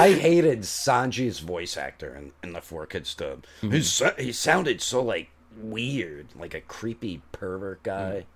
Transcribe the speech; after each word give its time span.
I 0.00 0.12
hated 0.12 0.60
Sanji's 0.60 1.40
voice 1.40 1.76
actor 1.76 2.14
in, 2.14 2.32
in 2.42 2.52
the 2.52 2.60
Four 2.60 2.86
Kids 2.86 3.14
dub. 3.14 3.44
Mm-hmm. 3.62 4.16
He 4.20 4.24
He 4.26 4.32
sounded 4.32 4.80
so 4.80 5.02
like 5.02 5.30
weird, 5.56 6.28
like 6.36 6.54
a 6.54 6.60
creepy 6.60 7.22
pervert 7.32 7.82
guy. 7.82 8.26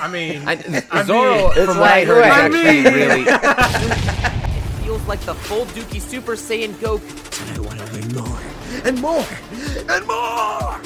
I 0.00 0.08
mean, 0.08 0.42
I, 0.48 0.84
I 0.90 1.02
Zoro, 1.04 1.34
mean- 1.54 1.66
from 1.66 1.78
what 1.78 1.90
I 1.90 2.04
like, 2.04 2.06
heard, 2.06 2.18
is 2.18 2.24
I 2.32 2.40
actually 2.40 2.62
mean- 2.82 2.94
really. 2.94 3.22
it 3.22 4.84
feels 4.84 5.06
like 5.08 5.20
the 5.20 5.34
full 5.34 5.64
Dookie 5.66 6.00
Super 6.00 6.32
Saiyan 6.32 6.72
Goku. 6.74 7.48
And 7.48 7.58
I 7.58 7.60
want 7.60 7.78
to 7.80 7.86
learn 7.92 8.14
more 8.14 8.40
and 8.84 9.00
more 9.00 9.26
and 9.94 10.06
more. 10.06 10.80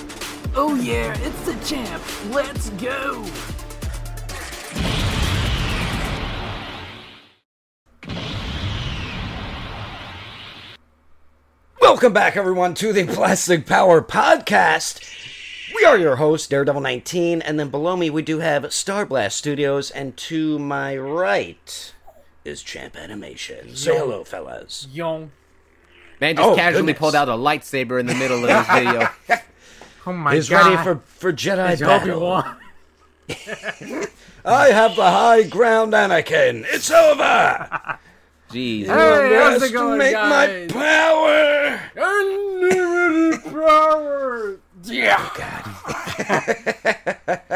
Oh 0.56 0.74
yeah, 0.80 1.16
it's 1.20 1.40
the 1.44 1.54
champ. 1.64 2.02
Let's 2.30 2.70
go. 2.70 3.24
Welcome 11.92 12.12
back, 12.12 12.36
everyone, 12.36 12.74
to 12.74 12.92
the 12.92 13.04
Plastic 13.12 13.66
Power 13.66 14.00
Podcast. 14.00 15.12
We 15.74 15.84
are 15.84 15.98
your 15.98 16.14
hosts, 16.16 16.46
Daredevil 16.46 16.80
19, 16.82 17.42
and 17.42 17.58
then 17.58 17.68
below 17.68 17.96
me 17.96 18.08
we 18.10 18.22
do 18.22 18.38
have 18.38 18.72
Star 18.72 19.04
Blast 19.04 19.36
Studios, 19.36 19.90
and 19.90 20.16
to 20.18 20.60
my 20.60 20.96
right 20.96 21.92
is 22.44 22.62
Champ 22.62 22.96
Animation. 22.96 23.74
Say 23.74 23.98
hello, 23.98 24.22
fellas. 24.22 24.86
Young. 24.92 25.32
Man 26.20 26.36
just 26.36 26.48
Oh, 26.48 26.54
casually 26.54 26.82
goodness. 26.92 26.98
pulled 27.00 27.16
out 27.16 27.28
a 27.28 27.32
lightsaber 27.32 27.98
in 27.98 28.06
the 28.06 28.14
middle 28.14 28.44
of 28.44 28.46
this 28.46 28.68
video. 28.72 29.08
Oh 30.06 30.12
my 30.12 30.36
He's 30.36 30.48
god. 30.48 30.70
ready 30.70 30.82
for, 30.84 30.96
for 31.06 31.32
Jedi 31.32 31.72
Obi 31.82 32.10
battle. 32.10 32.44
I 34.44 34.68
have 34.68 34.94
the 34.94 35.10
high 35.10 35.42
ground, 35.42 35.92
Anakin. 35.92 36.64
It's 36.68 36.88
over. 36.90 37.98
Jeez. 38.50 38.86
Hey, 38.86 39.34
how's 39.36 39.62
it 39.62 39.72
going, 39.72 40.00
Underestimate 40.00 40.12
guys? 40.12 40.74
my 40.74 40.80
power. 40.82 41.80
Unlimited 41.96 43.44
power. 43.44 44.58
Yeah. 44.84 45.28
God. 45.36 45.64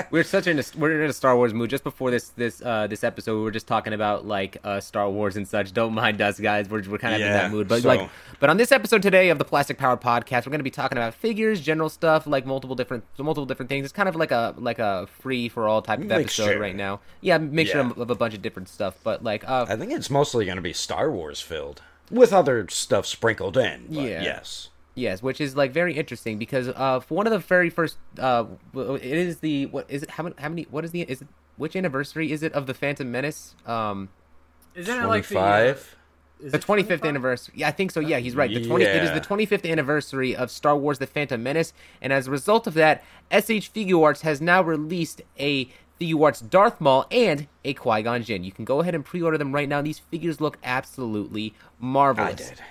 We're 0.10 0.22
such 0.22 0.46
in 0.46 0.58
a 0.60 0.64
we're 0.78 1.02
in 1.02 1.10
a 1.10 1.12
Star 1.12 1.34
Wars 1.36 1.52
mood. 1.52 1.68
Just 1.70 1.82
before 1.82 2.10
this 2.12 2.28
this 2.30 2.62
uh 2.62 2.86
this 2.86 3.02
episode, 3.02 3.36
we 3.36 3.42
were 3.42 3.50
just 3.50 3.66
talking 3.66 3.92
about 3.92 4.24
like 4.26 4.56
uh 4.62 4.78
Star 4.80 5.10
Wars 5.10 5.36
and 5.36 5.46
such. 5.48 5.72
Don't 5.72 5.92
mind 5.94 6.20
us, 6.22 6.38
guys. 6.38 6.68
We're 6.68 6.82
we're 6.88 6.98
kind 6.98 7.14
of 7.14 7.20
in 7.20 7.26
that 7.32 7.50
mood. 7.50 7.66
But 7.66 7.82
so- 7.82 7.88
like, 7.88 8.08
but 8.38 8.50
on 8.50 8.56
this 8.56 8.70
episode 8.70 9.02
today 9.02 9.30
of 9.30 9.38
the 9.38 9.44
Plastic 9.44 9.76
Power 9.78 9.96
Podcast, 9.96 10.46
we're 10.46 10.50
going 10.50 10.60
to 10.60 10.64
be 10.64 10.70
talking 10.70 10.96
about 10.98 11.14
figures, 11.14 11.60
general 11.60 11.88
stuff, 11.88 12.26
like 12.28 12.46
multiple 12.46 12.76
different 12.76 13.02
multiple 13.18 13.46
different 13.46 13.68
things. 13.68 13.84
It's 13.84 13.92
kind 13.92 14.08
of 14.08 14.14
like 14.16 14.30
a 14.30 14.54
like 14.56 14.78
a 14.78 15.08
free 15.20 15.48
for 15.48 15.66
all 15.66 15.82
type 15.82 15.98
of 15.98 16.06
Mixture. 16.06 16.42
episode 16.44 16.60
right 16.60 16.76
now. 16.76 17.00
Yeah, 17.20 17.38
mixture 17.38 17.78
Yeah. 17.78 17.90
of, 18.02 18.10
a 18.10 18.14
bunch 18.14 18.34
of 18.34 18.42
different 18.42 18.68
stuff. 18.68 18.94
But 19.02 19.24
like, 19.24 19.48
uh, 19.48 19.66
I 19.68 19.74
think 19.76 19.90
it's 19.92 20.10
mostly 20.10 20.44
going 20.44 20.56
to 20.56 20.62
be 20.62 20.72
Star 20.72 21.10
Wars 21.10 21.40
filled, 21.40 21.82
with 22.10 22.32
other 22.32 22.68
stuff 22.68 23.06
sprinkled 23.06 23.56
in. 23.56 23.86
Yeah. 23.88 24.22
Yes. 24.22 24.68
Yes, 24.94 25.22
which 25.22 25.40
is 25.40 25.56
like 25.56 25.72
very 25.72 25.94
interesting 25.94 26.38
because 26.38 26.68
uh, 26.68 27.00
one 27.08 27.26
of 27.26 27.32
the 27.32 27.40
very 27.40 27.68
first, 27.70 27.96
uh, 28.18 28.44
it 28.74 29.02
is 29.02 29.38
the 29.38 29.66
what 29.66 29.90
is 29.90 30.04
it? 30.04 30.10
How 30.10 30.22
many? 30.22 30.34
How 30.38 30.48
many? 30.48 30.66
What 30.70 30.84
is 30.84 30.92
the? 30.92 31.02
Is 31.02 31.22
it 31.22 31.28
which 31.56 31.74
anniversary 31.74 32.30
is 32.30 32.42
it 32.42 32.52
of 32.52 32.66
the 32.66 32.74
Phantom 32.74 33.10
Menace? 33.10 33.54
Um, 33.66 34.08
Isn't 34.74 35.02
it 35.02 35.06
like 35.06 35.26
the, 35.26 35.38
uh, 35.38 35.74
is 36.40 36.52
the 36.52 36.58
25th 36.58 36.64
25? 36.64 37.04
anniversary. 37.04 37.54
Yeah, 37.56 37.68
I 37.68 37.70
think 37.70 37.90
so. 37.90 38.00
Yeah, 38.00 38.18
he's 38.18 38.36
right. 38.36 38.52
The 38.52 38.64
20. 38.64 38.84
It 38.84 39.02
is 39.02 39.12
the 39.12 39.20
25th 39.20 39.68
anniversary 39.68 40.36
of 40.36 40.50
Star 40.50 40.76
Wars: 40.76 40.98
The 40.98 41.06
Phantom 41.06 41.42
Menace, 41.42 41.72
and 42.00 42.12
as 42.12 42.28
a 42.28 42.30
result 42.30 42.66
of 42.66 42.74
that, 42.74 43.02
SH 43.32 43.72
Figuarts 43.72 44.20
has 44.20 44.40
now 44.40 44.62
released 44.62 45.22
a 45.38 45.68
Figuarts 46.00 46.48
Darth 46.48 46.80
Maul 46.80 47.06
and 47.10 47.46
a 47.64 47.74
Qui 47.74 48.02
Gon 48.02 48.22
Jinn. 48.22 48.44
You 48.44 48.52
can 48.52 48.64
go 48.64 48.80
ahead 48.80 48.94
and 48.94 49.04
pre-order 49.04 49.38
them 49.38 49.52
right 49.52 49.68
now. 49.68 49.80
These 49.80 50.00
figures 50.00 50.40
look 50.40 50.58
absolutely 50.64 51.54
marvelous. 51.78 52.32
I 52.32 52.34
did. 52.34 52.62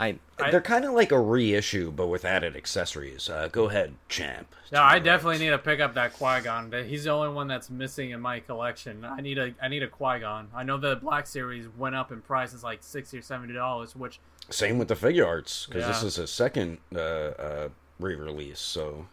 I 0.00 0.18
I- 0.38 0.50
They're 0.50 0.62
kind 0.62 0.84
of 0.86 0.92
like 0.94 1.12
a 1.12 1.20
reissue, 1.20 1.92
but 1.92 2.06
with 2.06 2.24
added 2.24 2.56
accessories. 2.56 3.28
Uh, 3.28 3.48
go 3.52 3.68
ahead, 3.68 3.94
champ. 4.08 4.54
No, 4.72 4.82
I 4.82 4.98
definitely 4.98 5.38
need 5.38 5.50
to 5.50 5.58
pick 5.58 5.80
up 5.80 5.94
that 5.94 6.14
Qui 6.14 6.40
Gon. 6.40 6.72
He's 6.86 7.04
the 7.04 7.10
only 7.10 7.34
one 7.34 7.48
that's 7.48 7.68
missing 7.68 8.10
in 8.10 8.20
my 8.20 8.40
collection. 8.40 9.04
I 9.04 9.20
need 9.20 9.36
a 9.36 9.54
I 9.60 9.68
need 9.68 9.82
a 9.82 9.88
Qui 9.88 10.20
Gon. 10.20 10.48
I 10.54 10.62
know 10.62 10.78
the 10.78 10.96
Black 10.96 11.26
Series 11.26 11.66
went 11.76 11.94
up 11.94 12.10
in 12.10 12.22
price. 12.22 12.54
It's 12.54 12.64
like 12.64 12.78
sixty 12.82 13.18
or 13.18 13.22
seventy 13.22 13.52
dollars, 13.52 13.94
which 13.94 14.18
Same 14.48 14.78
with 14.78 14.88
the 14.88 14.94
Figuarts, 14.94 15.68
because 15.68 15.86
this 15.86 16.02
is 16.02 16.18
a 16.18 16.26
second 16.26 16.78
uh, 16.94 16.98
uh, 16.98 17.68
re-release. 17.98 18.60
So 18.60 19.06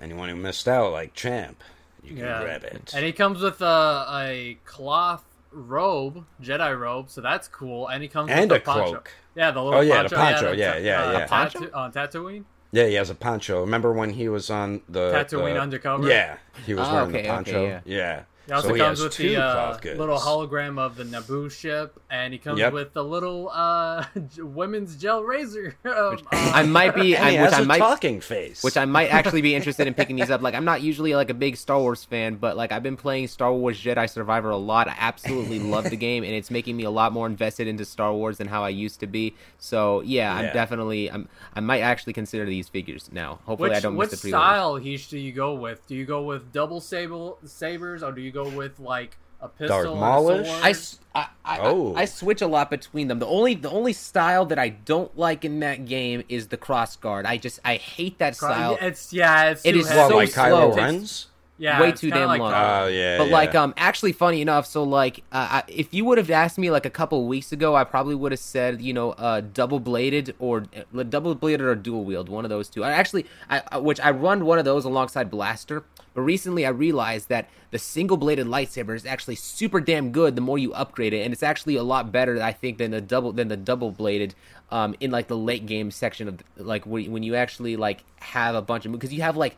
anyone 0.00 0.28
who 0.28 0.36
missed 0.36 0.66
out, 0.66 0.92
like 0.92 1.14
champ, 1.14 1.62
you 2.02 2.10
can 2.10 2.24
yeah. 2.24 2.42
grab 2.42 2.64
it. 2.64 2.92
And 2.94 3.04
he 3.04 3.12
comes 3.12 3.40
with 3.40 3.60
a, 3.60 4.06
a 4.10 4.58
cloth 4.64 5.24
robe, 5.54 6.24
Jedi 6.42 6.78
robe, 6.78 7.08
so 7.08 7.20
that's 7.20 7.48
cool. 7.48 7.88
And 7.88 8.02
he 8.02 8.08
comes 8.08 8.30
And 8.30 8.50
with 8.50 8.60
a 8.62 8.64
poncho. 8.64 8.90
cloak. 8.90 9.10
Yeah, 9.34 9.50
the 9.50 9.62
little 9.62 9.78
Oh, 9.78 9.82
yeah, 9.82 10.02
the 10.02 10.08
poncho. 10.10 10.16
poncho, 10.34 10.50
the 10.50 10.56
yeah, 10.56 10.76
yeah, 10.78 11.02
uh, 11.04 11.12
yeah. 11.12 11.26
Tatu- 11.26 11.52
Poncho? 11.60 11.70
on 11.74 11.92
Tatooine. 11.92 12.44
Yeah, 12.72 12.86
he 12.86 12.94
has 12.94 13.08
a 13.10 13.14
poncho. 13.14 13.60
Remember 13.60 13.92
when 13.92 14.10
he 14.10 14.28
was 14.28 14.50
on 14.50 14.82
the 14.88 15.12
Tatooine 15.12 15.54
the- 15.54 15.60
Undercover? 15.60 16.08
Yeah, 16.08 16.36
he 16.66 16.74
was 16.74 16.88
Oh, 16.88 16.92
wearing 16.94 17.08
okay, 17.10 17.22
the 17.22 17.28
okay, 17.28 17.28
poncho. 17.28 17.66
yeah. 17.66 17.80
yeah. 17.84 18.22
He 18.46 18.52
also 18.52 18.68
so 18.68 18.74
he 18.74 18.80
comes 18.80 18.98
has 18.98 19.04
with 19.04 19.16
the 19.16 19.36
uh, 19.42 19.78
little 19.96 20.18
hologram 20.18 20.78
of 20.78 20.96
the 20.96 21.04
Naboo 21.04 21.50
ship, 21.50 21.98
and 22.10 22.32
he 22.32 22.38
comes 22.38 22.58
Yep. 22.58 22.72
with 22.74 22.92
the 22.92 23.02
little 23.02 23.48
uh, 23.50 24.04
women's 24.38 24.96
gel 24.96 25.22
razor. 25.24 25.76
um, 25.84 26.18
I 26.32 26.62
might 26.64 26.94
be, 26.94 27.16
And 27.24 27.24
I, 27.24 27.42
which 27.42 27.50
has 27.52 27.54
I 27.54 27.62
a 27.62 27.64
might 27.64 27.78
talking 27.78 28.20
face. 28.20 28.62
which 28.62 28.76
I 28.76 28.84
might 28.84 29.08
actually 29.12 29.40
be 29.40 29.54
interested 29.54 29.86
in 29.86 29.94
picking 29.94 30.16
these 30.16 30.30
up. 30.30 30.42
Like 30.42 30.54
I'm 30.54 30.64
not 30.64 30.82
usually 30.82 31.14
like 31.14 31.30
a 31.30 31.34
big 31.34 31.56
Star 31.56 31.78
Wars 31.78 32.04
fan, 32.04 32.34
but 32.36 32.56
like 32.56 32.70
I've 32.72 32.82
been 32.82 32.96
playing 32.96 33.28
Star 33.28 33.52
Wars 33.52 33.80
Jedi 33.82 34.08
Survivor 34.10 34.50
a 34.50 34.56
lot. 34.56 34.88
I 34.88 34.94
absolutely 34.98 35.58
love 35.58 35.88
the 35.88 35.96
game, 35.96 36.22
and 36.24 36.32
it's 36.34 36.50
making 36.50 36.76
me 36.76 36.84
a 36.84 36.90
lot 36.90 37.12
more 37.12 37.26
invested 37.26 37.66
into 37.66 37.84
Star 37.84 38.12
Wars 38.12 38.38
than 38.38 38.48
how 38.48 38.62
I 38.62 38.68
used 38.68 39.00
to 39.00 39.06
be. 39.06 39.34
So 39.58 40.00
yeah, 40.02 40.38
Yeah. 40.40 40.48
I'm 40.48 40.52
definitely 40.54 41.10
I'm 41.10 41.28
I 41.54 41.60
might 41.60 41.80
actually 41.80 42.12
consider 42.12 42.44
these 42.44 42.68
figures 42.68 43.08
now. 43.12 43.38
Hopefully 43.46 43.70
which 43.70 43.76
I 43.78 43.80
don't 43.80 43.96
which 43.96 44.10
miss 44.10 44.20
the 44.20 44.28
pre-orders. 44.30 44.46
style 44.48 44.74
Heesh 44.74 45.08
do 45.08 45.18
you 45.18 45.32
go 45.32 45.54
with? 45.54 45.86
Do 45.86 45.94
you 45.94 46.04
go 46.04 46.22
with 46.22 46.52
double 46.52 46.80
sable 46.80 47.38
sabers, 47.44 48.02
or 48.02 48.12
do 48.12 48.20
you 48.20 48.32
go 48.34 48.48
with 48.50 48.78
like 48.80 49.16
a 49.40 49.48
pistol 49.48 49.68
Darth 49.68 49.86
and 49.86 49.96
a 49.96 50.00
Maul-ish? 50.00 50.46
sword? 50.48 50.60
I, 50.64 50.70
s- 50.70 50.98
I, 51.14 51.26
I- 51.44 51.58
Oh. 51.60 51.94
I, 51.94 52.02
I 52.02 52.04
switch 52.06 52.42
a 52.42 52.46
lot 52.46 52.70
between 52.70 53.08
them. 53.08 53.18
The 53.20 53.26
only 53.26 53.54
the 53.54 53.70
only 53.70 53.92
style 53.92 54.44
that 54.46 54.58
I 54.58 54.70
don't 54.70 55.16
like 55.18 55.44
in 55.44 55.60
that 55.60 55.84
game 55.86 56.22
is 56.28 56.48
the 56.48 56.56
cross 56.56 56.96
guard. 56.96 57.24
I 57.26 57.36
just 57.38 57.60
I 57.64 57.76
hate 57.76 58.18
that 58.18 58.36
style. 58.36 58.76
It's 58.80 59.12
yeah, 59.12 59.50
it's 59.50 59.64
It 59.64 59.72
too 59.72 59.78
is 59.80 59.88
heavy. 59.88 59.98
what, 60.00 60.08
so 60.10 60.16
like 60.16 60.30
slow. 60.30 60.70
Kylo 60.72 60.76
Ren's? 60.76 61.26
yeah, 61.56 61.80
way 61.80 61.92
too 61.92 62.10
damn 62.10 62.26
like 62.26 62.40
long. 62.40 62.50
that. 62.50 62.82
Oh 62.82 62.86
yeah, 62.88 63.16
But 63.18 63.28
yeah. 63.28 63.32
like, 63.32 63.54
um, 63.54 63.74
actually, 63.76 64.10
funny 64.12 64.40
enough, 64.40 64.66
so 64.66 64.82
like, 64.82 65.18
uh, 65.30 65.60
I, 65.60 65.62
if 65.68 65.94
you 65.94 66.04
would 66.06 66.18
have 66.18 66.28
asked 66.30 66.58
me 66.58 66.68
like 66.72 66.84
a 66.84 66.90
couple 66.90 67.24
weeks 67.28 67.52
ago, 67.52 67.76
I 67.76 67.84
probably 67.84 68.16
would 68.16 68.32
have 68.32 68.40
said, 68.40 68.82
you 68.82 68.92
know, 68.92 69.12
uh, 69.12 69.40
double 69.52 69.78
bladed 69.78 70.34
or 70.40 70.64
uh, 70.98 71.02
double 71.04 71.32
bladed 71.36 71.60
or 71.60 71.76
dual 71.76 72.04
wield, 72.04 72.28
one 72.28 72.44
of 72.44 72.48
those 72.48 72.68
two. 72.68 72.82
I 72.82 72.90
actually, 72.90 73.26
I, 73.48 73.62
I- 73.70 73.78
which 73.78 74.00
I 74.00 74.10
run 74.10 74.44
one 74.46 74.58
of 74.58 74.64
those 74.64 74.84
alongside 74.84 75.30
Blaster. 75.30 75.84
But 76.14 76.22
recently, 76.22 76.64
I 76.64 76.70
realized 76.70 77.28
that 77.28 77.48
the 77.70 77.78
single 77.78 78.16
bladed 78.16 78.46
lightsaber 78.46 78.94
is 78.94 79.04
actually 79.04 79.34
super 79.34 79.80
damn 79.80 80.12
good. 80.12 80.36
The 80.36 80.40
more 80.40 80.58
you 80.58 80.72
upgrade 80.72 81.12
it, 81.12 81.22
and 81.24 81.32
it's 81.32 81.42
actually 81.42 81.76
a 81.76 81.82
lot 81.82 82.12
better, 82.12 82.40
I 82.40 82.52
think, 82.52 82.78
than 82.78 82.92
the 82.92 83.00
double 83.00 83.32
than 83.32 83.48
the 83.48 83.56
double 83.56 83.90
bladed. 83.90 84.34
Um, 84.70 84.96
in 84.98 85.10
like 85.10 85.28
the 85.28 85.36
late 85.36 85.66
game 85.66 85.90
section 85.90 86.26
of 86.26 86.42
like 86.56 86.86
when 86.86 87.12
when 87.12 87.22
you 87.22 87.34
actually 87.34 87.76
like 87.76 88.02
have 88.20 88.54
a 88.54 88.62
bunch 88.62 88.86
of 88.86 88.92
because 88.92 89.12
you 89.12 89.22
have 89.22 89.36
like 89.36 89.56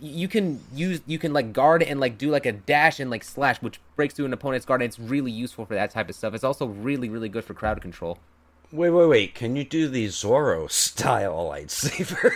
you 0.00 0.28
can 0.28 0.60
use 0.74 1.00
you 1.06 1.18
can 1.18 1.32
like 1.32 1.52
guard 1.52 1.82
and 1.82 2.00
like 2.00 2.18
do 2.18 2.30
like 2.30 2.44
a 2.44 2.52
dash 2.52 3.00
and 3.00 3.10
like 3.10 3.24
slash 3.24 3.62
which 3.62 3.80
breaks 3.96 4.14
through 4.14 4.26
an 4.26 4.32
opponent's 4.32 4.66
guard 4.66 4.82
and 4.82 4.88
it's 4.88 4.98
really 4.98 5.30
useful 5.30 5.64
for 5.64 5.74
that 5.74 5.90
type 5.90 6.08
of 6.08 6.14
stuff 6.14 6.34
it's 6.34 6.44
also 6.44 6.66
really 6.66 7.08
really 7.08 7.28
good 7.28 7.44
for 7.44 7.54
crowd 7.54 7.80
control 7.80 8.18
Wait, 8.70 8.90
wait, 8.90 9.06
wait. 9.06 9.34
Can 9.34 9.56
you 9.56 9.64
do 9.64 9.88
the 9.88 10.08
Zoro 10.08 10.66
style 10.68 11.50
lightsaber 11.50 12.30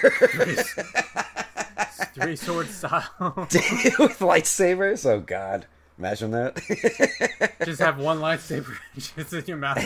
three 2.15 2.37
sword 2.37 2.69
style. 2.69 3.03
with 3.21 4.19
lightsabers? 4.19 5.05
Oh 5.07 5.21
God, 5.21 5.67
imagine 5.99 6.31
that. 6.33 6.57
Just 7.65 7.81
have 7.81 7.99
one 7.99 8.19
lightsaber 8.19 8.75
just 9.17 9.33
in 9.33 9.45
your 9.47 9.57
mouth. 9.57 9.77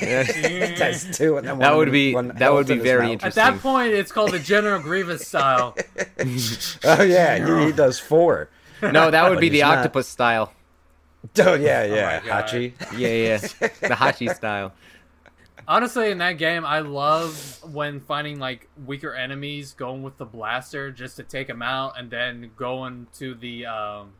That's 0.00 1.16
two, 1.16 1.36
and 1.36 1.46
then 1.46 1.58
That 1.58 1.70
one- 1.70 1.78
would 1.78 1.92
be- 1.92 2.14
one 2.14 2.28
that 2.36 2.52
would 2.52 2.66
be 2.66 2.78
very 2.78 3.12
interesting. 3.12 3.42
At 3.42 3.54
that 3.54 3.60
point, 3.62 3.92
it's 3.92 4.12
called 4.12 4.32
the 4.32 4.38
General 4.38 4.80
Grievous 4.80 5.26
style. 5.26 5.76
Oh 6.84 7.02
yeah, 7.02 7.44
he, 7.60 7.66
he 7.66 7.72
does 7.72 7.98
four. 7.98 8.48
no 8.82 9.10
that 9.10 9.30
would 9.30 9.40
be 9.40 9.48
the 9.48 9.56
he's 9.58 9.62
not. 9.62 9.78
octopus 9.78 10.06
style 10.08 10.52
Oh 11.38 11.54
yeah, 11.54 11.82
yeah, 11.84 12.20
oh, 12.22 12.24
my 12.24 12.28
God. 12.28 12.44
Hachi. 12.44 12.72
yeah 12.96 13.08
yeah 13.08 13.38
the 13.38 13.94
hachi 13.94 14.34
style 14.36 14.72
Honestly, 15.68 16.12
in 16.12 16.18
that 16.18 16.34
game, 16.34 16.64
I 16.64 16.78
love 16.78 17.60
when 17.72 17.98
finding 18.00 18.38
like 18.38 18.68
weaker 18.86 19.14
enemies, 19.14 19.72
going 19.72 20.02
with 20.02 20.16
the 20.16 20.24
blaster 20.24 20.92
just 20.92 21.16
to 21.16 21.24
take 21.24 21.48
them 21.48 21.60
out, 21.60 21.98
and 21.98 22.08
then 22.08 22.52
going 22.56 23.08
to 23.14 23.34
the 23.34 23.66
um, 23.66 24.12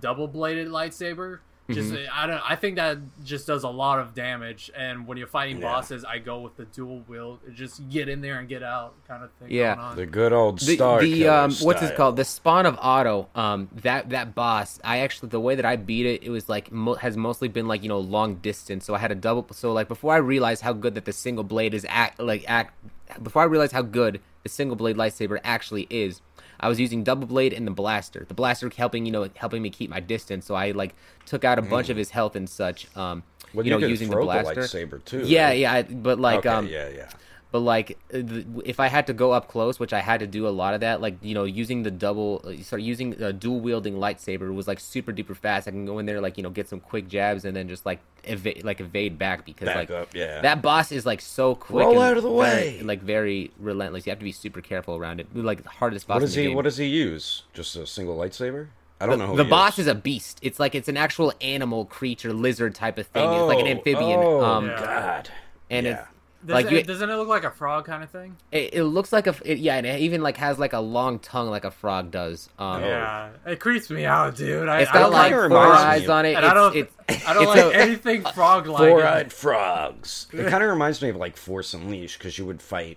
double 0.00 0.26
bladed 0.26 0.68
lightsaber 0.68 1.38
Just 1.72 1.94
I 2.12 2.26
don't. 2.26 2.40
I 2.50 2.56
think 2.56 2.76
that 2.76 2.98
just 3.24 3.46
does 3.46 3.64
a 3.64 3.68
lot 3.68 3.98
of 3.98 4.14
damage. 4.14 4.70
And 4.76 5.06
when 5.06 5.18
you're 5.18 5.26
fighting 5.26 5.56
Yeah. 5.58 5.72
bosses, 5.72 6.04
I 6.04 6.18
go 6.18 6.40
with 6.40 6.56
the 6.56 6.64
dual 6.66 7.02
wield. 7.08 7.38
Just 7.54 7.88
get 7.90 8.08
in 8.08 8.20
there 8.20 8.38
and 8.38 8.48
get 8.48 8.62
out, 8.62 8.94
kind 9.08 9.22
of 9.24 9.30
thing. 9.32 9.48
Yeah. 9.50 9.74
going 9.74 9.86
on. 9.86 9.96
The 9.96 10.06
good 10.06 10.32
old 10.32 10.60
Star 10.60 11.00
the 11.00 11.18
Killer 11.18 11.30
um 11.32 11.52
what's 11.62 11.82
it 11.82 11.96
called 11.96 12.16
the 12.16 12.24
spawn 12.24 12.66
of 12.66 12.76
Oggdo 12.78 13.26
um 13.36 13.68
that 13.82 14.10
that 14.10 14.34
boss 14.34 14.78
i 14.84 14.98
actually 14.98 15.28
the 15.28 15.40
way 15.40 15.54
that 15.54 15.64
i 15.64 15.76
beat 15.76 16.06
it 16.06 16.22
it 16.22 16.30
was 16.30 16.48
like 16.48 16.70
mo- 16.72 16.94
has 16.94 17.16
mostly 17.16 17.48
been 17.48 17.66
like 17.68 17.82
you 17.82 17.88
know 17.88 17.98
long 17.98 18.36
distance 18.36 18.84
so 18.84 18.94
i 18.94 18.98
had 18.98 19.10
a 19.12 19.14
double 19.14 19.46
so 19.52 19.72
like 19.72 19.88
before 19.88 20.12
i 20.14 20.16
realized 20.16 20.62
how 20.62 20.72
good 20.72 20.94
that 20.94 21.04
the 21.04 21.12
single 21.12 21.44
blade 21.44 21.74
is 21.74 21.86
act 21.88 22.18
like 22.20 22.44
act 22.48 22.74
before 23.22 23.42
i 23.42 23.44
realized 23.44 23.72
how 23.72 23.82
good 23.82 24.20
the 24.42 24.48
single 24.48 24.76
blade 24.76 24.96
lightsaber 24.96 25.38
actually 25.44 25.86
is 25.90 26.20
I 26.60 26.68
was 26.68 26.78
using 26.78 27.02
double 27.02 27.26
blade 27.26 27.52
and 27.52 27.66
the 27.66 27.70
blaster. 27.70 28.24
The 28.28 28.34
blaster 28.34 28.70
helping 28.76 29.06
you 29.06 29.12
know 29.12 29.28
helping 29.34 29.62
me 29.62 29.70
keep 29.70 29.90
my 29.90 30.00
distance. 30.00 30.46
So 30.46 30.54
I 30.54 30.70
like 30.72 30.94
took 31.26 31.44
out 31.44 31.58
a 31.58 31.62
bunch 31.62 31.88
of 31.88 31.96
his 31.96 32.10
health 32.10 32.36
and 32.36 32.48
such. 32.48 32.86
Um, 32.96 33.22
Mm. 33.50 33.54
Well, 33.54 33.66
you 33.66 33.72
you 33.74 33.80
know 33.80 33.86
using 33.86 34.08
the 34.08 34.12
throw 34.12 34.26
the 34.26 34.42
blaster. 34.42 34.60
lightsaber, 34.62 35.04
too, 35.04 35.22
Yeah, 35.24 35.46
right? 35.48 35.58
yeah. 35.58 35.82
But 35.82 36.20
like 36.20 36.40
okay, 36.40 36.48
um, 36.50 36.68
yeah, 36.68 36.88
yeah. 36.88 37.08
But 37.52 37.60
like 37.60 37.98
uh, 38.14 38.18
if 38.64 38.78
i 38.80 38.86
had 38.88 39.06
to 39.06 39.12
go 39.12 39.32
up 39.32 39.48
close 39.48 39.78
which 39.80 39.92
i 39.92 40.00
had 40.00 40.20
to 40.20 40.26
do 40.26 40.46
a 40.46 40.50
lot 40.50 40.74
of 40.74 40.80
that 40.80 41.00
like 41.00 41.16
you 41.22 41.34
know 41.34 41.44
using 41.44 41.82
the 41.82 41.90
double 41.90 42.40
uh, 42.44 42.62
sorry 42.62 42.82
using 42.82 43.20
a 43.22 43.32
dual 43.32 43.60
wielding 43.60 43.94
lightsaber 43.94 44.52
was 44.54 44.68
like 44.68 44.78
super 44.80 45.12
duper 45.12 45.36
fast 45.36 45.66
i 45.66 45.70
can 45.70 45.84
go 45.86 45.98
in 45.98 46.06
there 46.06 46.20
like 46.20 46.36
you 46.36 46.42
know 46.42 46.50
get 46.50 46.68
some 46.68 46.80
quick 46.80 47.08
jabs 47.08 47.44
and 47.44 47.56
then 47.56 47.68
just 47.68 47.84
like 47.84 48.00
evade 48.24 48.62
like 48.64 48.80
evade 48.80 49.18
back 49.18 49.44
because 49.44 49.66
Back 49.66 49.76
like 49.76 49.90
up, 49.90 50.14
yeah. 50.14 50.40
that 50.42 50.60
boss 50.62 50.92
is 50.92 51.06
like 51.06 51.20
so 51.20 51.54
quick 51.54 51.84
Roll 51.86 52.00
out 52.00 52.16
of 52.16 52.22
the 52.22 52.28
very- 52.28 52.38
way. 52.38 52.82
like 52.82 53.00
very 53.02 53.50
relentless 53.58 54.06
you 54.06 54.10
have 54.10 54.18
to 54.18 54.24
be 54.24 54.32
super 54.32 54.60
careful 54.60 54.94
around 54.96 55.20
it 55.20 55.26
like 55.34 55.62
the 55.62 55.70
hardest 55.70 56.06
boss 56.06 56.16
What 56.16 56.20
does 56.20 56.34
he? 56.34 56.44
game. 56.44 56.54
What 56.54 56.62
does 56.64 56.76
he 56.76 56.86
use? 56.86 57.42
Just 57.54 57.74
a 57.76 57.86
single 57.86 58.16
lightsaber? 58.16 58.68
I 59.02 59.06
don't 59.06 59.18
know. 59.18 59.28
Who 59.28 59.36
the 59.38 59.44
he 59.44 59.50
boss 59.50 59.78
is 59.78 59.86
a 59.86 59.94
beast 59.94 60.38
it's 60.42 60.60
like 60.60 60.74
it's 60.74 60.88
an 60.88 60.98
actual 60.98 61.32
animal 61.40 61.86
creature 61.86 62.34
lizard 62.34 62.74
type 62.74 62.98
of 62.98 63.06
thing 63.06 63.26
it's 63.32 63.42
like 63.48 63.58
an 63.60 63.66
Oh, 63.66 63.70
amphibian 63.70 64.20
Oh 64.22 64.44
um 64.44 64.66
God! 64.66 65.30
and 65.70 65.86
yeah. 65.86 65.92
it's 65.92 66.08
Does 66.44 66.54
like 66.54 66.66
it, 66.66 66.72
you, 66.72 66.82
doesn't 66.84 67.10
it 67.10 67.14
look 67.16 67.28
like 67.28 67.44
a 67.44 67.50
frog 67.50 67.84
kind 67.84 68.02
of 68.02 68.08
thing? 68.10 68.36
it, 68.50 68.72
it 68.74 68.84
looks 68.84 69.12
like 69.12 69.26
a 69.26 69.34
it, 69.44 69.58
yeah 69.58 69.76
and 69.76 69.86
it 69.86 70.00
even 70.00 70.22
like 70.22 70.38
has 70.38 70.58
like 70.58 70.72
a 70.72 70.80
long 70.80 71.18
tongue 71.18 71.50
like 71.50 71.64
a 71.64 71.70
frog 71.70 72.10
does 72.10 72.48
um 72.58 72.80
Yeah, 72.82 73.30
it 73.46 73.60
creeps 73.60 73.90
me 73.90 74.06
out, 74.06 74.36
dude. 74.36 74.68
I, 74.68 74.80
It's 74.80 74.90
I 74.90 74.94
got 74.94 75.00
don't 75.00 75.12
like 75.12 75.32
kinda 75.32 75.36
four 75.48 75.58
reminds 75.60 75.80
eyes 75.82 76.04
of- 76.04 76.10
on 76.10 76.24
it. 76.26 76.34
and 76.36 76.46
I 76.46 76.54
don't, 76.54 76.76
It's, 76.76 76.94
it's, 77.08 77.26
I 77.28 77.34
don't 77.34 77.42
it's 77.42 77.50
like 77.66 77.74
a- 77.74 77.76
anything 77.78 78.22
frog-like. 78.22 78.88
Four-eyed 78.90 79.32
frogs. 79.32 80.28
It 80.32 80.48
kind 80.48 80.62
of 80.64 80.70
reminds 80.70 81.02
me 81.02 81.10
of 81.10 81.16
like 81.16 81.36
Force 81.36 81.74
Unleashed 81.74 82.18
because 82.18 82.38
you 82.38 82.46
would 82.46 82.62
fight 82.62 82.96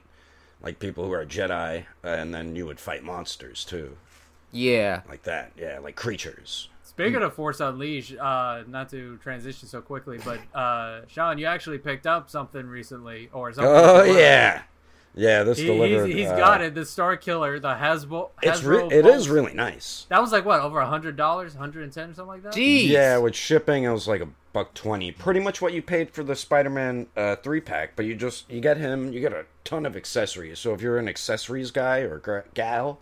like 0.62 0.80
people 0.80 1.04
who 1.06 1.12
are 1.12 1.26
Jedi, 1.26 1.84
and 2.04 2.34
then 2.34 2.56
you 2.56 2.66
would 2.66 2.80
fight 2.80 3.04
monsters 3.04 3.66
too, 3.66 3.98
yeah. 4.54 5.02
like 5.10 5.24
that. 5.24 5.52
Yeah, 5.58 5.80
like 5.80 5.98
creatures. 5.98 6.70
Speaking 6.96 7.24
of 7.24 7.34
Force 7.34 7.60
Unleashed, 7.60 8.16
uh, 8.18 8.64
not 8.68 8.90
to 8.90 9.18
transition 9.18 9.68
so 9.68 9.82
quickly, 9.82 10.20
but 10.24 10.40
uh, 10.58 11.02
Sean, 11.08 11.38
you 11.40 11.46
actually 11.48 11.80
picked 11.80 12.06
up 12.06 12.30
something 12.30 12.68
recently, 12.68 13.30
or 13.34 13.52
something. 13.52 13.72
Oh 13.74 14.04
yeah, 14.04 14.62
yeah. 15.16 15.42
This 15.44 15.58
He, 15.58 15.66
delivered. 15.66 16.06
he's, 16.06 16.16
he's 16.16 16.28
uh, 16.30 16.38
got 16.38 16.62
it. 16.62 16.76
The 16.76 16.82
Starkiller, 16.82 17.60
the 17.60 17.74
Hasbro. 17.74 18.30
It's 18.44 18.62
Hasbro 18.62 18.92
re- 18.92 18.98
it 19.00 19.04
Pulse. 19.04 19.16
is 19.16 19.30
really 19.30 19.54
nice. 19.56 20.06
That 20.10 20.22
was 20.22 20.32
like 20.32 20.46
what 20.46 20.60
over 20.62 20.80
a 20.80 20.86
hundred 20.88 21.18
dollars, 21.18 21.56
hundred 21.56 21.84
and 21.84 21.92
ten 21.92 22.12
or 22.12 22.14
something 22.14 22.28
like 22.28 22.44
that. 22.44 22.54
Jeez. 22.54 22.90
Yeah, 22.90 23.18
with 23.18 23.36
shipping, 23.36 23.86
it 23.86 23.92
was 23.92 24.08
like 24.08 24.22
a 24.22 24.28
buck 24.54 24.76
twenty. 24.76 25.12
Pretty 25.12 25.40
much 25.40 25.64
what 25.64 25.74
you 25.74 25.82
paid 25.82 26.12
for 26.12 26.24
the 26.24 26.36
Spider-Man 26.36 27.08
uh, 27.18 27.38
three 27.38 27.60
pack, 27.60 27.96
but 27.96 28.06
you 28.06 28.14
just 28.14 28.48
you 28.52 28.62
get 28.62 28.78
him, 28.78 29.12
you 29.12 29.20
get 29.20 29.34
a 29.34 29.46
ton 29.64 29.88
of 29.88 29.96
accessories. 29.96 30.60
So 30.60 30.76
if 30.76 30.82
you're 30.82 31.00
an 31.00 31.08
accessories 31.08 31.72
guy 31.72 32.02
or 32.02 32.46
gal, 32.54 33.00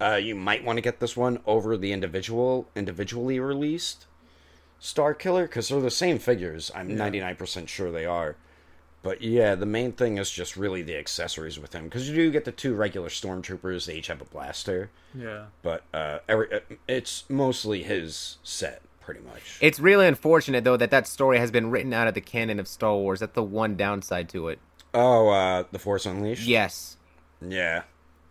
uh, 0.00 0.16
you 0.16 0.34
might 0.34 0.64
want 0.64 0.76
to 0.78 0.80
get 0.82 1.00
this 1.00 1.16
one 1.16 1.40
over 1.46 1.76
the 1.76 1.92
individual 1.92 2.68
individually 2.74 3.38
released 3.40 4.06
Starkiller 4.80 5.42
because 5.44 5.68
they're 5.68 5.80
the 5.80 5.90
same 5.90 6.18
figures. 6.18 6.70
I'm 6.74 6.96
ninety 6.96 7.20
nine 7.20 7.36
percent 7.36 7.68
sure 7.68 7.90
they 7.92 8.06
are. 8.06 8.36
But 9.02 9.22
yeah, 9.22 9.54
the 9.54 9.64
main 9.66 9.92
thing 9.92 10.18
is 10.18 10.30
just 10.30 10.56
really 10.58 10.82
the 10.82 10.96
accessories 10.96 11.58
with 11.58 11.72
him 11.72 11.84
because 11.84 12.08
you 12.08 12.14
do 12.14 12.30
get 12.30 12.44
the 12.44 12.52
two 12.52 12.74
regular 12.74 13.08
stormtroopers. 13.08 13.86
They 13.86 13.94
each 13.96 14.08
have 14.08 14.20
a 14.20 14.26
blaster, 14.26 14.90
Yeah. 15.14 15.46
but 15.62 15.84
uh, 15.94 16.18
every, 16.28 16.52
uh, 16.52 16.60
it's 16.86 17.24
mostly 17.30 17.82
his 17.82 18.36
set 18.42 18.82
pretty 19.00 19.20
much. 19.20 19.56
It's 19.62 19.80
really 19.80 20.06
unfortunate 20.06 20.64
though 20.64 20.76
that 20.76 20.90
that 20.90 21.06
story 21.06 21.38
has 21.38 21.50
been 21.50 21.70
written 21.70 21.94
out 21.94 22.08
of 22.08 22.14
the 22.14 22.20
canon 22.20 22.60
of 22.60 22.68
Star 22.68 22.94
Wars. 22.94 23.20
That's 23.20 23.32
the 23.34 23.42
one 23.42 23.74
downside 23.74 24.28
to 24.30 24.48
it. 24.48 24.58
Oh, 24.92 25.28
uh, 25.30 25.64
the 25.72 25.78
Force 25.78 26.04
Unleashed. 26.04 26.46
Yes. 26.46 26.98
Yeah. 27.40 27.84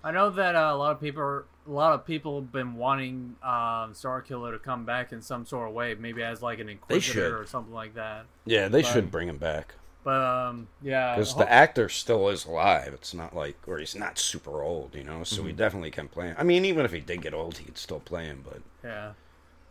I 0.04 0.12
know 0.12 0.30
that 0.30 0.56
uh, 0.56 0.70
a 0.72 0.76
lot 0.78 0.92
of 0.92 1.02
people, 1.02 1.46
a 1.68 1.72
lot 1.72 1.94
of 1.94 2.06
people 2.06 2.40
have 2.42 2.52
been 2.52 2.76
wanting 2.76 3.36
um, 3.44 3.94
Starkiller 3.94 4.52
to 4.52 4.60
come 4.60 4.86
back 4.86 5.12
in 5.12 5.22
some 5.22 5.46
sort 5.46 5.68
of 5.70 5.76
way, 5.76 5.94
maybe 5.96 6.24
as 6.24 6.42
like 6.42 6.60
an. 6.60 6.70
Inquisitor 6.70 7.40
or 7.40 7.46
something 7.46 7.74
like 7.74 7.94
that. 7.96 8.26
Yeah, 8.46 8.68
they 8.68 8.80
Right. 8.82 8.86
should 8.86 9.12
bring 9.12 9.28
him 9.30 9.38
back 9.38 9.76
But 10.04 10.22
um, 10.22 10.68
yeah, 10.82 11.16
because 11.16 11.36
the 11.36 11.52
actor 11.52 11.90
still 11.90 12.30
is 12.30 12.46
alive. 12.46 12.94
It's 12.94 13.14
not 13.14 13.36
like, 13.36 13.58
or 13.68 13.78
he's 13.80 13.96
not 13.96 14.18
super 14.18 14.64
old, 14.64 14.96
you 14.96 15.04
know. 15.04 15.24
So 15.24 15.40
Mm-hmm. 15.40 15.48
he 15.48 15.54
definitely 15.54 15.92
can 15.92 16.08
play 16.08 16.28
him. 16.28 16.36
I 16.40 16.44
mean, 16.44 16.66
even 16.66 16.86
if 16.86 16.92
he 16.94 17.02
did 17.02 17.22
get 17.22 17.34
old, 17.34 17.58
he 17.58 17.66
could 17.66 17.78
still 17.78 18.00
play 18.00 18.26
him. 18.26 18.44
But 18.50 18.62
Yeah. 18.84 19.12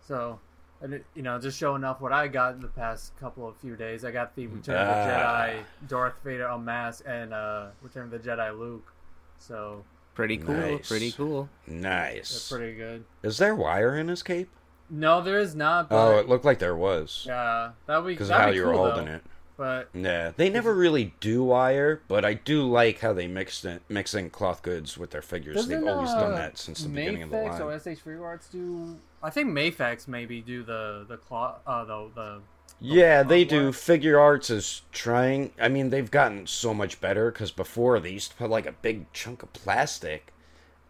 So, 0.06 0.38
and 0.80 0.94
it, 0.94 1.04
you 1.14 1.22
know, 1.22 1.40
just 1.40 1.58
showing 1.58 1.82
off 1.82 2.00
what 2.00 2.12
I 2.12 2.28
got 2.28 2.54
in 2.54 2.60
the 2.60 2.68
past 2.68 3.16
couple 3.18 3.48
of 3.48 3.56
few 3.56 3.74
days. 3.74 4.04
I 4.04 4.10
got 4.12 4.36
the 4.36 4.46
Return 4.46 4.76
of 4.76 4.86
the 4.86 5.12
Ah. 5.14 5.46
Jedi, 5.48 5.64
Darth 5.88 6.20
Vader 6.22 6.46
Unmasked, 6.46 7.06
and 7.06 7.32
uh, 7.34 7.66
Return 7.82 8.04
of 8.04 8.10
the 8.10 8.18
Jedi 8.20 8.56
Luke. 8.56 8.92
So 9.38 9.84
Pretty 10.18 10.36
cool. 10.38 10.56
Nice. 10.56 10.88
Pretty 10.88 11.12
cool. 11.12 11.48
nice. 11.68 12.32
that's 12.32 12.48
pretty 12.50 12.74
good. 12.74 13.04
Is 13.22 13.38
there 13.38 13.54
wire 13.54 13.96
in 13.96 14.08
his 14.08 14.24
cape? 14.24 14.48
No, 14.90 15.22
there 15.22 15.38
is 15.38 15.54
not. 15.54 15.88
But, 15.88 15.96
Oh, 16.08 16.18
it 16.18 16.28
looked 16.28 16.44
like 16.44 16.58
there 16.58 16.74
was 16.74 17.22
yeah, 17.24 17.70
that 17.86 18.02
would 18.02 18.08
because 18.08 18.28
of 18.28 18.36
how 18.36 18.50
be 18.50 18.56
you 18.56 18.64
cool, 18.64 18.72
were 18.72 18.76
holding 18.78 19.04
though. 19.04 19.12
it. 19.12 19.22
But 19.56 19.90
Yeah, 19.94 20.32
they 20.36 20.50
never 20.50 20.74
really 20.74 21.14
do 21.20 21.44
wire, 21.44 22.02
but 22.08 22.24
I 22.24 22.34
do 22.34 22.68
like 22.68 22.98
how 22.98 23.12
they 23.12 23.28
mixed 23.28 23.64
it, 23.64 23.80
mixing 23.88 24.30
cloth 24.30 24.62
goods 24.62 24.98
with 24.98 25.10
their 25.10 25.22
figures. 25.22 25.68
They've 25.68 25.86
always 25.86 26.10
uh, 26.10 26.18
done 26.20 26.34
that 26.34 26.58
since 26.58 26.82
the 26.82 26.88
beginning 26.88 27.22
of 27.22 27.30
the 27.30 27.36
Mafex 27.36 27.50
line. 27.60 27.62
or 27.62 27.78
SH 27.78 28.02
Figuarts 28.04 28.50
do. 28.50 28.96
I 29.22 29.30
think 29.30 29.50
Mafex 29.50 30.08
maybe 30.08 30.40
do 30.40 30.64
the 30.64 31.04
the 31.08 31.18
cloth. 31.18 31.60
Uh, 31.64 31.84
the 31.84 32.10
the 32.16 32.40
Yeah, 32.80 33.22
they 33.22 33.44
do. 33.44 33.70
Figuarts 33.72 34.50
is 34.50 34.82
trying. 34.92 35.52
I 35.60 35.68
mean, 35.68 35.90
they've 35.90 36.10
gotten 36.10 36.46
so 36.46 36.72
much 36.72 37.00
better 37.00 37.30
because 37.30 37.50
before 37.50 37.98
they 37.98 38.10
used 38.12 38.30
to 38.32 38.36
put 38.36 38.50
like 38.50 38.66
a 38.66 38.72
big 38.72 39.12
chunk 39.12 39.42
of 39.42 39.52
plastic 39.52 40.32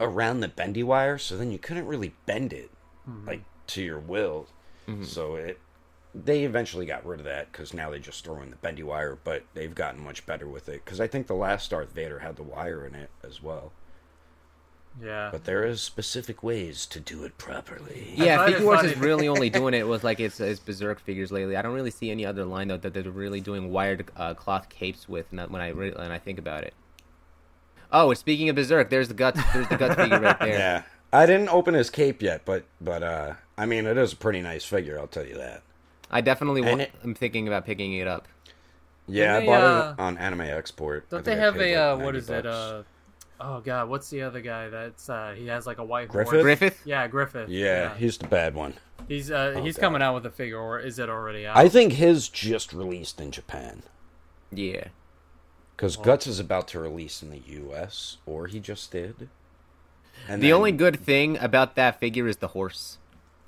around 0.01 0.41
the 0.41 0.49
bendy 0.49 0.83
wire, 0.83 1.19
so 1.19 1.37
then 1.37 1.51
you 1.51 1.59
couldn't 1.59 1.87
really 1.87 2.15
bend 2.27 2.53
it 2.53 2.71
like 3.27 3.43
to 3.69 3.83
your 3.83 3.99
will. 3.99 4.49
So 5.03 5.37
it 5.37 5.59
they 6.15 6.45
eventually 6.45 6.87
got 6.87 7.07
rid 7.07 7.21
of 7.21 7.27
that 7.27 7.53
because 7.53 7.75
now 7.75 7.91
they 7.91 7.99
just 7.99 8.25
throw 8.25 8.41
in 8.43 8.51
the 8.51 8.57
bendy 8.57 8.83
wire, 8.83 9.19
but 9.23 9.45
they've 9.55 9.75
gotten 9.75 10.03
much 10.03 10.27
better 10.27 10.49
with 10.49 10.69
it 10.69 10.85
because 10.85 11.01
I 11.01 11.07
think 11.07 11.27
the 11.27 11.35
last 11.35 11.71
Darth 11.71 11.93
Vader 11.93 12.21
had 12.21 12.37
the 12.37 12.43
wire 12.43 12.87
in 12.87 12.95
it 12.95 13.11
as 13.23 13.43
well. 13.43 13.73
Yeah. 15.03 15.29
But 15.31 15.45
there 15.45 15.65
is 15.65 15.81
specific 15.81 16.43
ways 16.43 16.87
to 16.87 16.99
do 17.01 17.25
it 17.25 17.39
properly. 17.39 18.13
Yeah, 18.17 18.39
find 18.39 18.55
Figuarts 18.55 18.77
funny. 18.77 18.89
is 18.91 18.99
really 18.99 19.29
only 19.29 19.51
doing 19.61 19.75
it 19.75 19.87
with 19.87 20.03
like 20.05 20.19
its, 20.21 20.41
its 20.41 20.59
Berserk 20.61 20.99
figures 21.01 21.31
lately. 21.31 21.57
I 21.57 21.63
don't 21.63 21.75
really 21.75 21.91
see 21.91 22.11
any 22.11 22.27
other 22.27 22.45
line 22.45 22.69
though 22.69 22.77
that 22.79 22.95
they're 22.95 23.03
really 23.11 23.41
doing 23.41 23.71
wired 23.71 24.11
uh, 24.17 24.35
cloth 24.35 24.69
capes 24.69 25.09
with. 25.09 25.33
Not 25.33 25.51
when 25.51 25.63
I 25.63 25.69
re- 25.69 25.93
when 25.93 26.11
I 26.11 26.19
think 26.19 26.39
about 26.39 26.65
it. 26.65 26.75
Oh, 27.93 28.13
speaking 28.15 28.49
of 28.49 28.57
Berserk, 28.57 28.91
there's 28.91 29.09
the 29.09 29.15
guts. 29.15 29.41
There's 29.53 29.69
the 29.69 29.77
guts 29.77 29.95
figure 29.95 30.21
right 30.21 30.39
there. 30.41 30.49
Yeah. 30.49 30.83
I 31.13 31.25
didn't 31.27 31.49
open 31.49 31.75
his 31.75 31.89
cape 31.91 32.21
yet, 32.21 32.43
but 32.45 32.65
but 32.81 33.03
uh 33.03 33.35
I 33.57 33.67
mean 33.67 33.87
it 33.87 33.97
is 33.97 34.13
a 34.13 34.17
pretty 34.17 34.43
nice 34.43 34.65
figure, 34.65 34.99
I'll 34.99 35.07
tell 35.07 35.27
you 35.27 35.37
that. 35.37 35.63
I 36.11 36.21
definitely 36.21 36.63
want. 36.63 36.81
it- 36.83 36.93
I'm 37.05 37.15
thinking 37.15 37.47
about 37.49 37.65
picking 37.65 37.93
it 37.95 38.07
up. 38.09 38.27
Yeah, 39.07 39.37
I 39.39 39.47
bought 39.47 39.63
uh, 39.63 39.95
it 39.97 40.03
on 40.03 40.19
Anime 40.19 40.43
Export. 40.43 41.07
I 41.11 41.15
Don't 41.17 41.25
they 41.25 41.37
have 41.37 41.55
paid, 41.55 41.75
a 41.75 41.93
like, 41.95 42.01
uh, 42.01 42.05
what 42.05 42.13
90 42.15 42.19
is 42.19 42.31
it? 42.31 42.47
Uh, 42.47 42.83
oh 43.41 43.61
god, 43.61 43.89
what's 43.89 44.11
the 44.11 44.23
other 44.23 44.41
guy 44.41 44.69
that's 44.69 45.09
uh, 45.09 45.35
he 45.37 45.47
has 45.47 45.67
like 45.67 45.79
a 45.79 45.85
white 45.85 46.09
Griffith? 46.09 46.33
horse? 46.33 46.43
Griffith. 46.43 46.83
Yeah, 46.85 47.07
Griffith. 47.09 47.49
Yeah, 47.49 47.95
he's 47.97 48.19
the 48.19 48.27
bad 48.29 48.55
one. 48.55 48.75
he's 49.09 49.31
uh, 49.31 49.61
he's 49.63 49.77
God. 49.77 49.83
coming 49.83 50.03
out 50.03 50.15
with 50.15 50.27
a 50.27 50.31
figure, 50.31 50.59
or 50.59 50.79
is 50.79 50.99
it 50.99 51.09
already 51.09 51.47
out? 51.47 51.57
I 51.57 51.69
think 51.69 51.95
his 51.95 52.29
just 52.29 52.73
released 52.73 53.21
in 53.21 53.31
Japan. 53.31 53.83
Yeah. 54.53 54.89
Because 55.77 55.97
Guts 55.97 56.27
is 56.27 56.41
about 56.41 56.67
to 56.69 56.81
release 56.81 57.23
in 57.23 57.31
the 57.31 57.39
US, 57.63 58.17
or 58.27 58.49
he 58.49 58.59
just 58.59 58.91
did. 58.91 59.29
And 60.29 60.43
The 60.43 60.49
then- 60.49 60.57
only 60.57 60.73
good 60.73 60.99
thing 60.99 61.39
about 61.39 61.77
that 61.77 62.01
figure 62.01 62.27
is 62.27 62.39
the 62.39 62.49
horse. 62.49 62.99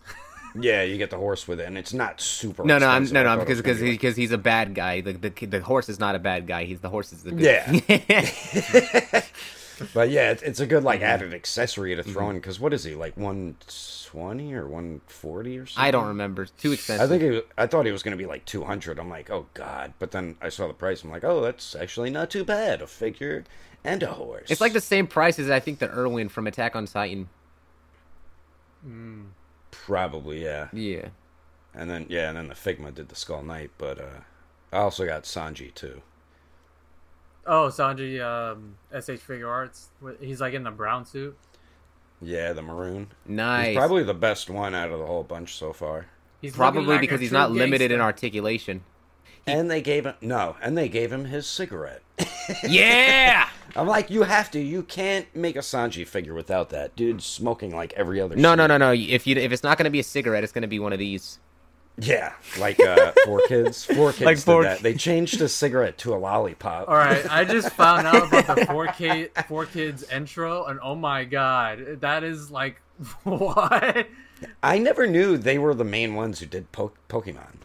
Yeah, 0.60 0.82
you 0.82 0.98
get 0.98 1.10
the 1.10 1.16
horse 1.16 1.46
with 1.46 1.60
it, 1.60 1.66
and 1.66 1.78
it's 1.78 1.92
not 1.92 2.20
super 2.20 2.64
No, 2.64 2.78
no, 2.78 2.88
I'm, 2.88 3.04
no, 3.12 3.22
no, 3.22 3.38
because 3.38 3.58
because 3.58 3.78
be 3.78 3.90
like- 3.90 4.00
because 4.00 4.16
he's 4.16 4.32
a 4.32 4.38
bad 4.38 4.74
guy. 4.74 5.00
The, 5.00 5.12
the 5.12 5.46
the 5.46 5.60
horse 5.60 5.88
is 5.88 6.00
not 6.00 6.16
a 6.16 6.18
bad 6.18 6.46
guy. 6.48 6.64
He's 6.64 6.80
the 6.80 6.88
horse 6.88 7.12
is 7.12 7.22
the 7.22 7.30
good. 7.30 7.82
Yeah. 7.88 9.22
But 9.94 10.10
yeah, 10.10 10.30
it's, 10.30 10.42
it's 10.42 10.60
a 10.60 10.66
good 10.66 10.78
Mm-hmm. 10.78 10.86
like 10.86 11.00
added 11.02 11.32
accessory 11.34 11.94
to 11.96 12.02
throw 12.02 12.30
in. 12.30 12.36
Because 12.36 12.58
what 12.60 12.72
is 12.72 12.84
he 12.84 12.94
like 12.94 13.16
one 13.16 13.56
twenty 14.06 14.54
or 14.54 14.66
one 14.66 15.00
forty 15.06 15.58
or 15.58 15.66
something? 15.66 15.86
I 15.88 15.90
don't 15.90 16.06
remember. 16.08 16.46
Too 16.46 16.72
expensive. 16.72 17.04
I 17.04 17.08
think 17.08 17.22
he 17.22 17.30
was, 17.30 17.42
I 17.58 17.66
thought 17.66 17.86
he 17.86 17.92
was 17.92 18.02
going 18.02 18.16
to 18.16 18.22
be 18.22 18.26
like 18.26 18.44
200. 18.44 18.98
I'm 18.98 19.08
like, 19.10 19.30
oh 19.30 19.46
god. 19.54 19.94
But 19.98 20.10
then 20.10 20.36
I 20.40 20.48
saw 20.48 20.66
the 20.66 20.74
price. 20.74 21.02
I'm 21.04 21.10
like, 21.10 21.24
oh, 21.24 21.40
that's 21.40 21.74
actually 21.74 22.10
not 22.10 22.30
too 22.30 22.44
bad. 22.44 22.82
A 22.82 22.86
figure 22.86 23.44
and 23.84 24.02
a 24.02 24.12
horse. 24.12 24.50
it's 24.50 24.60
like 24.60 24.72
the 24.74 24.80
same 24.80 25.06
price 25.06 25.38
as 25.38 25.48
I 25.50 25.60
think 25.60 25.78
the 25.78 25.90
Erwin 25.90 26.28
from 26.28 26.46
Attack 26.46 26.76
on 26.76 26.86
Titan. 26.86 27.28
Probably, 29.70 30.42
yeah. 30.44 30.68
Yeah. 30.72 31.08
and 31.74 31.90
then 31.90 32.06
yeah, 32.08 32.28
and 32.28 32.36
then 32.36 32.48
the 32.48 32.54
Figma 32.54 32.94
did 32.94 33.08
the 33.08 33.14
Skull 33.16 33.42
Knight, 33.42 33.70
but 33.78 33.98
uh, 33.98 34.20
I 34.72 34.78
also 34.78 35.06
got 35.06 35.24
Sanji 35.24 35.72
too. 35.74 36.02
Oh, 37.52 37.66
Sanji, 37.66 38.20
um, 38.22 38.76
SH 38.92 39.18
Figuarts. 39.26 39.86
He's 40.20 40.40
like 40.40 40.54
in 40.54 40.62
the 40.62 40.70
brown 40.70 41.04
suit. 41.04 41.36
Yeah, 42.22 42.52
the 42.52 42.62
maroon. 42.62 43.08
Nice. 43.26 43.68
He's 43.68 43.76
probably 43.76 44.04
the 44.04 44.14
best 44.14 44.48
one 44.48 44.72
out 44.72 44.90
of 44.92 45.00
the 45.00 45.06
whole 45.06 45.24
bunch 45.24 45.56
so 45.56 45.72
far. 45.72 46.06
He's 46.40 46.54
Probably 46.54 46.84
like 46.84 47.00
because 47.00 47.20
he's 47.20 47.32
not 47.32 47.50
limited 47.50 47.90
in 47.90 47.98
gangster. 47.98 48.02
articulation. 48.02 48.82
And 49.46 49.68
they 49.70 49.82
gave 49.82 50.04
him 50.06 50.14
no, 50.20 50.56
and 50.62 50.78
they 50.78 50.88
gave 50.88 51.12
him 51.12 51.24
his 51.26 51.46
cigarette. 51.46 52.02
Yeah. 52.68 53.48
I'm 53.76 53.86
like, 53.86 54.10
you 54.10 54.22
have 54.24 54.50
to. 54.52 54.60
You 54.60 54.82
can't 54.82 55.26
make 55.36 55.54
a 55.56 55.60
Sanji 55.60 56.06
figure 56.06 56.34
without 56.34 56.70
that. 56.70 56.96
dude 56.96 57.22
smoking 57.22 57.74
like 57.74 57.92
every 57.94 58.20
other. 58.20 58.34
No, 58.36 58.54
no, 58.56 58.66
no, 58.66 58.76
no. 58.76 58.92
If 58.92 59.26
you 59.26 59.36
if 59.36 59.52
it's 59.52 59.62
not 59.62 59.78
going 59.78 59.84
to 59.84 59.90
be 59.90 60.00
a 60.00 60.04
cigarette, 60.04 60.42
it's 60.42 60.52
going 60.52 60.62
to 60.62 60.68
be 60.68 60.78
one 60.80 60.92
of 60.92 60.98
these. 60.98 61.38
Yeah, 62.00 62.32
like 62.58 62.78
uh, 62.80 63.12
four 63.24 63.42
kids. 63.48 63.84
Four 63.84 64.12
kids 64.12 64.22
Like 64.24 64.36
did 64.36 64.44
four- 64.44 64.62
that. 64.62 64.80
They 64.80 64.94
changed 64.94 65.40
a 65.40 65.48
cigarette 65.48 65.98
to 65.98 66.14
a 66.14 66.16
lollipop. 66.16 66.88
All 66.88 66.94
right, 66.94 67.24
I 67.30 67.44
just 67.44 67.70
found 67.70 68.06
out 68.06 68.28
about 68.28 68.46
the 68.56 68.62
4K 68.62 69.46
Four 69.48 69.66
Kids 69.66 70.02
intro, 70.10 70.64
and 70.64 70.78
oh 70.82 70.94
my 70.94 71.24
god, 71.24 71.98
that 72.00 72.24
is 72.24 72.50
like 72.50 72.80
what? 73.24 74.06
I 74.62 74.78
never 74.78 75.06
knew 75.06 75.36
they 75.36 75.58
were 75.58 75.74
the 75.74 75.84
main 75.84 76.14
ones 76.14 76.40
who 76.40 76.46
did 76.46 76.70
po- 76.72 76.92
Pokemon. 77.08 77.56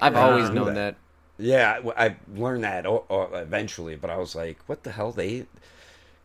I've 0.00 0.12
Yeah. 0.12 0.20
always 0.28 0.50
known 0.50 0.74
that. 0.74 0.74
that. 0.74 0.96
Yeah, 1.38 1.80
I, 1.96 2.06
I 2.06 2.16
learned 2.34 2.64
that 2.64 2.86
o- 2.86 3.04
o- 3.08 3.34
eventually, 3.34 3.96
but 3.96 4.10
I 4.10 4.16
was 4.16 4.34
like, 4.34 4.58
what 4.66 4.82
the 4.82 4.90
hell? 4.92 5.12
They. 5.12 5.46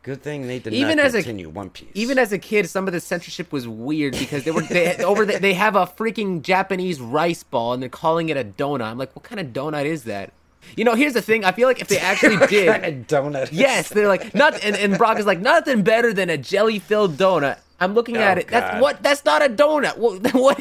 Good 0.03 0.24
thing 0.24 0.48
they 0.48 0.58
did 0.58 0.74
Even 0.74 0.98
not 0.98 1.05
as 1.05 1.13
a- 1.13 1.20
continue 1.20 1.50
One 1.50 1.70
Piece. 1.70 1.89
Even 1.93 2.17
as 2.17 2.31
a 2.31 2.39
kid, 2.39 2.67
some 2.70 2.88
of 2.88 2.93
the 2.93 3.00
censorship 3.00 3.51
was 3.51 3.67
weird 3.67 4.17
because 4.17 4.43
they 4.43 4.51
were 4.51 4.63
they 4.63 4.96
over 5.03 5.25
the, 5.25 5.38
they 5.38 5.53
have 5.53 5.75
a 5.75 5.86
freaking 5.86 6.41
Japanese 6.41 7.00
rice 7.00 7.43
ball 7.43 7.74
and 7.74 7.81
they're 7.84 7.89
calling 7.89 8.29
it 8.29 8.38
a 8.38 8.43
donut. 8.43 8.81
I'm 8.81 8.98
like, 8.98 9.15
what 9.15 9.24
kind 9.24 9.39
of 9.39 9.48
donut 9.48 9.86
is 9.86 10.05
that? 10.05 10.34
You 10.75 10.86
know, 10.86 10.96
here's 10.96 11.13
the 11.13 11.22
thing. 11.22 11.46
I 11.46 11.51
feel 11.51 11.67
like 11.67 11.81
if 11.81 11.88
they 11.88 11.98
actually 12.00 12.38
kind 12.38 12.50
did, 12.50 12.67
of 12.86 13.08
donut. 13.08 13.50
yes, 13.51 13.89
they're 13.89 14.08
like 14.08 14.34
not. 14.34 14.63
And, 14.63 14.75
and 14.75 14.98
Brock 14.98 15.20
is 15.20 15.25
like 15.27 15.39
nothing 15.39 15.84
better 15.84 16.13
than 16.13 16.29
a 16.31 16.38
jelly 16.38 16.79
filled 16.79 17.17
donut. 17.17 17.60
I'm 17.79 17.93
looking 17.93 18.17
at 18.17 18.38
Oh, 18.38 18.41
it. 18.41 18.48
That's 18.48 18.81
what. 18.81 19.03
That's 19.03 19.24
not 19.25 19.43
a 19.43 19.50
donut. 19.50 19.98
What? 19.98 20.34
what 20.34 20.60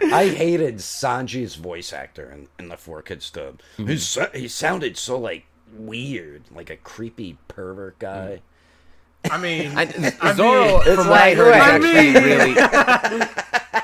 I 0.00 0.28
hated 0.28 0.76
Sanji's 0.76 1.56
voice 1.56 1.92
actor 1.92 2.30
in, 2.30 2.48
in 2.58 2.68
the 2.68 2.76
Four 2.76 3.02
Kids 3.02 3.28
dub. 3.30 3.60
Mm-hmm. 3.78 4.32
He 4.36 4.40
he 4.42 4.48
sounded 4.48 4.96
so 4.96 5.18
like 5.18 5.44
weird, 5.76 6.42
like 6.54 6.70
a 6.70 6.76
creepy 6.76 7.36
pervert 7.48 7.98
guy. 7.98 8.40
I 9.30 9.36
mean, 9.38 9.72
I, 9.76 9.82
I 10.20 10.32
Zoro, 10.34 10.78
mean- 10.84 10.96
from 10.96 11.08
what 11.08 11.20
I 11.20 11.34
like, 11.34 11.36
heard, 11.36 11.54
is 11.54 11.60
I 11.60 11.74
actually 11.74 12.12
mean- 12.12 12.24
really. 12.24 13.24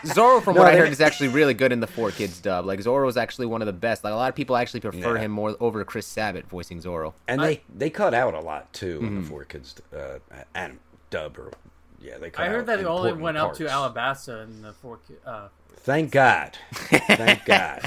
Zoro, 0.15 0.41
from 0.41 0.55
No, 0.55 0.63
what 0.63 0.73
I 0.73 0.77
heard, 0.77 0.91
is 0.91 1.01
actually 1.01 1.29
really 1.29 1.55
good 1.55 1.73
in 1.73 1.81
the 1.81 1.87
Four 1.87 2.11
Kids 2.11 2.39
dub. 2.41 2.67
Like 2.67 2.81
Zoro 2.83 3.09
is 3.09 3.17
actually 3.17 3.47
one 3.47 3.63
of 3.63 3.67
the 3.67 3.73
best. 3.73 4.05
Like 4.05 4.13
a 4.13 4.17
lot 4.17 4.29
of 4.29 4.35
people 4.35 4.57
actually 4.57 4.81
prefer 4.81 5.17
Yeah. 5.17 5.23
him 5.23 5.31
more 5.31 5.57
over 5.61 5.83
Chris 5.85 6.07
Sabat 6.07 6.47
voicing 6.49 6.81
Zoro. 6.81 7.15
And 7.29 7.41
I- 7.41 7.47
they 7.47 7.63
they 7.75 7.91
cut 7.91 8.15
out 8.15 8.35
a 8.35 8.41
lot 8.41 8.73
too 8.73 8.99
in 9.01 9.07
Mm-hmm. 9.07 9.21
the 9.23 9.29
Four 9.29 9.45
Kids 9.45 9.75
uh, 9.97 10.19
and 10.55 10.79
dub 11.11 11.39
or 11.39 11.53
yeah 12.01 12.19
they. 12.19 12.31
Cut 12.31 12.45
I 12.47 12.49
heard 12.49 12.61
out 12.61 12.67
that 12.67 12.81
it 12.81 12.87
only 12.87 13.11
important 13.11 13.23
went 13.23 13.37
up 13.39 13.55
to 13.55 13.67
parts. 13.67 13.97
Alabasta 13.97 14.45
in 14.45 14.63
the 14.63 14.73
four. 14.73 14.99
kids. 15.07 15.19
Uh, 15.27 15.49
Thank 15.79 16.13
God. 16.13 16.57
Thank 16.73 17.45
God. 17.47 17.83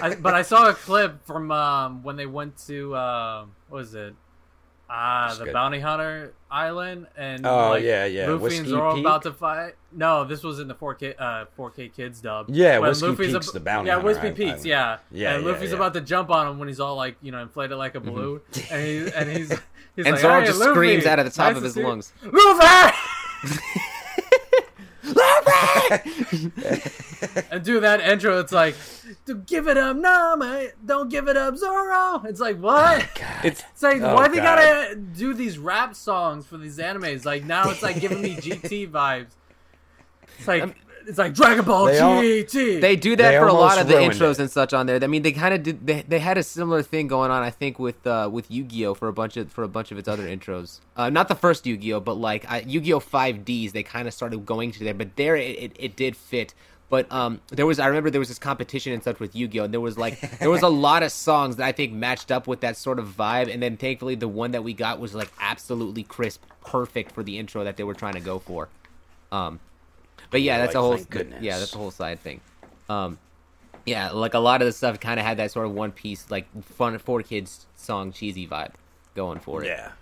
I, 0.00 0.14
but 0.14 0.34
I 0.34 0.42
saw 0.42 0.68
a 0.68 0.74
clip 0.74 1.24
from 1.26 1.50
um, 1.50 2.02
when 2.04 2.14
they 2.16 2.26
went 2.26 2.56
to 2.68 2.94
uh, 2.94 3.46
what 3.68 3.78
was 3.78 3.94
it? 3.94 4.14
Ah, 4.96 5.24
That's 5.26 5.38
the 5.38 5.44
good. 5.46 5.52
Bounty 5.54 5.80
Hunter 5.80 6.34
Island, 6.50 7.08
and 7.16 7.44
Oh, 7.44 7.70
like, 7.70 7.82
yeah, 7.82 8.04
yeah. 8.04 8.28
Luffy 8.28 8.42
Whiskey 8.44 8.58
and 8.60 8.68
Zoro 8.68 8.94
Peak? 8.94 9.00
about 9.00 9.22
to 9.22 9.32
fight. 9.32 9.72
No, 9.92 10.24
this 10.24 10.44
was 10.44 10.60
in 10.60 10.68
the 10.68 10.74
4K 10.74 11.14
uh 11.18 11.46
4K 11.58 11.92
Kids 11.92 12.20
dub. 12.20 12.46
Yeah, 12.48 12.78
When 12.78 12.90
Whiskey 12.90 13.06
Luffy's 13.08 13.32
Peak's 13.32 13.50
the 13.50 13.58
Bounty 13.60 13.88
Yeah, 13.88 13.94
Hunter 13.94 14.06
Whiskey 14.06 14.20
Island. 14.20 14.36
Peaks. 14.36 14.64
Yeah, 14.64 14.98
Yeah, 15.10 15.34
And 15.34 15.44
yeah, 15.44 15.50
Luffy's 15.50 15.70
yeah. 15.70 15.76
about 15.76 15.94
to 15.94 16.00
jump 16.00 16.30
on 16.30 16.46
him 16.46 16.58
when 16.60 16.68
he's 16.68 16.78
all 16.78 16.94
like, 16.94 17.16
you 17.22 17.32
know, 17.32 17.42
inflated 17.42 17.76
like 17.76 17.96
a 17.96 18.00
balloon, 18.00 18.40
and 18.70 18.82
he 18.86 19.10
and 19.16 19.30
he's 19.30 19.48
he's 19.96 20.06
And 20.06 20.12
like, 20.12 20.18
Zoro 20.20 20.40
"Hey, 20.40 20.46
just 20.46 20.60
Luffy, 20.60 20.72
screams 20.72 21.06
out 21.06 21.18
of 21.18 21.24
the 21.24 21.32
top 21.32 21.48
nice 21.48 21.56
of 21.56 21.62
his 21.64 21.74
see 21.74 21.82
lungs. 21.82 22.12
Luffy! 22.22 22.96
and 27.50 27.64
do 27.64 27.80
that 27.80 28.00
intro. 28.00 28.38
It's 28.40 28.52
like, 28.52 28.76
"Dude, 29.24 29.46
give 29.46 29.68
it 29.68 29.76
up, 29.76 29.96
no, 29.96 30.36
mate. 30.36 30.72
Don't 30.84 31.08
give 31.08 31.28
it 31.28 31.36
up, 31.36 31.56
Zoro. 31.56 32.22
It's 32.24 32.40
like 32.40 32.58
what? 32.58 33.02
Oh, 33.02 33.40
it's 33.44 33.62
It's 33.72 33.82
like 33.82 34.00
Oh, 34.02 34.14
why 34.14 34.28
they 34.28 34.36
gotta 34.36 34.96
do 34.96 35.34
these 35.34 35.58
rap 35.58 35.94
songs 35.94 36.46
for 36.46 36.56
these 36.56 36.78
animes? 36.78 37.24
Like 37.24 37.44
now 37.44 37.70
it's 37.70 37.82
like 37.82 38.00
giving 38.00 38.22
me 38.22 38.34
GT 38.36 38.90
vibes. 38.90 39.32
It's 40.38 40.48
like 40.48 40.74
it's 41.06 41.18
like 41.18 41.34
Dragon 41.34 41.64
Ball 41.64 41.86
They 41.86 41.98
all- 41.98 42.22
GT. 42.22 42.80
They 42.80 42.96
do 42.96 43.16
that 43.16 43.32
They 43.32 43.38
for 43.38 43.46
a 43.48 43.52
lot 43.52 43.78
of 43.78 43.88
the 43.88 43.94
intros 43.94 44.32
it. 44.32 44.38
and 44.40 44.50
such 44.50 44.72
on 44.72 44.86
there. 44.86 44.98
I 45.02 45.06
mean, 45.06 45.22
they 45.22 45.32
kind 45.32 45.54
of 45.54 45.62
did. 45.62 45.86
They, 45.86 46.02
they 46.02 46.18
had 46.18 46.38
a 46.38 46.42
similar 46.42 46.82
thing 46.82 47.08
going 47.08 47.30
on, 47.30 47.42
I 47.42 47.50
think, 47.50 47.78
with 47.78 48.06
uh, 48.06 48.28
with 48.32 48.50
Yu-Gi-Oh 48.50 48.94
for 48.94 49.08
a 49.08 49.12
bunch 49.12 49.36
of 49.36 49.52
for 49.52 49.62
a 49.64 49.68
bunch 49.68 49.92
of 49.92 49.98
its 49.98 50.08
other 50.08 50.24
intros. 50.26 50.80
Uh, 50.96 51.10
not 51.10 51.28
the 51.28 51.34
first 51.34 51.66
Yu-Gi-Oh, 51.66 52.00
but 52.00 52.14
like 52.14 52.50
uh, 52.50 52.60
Yu-Gi-Oh 52.66 53.00
5Ds. 53.00 53.72
They 53.72 53.82
kind 53.82 54.08
of 54.08 54.14
started 54.14 54.44
going 54.46 54.72
to 54.72 54.84
there, 54.84 54.94
but 54.94 55.16
there 55.16 55.36
it, 55.36 55.58
it, 55.58 55.72
it 55.78 55.96
did 55.96 56.16
fit. 56.16 56.54
But 56.90 57.10
um, 57.10 57.40
there 57.48 57.66
was 57.66 57.78
I 57.80 57.86
remember 57.86 58.10
there 58.10 58.18
was 58.20 58.28
this 58.28 58.38
competition 58.38 58.92
and 58.92 59.02
such 59.02 59.18
with 59.18 59.34
Yu-Gi-Oh, 59.34 59.64
and 59.64 59.72
there 59.72 59.80
was 59.80 59.96
like 59.98 60.38
there 60.38 60.50
was 60.50 60.62
a 60.62 60.68
lot 60.88 61.02
of 61.02 61.10
songs 61.12 61.56
that 61.56 61.64
I 61.66 61.72
think 61.72 61.92
matched 61.92 62.30
up 62.30 62.46
with 62.46 62.60
that 62.60 62.76
sort 62.76 62.98
of 62.98 63.08
vibe. 63.08 63.52
And 63.52 63.62
then 63.62 63.76
thankfully, 63.76 64.14
the 64.14 64.28
one 64.28 64.50
that 64.52 64.62
we 64.62 64.74
got 64.74 65.00
was 65.00 65.14
like 65.14 65.32
absolutely 65.40 66.02
crisp, 66.02 66.42
perfect 66.64 67.12
for 67.12 67.22
the 67.22 67.38
intro 67.38 67.64
that 67.64 67.76
they 67.76 67.84
were 67.84 67.94
trying 67.94 68.14
to 68.14 68.20
go 68.20 68.38
for. 68.38 68.68
Um, 69.32 69.58
but 70.34 70.42
yeah, 70.42 70.58
that's 70.58 70.74
like, 70.74 70.80
a 70.80 70.80
whole 70.80 70.96
thank 70.96 71.10
goodness. 71.10 71.42
yeah, 71.44 71.58
that's 71.60 71.72
a 71.74 71.78
whole 71.78 71.92
side 71.92 72.18
thing. 72.18 72.40
Um, 72.88 73.18
yeah, 73.86 74.10
like 74.10 74.34
a 74.34 74.38
lot 74.40 74.62
of 74.62 74.66
the 74.66 74.72
stuff 74.72 74.98
kind 74.98 75.20
of 75.20 75.24
had 75.26 75.36
that 75.36 75.52
sort 75.52 75.66
of 75.66 75.72
one 75.72 75.92
piece, 75.92 76.28
like 76.28 76.46
fun 76.64 76.98
for 76.98 77.22
kids 77.22 77.66
song 77.76 78.10
cheesy 78.12 78.46
vibe 78.48 78.72
going 79.14 79.38
for 79.38 79.62
it. 79.62 79.68
yeah, 79.68 79.92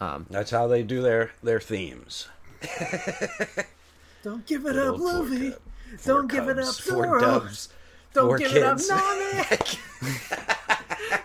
Um, 0.00 0.26
that's 0.28 0.50
how 0.50 0.66
they 0.66 0.82
do 0.82 1.02
their 1.02 1.30
their 1.42 1.60
themes. 1.60 2.26
Don't 4.24 4.44
give 4.46 4.66
it 4.66 4.76
up, 4.76 4.96
four 4.96 5.12
Luffy. 5.22 5.54
Don't 6.04 6.30
give 6.30 6.48
it 6.48 6.58
up, 6.58 6.74
four 6.74 7.04
Zoro. 7.04 7.20
dubs. 7.20 7.68
Don't 8.12 8.38
give 8.38 8.50
kids. 8.50 8.90
it 8.90 8.92
up, 8.92 9.04
Nami. 9.06 9.58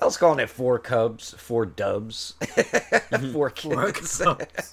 I 0.00 0.04
was 0.04 0.16
calling 0.18 0.38
it 0.40 0.50
four 0.50 0.78
cubs, 0.78 1.34
four 1.38 1.64
dubs, 1.66 2.34
four 3.32 3.50
Four 3.50 3.50
kids. 3.50 4.18
cubs. 4.18 4.72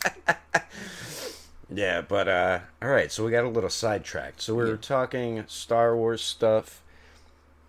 Yeah, 1.69 2.01
but 2.01 2.27
uh 2.27 2.59
all 2.81 2.89
right, 2.89 3.11
so 3.11 3.23
we 3.25 3.31
got 3.31 3.43
a 3.45 3.49
little 3.49 3.69
sidetracked. 3.69 4.41
So 4.41 4.55
we 4.55 4.63
were 4.63 4.77
talking 4.77 5.43
Star 5.47 5.95
Wars 5.95 6.21
stuff. 6.23 6.81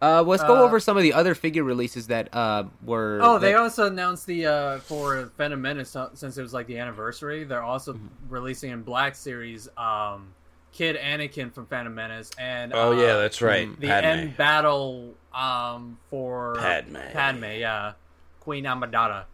uh, 0.02 0.22
let's 0.22 0.42
go 0.42 0.56
Uh, 0.56 0.62
over 0.62 0.78
some 0.80 0.96
of 0.96 1.02
the 1.02 1.12
other 1.14 1.34
figure 1.34 1.64
releases 1.64 2.08
that 2.08 2.28
uh, 2.34 2.64
were. 2.84 3.20
Oh, 3.22 3.38
they 3.38 3.52
that- 3.52 3.60
also 3.60 3.86
announced 3.86 4.26
the 4.26 4.46
uh 4.46 4.78
for 4.80 5.30
Phantom 5.38 5.60
Menace 5.60 5.96
uh, 5.96 6.10
since 6.14 6.36
it 6.36 6.42
was 6.42 6.52
like 6.52 6.66
the 6.66 6.78
anniversary. 6.78 7.44
They're 7.44 7.62
also 7.62 7.94
Mm-hmm. 7.94 8.06
releasing 8.28 8.70
in 8.72 8.82
Black 8.82 9.14
Series 9.14 9.68
um 9.78 10.34
Kid 10.72 10.96
Anakin 10.96 11.52
from 11.54 11.66
Phantom 11.66 11.94
Menace 11.94 12.30
and 12.38 12.72
Oh 12.74 12.92
uh, 12.92 13.00
yeah, 13.00 13.16
that's 13.16 13.40
right. 13.40 13.68
the 13.80 13.86
Padme. 13.86 14.06
end 14.06 14.36
battle 14.36 15.14
um 15.32 15.96
for 16.10 16.56
Padme. 16.56 16.96
Padme, 17.12 17.44
yeah, 17.44 17.92
Queen 18.40 18.64
Amidala. 18.64 19.24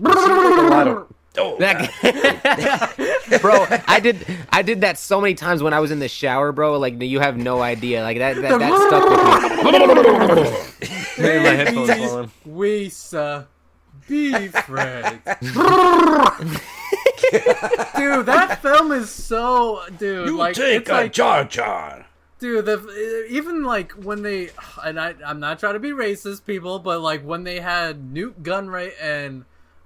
A 0.00 0.08
lot 0.08 0.88
of- 0.88 1.06
oh, 1.38 1.56
That- 1.58 3.38
bro, 3.42 3.66
I 3.86 4.00
did 4.00 4.26
I 4.50 4.62
did 4.62 4.80
that 4.82 4.98
so 4.98 5.20
many 5.20 5.34
times 5.34 5.62
when 5.62 5.72
I 5.72 5.80
was 5.80 5.90
in 5.90 5.98
the 5.98 6.08
shower, 6.08 6.52
bro. 6.52 6.78
Like 6.78 7.00
you 7.00 7.20
have 7.20 7.36
no 7.36 7.60
idea. 7.62 8.02
Like 8.02 8.18
that 8.18 8.36
that, 8.36 8.58
that 8.58 8.88
stuck 8.88 9.08
with 9.08 10.82
me. 10.82 10.98
Maybe 11.22 11.44
my 11.44 11.54
headphones 11.54 11.90
falling. 11.90 12.30
we 12.44 12.92
uh, 13.12 13.42
be 14.08 14.48
friends. 14.48 15.20
dude, 17.96 18.26
that 18.26 18.58
film 18.62 18.92
is 18.92 19.10
so 19.10 19.82
dude. 19.98 20.28
you 20.28 20.36
like 20.36 20.54
take 20.54 20.82
it's 20.82 20.90
a 20.90 20.92
like 20.92 21.12
Jar 21.12 21.44
Jar. 21.44 22.06
Dude, 22.38 22.66
the, 22.66 23.26
even 23.30 23.64
like 23.64 23.92
when 23.92 24.22
they 24.22 24.50
and 24.84 24.98
I 24.98 25.14
I'm 25.26 25.40
not 25.40 25.58
trying 25.58 25.74
to 25.74 25.80
be 25.80 25.90
racist, 25.90 26.46
people, 26.46 26.78
but 26.78 27.00
like 27.00 27.22
when 27.22 27.44
they 27.44 27.60
had 27.60 28.12
Nute 28.12 28.42
Gunray 28.42 28.92
and 29.00 29.44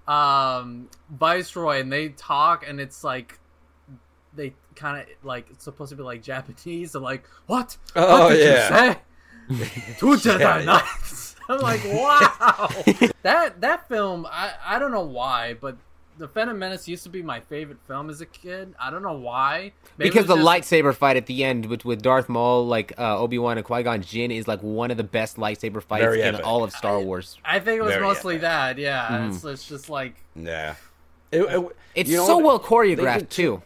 um 0.09 0.89
Viceroy 1.11 1.81
and 1.81 1.93
they 1.93 2.09
talk 2.11 2.67
and 2.67 2.81
it's 2.81 3.05
like 3.05 3.39
they 4.35 4.55
kind 4.75 5.01
of 5.01 5.07
like 5.25 5.49
it's 5.51 5.65
supposed 5.65 5.91
to 5.91 5.97
be 5.97 6.03
like 6.03 6.23
Japanese. 6.23 6.93
They're 6.93 7.03
like, 7.03 7.25
what? 7.47 7.77
Oh, 7.95 8.25
what 8.25 8.29
did 8.31 8.49
yeah. 8.49 8.89
you 8.89 8.95
say? 8.95 9.95
Two 9.99 10.07
Jedi 10.07 10.41
Yeah, 10.41 10.63
yeah. 10.65 10.83
I'm 11.49 11.61
like, 11.61 11.85
wow. 11.85 12.69
that 13.23 13.61
that 13.61 13.89
film, 13.89 14.27
I 14.31 14.53
I 14.65 14.79
don't 14.79 14.93
know 14.93 15.05
why, 15.05 15.55
but 15.55 15.77
the 16.23 16.29
Phantom 16.29 16.59
Menace 16.59 16.87
used 16.89 17.03
to 17.03 17.09
be 17.11 17.21
my 17.23 17.41
favorite 17.41 17.79
film 17.87 18.09
as 18.09 18.21
a 18.21 18.27
kid. 18.27 18.75
I 18.81 18.91
don't 18.91 19.03
know 19.03 19.13
why. 19.19 19.73
Maybe 19.99 20.09
because 20.11 20.27
the 20.27 20.37
just- 20.37 20.47
lightsaber 20.49 20.95
fight 20.95 21.17
at 21.17 21.27
the 21.27 21.45
end 21.45 21.67
with, 21.67 21.85
with 21.85 22.01
Darth 22.01 22.29
Maul, 22.29 22.67
like 22.67 22.93
uh, 22.99 23.19
Obi 23.19 23.39
Wan 23.39 23.59
and 23.59 23.67
Qui 23.67 23.83
Gon 23.83 24.01
Jinn, 24.03 24.31
is 24.31 24.47
like 24.49 24.61
one 24.63 24.91
of 24.91 24.97
the 24.97 25.05
best 25.05 25.37
lightsaber 25.37 25.83
fights 25.83 26.03
Very 26.05 26.23
in 26.23 26.35
epic. 26.37 26.47
all 26.47 26.65
of 26.65 26.73
Star 26.73 27.01
Wars. 27.01 27.39
I 27.45 27.59
think 27.59 27.79
it 27.81 27.83
was 27.83 27.93
Very 27.93 28.03
mostly 28.05 28.35
epic. 28.37 28.43
that. 28.43 28.79
Yeah, 28.79 29.09
Mm. 29.09 29.35
it's, 29.35 29.45
it's 29.45 29.69
just 29.69 29.91
like 29.91 30.15
Yeah. 30.37 30.77
It- 31.31 31.43
it- 31.43 31.77
It's 31.95 32.11
you 32.11 32.17
know 32.19 32.27
so 32.27 32.37
what? 32.39 32.45
well 32.45 32.59
They 32.87 32.95
choreographed 32.97 33.19
did 33.19 33.31
too. 33.31 33.63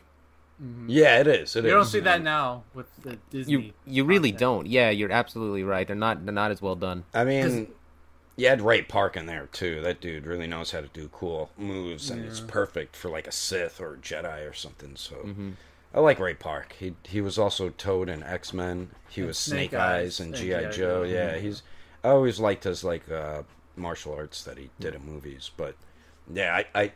Yeah, 0.86 1.18
it 1.20 1.26
is. 1.26 1.54
It 1.54 1.64
You 1.64 1.70
don't 1.70 1.84
see 1.84 2.00
that 2.00 2.22
now 2.22 2.64
with 2.72 2.86
the 3.02 3.18
Disney. 3.30 3.52
You 3.52 3.72
you 3.84 4.04
really 4.04 4.30
content. 4.30 4.40
don't. 4.40 4.66
Yeah, 4.66 4.88
you're 4.88 5.12
absolutely 5.12 5.62
right. 5.64 5.86
They're 5.86 5.94
not 5.94 6.24
they're 6.24 6.32
not 6.32 6.50
as 6.50 6.62
well 6.62 6.74
done. 6.76 7.04
I 7.12 7.24
mean, 7.24 7.68
you 8.36 8.48
had 8.48 8.60
Ray 8.60 8.82
Park 8.82 9.16
in 9.16 9.26
there 9.26 9.48
too. 9.52 9.80
That 9.82 10.00
dude 10.00 10.26
really 10.26 10.46
knows 10.46 10.70
how 10.70 10.80
to 10.80 10.88
do 10.88 11.08
cool 11.12 11.50
moves, 11.56 12.10
and 12.10 12.24
it's 12.24 12.40
perfect 12.40 12.94
for 12.96 13.10
like 13.10 13.26
a 13.26 13.32
Sith 13.32 13.80
or 13.80 13.94
a 13.94 13.96
Jedi 13.96 14.48
or 14.48 14.52
something. 14.52 14.96
So, 14.96 15.16
Mm-hmm. 15.16 15.50
I 15.94 16.00
like 16.00 16.18
Ray 16.18 16.34
Park. 16.34 16.76
He 16.78 16.94
he 17.04 17.20
was 17.22 17.38
also 17.38 17.70
Toad 17.70 18.08
in 18.10 18.22
X 18.22 18.52
Men. 18.52 18.90
He 19.08 19.22
was 19.22 19.38
Snake 19.38 19.70
Snake, 19.70 19.80
Eyes 19.80 20.20
and 20.20 20.34
GI. 20.34 20.48
Joe. 20.48 20.70
Joe. 20.70 21.02
Yeah, 21.04 21.38
he's. 21.38 21.62
I 22.04 22.10
always 22.10 22.38
liked 22.38 22.64
his 22.64 22.84
like 22.84 23.10
uh, 23.10 23.42
martial 23.76 24.12
arts 24.14 24.44
that 24.44 24.58
he 24.58 24.68
did 24.78 24.94
in 24.94 25.04
movies, 25.06 25.50
but 25.56 25.74
yeah, 26.32 26.54
I, 26.74 26.80
I 26.82 26.92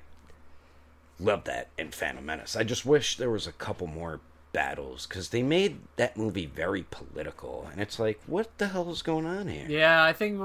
love 1.19 1.45
that 1.45 1.69
in 1.79 1.91
Phantom 1.93 2.25
Menace. 2.27 2.57
I 2.57 2.63
just 2.65 2.85
wish 2.85 3.17
there 3.17 3.31
was 3.31 3.47
a 3.47 3.53
couple 3.53 3.87
more 3.87 4.21
battles 4.53 5.07
because 5.07 5.29
they 5.31 5.43
made 5.43 5.79
that 5.97 6.17
movie 6.17 6.47
very 6.47 6.85
political, 6.91 7.69
and 7.73 7.81
it's 7.81 7.99
like, 7.99 8.21
what 8.27 8.57
the 8.59 8.69
hell 8.69 8.91
is 8.91 9.03
going 9.03 9.27
on 9.27 9.49
here? 9.49 9.67
Yeah, 9.69 10.03
I 10.05 10.13
think 10.13 10.41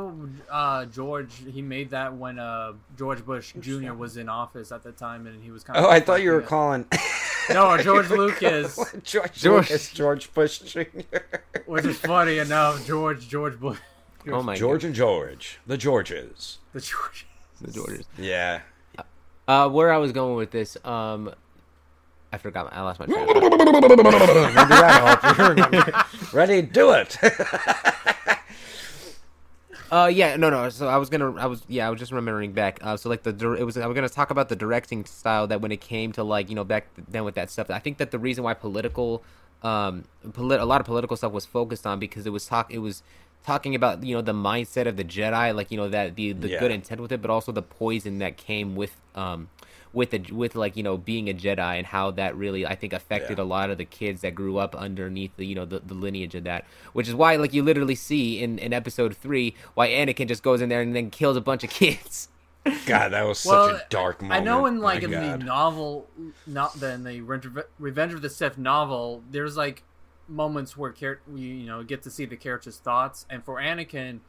uh, 0.51 0.85
George 0.85 1.33
he 1.51 1.61
made 1.61 1.89
that 1.91 2.15
when 2.15 2.39
uh, 2.39 2.73
George 2.97 3.25
Bush 3.25 3.53
Jr. 3.59 3.93
was 3.93 4.17
in 4.17 4.29
office 4.29 4.71
at 4.71 4.83
the 4.83 4.91
time, 4.91 5.27
and 5.27 5.43
he 5.43 5.51
was 5.51 5.63
kind 5.63 5.77
of. 5.77 5.85
Oh, 5.85 5.89
I 5.89 5.99
thought 5.99 6.21
you 6.21 6.31
were 6.31 6.41
calling 6.41 6.85
No, 7.49 7.77
George 7.81 8.09
Lucas, 8.09 8.75
George, 9.03 9.33
George. 9.33 9.69
Lucas, 9.69 9.91
George 9.91 10.33
Bush 10.33 10.59
Jr. 10.59 10.81
which 11.65 11.85
is 11.85 11.97
funny 11.97 12.39
enough. 12.39 12.85
George 12.87 13.27
George 13.27 13.59
Bush, 13.59 13.79
Oh 14.27 14.41
my 14.41 14.55
George 14.55 14.83
and 14.83 14.95
George, 14.95 15.59
the 15.67 15.77
Georges. 15.77 16.57
the 16.73 16.81
George. 16.81 17.27
the 17.61 17.71
Georges. 17.71 18.05
Yeah. 18.17 18.61
Uh, 19.47 19.69
where 19.69 19.91
I 19.93 19.97
was 19.97 20.11
going 20.11 20.35
with 20.35 20.49
this, 20.49 20.75
um, 20.83 21.31
I 22.35 22.37
forgot. 22.37 22.69
I 22.73 22.81
lost 22.81 22.99
my 22.99 23.05
train. 23.05 23.21
of 23.21 23.27
thought. 23.27 23.41
Maybe 23.41 24.67
that'll 24.69 25.07
help 25.07 25.37
you 25.37 25.45
remember. 25.63 26.05
Ready? 26.33 26.61
Do 26.61 26.91
it. 26.91 27.17
Uh, 29.91 30.07
yeah, 30.07 30.35
no, 30.35 30.49
no. 30.49 30.67
So 30.69 30.87
I 30.87 30.97
was 30.97 31.09
gonna, 31.11 31.35
I 31.35 31.45
was, 31.45 31.61
yeah, 31.67 31.85
I 31.87 31.91
was 31.91 31.99
just 31.99 32.11
remembering 32.11 32.53
back. 32.53 32.79
Uh, 32.81 32.97
so 32.97 33.07
like 33.07 33.21
the, 33.21 33.29
it 33.53 33.63
was, 33.63 33.77
I 33.77 33.85
was 33.85 33.93
gonna 33.93 34.09
talk 34.09 34.31
about 34.31 34.49
the 34.49 34.55
directing 34.55 35.05
style 35.05 35.45
that 35.47 35.61
when 35.61 35.71
it 35.71 35.79
came 35.79 36.11
to 36.13 36.23
like, 36.23 36.49
you 36.49 36.55
know, 36.55 36.63
back 36.63 36.87
then 37.07 37.23
with 37.23 37.35
that 37.35 37.51
stuff. 37.51 37.69
I 37.69 37.77
think 37.79 37.99
that 37.99 38.09
the 38.09 38.17
reason 38.17 38.43
why 38.43 38.55
political, 38.55 39.23
um, 39.61 40.05
polit- 40.33 40.59
a 40.59 40.65
lot 40.65 40.81
of 40.81 40.87
political 40.87 41.15
stuff 41.15 41.31
was 41.31 41.45
focused 41.45 41.85
on 41.85 41.99
because 41.99 42.25
it 42.25 42.31
was 42.31 42.47
talk, 42.47 42.73
it 42.73 42.79
was 42.79 43.03
talking 43.45 43.75
about 43.75 44.03
you 44.03 44.15
know 44.15 44.23
the 44.23 44.33
mindset 44.33 44.87
of 44.87 44.97
the 44.97 45.03
Jedi, 45.03 45.55
like 45.55 45.69
you 45.69 45.77
know 45.77 45.87
that 45.87 46.15
the 46.15 46.33
the 46.33 46.49
Yeah. 46.49 46.59
good 46.59 46.71
intent 46.71 46.99
with 46.99 47.11
it, 47.11 47.21
but 47.21 47.29
also 47.29 47.51
the 47.51 47.61
poison 47.61 48.17
that 48.17 48.37
came 48.37 48.75
with, 48.75 48.99
um, 49.13 49.49
with 49.95 50.11
the 50.11 50.19
with 50.31 50.55
like 50.55 50.75
you 50.77 50.83
know 50.83 50.97
being 50.97 51.29
a 51.29 51.33
Jedi 51.33 51.77
and 51.77 51.87
how 51.87 52.11
that 52.11 52.35
really 52.35 52.65
I 52.67 52.75
think 52.75 52.93
affected 52.93 53.37
Yeah. 53.39 53.43
a 53.43 53.47
lot 53.47 53.69
of 53.71 53.77
the 53.79 53.85
kids 53.85 54.21
that 54.21 54.35
grew 54.35 54.57
up 54.57 54.75
underneath 54.75 55.35
the 55.37 55.45
you 55.45 55.55
know 55.55 55.65
the, 55.65 55.79
the 55.79 55.93
lineage 55.95 56.35
of 56.35 56.43
that, 56.43 56.65
which 56.93 57.07
is 57.07 57.15
why 57.15 57.37
like 57.37 57.53
you 57.53 57.63
literally 57.63 57.95
see 57.95 58.43
in 58.43 58.59
in 58.59 58.73
episode 58.73 59.15
three 59.17 59.55
why 59.73 59.87
Anakin 59.89 60.27
just 60.27 60.43
goes 60.43 60.61
in 60.61 60.69
there 60.69 60.81
and 60.81 60.95
then 60.95 61.09
kills 61.09 61.37
a 61.37 61.41
bunch 61.41 61.63
of 61.63 61.69
kids. 61.81 62.27
God, 62.87 63.09
that 63.09 63.21
was 63.27 63.39
such 63.39 63.73
a 63.73 63.85
dark 63.89 64.21
moment. 64.23 64.41
I 64.41 64.43
know 64.43 64.65
in 64.65 64.79
like 64.79 65.01
My 65.03 65.05
in 65.05 65.11
God. 65.11 65.39
the 65.41 65.45
novel, 65.45 66.07
not 66.47 66.73
then 66.75 67.03
the 67.03 67.21
Revenge- 67.21 67.63
Revenge 67.79 68.13
of 68.13 68.21
the 68.23 68.29
Sith 68.29 68.57
novel, 68.57 69.23
there's 69.31 69.55
like 69.55 69.83
moments 70.27 70.75
where 70.75 70.91
char- 70.91 71.19
you, 71.35 71.45
you 71.47 71.65
know 71.67 71.83
get 71.83 72.01
to 72.03 72.09
see 72.09 72.25
the 72.25 72.35
character's 72.35 72.77
thoughts, 72.77 73.25
and 73.29 73.43
for 73.45 73.57
Anakin, 73.61 74.19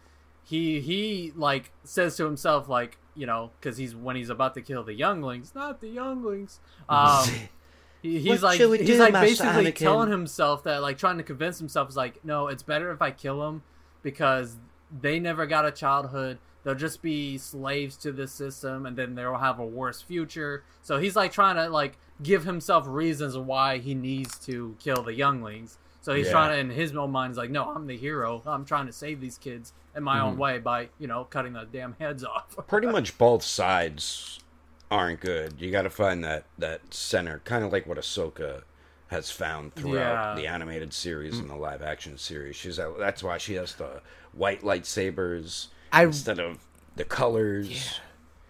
he 0.46 0.80
he 0.80 1.32
like 1.34 1.72
says 1.82 2.16
to 2.16 2.24
himself 2.24 2.68
like 2.68 2.98
you 3.16 3.26
know 3.26 3.50
because 3.58 3.76
he's 3.76 3.96
when 3.96 4.14
he's 4.14 4.30
about 4.30 4.54
to 4.54 4.62
kill 4.62 4.84
the 4.84 4.94
younglings, 4.94 5.54
not 5.54 5.80
the 5.80 5.88
younglings. 5.88 6.60
Um, 6.88 7.28
he, 8.00 8.20
he's 8.20 8.44
like 8.44 8.60
he's 8.60 9.00
like 9.00 9.12
Master 9.12 9.26
basically 9.26 9.72
Anakin? 9.72 9.76
telling 9.76 10.10
himself 10.10 10.62
that 10.62 10.82
like 10.82 10.98
trying 10.98 11.18
to 11.18 11.24
convince 11.24 11.58
himself 11.58 11.88
is 11.88 11.96
like 11.96 12.24
no, 12.24 12.46
it's 12.46 12.62
better 12.62 12.92
if 12.92 13.02
I 13.02 13.10
kill 13.10 13.48
him 13.48 13.64
because 14.02 14.56
they 15.00 15.18
never 15.18 15.46
got 15.46 15.66
a 15.66 15.72
childhood. 15.72 16.38
They'll 16.62 16.76
just 16.76 17.02
be 17.02 17.38
slaves 17.38 17.96
to 17.98 18.12
this 18.12 18.32
system, 18.32 18.86
and 18.86 18.96
then 18.96 19.16
they'll 19.16 19.38
have 19.38 19.58
a 19.58 19.66
worse 19.66 20.00
future. 20.00 20.62
So 20.82 20.98
he's 20.98 21.16
like 21.16 21.32
trying 21.32 21.56
to 21.56 21.68
like 21.68 21.98
give 22.22 22.44
himself 22.44 22.84
reasons 22.86 23.36
why 23.36 23.78
he 23.78 23.94
needs 23.94 24.38
to 24.46 24.76
kill 24.78 25.02
the 25.02 25.14
younglings. 25.14 25.78
So 26.06 26.14
he's 26.14 26.26
Yeah. 26.26 26.32
trying 26.34 26.52
to, 26.52 26.58
in 26.60 26.70
his 26.70 26.94
own 26.94 27.10
mind, 27.10 27.32
he's 27.32 27.36
like, 27.36 27.50
"No, 27.50 27.64
I'm 27.74 27.88
the 27.88 27.96
hero. 27.96 28.40
I'm 28.46 28.64
trying 28.64 28.86
to 28.86 28.92
save 28.92 29.20
these 29.20 29.38
kids 29.38 29.72
in 29.96 30.04
my 30.04 30.18
Mm-hmm. 30.18 30.24
own 30.26 30.38
way 30.38 30.58
by, 30.60 30.90
you 31.00 31.08
know, 31.08 31.24
cutting 31.24 31.54
the 31.54 31.64
damn 31.64 31.94
heads 31.98 32.22
off." 32.22 32.54
Pretty 32.68 32.86
much 32.86 33.18
both 33.18 33.42
sides 33.42 34.38
aren't 34.88 35.18
good. 35.18 35.54
You 35.60 35.72
got 35.72 35.82
to 35.82 35.90
find 35.90 36.22
that 36.22 36.44
that 36.58 36.94
center, 36.94 37.40
kind 37.44 37.64
of 37.64 37.72
like 37.72 37.88
what 37.88 37.98
Ahsoka 37.98 38.62
has 39.08 39.32
found 39.32 39.74
throughout 39.74 40.36
Yeah. 40.36 40.40
the 40.40 40.46
animated 40.46 40.92
series 40.92 41.40
and 41.40 41.50
the 41.50 41.56
live 41.56 41.82
action 41.82 42.18
series. 42.18 42.54
She's 42.54 42.76
that's 43.00 43.24
why 43.24 43.36
she 43.38 43.54
has 43.54 43.74
the 43.74 44.00
white 44.32 44.60
lightsabers 44.62 45.70
I- 45.92 46.04
instead 46.04 46.38
of 46.38 46.60
the 46.94 47.02
colors. 47.04 47.98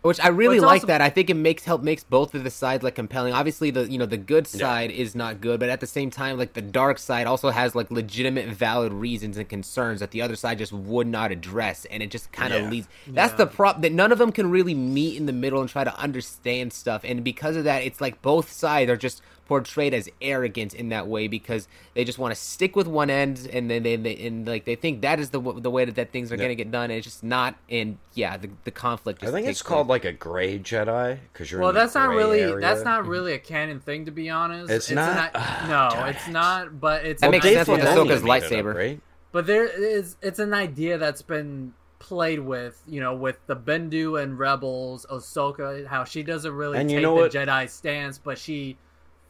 Which 0.03 0.21
I 0.21 0.29
really 0.29 0.59
it's 0.59 0.65
like 0.65 0.83
also- 0.83 0.87
that. 0.89 1.01
I 1.01 1.11
think 1.11 1.31
it 1.31 1.35
makes 1.35 1.65
help 1.65 1.83
makes 1.83 2.05
both 2.05 2.33
of 2.35 2.45
the 2.45 2.51
sides 2.51 2.85
like 2.85 2.95
compelling. 2.95 3.33
Obviously, 3.33 3.71
the 3.73 3.91
you 3.91 3.99
know 3.99 4.07
the 4.07 4.17
good 4.17 4.47
side 4.47 4.93
is 4.93 5.17
not 5.17 5.41
good, 5.41 5.59
but 5.59 5.69
at 5.69 5.81
the 5.81 5.87
same 5.87 6.11
time, 6.11 6.39
like 6.39 6.53
the 6.53 6.63
dark 6.63 6.99
side 6.99 7.27
also 7.27 7.51
has 7.51 7.75
like 7.75 7.91
legitimate, 7.91 8.49
valid 8.49 8.93
reasons 8.93 9.37
and 9.37 9.49
concerns 9.49 9.99
that 9.99 10.13
the 10.13 10.23
other 10.23 10.37
side 10.37 10.59
just 10.59 10.73
would 10.73 11.09
not 11.09 11.33
address, 11.33 11.87
and 11.87 12.05
it 12.05 12.11
just 12.13 12.31
kind 12.31 12.53
of 12.55 12.63
Yeah. 12.63 12.71
leads. 12.71 12.89
That's 13.09 13.33
the 13.35 13.47
prop 13.47 13.83
that 13.83 13.93
none 13.93 14.13
of 14.13 14.19
them 14.19 14.31
can 14.31 14.49
really 14.49 14.75
meet 14.75 15.17
in 15.17 15.27
the 15.27 15.33
middle 15.33 15.61
and 15.61 15.69
try 15.69 15.83
to 15.83 15.99
understand 15.99 16.73
stuff, 16.73 17.01
and 17.03 17.25
because 17.25 17.57
of 17.57 17.65
that, 17.65 17.83
it's 17.83 18.01
like 18.01 18.23
both 18.23 18.53
sides 18.53 18.89
are 18.91 18.97
just 18.97 19.23
portrayed 19.47 19.95
as 19.95 20.09
arrogant 20.21 20.75
in 20.75 20.89
that 20.91 21.07
way 21.07 21.29
because 21.29 21.69
they 21.95 22.05
just 22.05 22.19
want 22.19 22.35
to 22.35 22.41
stick 22.41 22.75
with 22.77 22.87
one 22.87 23.09
end 23.11 23.49
and 23.53 23.71
then 23.71 23.83
they, 23.83 23.97
they 23.97 24.15
and 24.27 24.47
like 24.47 24.65
they 24.65 24.75
think 24.75 25.03
that 25.03 25.19
is 25.21 25.31
the 25.31 25.41
the 25.41 25.71
way 25.71 25.85
that, 25.85 25.95
that 25.95 26.11
things 26.13 26.31
are 26.33 26.37
going 26.37 26.49
to 26.49 26.55
get 26.55 26.71
done 26.71 26.85
and 26.85 26.95
it's 26.95 27.05
just 27.05 27.23
not 27.23 27.55
and 27.71 27.97
yeah 28.15 28.37
the, 28.37 28.51
the 28.65 28.71
conflict 28.71 29.23
I 29.23 29.27
think 29.31 29.47
takes 29.47 29.61
it's 29.61 29.63
called 29.63 29.87
like 29.89 30.05
a 30.05 30.13
gray 30.13 30.59
Jedi 30.59 31.19
because 31.33 31.51
you're. 31.51 31.61
Well, 31.61 31.71
in 31.71 31.75
the 31.75 31.81
that's 31.81 31.95
not 31.95 32.11
really 32.11 32.41
area. 32.41 32.61
that's 32.61 32.83
not 32.85 33.07
really 33.07 33.33
a 33.35 33.39
canon 33.39 33.81
thing 33.81 34.05
to 34.07 34.11
be 34.11 34.29
honest. 34.31 34.71
It's 34.71 34.89
an 34.91 34.97
not? 34.97 35.17
i- 35.17 35.31
Ah, 35.35 35.67
no, 35.91 35.97
darn 35.97 36.09
it's 36.11 36.27
it. 36.29 36.31
not. 36.33 36.81
But 36.81 37.05
it's 37.07 37.21
That 37.21 37.27
an 37.29 37.31
makes 37.33 37.45
sense 37.47 37.69
with 37.69 37.81
idea- 37.81 37.93
Filoni 37.93 38.07
Ahsoka's 38.11 38.23
made 38.23 38.43
it 38.43 38.45
up, 38.45 38.51
lightsaber. 38.65 38.75
right? 38.75 39.01
But 39.33 39.47
there 39.47 39.65
is 39.67 40.17
it's 40.23 40.39
an 40.39 40.55
idea 40.55 40.99
that's 40.99 41.23
been 41.23 41.73
played 41.99 42.41
with, 42.41 42.83
you 42.87 43.01
know, 43.01 43.15
with 43.15 43.39
the 43.47 43.57
Bendu 43.57 44.23
and 44.23 44.39
Rebels, 44.39 45.07
Ahsoka, 45.11 45.87
how 45.87 46.05
she 46.05 46.23
doesn't 46.23 46.53
really 46.53 46.79
And 46.79 46.91
you 46.91 46.99
take 46.99 47.03
know 47.03 47.15
the 47.17 47.23
what? 47.23 47.33
Jedi 47.33 47.69
stance, 47.71 48.19
but 48.19 48.39
she 48.39 48.77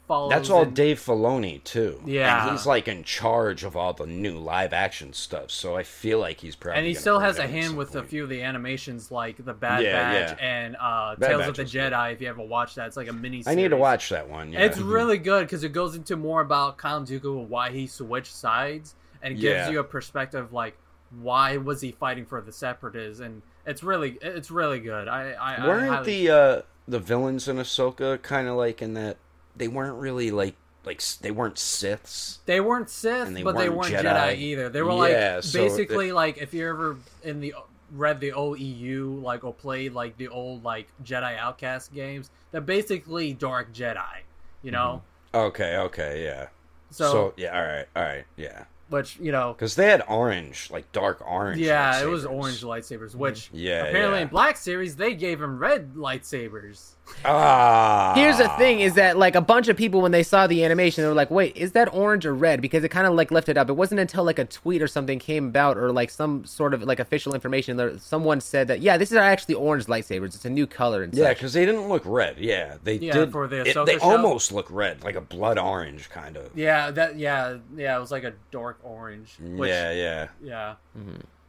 follows. 0.06 0.30
That's 0.30 0.50
all 0.50 0.64
Dave 0.64 0.98
Filoni 1.00 1.62
too. 1.64 2.00
Yeah. 2.06 2.42
and 2.48 2.52
he's 2.52 2.66
like 2.66 2.88
in 2.88 3.04
charge 3.04 3.64
of 3.64 3.76
all 3.76 3.92
the 3.92 4.06
new 4.06 4.38
live 4.38 4.72
action 4.72 5.12
stuff. 5.12 5.50
So 5.50 5.76
I 5.76 5.82
feel 5.82 6.18
like 6.18 6.40
he's 6.40 6.56
probably. 6.56 6.78
and 6.78 6.86
he 6.86 6.94
still 6.94 7.18
has 7.20 7.38
a 7.38 7.46
hand 7.46 7.76
with 7.76 7.94
a 7.96 8.02
few 8.02 8.22
of 8.24 8.28
the 8.28 8.42
animations, 8.42 9.10
like 9.10 9.44
the 9.44 9.52
Bad 9.54 9.82
Yeah, 9.84 9.92
Batch 10.28 10.38
yeah. 10.40 10.46
and 10.46 10.76
uh, 10.80 11.16
Bad 11.16 11.28
Tales 11.28 11.38
Batch 11.40 11.48
of 11.50 11.56
the 11.56 11.62
was 11.64 11.72
good. 11.72 11.92
Jedi. 11.92 12.12
If 12.12 12.20
you 12.20 12.28
ever 12.28 12.42
watched 12.42 12.76
that, 12.76 12.86
it's 12.88 12.96
like 12.96 13.08
a 13.08 13.12
mini. 13.12 13.42
I 13.46 13.54
need 13.54 13.68
to 13.70 13.76
watch 13.76 14.08
that 14.10 14.28
one. 14.28 14.52
Yeah. 14.52 14.60
It's 14.64 14.78
really 14.78 15.18
good 15.18 15.42
because 15.46 15.64
it 15.64 15.70
goes 15.72 15.94
into 15.96 16.16
more 16.16 16.40
about 16.40 16.78
Count 16.78 17.08
Dooku 17.08 17.40
and 17.40 17.50
why 17.50 17.70
he 17.70 17.86
switched 17.86 18.34
sides, 18.34 18.94
and 19.22 19.34
it 19.34 19.40
gives 19.40 19.70
you 19.70 19.80
a 19.80 19.84
perspective 19.84 20.52
like 20.52 20.76
why 21.20 21.56
was 21.56 21.80
he 21.80 21.92
fighting 21.92 22.26
for 22.26 22.40
the 22.40 22.52
Separatists, 22.52 23.20
and 23.20 23.42
it's 23.64 23.82
really 23.82 24.18
it's 24.20 24.50
really 24.50 24.80
good. 24.80 25.08
I, 25.08 25.32
I 25.32 25.54
I 25.56 25.66
weren't 25.66 25.88
highly- 25.88 26.26
the 26.26 26.34
uh, 26.34 26.62
the 26.88 26.98
villains 26.98 27.48
in 27.48 27.56
Ahsoka 27.56 28.20
kind 28.22 28.48
of 28.48 28.56
like 28.56 28.82
in 28.82 28.94
that 28.94 29.16
they 29.56 29.68
weren't 29.68 29.96
really 29.96 30.30
like 30.30 30.54
like 30.84 31.02
they 31.20 31.32
weren't 31.32 31.56
Siths. 31.56 32.38
they 32.46 32.60
weren't 32.60 32.88
Sith, 32.88 33.34
they 33.34 33.42
but 33.42 33.56
they 33.56 33.68
weren't 33.68 33.90
weren't 33.92 34.06
Jedi. 34.06 34.14
Jedi. 34.14 34.36
either. 34.38 34.68
They 34.68 34.82
were 34.82 35.08
Yeah, 35.08 35.34
like 35.34 35.44
so 35.44 35.60
basically 35.60 36.12
like 36.12 36.38
if 36.38 36.54
you 36.54 36.68
ever 36.68 36.96
in 37.24 37.40
the 37.40 37.54
read 37.92 38.20
the 38.20 38.32
old 38.32 38.58
EU 38.58 39.20
like 39.22 39.44
or 39.44 39.52
played 39.52 39.92
like 39.92 40.16
the 40.16 40.28
old 40.28 40.64
like 40.64 40.88
Jedi 41.04 41.36
Outcast 41.36 41.92
games, 41.92 42.30
they're 42.52 42.60
basically 42.60 43.32
Dark 43.32 43.72
Jedi. 43.74 44.20
You 44.62 44.70
know, 44.70 45.02
mm-hmm. 45.34 45.46
Okay, 45.46 45.76
okay, 45.76 46.24
yeah. 46.24 46.48
so, 46.90 47.12
So, 47.12 47.34
yeah, 47.36 47.56
all 47.56 47.66
right, 47.66 47.86
all 47.94 48.02
right, 48.02 48.24
yeah. 48.36 48.64
which 48.88 49.18
you 49.20 49.30
know 49.30 49.52
Because 49.52 49.74
they 49.74 49.86
had 49.86 50.02
orange, 50.08 50.70
like 50.70 50.90
dark 50.92 51.20
orange. 51.26 51.60
Yeah, 51.60 52.00
it 52.00 52.06
was 52.06 52.24
orange 52.24 52.62
lightsabers, 52.62 53.10
mm-hmm. 53.10 53.18
which 53.18 53.50
Yeah, 53.52 53.84
apparently 53.84 54.18
yeah. 54.18 54.22
in 54.22 54.28
Black 54.28 54.56
Series 54.56 54.96
they 54.96 55.14
gave 55.14 55.42
him 55.42 55.58
red 55.58 55.94
lightsabers. 55.94 56.92
Ah, 57.24 58.12
Here's 58.14 58.38
the 58.38 58.48
thing: 58.50 58.80
is 58.80 58.94
that 58.94 59.16
like 59.18 59.34
a 59.34 59.40
bunch 59.40 59.68
of 59.68 59.76
people 59.76 60.00
when 60.00 60.12
they 60.12 60.22
saw 60.22 60.46
the 60.46 60.64
animation, 60.64 61.02
they 61.02 61.08
were 61.08 61.14
like, 61.14 61.30
"Wait, 61.30 61.56
is 61.56 61.72
that 61.72 61.92
orange 61.92 62.24
or 62.26 62.34
red?" 62.34 62.60
Because 62.60 62.84
it 62.84 62.88
kind 62.90 63.06
of 63.06 63.14
like 63.14 63.30
left 63.30 63.48
it 63.48 63.56
up. 63.56 63.68
It 63.68 63.74
wasn't 63.74 64.00
until 64.00 64.24
like 64.24 64.38
a 64.38 64.44
tweet 64.44 64.82
or 64.82 64.86
something 64.88 65.18
came 65.18 65.46
about, 65.48 65.76
or 65.76 65.92
like 65.92 66.10
some 66.10 66.44
sort 66.44 66.74
of 66.74 66.82
like 66.82 67.00
official 67.00 67.34
information, 67.34 67.76
that 67.78 68.00
someone 68.00 68.40
said 68.40 68.68
that, 68.68 68.80
"Yeah, 68.80 68.96
this 68.96 69.10
is 69.10 69.16
actually 69.18 69.54
orange 69.54 69.86
lightsabers. 69.86 70.34
It's 70.34 70.44
a 70.44 70.50
new 70.50 70.66
color." 70.66 71.02
And 71.02 71.12
Yeah, 71.14 71.32
because 71.32 71.52
they 71.52 71.64
didn't 71.66 71.88
look 71.88 72.02
red. 72.04 72.38
Yeah, 72.38 72.76
they 72.84 72.94
Yeah, 72.96 73.12
did. 73.12 73.32
for 73.32 73.46
the 73.48 73.62
it- 73.68 73.86
they 73.86 73.98
show? 73.98 74.04
almost 74.10 74.52
look 74.52 74.66
red, 74.70 75.02
like 75.04 75.16
a 75.16 75.20
blood 75.20 75.58
orange 75.58 76.08
kind 76.10 76.36
of. 76.36 76.50
Yeah, 76.54 76.90
that 76.92 77.18
yeah 77.18 77.56
yeah 77.76 77.96
it 77.96 78.00
was 78.00 78.10
like 78.12 78.24
a 78.24 78.32
dark 78.50 78.78
orange. 78.82 79.34
Which, 79.40 79.68
yeah, 79.70 79.92
yeah, 79.92 80.28
yeah. 80.42 80.74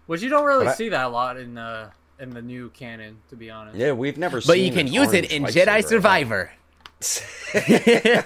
Which 0.07 0.21
you 0.21 0.29
don't 0.29 0.45
really 0.45 0.65
But 0.65 0.71
I- 0.71 0.75
see 0.75 0.89
that 0.89 1.05
a 1.05 1.09
lot 1.09 1.37
in 1.37 1.55
the 1.55 1.89
in 2.19 2.31
the 2.31 2.41
new 2.41 2.69
canon, 2.69 3.17
to 3.29 3.35
be 3.35 3.49
honest. 3.49 3.77
yeah. 3.77 3.91
We've 3.91 4.17
never. 4.17 4.37
but 4.37 4.55
seen 4.55 4.65
you 4.65 4.71
can 4.71 4.87
use 4.87 5.13
it 5.13 5.31
in 5.31 5.43
Jedi. 5.43 5.85
Survivor. 5.85 6.51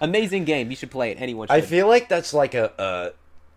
Amazing 0.00 0.44
game. 0.44 0.70
You 0.70 0.76
should 0.76 0.90
play 0.90 1.10
it. 1.10 1.20
Anyone 1.20 1.48
should. 1.48 1.54
I 1.54 1.60
feel 1.60 1.88
like 1.88 2.08
that's 2.08 2.32
like 2.32 2.54
a, 2.54 2.72
a 2.78 3.10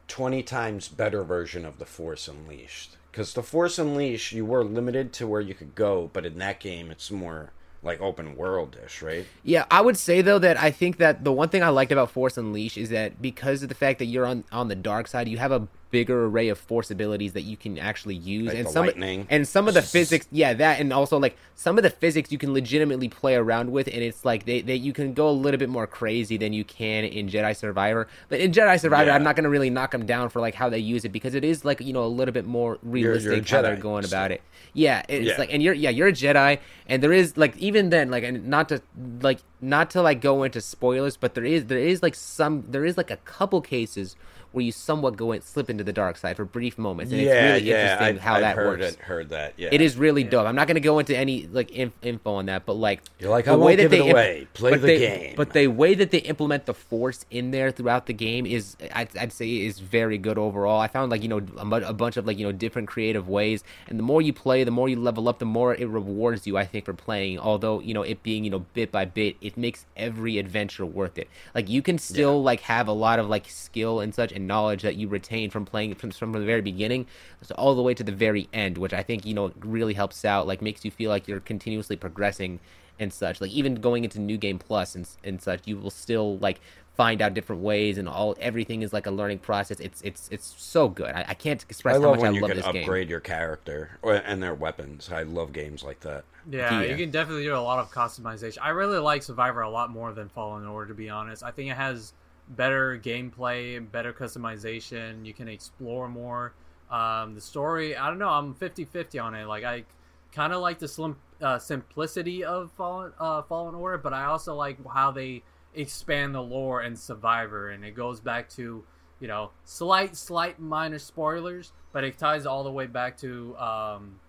20 0.07 0.43
times 0.43 0.87
better 0.87 1.23
version 1.23 1.65
of 1.65 1.79
the 1.79 1.85
Force 1.85 2.27
Unleashed. 2.27 2.97
Because 3.11 3.33
the 3.33 3.43
Force 3.43 3.79
Unleashed, 3.79 4.33
you 4.33 4.45
were 4.45 4.63
limited 4.63 5.13
to 5.13 5.27
where 5.27 5.41
you 5.41 5.53
could 5.53 5.75
go, 5.75 6.09
but 6.13 6.25
in 6.25 6.37
that 6.39 6.59
game, 6.59 6.91
it's 6.91 7.09
more 7.09 7.51
like 7.81 8.01
open 8.01 8.35
world-ish, 8.35 9.01
right? 9.01 9.25
Yeah, 9.43 9.65
I 9.71 9.81
would 9.81 9.97
say 9.97 10.21
though 10.21 10.39
that 10.39 10.57
I 10.57 10.71
think 10.71 10.97
that 10.97 11.23
the 11.23 11.31
one 11.31 11.49
thing 11.49 11.63
I 11.63 11.69
liked 11.69 11.91
about 11.91 12.11
Force 12.11 12.37
Unleashed 12.37 12.77
is 12.77 12.89
that 12.89 13.21
because 13.21 13.63
of 13.63 13.69
the 13.69 13.75
fact 13.75 13.99
that 13.99 14.05
you're 14.05 14.25
on 14.25 14.43
on 14.51 14.67
the 14.67 14.75
dark 14.75 15.07
side, 15.07 15.27
you 15.27 15.37
have 15.37 15.51
a 15.51 15.67
bigger 15.91 16.25
array 16.25 16.49
of 16.49 16.57
force 16.57 16.91
abilities 16.91 17.33
that 17.33 17.41
you 17.43 17.55
can 17.57 17.77
actually 17.77 18.15
use 18.15 18.47
Like 18.47 18.57
and 18.57 18.69
some 18.69 18.85
lightning. 18.85 19.27
and 19.29 19.47
some 19.47 19.67
of 19.67 19.73
the 19.73 19.81
physics 19.95 20.27
yeah 20.31 20.53
that 20.53 20.79
and 20.79 20.91
also 20.91 21.17
like 21.17 21.37
some 21.55 21.77
of 21.77 21.83
the 21.83 21.89
physics 21.89 22.31
you 22.31 22.37
can 22.37 22.53
legitimately 22.53 23.09
play 23.09 23.35
around 23.35 23.71
with 23.71 23.87
and 23.87 23.97
it's 24.03 24.23
like 24.25 24.45
they, 24.45 24.61
they 24.61 24.75
you 24.75 24.93
can 24.93 25.13
go 25.13 25.29
a 25.29 25.31
little 25.31 25.57
bit 25.57 25.69
more 25.69 25.87
crazy 25.87 26.37
than 26.37 26.53
you 26.53 26.63
can 26.63 27.03
in 27.05 27.29
Jedi 27.29 27.55
Survivor 27.55 28.07
but 28.29 28.39
in 28.39 28.51
Jedi 28.51 28.79
Survivor 28.79 29.09
Yeah. 29.09 29.15
I'm 29.15 29.23
not 29.23 29.35
going 29.35 29.43
to 29.45 29.49
really 29.49 29.69
knock 29.69 29.91
them 29.91 30.05
down 30.05 30.29
for 30.29 30.39
like 30.39 30.55
how 30.55 30.69
they 30.69 30.79
use 30.79 31.05
it 31.05 31.09
because 31.09 31.33
it 31.35 31.43
is 31.43 31.63
like 31.65 31.79
you 31.81 31.93
know 31.93 32.03
a 32.03 32.07
little 32.07 32.33
bit 32.33 32.45
more 32.45 32.77
you're 32.83 33.11
a 33.13 33.15
realistic 33.19 33.47
how 33.49 33.61
they're 33.61 33.75
going 33.77 34.03
still. 34.03 34.17
about 34.19 34.31
it 34.31 34.41
yeah 34.73 35.03
it's 35.07 35.27
Yeah. 35.27 35.37
like 35.37 35.53
and 35.53 35.63
you're 35.63 35.73
yeah 35.73 35.89
you're 35.89 36.07
a 36.09 36.13
Jedi 36.13 36.59
and 36.87 37.01
there 37.01 37.13
is 37.13 37.37
like 37.37 37.55
even 37.57 37.89
then 37.89 38.11
like 38.11 38.23
and 38.23 38.47
not 38.47 38.69
to 38.69 38.81
like 39.21 39.39
not 39.61 39.89
to 39.91 40.01
like 40.01 40.21
go 40.21 40.43
into 40.43 40.61
spoilers 40.61 41.17
but 41.17 41.33
there 41.33 41.45
is 41.45 41.65
there 41.65 41.79
is 41.79 42.03
like 42.03 42.13
some 42.15 42.63
there 42.67 42.85
is 42.85 42.97
like 42.97 43.09
a 43.09 43.17
couple 43.17 43.61
cases 43.61 44.15
where 44.51 44.63
you 44.63 44.71
somewhat 44.71 45.15
go 45.17 45.31
and 45.31 45.43
slip 45.43 45.69
into 45.69 45.83
the 45.83 45.93
dark 45.93 46.17
side 46.17 46.35
for 46.35 46.45
brief 46.45 46.77
moments 46.77 47.11
and 47.11 47.21
yeah, 47.21 47.27
it's 47.27 47.53
really 47.63 47.69
yeah. 47.69 47.81
interesting 47.81 48.07
I've, 48.15 48.19
how 48.21 48.33
I've 48.35 48.41
that 48.41 48.55
heard 48.55 48.79
works 48.79 48.93
it, 48.93 48.99
heard 48.99 49.29
that. 49.29 49.53
Yeah, 49.57 49.69
it 49.71 49.81
is 49.81 49.97
really 49.97 50.23
dope 50.23 50.45
i'm 50.47 50.55
not 50.55 50.67
going 50.67 50.75
to 50.75 50.81
go 50.81 50.99
into 50.99 51.15
any 51.17 51.47
like 51.47 51.71
inf- 51.71 51.93
info 52.01 52.33
on 52.35 52.45
that 52.47 52.65
but 52.65 52.73
like 52.73 53.01
You're 53.19 53.29
like, 53.31 53.45
the 53.45 53.51
I 53.51 53.55
way 53.55 53.59
won't 53.61 53.77
that 53.77 53.83
give 53.83 53.91
they 53.91 54.09
it 54.09 54.39
imp- 54.41 54.53
Play 54.53 54.71
the 54.71 54.77
they- 54.77 54.99
game. 54.99 55.33
but 55.35 55.53
the 55.53 55.67
way 55.67 55.93
that 55.95 56.11
they 56.11 56.19
implement 56.19 56.65
the 56.65 56.73
force 56.73 57.25
in 57.31 57.51
there 57.51 57.71
throughout 57.71 58.05
the 58.05 58.13
game 58.13 58.45
is 58.45 58.75
I'd, 58.93 59.15
I'd 59.17 59.33
say 59.33 59.65
is 59.65 59.79
very 59.79 60.17
good 60.17 60.37
overall 60.37 60.79
i 60.79 60.87
found 60.87 61.11
like 61.11 61.21
you 61.23 61.29
know 61.29 61.41
a, 61.57 61.67
a 61.89 61.93
bunch 61.93 62.17
of 62.17 62.25
like 62.25 62.37
you 62.37 62.45
know 62.45 62.51
different 62.51 62.87
creative 62.87 63.27
ways 63.27 63.63
and 63.87 63.97
the 63.99 64.03
more 64.03 64.21
you 64.21 64.33
play 64.33 64.63
the 64.63 64.71
more 64.71 64.89
you 64.89 64.99
level 64.99 65.27
up 65.29 65.39
the 65.39 65.45
more 65.45 65.75
it 65.75 65.87
rewards 65.87 66.47
you 66.47 66.57
i 66.57 66.65
think 66.65 66.85
for 66.85 66.93
playing 66.93 67.37
although 67.39 67.79
you 67.79 67.93
know 67.93 68.01
it 68.03 68.23
being 68.23 68.43
you 68.43 68.49
know 68.49 68.59
bit 68.73 68.91
by 68.91 69.05
bit 69.05 69.35
it 69.41 69.57
makes 69.57 69.85
every 69.95 70.37
adventure 70.37 70.85
worth 70.85 71.17
it 71.17 71.27
like 71.53 71.69
you 71.69 71.81
can 71.81 71.97
still 71.97 72.41
like 72.43 72.61
have 72.61 72.87
a 72.87 72.91
lot 72.91 73.19
of 73.19 73.27
like 73.27 73.47
skill 73.49 73.99
and 73.99 74.13
such 74.15 74.31
and 74.37 74.47
knowledge 74.47 74.81
that 74.83 74.95
you 74.95 75.07
retain 75.09 75.49
from 75.49 75.65
playing 75.65 75.93
from, 75.95 76.11
from 76.11 76.31
the 76.31 76.39
very 76.39 76.61
beginning 76.61 77.05
so 77.41 77.53
all 77.55 77.75
the 77.75 77.81
way 77.81 77.93
to 77.93 78.03
the 78.03 78.11
very 78.11 78.47
end 78.53 78.77
which 78.77 78.93
i 78.93 79.03
think 79.03 79.25
you 79.25 79.33
know 79.33 79.51
really 79.59 79.93
helps 79.93 80.23
out 80.23 80.47
like 80.47 80.61
makes 80.61 80.85
you 80.85 80.91
feel 80.91 81.09
like 81.09 81.27
you're 81.27 81.41
continuously 81.41 81.95
progressing 81.97 82.59
and 82.99 83.13
such. 83.13 83.41
Like 83.41 83.51
even 83.51 83.75
going 83.75 84.03
into 84.03 84.19
New 84.19 84.37
Game 84.37 84.59
Plus 84.59 84.95
and 84.95 85.07
and 85.23 85.41
such, 85.41 85.61
you 85.65 85.77
will 85.77 85.91
still 85.91 86.37
like 86.37 86.59
find 86.95 87.21
out 87.21 87.35
different 87.35 87.61
ways 87.61 87.99
and 87.99 88.09
all 88.09 88.35
everything 88.39 88.81
is 88.81 88.91
like 88.91 89.05
a 89.05 89.11
learning 89.11 89.39
process. 89.39 89.79
It's 89.79 90.01
it's 90.01 90.27
it's 90.31 90.55
so 90.57 90.89
good. 90.89 91.13
I, 91.13 91.25
I 91.29 91.33
can't 91.33 91.63
express 91.63 91.97
I 91.97 92.01
how 92.01 92.11
much 92.11 92.19
when 92.21 92.31
I 92.31 92.33
you 92.35 92.41
love 92.41 92.49
can 92.51 92.57
this 92.57 92.67
game. 92.67 92.83
upgrade 92.83 93.09
your 93.09 93.19
character 93.19 93.91
or, 94.01 94.15
and 94.15 94.41
their 94.41 94.55
weapons. 94.55 95.09
I 95.11 95.23
love 95.23 95.53
games 95.53 95.83
like 95.83 95.99
that. 96.01 96.23
Yeah, 96.49 96.81
Yeah. 96.81 96.91
you 96.91 96.97
can 96.97 97.11
definitely 97.11 97.43
do 97.43 97.55
a 97.55 97.57
lot 97.57 97.79
of 97.79 97.91
customization. 97.91 98.57
I 98.61 98.69
really 98.69 98.97
like 98.99 99.21
Survivor 99.23 99.61
a 99.61 99.69
lot 99.69 99.91
more 99.91 100.11
than 100.13 100.29
Fallen 100.29 100.65
Order, 100.65 100.87
to 100.89 100.93
be 100.95 101.09
honest. 101.09 101.43
I 101.43 101.51
think 101.51 101.69
it 101.69 101.77
has 101.77 102.13
better 102.49 102.97
gameplay, 102.97 103.79
better 103.91 104.13
customization. 104.13 105.25
You 105.25 105.33
can 105.33 105.47
explore 105.47 106.07
more. 106.07 106.53
Um, 106.89 107.35
the 107.35 107.41
story, 107.41 107.97
I 107.97 108.07
don't 108.07 108.19
know, 108.19 108.29
I'm 108.29 108.53
50 108.53 108.85
50 108.85 109.19
on 109.19 109.35
it. 109.35 109.45
Like, 109.45 109.63
I 109.63 109.83
kind 110.31 110.53
of 110.53 110.61
like 110.61 110.79
the 110.79 110.87
slim, 110.87 111.17
uh, 111.41 111.59
simplicity 111.59 112.43
of 112.43 112.71
Fallen, 112.71 113.11
uh, 113.19 113.41
Fallen 113.41 113.75
Order, 113.75 113.97
but 113.97 114.13
I 114.13 114.25
also 114.25 114.55
like 114.55 114.77
how 114.87 115.11
they 115.11 115.43
expand 115.75 116.33
the 116.33 116.41
lore 116.41 116.81
and 116.81 116.97
Survivor. 116.97 117.69
And 117.71 117.83
it 117.83 117.91
goes 117.91 118.19
back 118.19 118.49
to, 118.51 118.83
you 119.19 119.27
know, 119.27 119.51
slight, 119.65 120.15
slight 120.15 120.59
minor 120.59 120.99
spoilers, 120.99 121.73
but 121.91 122.03
it 122.03 122.17
ties 122.17 122.45
all 122.45 122.63
the 122.63 122.71
way 122.71 122.87
back 122.87 123.17
to 123.17 123.57
um, 123.57 124.19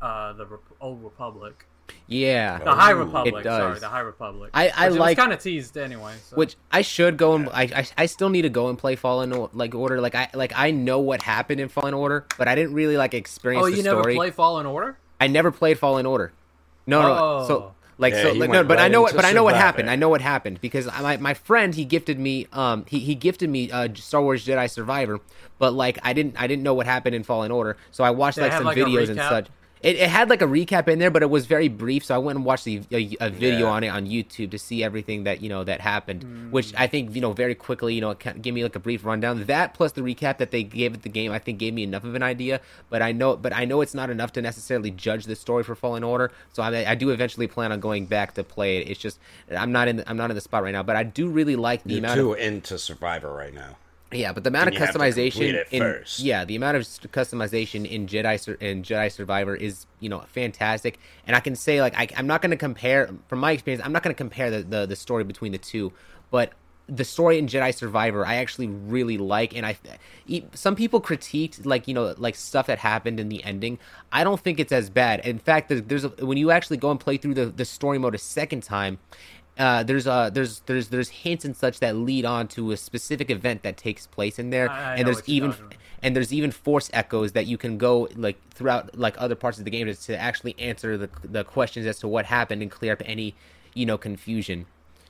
uh, 0.00 0.32
the 0.32 0.46
Rep- 0.46 0.60
Old 0.80 1.02
Republic. 1.04 1.66
Yeah. 2.08 2.58
The 2.58 2.72
High 2.74 2.90
Republic. 2.92 3.34
It 3.36 3.42
does. 3.44 3.60
Sorry, 3.60 3.78
the 3.80 3.88
High 3.88 4.00
Republic. 4.00 4.50
I- 4.54 4.70
I 4.76 4.90
Which 4.90 4.98
like- 4.98 5.16
kind 5.18 5.32
of 5.32 5.40
teased 5.40 5.76
anyway. 5.76 6.14
So. 6.28 6.36
Which 6.36 6.56
I 6.70 6.82
should 6.82 7.16
go 7.16 7.34
and 7.34 7.48
I, 7.50 7.62
I 7.62 7.86
I 7.98 8.06
still 8.06 8.28
need 8.28 8.42
to 8.42 8.48
go 8.48 8.68
and 8.68 8.78
play 8.78 8.96
Fallen 8.96 9.32
O- 9.32 9.50
like 9.52 9.74
Order. 9.74 10.00
Like 10.00 10.14
I 10.14 10.28
like 10.34 10.52
I 10.54 10.70
know 10.70 11.00
what 11.00 11.22
happened 11.22 11.60
in 11.60 11.68
Fallen 11.68 11.94
Order, 11.94 12.26
but 12.38 12.48
I 12.48 12.54
didn't 12.54 12.74
really 12.74 12.96
like 12.96 13.14
experience 13.14 13.66
oh, 13.66 13.70
the 13.70 13.76
you 13.76 13.82
never 13.82 14.02
story. 14.02 14.14
play 14.14 14.30
Fallen 14.30 14.66
Order? 14.66 14.98
I 15.20 15.26
never 15.26 15.50
played 15.50 15.78
Fallen 15.78 16.06
Order. 16.06 16.32
No, 16.86 17.02
no. 17.02 17.08
Oh. 17.18 17.44
So 17.48 17.72
like 17.98 18.12
Yeah, 18.14 18.22
so 18.24 18.32
like, 18.34 18.50
no, 18.50 18.62
but 18.62 18.78
I 18.78 18.88
know 18.88 19.00
what 19.02 19.16
but 19.16 19.24
I 19.24 19.32
know 19.32 19.42
what 19.42 19.52
Survivor. 19.54 19.66
happened. 19.66 19.90
I 19.90 19.96
know 19.96 20.08
what 20.08 20.20
happened 20.20 20.60
because 20.60 20.86
my 20.86 21.16
my 21.16 21.34
friend 21.34 21.74
he 21.74 21.84
gifted 21.84 22.18
me 22.20 22.46
um 22.52 22.84
he, 22.86 22.98
he 23.00 23.14
gifted 23.14 23.50
me 23.50 23.70
uh 23.70 23.88
Star 23.94 24.22
Wars 24.22 24.46
Jedi 24.46 24.70
Survivor, 24.70 25.18
but 25.58 25.72
like 25.72 25.98
I 26.04 26.12
didn't 26.12 26.40
I 26.40 26.46
didn't 26.46 26.62
know 26.62 26.74
what 26.74 26.86
happened 26.86 27.14
in 27.16 27.24
Fallen 27.24 27.50
Order, 27.50 27.76
so 27.90 28.04
I 28.04 28.10
watched 28.10 28.36
Did 28.36 28.42
it 28.44 28.48
like 28.48 28.52
some 28.58 28.64
like, 28.64 28.76
videos 28.78 29.08
and 29.08 29.18
such. 29.18 29.48
It, 29.86 29.96
it 29.96 30.08
had 30.10 30.28
like 30.28 30.42
a 30.42 30.46
recap 30.46 30.88
in 30.88 30.98
there, 30.98 31.12
but 31.12 31.22
it 31.22 31.30
was 31.30 31.46
very 31.46 31.68
brief. 31.68 32.04
So 32.04 32.14
I 32.14 32.18
went 32.18 32.36
and 32.36 32.44
watched 32.44 32.64
the, 32.64 32.82
a, 32.90 33.16
a 33.20 33.30
video 33.30 33.66
Yeah. 33.66 33.72
on 33.72 33.84
it 33.84 33.88
on 33.88 34.06
YouTube 34.06 34.50
to 34.50 34.58
see 34.58 34.82
everything 34.82 35.22
that 35.24 35.40
you 35.42 35.48
know 35.48 35.62
that 35.62 35.80
happened, 35.80 36.24
Mm. 36.24 36.50
which 36.50 36.74
I 36.76 36.88
think 36.88 37.14
you 37.14 37.20
know 37.20 37.32
very 37.32 37.54
quickly. 37.54 37.94
You 37.94 38.00
know, 38.00 38.10
it 38.10 38.42
gave 38.42 38.52
me 38.52 38.64
like 38.64 38.74
a 38.74 38.80
brief 38.80 39.04
rundown. 39.04 39.44
That 39.44 39.74
plus 39.74 39.92
the 39.92 40.00
recap 40.00 40.38
that 40.38 40.50
they 40.50 40.64
gave 40.64 40.92
at 40.94 41.02
the 41.02 41.08
game, 41.08 41.30
I 41.30 41.38
think 41.38 41.58
gave 41.58 41.72
me 41.72 41.84
enough 41.84 42.02
of 42.04 42.16
an 42.16 42.22
idea. 42.24 42.60
But 42.90 43.00
I 43.00 43.12
know, 43.12 43.36
but 43.36 43.52
I 43.54 43.64
know 43.64 43.80
it's 43.80 43.94
not 43.94 44.10
enough 44.10 44.32
to 44.32 44.42
necessarily 44.42 44.90
judge 44.90 45.26
the 45.26 45.36
story 45.36 45.62
for 45.62 45.76
Fallen 45.76 46.02
Order. 46.02 46.32
So 46.52 46.64
I, 46.64 46.90
I 46.90 46.94
do 46.96 47.10
eventually 47.10 47.46
plan 47.46 47.70
on 47.70 47.78
going 47.78 48.06
back 48.06 48.34
to 48.34 48.42
play 48.42 48.78
it. 48.78 48.88
It's 48.90 48.98
just 49.00 49.20
I'm 49.50 49.70
not 49.70 49.86
in 49.86 49.96
the, 49.98 50.10
I'm 50.10 50.16
not 50.16 50.30
in 50.30 50.34
the 50.34 50.40
spot 50.40 50.64
right 50.64 50.72
now, 50.72 50.82
but 50.82 50.96
I 50.96 51.04
do 51.04 51.28
really 51.28 51.54
like 51.54 51.84
the 51.84 51.90
You're 51.94 51.98
amount 52.00 52.18
too 52.18 52.32
of 52.32 52.38
into 52.40 52.76
Survivor 52.78 53.32
right 53.32 53.54
now. 53.54 53.76
Yeah, 54.12 54.32
but 54.32 54.44
the 54.44 54.48
amount 54.48 54.68
of 54.68 54.74
And 54.74 54.74
you 54.74 54.80
have 54.80 54.94
to 54.94 54.98
complete 55.00 55.26
customization 55.26 55.64
in 55.70 55.80
first. 55.80 56.20
yeah, 56.20 56.44
the 56.44 56.56
amount 56.56 56.76
of 56.76 56.82
customization 56.84 57.86
in 57.86 58.06
Jedi 58.06 58.60
in 58.60 58.82
Jedi 58.82 59.10
Survivor 59.10 59.56
is 59.56 59.86
you 60.00 60.08
know 60.08 60.20
fantastic, 60.28 60.98
and 61.26 61.34
I 61.34 61.40
can 61.40 61.56
say 61.56 61.80
like 61.80 61.98
I, 61.98 62.08
I'm 62.16 62.26
not 62.26 62.40
going 62.40 62.52
to 62.52 62.56
compare 62.56 63.10
from 63.28 63.40
my 63.40 63.52
experience. 63.52 63.84
I'm 63.84 63.92
not 63.92 64.02
going 64.02 64.14
to 64.14 64.18
compare 64.18 64.50
the, 64.50 64.62
the 64.62 64.86
the 64.86 64.96
story 64.96 65.24
between 65.24 65.52
the 65.52 65.58
two, 65.58 65.92
but 66.30 66.52
the 66.88 67.04
story 67.04 67.36
in 67.36 67.48
Jedi 67.48 67.74
Survivor 67.74 68.24
I 68.24 68.36
actually 68.36 68.68
really 68.68 69.18
like, 69.18 69.56
and 69.56 69.66
I 69.66 69.76
some 70.54 70.76
people 70.76 71.00
critiqued 71.00 71.66
like 71.66 71.88
you 71.88 71.94
know 71.94 72.14
like 72.16 72.36
stuff 72.36 72.68
that 72.68 72.78
happened 72.78 73.18
in 73.18 73.28
the 73.28 73.42
ending. 73.42 73.78
I 74.12 74.22
don't 74.22 74.40
think 74.40 74.60
it's 74.60 74.72
as 74.72 74.88
bad. 74.88 75.26
In 75.26 75.38
fact, 75.40 75.68
there's, 75.68 75.82
there's 75.82 76.04
a, 76.04 76.10
when 76.24 76.38
you 76.38 76.52
actually 76.52 76.76
go 76.76 76.92
and 76.92 77.00
play 77.00 77.16
through 77.16 77.34
the 77.34 77.46
the 77.46 77.64
story 77.64 77.98
mode 77.98 78.14
a 78.14 78.18
second 78.18 78.62
time 78.62 78.98
uh, 79.58 79.82
there's 79.82 80.06
uh 80.06 80.30
there's 80.30 80.60
there's 80.66 80.88
there's 80.88 81.08
hints 81.08 81.44
and 81.44 81.56
such 81.56 81.80
that 81.80 81.96
lead 81.96 82.24
on 82.24 82.46
to 82.48 82.72
a 82.72 82.76
specific 82.76 83.30
event 83.30 83.62
that 83.62 83.76
takes 83.76 84.06
place 84.06 84.38
in 84.38 84.50
there, 84.50 84.70
I- 84.70 84.92
I 84.92 84.96
and 84.96 85.06
there's 85.06 85.26
even 85.28 85.54
and 86.02 86.14
there's 86.14 86.32
even 86.32 86.50
force 86.50 86.90
echoes 86.92 87.32
that 87.32 87.46
you 87.46 87.56
can 87.56 87.78
go 87.78 88.08
like 88.16 88.36
throughout 88.50 88.96
like 88.98 89.14
other 89.18 89.34
parts 89.34 89.58
of 89.58 89.64
the 89.64 89.70
game 89.70 89.86
to, 89.86 89.94
to 89.94 90.16
actually 90.18 90.54
answer 90.58 90.96
the 90.98 91.08
the 91.24 91.42
questions 91.44 91.86
as 91.86 91.98
to 92.00 92.08
what 92.08 92.26
happened 92.26 92.60
and 92.62 92.70
clear 92.70 92.92
up 92.92 93.02
any 93.06 93.34
you 93.74 93.86
know 93.86 93.96
confusion, 93.96 94.66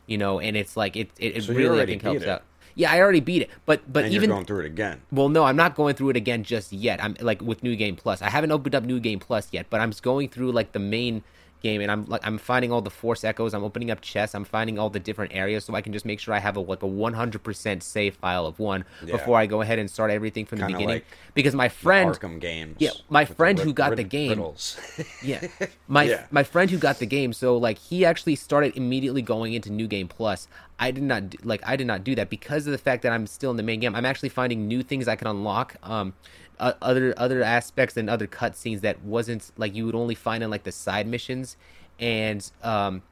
you 0.07 0.17
know, 0.19 0.39
and 0.41 0.57
it's 0.57 0.77
like 0.77 0.97
it 0.97 1.11
it, 1.19 1.37
it 1.39 1.43
So 1.45 1.53
really 1.53 1.81
I 1.83 1.87
think 1.87 2.03
helps 2.03 2.23
it. 2.23 2.29
out. 2.29 2.43
Yeah, 2.79 2.93
I 2.93 3.01
already 3.01 3.21
beat 3.21 3.41
it, 3.43 3.51
but 3.65 3.91
but 3.91 4.05
and 4.05 4.13
even 4.15 4.29
you're 4.29 4.37
going 4.37 4.45
through 4.47 4.61
it 4.61 4.67
again. 4.67 5.01
well, 5.11 5.31
no, 5.31 5.45
I'm 5.45 5.57
not 5.57 5.75
going 5.75 5.95
through 5.97 6.11
it 6.11 6.17
again 6.17 6.45
just 6.45 6.73
yet. 6.75 7.03
I'm 7.03 7.17
like 7.21 7.41
with 7.41 7.63
New 7.63 7.75
Game 7.75 7.97
Plus. 7.97 8.21
I 8.21 8.29
haven't 8.29 8.53
opened 8.53 8.75
up 8.75 8.85
New 8.85 9.01
Game 9.01 9.19
Plus 9.19 9.49
yet, 9.51 9.67
but 9.71 9.81
I'm 9.81 9.91
just 9.91 10.03
going 10.03 10.29
through 10.29 10.53
like 10.53 10.73
the 10.73 10.79
main 10.79 11.25
game 11.67 11.81
and 11.85 11.91
I'm 11.95 12.03
like 12.07 12.23
I'm 12.29 12.39
finding 12.39 12.71
all 12.73 12.83
the 12.91 12.91
force 13.03 13.23
echoes. 13.25 13.51
I'm 13.55 13.65
opening 13.65 13.91
up 13.91 14.01
chests. 14.01 14.35
I'm 14.39 14.45
finding 14.57 14.79
all 14.81 14.91
the 14.97 15.01
different 15.09 15.33
areas 15.43 15.65
so 15.65 15.75
I 15.75 15.83
can 15.85 15.93
just 15.93 16.07
make 16.11 16.19
sure 16.21 16.33
I 16.35 16.39
have 16.49 16.57
a 16.57 16.61
like 16.73 16.83
a 16.83 16.87
100% 16.87 17.83
save 17.83 18.15
file 18.17 18.47
of 18.47 18.59
one 18.59 18.85
Yeah. 19.05 19.13
before 19.17 19.37
I 19.43 19.47
go 19.47 19.59
ahead 19.63 19.79
and 19.79 19.89
start 19.91 20.11
everything 20.11 20.45
from 20.47 20.59
the 20.59 20.65
Kinda 20.67 20.79
beginning. 20.79 20.97
like 20.97 21.07
because 21.35 21.55
my 21.55 21.69
friend 21.69 22.11
Arkham 22.11 22.41
games. 22.41 22.77
Yeah, 22.79 22.91
my 23.11 23.25
friend 23.25 23.59
who 23.59 23.73
got 23.73 23.97
the 23.97 24.05
game- 24.05 24.41
yeah 25.23 25.47
my 25.89 26.05
Yeah. 26.05 26.27
my 26.31 26.43
friend 26.53 26.71
who 26.71 26.79
got 26.79 26.99
the 26.99 27.07
game 27.07 27.33
so 27.33 27.57
like 27.57 27.79
he 27.79 28.05
actually 28.05 28.37
started 28.37 28.77
immediately 28.77 29.23
going 29.23 29.53
into 29.55 29.71
new 29.81 29.89
game 29.97 30.09
plus 30.09 30.49
i 30.79 30.91
did 30.97 31.03
not 31.13 31.31
do, 31.31 31.39
like 31.43 31.63
i 31.67 31.75
did 31.81 31.87
not 31.87 32.05
do 32.05 32.15
that 32.15 32.29
because 32.37 32.67
of 32.67 32.73
the 32.73 32.83
fact 32.89 33.03
that 33.03 33.13
i'm 33.13 33.27
still 33.27 33.51
in 33.51 33.57
the 33.57 33.63
main 33.63 33.81
game 33.81 33.95
i'm 33.95 34.05
actually 34.13 34.29
finding 34.29 34.69
new 34.69 34.83
things 34.83 35.09
i 35.09 35.17
can 35.17 35.27
unlock 35.35 35.69
um 35.83 36.13
uh, 36.59 36.73
other 36.83 37.15
other 37.17 37.43
aspects 37.43 37.97
and 37.97 38.09
other 38.09 38.27
cutscenes 38.27 38.81
that 38.81 39.03
wasn't 39.03 39.51
like 39.57 39.75
you 39.75 39.87
would 39.87 39.95
only 39.95 40.15
find 40.15 40.43
in 40.43 40.51
like 40.51 40.65
the 40.65 40.73
side 40.73 41.07
missions 41.07 41.57
and 41.99 42.51
um 42.63 43.03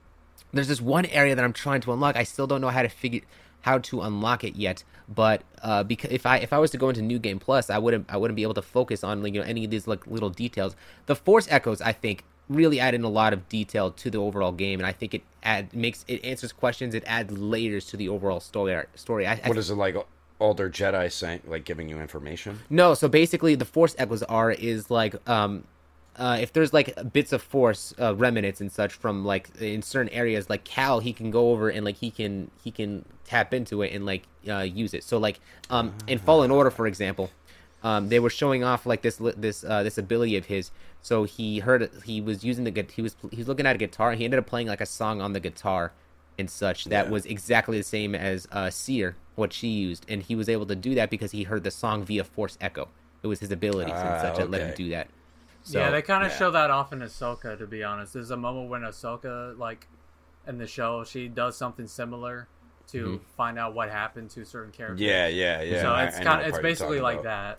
there's 0.54 0.68
this 0.68 0.80
one 0.80 1.07
area 1.07 1.35
that 1.35 1.44
I'm 1.44 1.52
trying 1.52 1.80
to 1.83 1.92
unlock. 1.92 2.16
I 2.16 2.22
still 2.22 2.46
don't 2.46 2.61
know 2.61 2.68
how 2.68 2.83
to 2.83 2.88
figure 2.88 3.22
how 3.62 3.78
to 3.78 4.02
unlock 4.02 4.44
it 4.44 4.57
yet. 4.57 4.85
But 5.09 5.42
uh, 5.62 5.83
because 5.83 6.11
if 6.11 6.24
I 6.24 6.38
if 6.38 6.52
I 6.52 6.59
was 6.59 6.70
to 6.70 6.78
go 6.78 6.88
into 6.88 7.02
New 7.02 7.18
Game 7.18 7.38
Plus, 7.38 7.68
I 7.68 7.78
wouldn't 7.78 8.07
I 8.09 8.16
wouldn't 8.16 8.37
be 8.37 8.42
able 8.42 8.54
to 8.54 8.62
focus 8.62 9.04
on 9.04 9.22
like, 9.22 9.35
you 9.35 9.40
know 9.40 9.46
any 9.46 9.64
of 9.64 9.70
these 9.70 9.87
like 9.87 10.07
little 10.07 10.30
details. 10.30 10.76
The 11.07 11.16
Force 11.16 11.46
Echoes, 11.50 11.83
I 11.83 11.92
think, 11.92 12.24
really 12.48 12.80
add 12.80 12.94
in 12.94 13.04
a 13.04 13.09
lot 13.09 13.33
of 13.33 13.48
detail 13.48 13.90
to 13.90 14.11
the 14.11 14.18
overall 14.18 14.52
game, 14.52 14.80
and 14.80 14.87
I 14.87 14.92
think 14.92 15.12
it 15.12 15.22
add 15.42 15.74
makes 15.74 16.07
it 16.09 16.24
answers 16.24 16.52
questions. 16.52 16.94
It 16.94 17.04
adds 17.07 17.37
layers 17.37 17.85
to 17.87 17.98
the 17.98 18.09
overall 18.09 18.40
story. 18.40 18.83
Story. 18.94 19.26
I, 19.26 19.40
I 19.44 19.48
what 19.48 19.59
is 19.59 19.70
it 19.70 19.74
like? 19.74 19.96
Older 20.40 20.68
Jedi 20.68 21.11
saying, 21.12 21.42
like 21.47 21.64
giving 21.64 21.88
you 21.88 22.01
information. 22.01 22.61
no, 22.70 22.94
so 22.94 23.09
basically 23.09 23.55
the 23.55 23.64
force 23.64 23.94
echoes 23.99 24.23
are 24.25 24.51
is 24.51 24.90
like 24.90 25.14
um 25.29 25.64
uh, 26.16 26.38
if 26.40 26.53
there's 26.53 26.73
like 26.73 26.94
bits 27.12 27.33
of 27.33 27.42
force 27.42 27.92
uh, 28.01 28.14
remnants 28.14 28.61
and 28.61 28.70
such 28.70 28.92
from 28.92 29.25
like 29.25 29.51
in 29.61 29.83
certain 29.83 30.12
areas, 30.12 30.49
like 30.49 30.62
Cal, 30.62 31.01
he 31.01 31.12
can 31.12 31.33
go 31.33 31.51
over 31.51 31.68
and 31.68 31.85
like 31.85 31.97
he 31.97 32.11
can 32.11 32.51
he 32.62 32.70
can 32.70 33.05
tap 33.25 33.53
into 33.53 33.83
it 33.83 33.92
and 33.92 34.07
like 34.07 34.23
uh, 34.49 34.59
use 34.61 34.94
it. 34.94 35.03
So 35.03 35.18
like 35.18 35.40
um, 35.70 35.92
in 36.07 36.18
Fallen 36.18 36.53
Order, 36.53 36.70
for 36.70 36.87
example, 36.87 37.31
um, 37.83 38.11
they 38.11 38.20
were 38.20 38.31
showing 38.31 38.62
off 38.62 38.87
like 38.87 39.03
this 39.03 39.16
this 39.37 39.64
uh, 39.64 39.83
this 39.83 39.99
ability 39.99 40.37
of 40.37 40.47
his. 40.47 40.70
So 41.03 41.25
he 41.25 41.59
heard 41.59 41.90
he 42.05 42.20
was 42.20 42.44
using 42.44 42.62
the 42.62 42.87
he 42.94 43.03
was 43.03 43.16
he 43.33 43.37
was 43.38 43.49
looking 43.49 43.66
at 43.66 43.75
a 43.75 43.79
guitar. 43.79 44.12
He 44.12 44.25
ended 44.25 44.38
up 44.38 44.47
playing 44.47 44.68
like 44.68 44.81
a 44.81 44.87
song 44.87 45.20
on 45.20 45.33
the 45.33 45.40
guitar 45.40 45.92
and 46.38 46.49
such 46.49 46.85
that 46.87 47.07
Yeah. 47.07 47.11
was 47.11 47.27
exactly 47.27 47.77
the 47.79 47.85
same 47.85 48.14
as 48.14 48.47
uh, 48.53 48.70
Cere 48.70 49.16
what 49.35 49.53
she 49.53 49.68
used, 49.68 50.07
and 50.09 50.23
he 50.23 50.35
was 50.37 50.49
able 50.49 50.66
to 50.66 50.75
do 50.77 50.94
that 50.94 51.11
because 51.11 51.33
he 51.33 51.42
heard 51.44 51.64
the 51.64 51.70
song 51.70 52.05
via 52.05 52.25
Force 52.25 52.57
Echo. 52.61 52.88
It 53.23 53.27
was 53.27 53.40
his 53.40 53.51
abilities 53.51 53.94
and 53.94 54.09
Ah, 54.09 54.20
such 54.20 54.37
that 54.37 54.51
let 54.51 54.61
him 54.61 54.75
do 54.77 54.90
that. 54.90 55.09
So, 55.62 55.79
yeah, 55.81 55.90
they 55.90 56.03
kind 56.03 56.25
of 56.25 56.31
yeah. 56.31 56.38
show 56.38 56.51
that 56.51 56.70
off 56.70 56.92
in 56.92 56.99
Ahsoka. 57.01 57.57
To 57.59 57.66
be 57.66 57.83
honest, 57.83 58.12
there's 58.12 58.31
a 58.31 58.37
moment 58.37 58.68
when 58.68 58.83
Ahsoka, 58.83 59.59
like 59.59 59.87
in 60.47 60.59
the 60.59 60.66
show, 60.66 61.05
she 61.05 61.27
does 61.29 61.57
something 61.57 61.87
similar 61.87 62.49
to 62.88 63.05
Mm-hmm. 63.07 63.25
find 63.37 63.59
out 63.59 63.75
what 63.75 63.88
happened 63.90 64.29
to 64.31 64.44
certain 64.44 64.70
characters. 64.73 65.01
Yeah, 65.01 65.27
yeah, 65.27 65.62
yeah. 65.62 65.81
so 65.83 65.88
I- 65.92 66.05
it's 66.05 66.18
kind 66.18 66.42
of 66.42 66.49
it's 66.49 66.59
basically 66.59 67.01
like 67.01 67.20
about. 67.20 67.59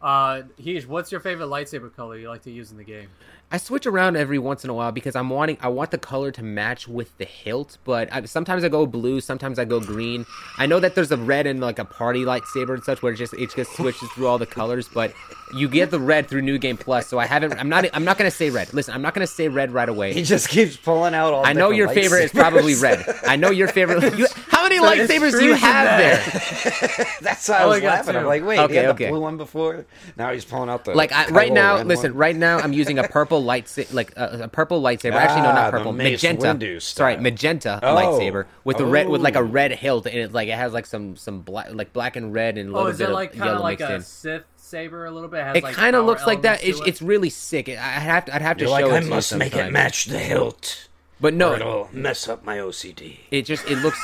that. 0.00 0.06
Uh, 0.06 0.42
Heesh, 0.60 0.86
what's 0.86 1.10
your 1.10 1.20
favorite 1.22 1.46
lightsaber 1.46 1.92
color 1.96 2.16
you 2.18 2.28
like 2.28 2.42
to 2.42 2.50
use 2.50 2.70
in 2.70 2.76
the 2.76 2.84
game? 2.84 3.08
I 3.50 3.56
switch 3.56 3.86
around 3.86 4.16
every 4.16 4.38
once 4.38 4.62
in 4.62 4.68
a 4.68 4.74
while 4.74 4.92
because 4.92 5.16
I'm 5.16 5.30
wanting 5.30 5.56
I 5.62 5.68
want 5.68 5.90
the 5.90 5.96
color 5.98 6.30
to 6.32 6.42
match 6.42 6.86
with 6.86 7.16
the 7.16 7.24
hilt, 7.24 7.78
but 7.84 8.12
I, 8.12 8.22
sometimes 8.26 8.62
I 8.62 8.68
go 8.68 8.84
blue, 8.84 9.22
sometimes 9.22 9.58
I 9.58 9.64
go 9.64 9.80
green. 9.80 10.26
I 10.58 10.66
know 10.66 10.80
that 10.80 10.94
there's 10.94 11.10
a 11.12 11.16
red 11.16 11.46
and 11.46 11.58
like 11.58 11.78
a 11.78 11.84
party 11.86 12.24
lightsaber 12.24 12.74
and 12.74 12.84
such 12.84 13.02
where 13.02 13.12
it 13.14 13.16
just 13.16 13.32
it 13.34 13.50
just 13.54 13.74
switches 13.74 14.10
through 14.10 14.26
all 14.26 14.36
the 14.36 14.46
colors, 14.46 14.88
but 14.92 15.14
you 15.54 15.66
get 15.68 15.90
the 15.90 15.98
red 15.98 16.28
through 16.28 16.42
New 16.42 16.58
Game 16.58 16.76
Plus, 16.76 17.06
so 17.06 17.18
I 17.18 17.24
haven't. 17.24 17.54
I'm 17.54 17.70
not. 17.70 17.86
I'm 17.94 18.04
not 18.04 18.18
gonna 18.18 18.30
say 18.30 18.50
red. 18.50 18.74
Listen, 18.74 18.92
I'm 18.94 19.00
not 19.00 19.14
gonna 19.14 19.26
say 19.26 19.48
red 19.48 19.72
right 19.72 19.88
away. 19.88 20.12
He 20.12 20.22
just 20.22 20.50
keeps 20.50 20.76
pulling 20.76 21.14
out 21.14 21.32
all. 21.32 21.46
I 21.46 21.54
know 21.54 21.70
different 21.72 21.76
your 21.76 21.88
favorite 21.88 22.24
is 22.24 22.32
probably 22.32 22.74
red. 22.74 23.04
I 23.26 23.36
know 23.36 23.50
your 23.50 23.68
favorite. 23.68 24.18
You, 24.18 24.26
how 24.48 24.62
many 24.62 24.78
lightsabers 25.08 25.38
do 25.38 25.44
you 25.46 25.54
have 25.54 25.98
there. 25.98 26.16
there? 26.16 27.06
That's 27.22 27.48
why 27.48 27.56
I 27.56 27.60
oh, 27.60 27.62
I 27.62 27.66
was 27.66 27.76
only 27.76 27.80
got 27.80 27.94
laughing. 27.96 28.16
I'm 28.16 28.26
like, 28.26 28.44
wait, 28.44 28.58
Okay, 28.58 28.72
he 28.72 28.76
had 28.76 28.86
okay. 28.90 29.04
the 29.06 29.10
blue 29.12 29.20
one 29.20 29.38
before. 29.38 29.86
Now 30.16 30.32
he's 30.32 30.44
pulling 30.44 30.68
out 30.68 30.84
the 30.84 30.94
Like 30.94 31.12
I, 31.12 31.28
right 31.28 31.52
now, 31.52 31.82
listen. 31.82 32.12
one. 32.12 32.18
Right 32.18 32.36
now, 32.36 32.58
I'm 32.58 32.72
using 32.74 32.98
a 32.98 33.08
purple 33.08 33.37
lightsaber, 33.42 33.92
like 33.94 34.12
uh, 34.16 34.38
a 34.42 34.48
purple 34.48 34.80
lightsaber. 34.82 35.12
Actually, 35.14 35.42
no, 35.42 35.48
Ah, 35.50 35.54
not 35.54 35.70
the 35.72 35.78
purple. 35.78 35.92
Mace 35.92 36.22
Magenta. 36.22 36.46
Windu 36.46 36.82
Sorry, 36.82 37.16
magenta 37.16 37.80
Oh. 37.82 37.94
lightsaber 37.94 38.46
with 38.64 38.80
a 38.80 38.84
red 38.86 39.08
with 39.08 39.20
like 39.20 39.36
a 39.36 39.40
Oh. 39.40 39.42
red 39.42 39.72
hilt, 39.72 40.06
and 40.06 40.16
it 40.16 40.32
like 40.32 40.48
it 40.48 40.54
has 40.56 40.72
like 40.72 40.86
some 40.86 41.16
some 41.16 41.40
black 41.40 41.68
like 41.72 41.92
black 41.92 42.16
and 42.16 42.32
red 42.34 42.58
and 42.58 42.70
a 42.70 42.72
Oh, 42.72 42.76
little 42.76 42.88
is 42.92 42.98
bit 42.98 43.08
it 43.08 43.12
like 43.12 43.32
of 43.32 43.38
kind 43.38 43.50
of 43.50 43.54
yellow 43.56 43.62
like 43.62 43.78
mixed 43.80 43.90
a 43.92 43.94
in. 43.96 44.02
Sith 44.02 44.42
saber 44.56 45.06
a 45.06 45.10
little 45.10 45.28
bit? 45.28 45.42
has, 45.44 45.56
It 45.56 45.62
like, 45.62 45.74
kind 45.74 45.96
of 45.96 46.04
looks 46.04 46.26
like 46.26 46.42
that. 46.42 46.62
It's, 46.62 46.78
it? 46.80 46.86
it's 46.88 47.00
really 47.02 47.30
sick. 47.30 47.68
I- 47.68 47.72
have 47.72 48.26
to, 48.26 48.34
I'd 48.34 48.42
have 48.42 48.56
to 48.58 48.64
You're 48.64 48.70
like, 48.70 48.84
show 48.84 48.90
it 48.92 48.96
I 48.96 48.98
to 49.00 49.04
you 49.06 49.10
must 49.10 49.34
make 49.36 49.56
it 49.56 49.72
match 49.72 50.04
the 50.06 50.18
hilt, 50.18 50.88
But 51.20 51.32
or 51.32 51.36
no, 51.36 51.54
it'll 51.54 51.88
mess 51.92 52.28
up 52.28 52.44
my 52.44 52.58
OCD. 52.58 53.20
it 53.30 53.42
just 53.42 53.66
it 53.70 53.78
looks. 53.78 53.98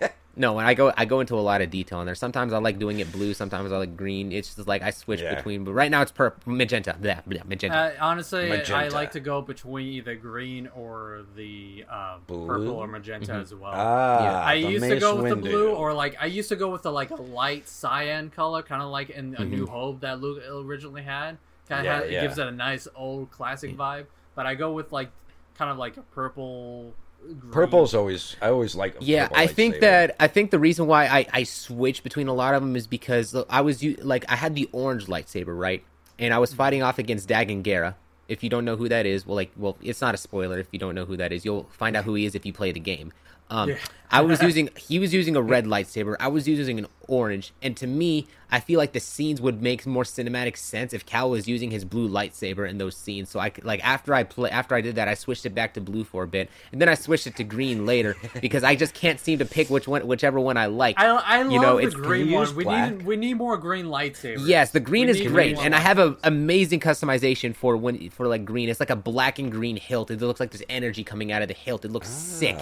no, 0.36 0.58
and 0.58 0.66
I 0.68 0.74
go 0.74 0.92
I 0.96 1.04
go 1.04 1.20
into 1.20 1.34
a 1.34 1.40
lot 1.40 1.60
of 1.60 1.70
detail 1.70 2.00
in 2.00 2.06
there. 2.06 2.14
Sometimes 2.14 2.52
I 2.52 2.58
like 2.58 2.78
doing 2.78 3.00
it 3.00 3.10
blue. 3.12 3.34
Sometimes 3.34 3.72
I 3.72 3.76
like 3.78 3.96
green. 3.96 4.32
It's 4.32 4.54
just 4.54 4.68
like 4.68 4.80
I 4.82 4.90
switch 4.90 5.20
Yeah. 5.20 5.34
between. 5.34 5.64
But 5.64 5.72
right 5.72 5.90
now 5.90 6.02
it's 6.02 6.12
purple, 6.12 6.52
magenta. 6.52 6.96
Yeah, 7.02 7.20
yeah, 7.28 7.42
magenta. 7.44 7.76
Uh, 7.76 7.92
honestly, 8.00 8.50
I 8.52 8.88
like 8.88 9.10
to 9.12 9.20
go 9.20 9.42
between 9.42 9.88
either 9.88 10.14
green 10.14 10.68
or 10.68 11.22
the 11.36 11.84
uh, 11.90 12.18
purple 12.26 12.70
or 12.70 12.86
magenta 12.86 13.32
Mm-hmm. 13.32 13.40
as 13.42 13.54
well. 13.54 13.72
Ah, 13.74 14.44
I 14.46 14.60
the 14.62 14.70
used 14.70 14.84
to 14.88 15.00
go 15.00 15.16
with 15.20 15.30
the 15.30 15.36
blue, 15.36 15.70
or 15.70 15.92
like 15.92 16.16
I 16.20 16.26
used 16.26 16.48
to 16.50 16.56
go 16.56 16.70
with 16.70 16.82
the 16.82 16.92
like 16.92 17.10
a 17.10 17.16
light 17.20 17.68
cyan 17.68 18.30
color, 18.30 18.62
kind 18.62 18.82
of 18.82 18.90
like 18.90 19.10
in 19.10 19.34
A 19.36 19.44
New 19.44 19.64
Mm-hmm. 19.64 19.72
Hope 19.74 20.00
that 20.00 20.20
Luke 20.20 20.42
originally 20.48 21.02
had. 21.02 21.38
Kind 21.68 21.80
of 21.80 21.84
Yeah, 21.86 22.00
it 22.00 22.12
yeah. 22.12 22.20
gives 22.22 22.38
it 22.38 22.46
a 22.46 22.50
nice 22.52 22.88
old 22.96 23.30
classic 23.30 23.76
vibe. 23.76 24.06
But 24.34 24.46
I 24.46 24.54
go 24.54 24.72
with 24.72 24.92
like 24.92 25.10
kind 25.58 25.70
of 25.70 25.76
like 25.76 25.96
a 25.96 26.02
purple. 26.02 26.94
Green. 27.22 27.52
Purple's 27.52 27.94
always. 27.94 28.36
I 28.40 28.48
always 28.48 28.74
like. 28.74 28.96
Yeah, 29.00 29.28
I 29.32 29.46
think 29.46 29.76
lightsaber. 29.76 29.80
that 29.80 30.16
I 30.18 30.26
think 30.26 30.50
the 30.50 30.58
reason 30.58 30.86
why 30.86 31.06
I 31.06 31.26
I 31.32 31.42
switch 31.44 32.02
between 32.02 32.28
a 32.28 32.34
lot 32.34 32.54
of 32.54 32.62
them 32.62 32.74
is 32.76 32.86
because 32.86 33.36
I 33.48 33.60
was 33.60 33.82
like 33.82 34.24
I 34.28 34.36
had 34.36 34.54
the 34.54 34.68
orange 34.72 35.06
lightsaber 35.06 35.58
right, 35.58 35.84
and 36.18 36.34
I 36.34 36.38
was 36.38 36.50
mm-hmm. 36.50 36.56
fighting 36.56 36.82
off 36.82 36.98
against 36.98 37.28
Dagan 37.28 37.62
Gera. 37.62 37.96
If 38.28 38.42
you 38.42 38.50
don't 38.50 38.64
know 38.64 38.76
who 38.76 38.88
that 38.88 39.06
is, 39.06 39.26
well, 39.26 39.34
like, 39.34 39.50
well, 39.56 39.76
it's 39.82 40.00
not 40.00 40.14
a 40.14 40.16
spoiler. 40.16 40.58
If 40.60 40.68
you 40.70 40.78
don't 40.78 40.94
know 40.94 41.04
who 41.04 41.16
that 41.16 41.32
is, 41.32 41.44
you'll 41.44 41.64
find 41.70 41.96
out 41.96 42.04
who 42.04 42.14
he 42.14 42.26
is 42.26 42.36
if 42.36 42.46
you 42.46 42.52
play 42.52 42.70
the 42.70 42.78
game. 42.78 43.12
Um, 43.50 43.70
Yeah. 43.70 43.76
I 44.12 44.22
was 44.22 44.42
using 44.42 44.70
he 44.76 44.98
was 44.98 45.14
using 45.14 45.36
a 45.36 45.40
red 45.42 45.66
lightsaber. 45.66 46.16
I 46.18 46.26
was 46.26 46.48
using 46.48 46.80
an 46.80 46.88
orange, 47.06 47.52
and 47.62 47.76
to 47.76 47.86
me, 47.86 48.26
I 48.50 48.58
feel 48.58 48.76
like 48.76 48.92
the 48.92 48.98
scenes 48.98 49.40
would 49.40 49.62
make 49.62 49.86
more 49.86 50.02
cinematic 50.02 50.56
sense 50.56 50.92
if 50.92 51.06
Cal 51.06 51.30
was 51.30 51.46
using 51.46 51.70
his 51.70 51.84
blue 51.84 52.08
lightsaber 52.08 52.68
in 52.68 52.78
those 52.78 52.96
scenes. 52.96 53.30
So 53.30 53.38
I 53.38 53.50
could, 53.50 53.64
like 53.64 53.80
after 53.86 54.12
I 54.12 54.24
play 54.24 54.50
after 54.50 54.74
I 54.74 54.80
did 54.80 54.96
that, 54.96 55.06
I 55.06 55.14
switched 55.14 55.46
it 55.46 55.50
back 55.54 55.74
to 55.74 55.80
blue 55.80 56.02
for 56.02 56.24
a 56.24 56.26
bit, 56.26 56.50
and 56.72 56.80
then 56.82 56.88
I 56.88 56.94
switched 56.94 57.28
it 57.28 57.36
to 57.36 57.44
green 57.44 57.86
later 57.86 58.16
because 58.40 58.64
I 58.64 58.74
just 58.74 58.94
can't 58.94 59.20
seem 59.20 59.38
to 59.38 59.44
pick 59.44 59.70
which 59.70 59.86
one, 59.86 60.04
whichever 60.04 60.40
one 60.40 60.56
I 60.56 60.66
like. 60.66 60.98
I, 60.98 61.06
I 61.06 61.42
love 61.42 61.52
You 61.52 61.60
know, 61.60 61.76
the 61.76 61.86
it's- 61.86 61.94
green 61.94 62.32
one. 62.32 62.52
We 62.56 62.64
black? 62.64 62.90
need 62.92 63.06
we 63.06 63.14
need 63.14 63.34
more 63.34 63.56
green 63.58 63.86
lightsabers. 63.86 64.44
Yes, 64.44 64.72
the 64.72 64.80
green 64.80 65.06
We 65.06 65.20
is 65.20 65.30
great, 65.30 65.56
and 65.56 65.72
I 65.72 65.78
have 65.78 66.00
an 66.00 66.16
amazing 66.24 66.80
customization 66.80 67.54
for 67.54 67.76
when 67.76 68.10
for 68.10 68.26
like 68.26 68.44
green. 68.44 68.68
It's 68.70 68.80
like 68.80 68.90
a 68.90 68.96
black 68.96 69.38
and 69.38 69.52
green 69.52 69.76
hilt. 69.76 70.10
It 70.10 70.20
looks 70.20 70.40
like 70.40 70.50
there's 70.50 70.64
energy 70.68 71.04
coming 71.04 71.30
out 71.30 71.42
of 71.42 71.46
the 71.48 71.54
hilt. 71.54 71.84
It 71.84 71.92
looks 71.92 72.08
sick. 72.08 72.58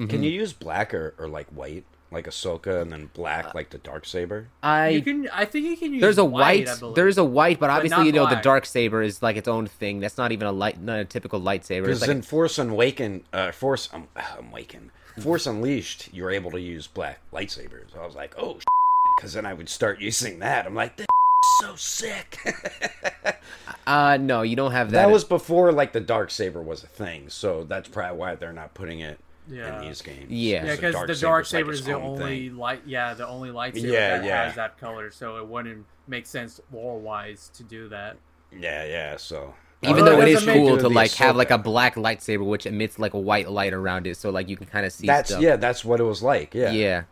Ah. 0.00 0.06
Can 0.06 0.22
you 0.22 0.30
use 0.30 0.52
black 0.52 0.94
or, 0.94 1.14
or 1.18 1.28
like 1.28 1.46
white, 1.48 1.84
like 2.10 2.26
Ahsoka, 2.26 2.80
and 2.80 2.92
then 2.92 3.10
black 3.12 3.54
like 3.54 3.70
the 3.70 3.78
dark 3.78 4.06
saber? 4.06 4.48
I 4.62 4.88
You 4.88 5.02
can. 5.02 5.28
I 5.28 5.44
think 5.44 5.66
you 5.66 5.76
can 5.76 5.92
use. 5.92 6.00
there's 6.00 6.18
a 6.18 6.24
white. 6.24 6.66
white, 6.66 6.68
I 6.68 6.78
believe. 6.78 6.94
there's 6.96 7.18
a 7.18 7.24
white, 7.24 7.60
but 7.60 7.70
obviously 7.70 7.98
not 7.98 8.06
you 8.06 8.12
know 8.12 8.24
the 8.24 8.30
black. 8.30 8.42
dark 8.42 8.66
saber 8.66 9.02
is 9.02 9.22
like 9.22 9.36
its 9.36 9.48
own 9.48 9.66
thing. 9.66 10.00
That's 10.00 10.16
not 10.16 10.32
even 10.32 10.46
a 10.46 10.52
light, 10.52 10.80
not 10.80 10.98
a 10.98 11.04
typical 11.04 11.40
lightsaber. 11.40 11.82
Because 11.82 11.98
It's 11.98 12.08
like 12.08 12.16
in 12.16 12.22
Force 12.22 12.58
Awaken, 12.58 13.24
uh, 13.32 13.52
Force 13.52 13.88
um, 13.92 14.08
Awaken, 14.38 14.90
Force 15.20 15.46
Unleashed, 15.46 16.08
you're 16.12 16.30
able 16.30 16.50
to 16.52 16.60
use 16.60 16.86
black 16.86 17.20
lightsabers. 17.32 17.96
I 17.96 18.06
was 18.06 18.14
like, 18.14 18.34
oh, 18.38 18.58
because 19.16 19.34
then 19.34 19.44
I 19.44 19.52
would 19.54 19.68
start 19.68 20.00
using 20.00 20.38
that. 20.38 20.66
I'm 20.66 20.74
like, 20.74 20.96
this 20.96 21.06
is 21.62 21.66
so 21.66 21.76
sick. 21.76 22.38
uh 23.86 24.16
no, 24.18 24.42
you 24.42 24.56
don't 24.56 24.72
have 24.72 24.90
that. 24.92 25.06
that 25.06 25.12
was 25.12 25.24
before 25.24 25.72
like 25.72 25.92
the 25.92 26.00
dark 26.00 26.30
saber 26.30 26.62
was 26.62 26.82
a 26.82 26.86
thing, 26.86 27.28
so 27.28 27.64
that's 27.64 27.88
probably 27.88 28.18
why 28.18 28.34
they're 28.34 28.52
not 28.52 28.72
putting 28.72 29.00
it 29.00 29.20
Yeah. 29.50 29.80
in 29.80 29.88
these 29.88 30.00
games. 30.02 30.26
Yeah. 30.30 30.64
Yeah, 30.64 30.76
because 30.76 30.94
the 31.06 31.14
dark 31.14 31.46
saber 31.46 31.70
its 31.70 31.80
is 31.80 31.86
the 31.86 31.94
only 31.94 32.48
thing. 32.48 32.56
light. 32.56 32.82
Yeah, 32.86 33.14
the 33.14 33.26
only 33.26 33.50
lightsaber 33.50 33.90
Yeah, 33.92 34.18
that 34.18 34.24
yeah. 34.24 34.44
has 34.46 34.54
that 34.56 34.78
color, 34.78 35.10
so 35.10 35.36
it 35.38 35.46
wouldn't 35.46 35.84
make 36.06 36.26
sense 36.26 36.60
lore 36.72 36.98
wise 36.98 37.50
to 37.54 37.62
do 37.64 37.88
that. 37.88 38.16
Yeah, 38.56 38.84
yeah. 38.84 39.16
So 39.16 39.54
even 39.82 39.98
Although 40.00 40.16
though 40.16 40.22
it 40.22 40.28
it 40.28 40.36
is 40.36 40.44
cool 40.44 40.78
to 40.78 40.88
like 40.88 41.12
have 41.12 41.34
Ahsoka. 41.34 41.38
like 41.38 41.50
a 41.50 41.58
black 41.58 41.94
lightsaber 41.96 42.44
which 42.46 42.66
emits 42.66 42.98
like 42.98 43.14
a 43.14 43.18
white 43.18 43.50
light 43.50 43.72
around 43.72 44.06
it, 44.06 44.16
so 44.16 44.30
like 44.30 44.48
you 44.48 44.56
can 44.56 44.66
kind 44.66 44.86
of 44.86 44.92
see 44.92 45.06
that's 45.06 45.30
stuff. 45.30 45.42
yeah, 45.42 45.56
that's 45.56 45.84
what 45.84 46.00
it 46.00 46.04
was 46.04 46.22
like. 46.22 46.54
Yeah, 46.54 46.70
yeah. 46.70 47.02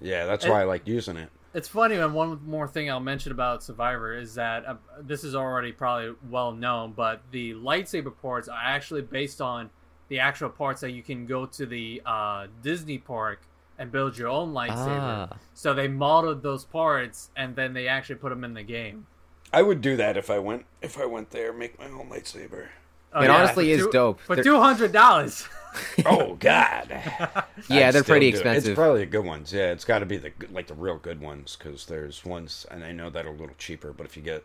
yeah. 0.00 0.26
That's 0.26 0.44
It- 0.44 0.50
why 0.50 0.62
I 0.62 0.64
like 0.64 0.86
using 0.86 1.16
it. 1.16 1.30
It's 1.54 1.68
funny, 1.68 1.94
and 1.96 2.12
one 2.12 2.38
more 2.46 2.68
thing 2.68 2.90
I'll 2.90 3.00
mention 3.00 3.32
about 3.32 3.62
Survivor 3.62 4.12
is 4.14 4.34
that 4.34 4.66
uh, 4.66 4.74
this 5.00 5.24
is 5.24 5.34
already 5.34 5.72
probably 5.72 6.14
well 6.28 6.52
known, 6.52 6.92
but 6.92 7.22
the 7.30 7.54
lightsaber 7.54 8.12
parts 8.20 8.46
are 8.46 8.60
actually 8.62 9.00
based 9.00 9.40
on 9.40 9.70
the 10.08 10.18
actual 10.20 10.48
parts 10.50 10.80
that 10.82 10.90
you 10.92 11.02
can 11.02 11.26
go 11.26 11.46
to 11.46 11.66
the 11.66 12.02
uh, 12.06 12.46
Disney 12.62 12.98
park 12.98 13.40
and 13.78 13.90
build 13.92 14.16
your 14.16 14.28
own 14.28 14.52
lightsaber. 14.54 15.28
Ah. 15.30 15.36
So 15.54 15.74
they 15.74 15.88
modeled 15.88 16.42
those 16.42 16.64
parts, 16.64 17.30
and 17.36 17.54
then 17.56 17.72
they 17.74 17.88
actually 17.88 18.16
put 18.16 18.30
them 18.30 18.44
in 18.44 18.54
the 18.54 18.62
game. 18.62 19.06
I 19.52 19.62
would 19.62 19.80
do 19.80 19.96
that 19.96 20.16
if 20.16 20.30
I 20.30 20.38
went 20.38 20.64
if 20.82 20.98
I 20.98 21.06
went 21.06 21.30
there, 21.30 21.52
make 21.52 21.78
my 21.78 21.86
own 21.86 22.08
lightsaber. 22.10 22.68
Oh, 23.12 23.22
It 23.22 23.30
honestly 23.30 23.66
for 23.72 23.78
is 23.78 23.84
two- 23.86 23.92
dope. 23.92 24.20
For 24.20 24.42
two 24.42 24.58
hundred 24.60 24.92
dollars. 24.92 25.48
oh 26.06 26.34
God. 26.36 26.88
Yeah, 27.68 27.88
I'd 27.88 27.94
they're 27.94 28.02
pretty 28.04 28.30
do 28.30 28.36
it. 28.36 28.40
expensive. 28.40 28.70
It's 28.72 28.76
probably 28.78 29.00
the 29.00 29.06
good 29.06 29.24
ones. 29.24 29.52
Yeah, 29.52 29.72
it's 29.72 29.84
got 29.84 30.00
to 30.00 30.06
be 30.06 30.18
the 30.18 30.30
like 30.52 30.66
the 30.66 30.74
real 30.74 30.98
good 30.98 31.20
ones 31.20 31.56
because 31.58 31.86
there's 31.86 32.24
ones, 32.24 32.66
and 32.70 32.84
I 32.84 32.92
know 32.92 33.08
that 33.10 33.24
are 33.24 33.30
a 33.30 33.32
little 33.32 33.54
cheaper. 33.58 33.92
But 33.92 34.04
if 34.06 34.16
you 34.16 34.22
get 34.22 34.44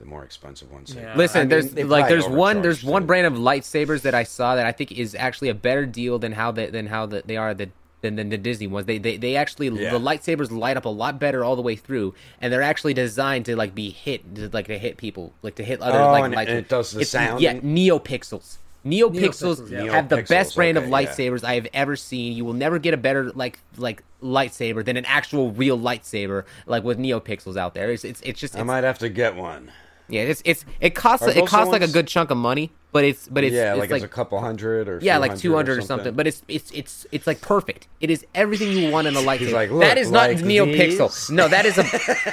the 0.00 0.06
more 0.06 0.24
expensive 0.24 0.72
ones, 0.72 0.94
Yeah. 0.96 1.14
Listen, 1.14 1.42
I 1.42 1.44
mean, 1.44 1.48
there's 1.50 1.74
like 1.88 2.08
there's 2.08 2.26
one 2.26 2.62
there's 2.62 2.78
overcharge, 2.78 2.90
one 2.92 3.06
brand 3.06 3.26
of 3.26 3.34
lightsabers 3.34 4.00
that 4.02 4.14
I 4.14 4.24
saw 4.24 4.56
that 4.56 4.66
I 4.66 4.72
think 4.72 4.90
is 4.92 5.14
actually 5.14 5.50
a 5.50 5.54
better 5.54 5.86
deal 5.86 6.18
than 6.18 6.32
how 6.32 6.50
they, 6.52 6.66
than 6.66 6.86
how 6.86 7.04
the, 7.06 7.22
they 7.24 7.36
are 7.36 7.52
the 7.54 7.68
than, 8.00 8.16
than 8.16 8.30
the 8.30 8.38
Disney 8.38 8.66
ones. 8.66 8.86
They 8.86 8.96
they, 8.96 9.18
they 9.18 9.36
actually 9.36 9.68
Yeah. 9.68 9.90
the 9.92 10.00
lightsabers 10.00 10.50
light 10.50 10.78
up 10.78 10.86
a 10.86 10.88
lot 10.88 11.18
better 11.20 11.44
all 11.44 11.54
the 11.54 11.60
way 11.62 11.76
through, 11.76 12.14
and 12.40 12.50
they're 12.50 12.62
actually 12.62 12.94
designed 12.94 13.44
to 13.44 13.56
like 13.56 13.74
be 13.74 13.90
hit 13.90 14.34
to, 14.36 14.48
like 14.48 14.68
to 14.68 14.78
hit 14.78 14.96
people 14.96 15.34
like 15.42 15.56
to 15.56 15.64
hit 15.64 15.82
other 15.82 16.00
Oh, 16.00 16.10
like 16.12 16.24
and 16.24 16.32
it- 16.34 16.48
and 16.48 16.58
it 16.58 16.68
does 16.68 16.92
the 16.92 17.00
it's- 17.02 17.10
sound? 17.10 17.42
Yeah, 17.42 17.54
neopixels. 17.54 18.56
Neopixels 18.86 19.60
Neopixels, 19.60 19.70
yeah. 19.70 19.92
have 19.92 20.08
the 20.08 20.22
best 20.22 20.30
Neopixels, 20.30 20.54
brand 20.54 20.78
of 20.78 20.84
okay, 20.84 20.90
yeah. 21.02 21.08
lightsabers 21.08 21.44
I 21.44 21.54
have 21.56 21.66
ever 21.74 21.96
seen. 21.96 22.32
You 22.34 22.46
will 22.46 22.54
never 22.54 22.78
get 22.78 22.94
a 22.94 22.96
better 22.96 23.30
like 23.32 23.58
like 23.76 24.02
lightsaber 24.22 24.82
than 24.82 24.96
an 24.96 25.04
actual 25.04 25.52
real 25.52 25.78
lightsaber 25.78 26.44
like 26.66 26.82
with 26.82 26.98
neopixels 26.98 27.58
out 27.58 27.74
there. 27.74 27.90
It's 27.90 28.04
it's, 28.06 28.22
it's 28.22 28.40
just 28.40 28.56
I 28.56 28.62
might 28.62 28.84
have 28.84 28.98
to 29.00 29.10
get 29.10 29.36
one. 29.36 29.70
Yeah, 30.10 30.22
it's 30.22 30.42
it's 30.44 30.64
it 30.80 30.94
costs 30.94 31.26
Are 31.26 31.30
it 31.30 31.46
costs 31.46 31.66
the 31.66 31.72
like 31.72 31.82
a 31.82 31.88
good 31.88 32.06
chunk 32.08 32.30
of 32.30 32.36
money, 32.36 32.72
but 32.92 33.04
it's 33.04 33.28
but 33.28 33.44
it's 33.44 33.54
yeah, 33.54 33.72
it's 33.72 33.80
like, 33.80 33.90
like, 33.90 34.02
it's 34.02 34.04
a 34.12 34.14
couple 34.14 34.40
hundred 34.40 34.88
or 34.88 34.98
yeah, 35.02 35.18
like 35.18 35.36
two 35.38 35.54
hundred 35.54 35.78
or 35.78 35.82
something. 35.82 36.14
But 36.14 36.26
it's 36.26 36.42
it's 36.48 36.70
it's 36.72 37.06
it's 37.12 37.26
like 37.26 37.40
perfect. 37.40 37.86
It 38.00 38.10
is 38.10 38.26
everything 38.34 38.72
you 38.76 38.90
want 38.90 39.06
in 39.06 39.14
a 39.16 39.20
light. 39.20 39.40
like, 39.40 39.70
that 39.70 39.96
"Look, 39.98 40.10
not 40.12 40.28
like 40.30 40.38
NeoPixel. 40.38 41.08
these?" 41.08 41.30
No, 41.30 41.48
that 41.48 41.64
is 41.66 41.78
a 41.78 41.82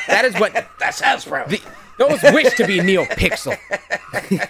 that 0.07 0.25
is 0.25 0.33
what 0.39 0.53
that's 0.79 1.01
Hasbro. 1.01 1.47
the, 1.47 1.61
those 1.97 2.21
wish 2.33 2.53
to 2.55 2.65
be 2.67 2.79
NeoPixel. 2.79 3.57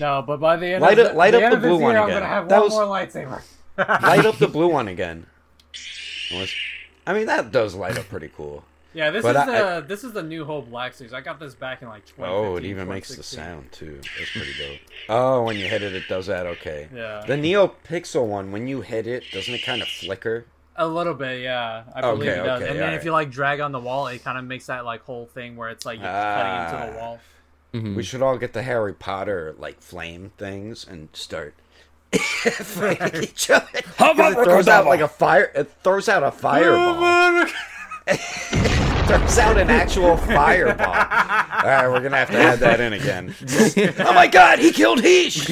No, 0.00 0.22
but 0.26 0.38
by 0.40 0.56
the 0.56 0.66
end 0.66 0.82
Light 0.82 0.98
of 0.98 1.06
up- 1.06 1.12
the, 1.12 1.18
light 1.18 1.30
the 1.30 1.36
up 1.38 1.42
end 1.44 1.52
the 1.52 1.56
of 1.56 1.62
this 1.62 1.68
blue 1.70 1.78
one 1.80 1.92
year, 1.94 2.02
I'm 2.02 2.08
gonna 2.08 2.26
have 2.26 2.48
That 2.48 2.56
one 2.56 2.64
was- 2.64 2.72
more 2.72 2.82
lightsaber. 2.84 3.42
light 4.02 4.26
up 4.26 4.38
the 4.38 4.48
blue 4.56 4.66
one 4.66 4.88
again. 4.88 5.26
I 7.06 7.12
mean, 7.12 7.26
that 7.26 7.52
does 7.52 7.74
light 7.74 7.96
up 7.98 8.08
pretty 8.08 8.28
cool. 8.36 8.64
Yeah, 8.94 9.10
this 9.10 9.22
But 9.22 9.34
is 9.36 9.42
I- 9.42 9.46
the 9.80 9.80
this 9.86 10.04
is 10.04 10.12
the 10.12 10.22
New 10.22 10.44
Hope 10.44 10.70
Black 10.70 10.94
Series. 10.94 11.12
I 11.12 11.20
got 11.20 11.40
this 11.40 11.54
back 11.54 11.82
in 11.82 11.88
like 11.88 12.06
2015. 12.06 12.24
Oh, 12.52 12.56
it 12.56 12.64
even 12.64 12.88
makes 12.88 13.14
the 13.14 13.22
sound 13.24 13.72
too. 13.72 14.00
That's 14.18 14.30
pretty 14.30 14.52
dope. 14.58 14.78
Oh, 15.08 15.42
when 15.42 15.56
you 15.56 15.66
hit 15.66 15.82
it, 15.82 15.94
it 15.94 16.04
does 16.08 16.26
that. 16.26 16.46
Okay. 16.46 16.88
Yeah. 16.94 17.24
The 17.26 17.36
Neo 17.36 17.74
Pixel 17.88 18.26
one, 18.26 18.52
when 18.52 18.68
you 18.68 18.82
hit 18.82 19.06
it, 19.08 19.24
doesn't 19.32 19.52
it 19.52 19.64
kind 19.64 19.82
of 19.82 19.88
flicker? 19.88 20.46
A 20.76 20.86
little 20.86 21.14
bit, 21.14 21.40
yeah. 21.42 21.84
I 21.94 22.00
believe 22.00 22.30
Okay, 22.30 22.40
it 22.40 22.44
does. 22.44 22.62
okay, 22.62 22.70
and 22.70 22.76
then 22.78 22.84
alright. 22.84 22.98
if 22.98 23.04
you 23.04 23.12
like 23.12 23.30
drag 23.30 23.60
on 23.60 23.72
the 23.72 23.78
wall, 23.80 24.06
it 24.08 24.22
kind 24.24 24.38
of 24.38 24.44
makes 24.44 24.66
that 24.66 24.84
like 24.84 25.02
whole 25.02 25.26
thing 25.26 25.56
where 25.56 25.68
it's 25.70 25.84
like 25.86 25.98
you're 26.00 26.08
cutting 26.08 26.64
into 26.64 26.92
the 26.92 26.98
Ah. 26.98 27.00
wall. 27.04 27.18
Mm-hmm. 27.74 27.94
We 27.96 28.02
should 28.04 28.22
all 28.22 28.38
get 28.38 28.52
the 28.52 28.62
Harry 28.62 28.92
Potter 28.94 29.54
like 29.58 29.80
flame 29.80 30.30
things 30.38 30.86
and 30.88 31.08
start 31.12 31.54
fighting 32.12 33.22
each 33.24 33.50
other. 33.50 33.66
'Cause 33.98 34.18
it 34.36 34.44
throws 34.44 34.68
out 34.68 34.86
like 34.86 35.00
a 35.00 35.08
fire. 35.08 35.50
It 35.54 35.70
throws 35.82 36.08
out 36.08 36.22
a 36.22 36.30
fireball. 36.30 37.46
throws 39.06 39.38
out 39.38 39.56
an 39.58 39.70
actual 39.70 40.16
fireball. 40.16 40.86
All 40.88 40.94
right, 41.70 41.88
we're 41.88 42.00
gonna 42.02 42.16
have 42.18 42.30
to 42.30 42.36
add 42.38 42.58
that 42.60 42.80
in 42.80 42.92
again. 42.92 43.34
oh 44.06 44.12
my 44.12 44.26
God, 44.26 44.58
he 44.58 44.72
killed 44.72 44.98
Heesh. 45.00 45.46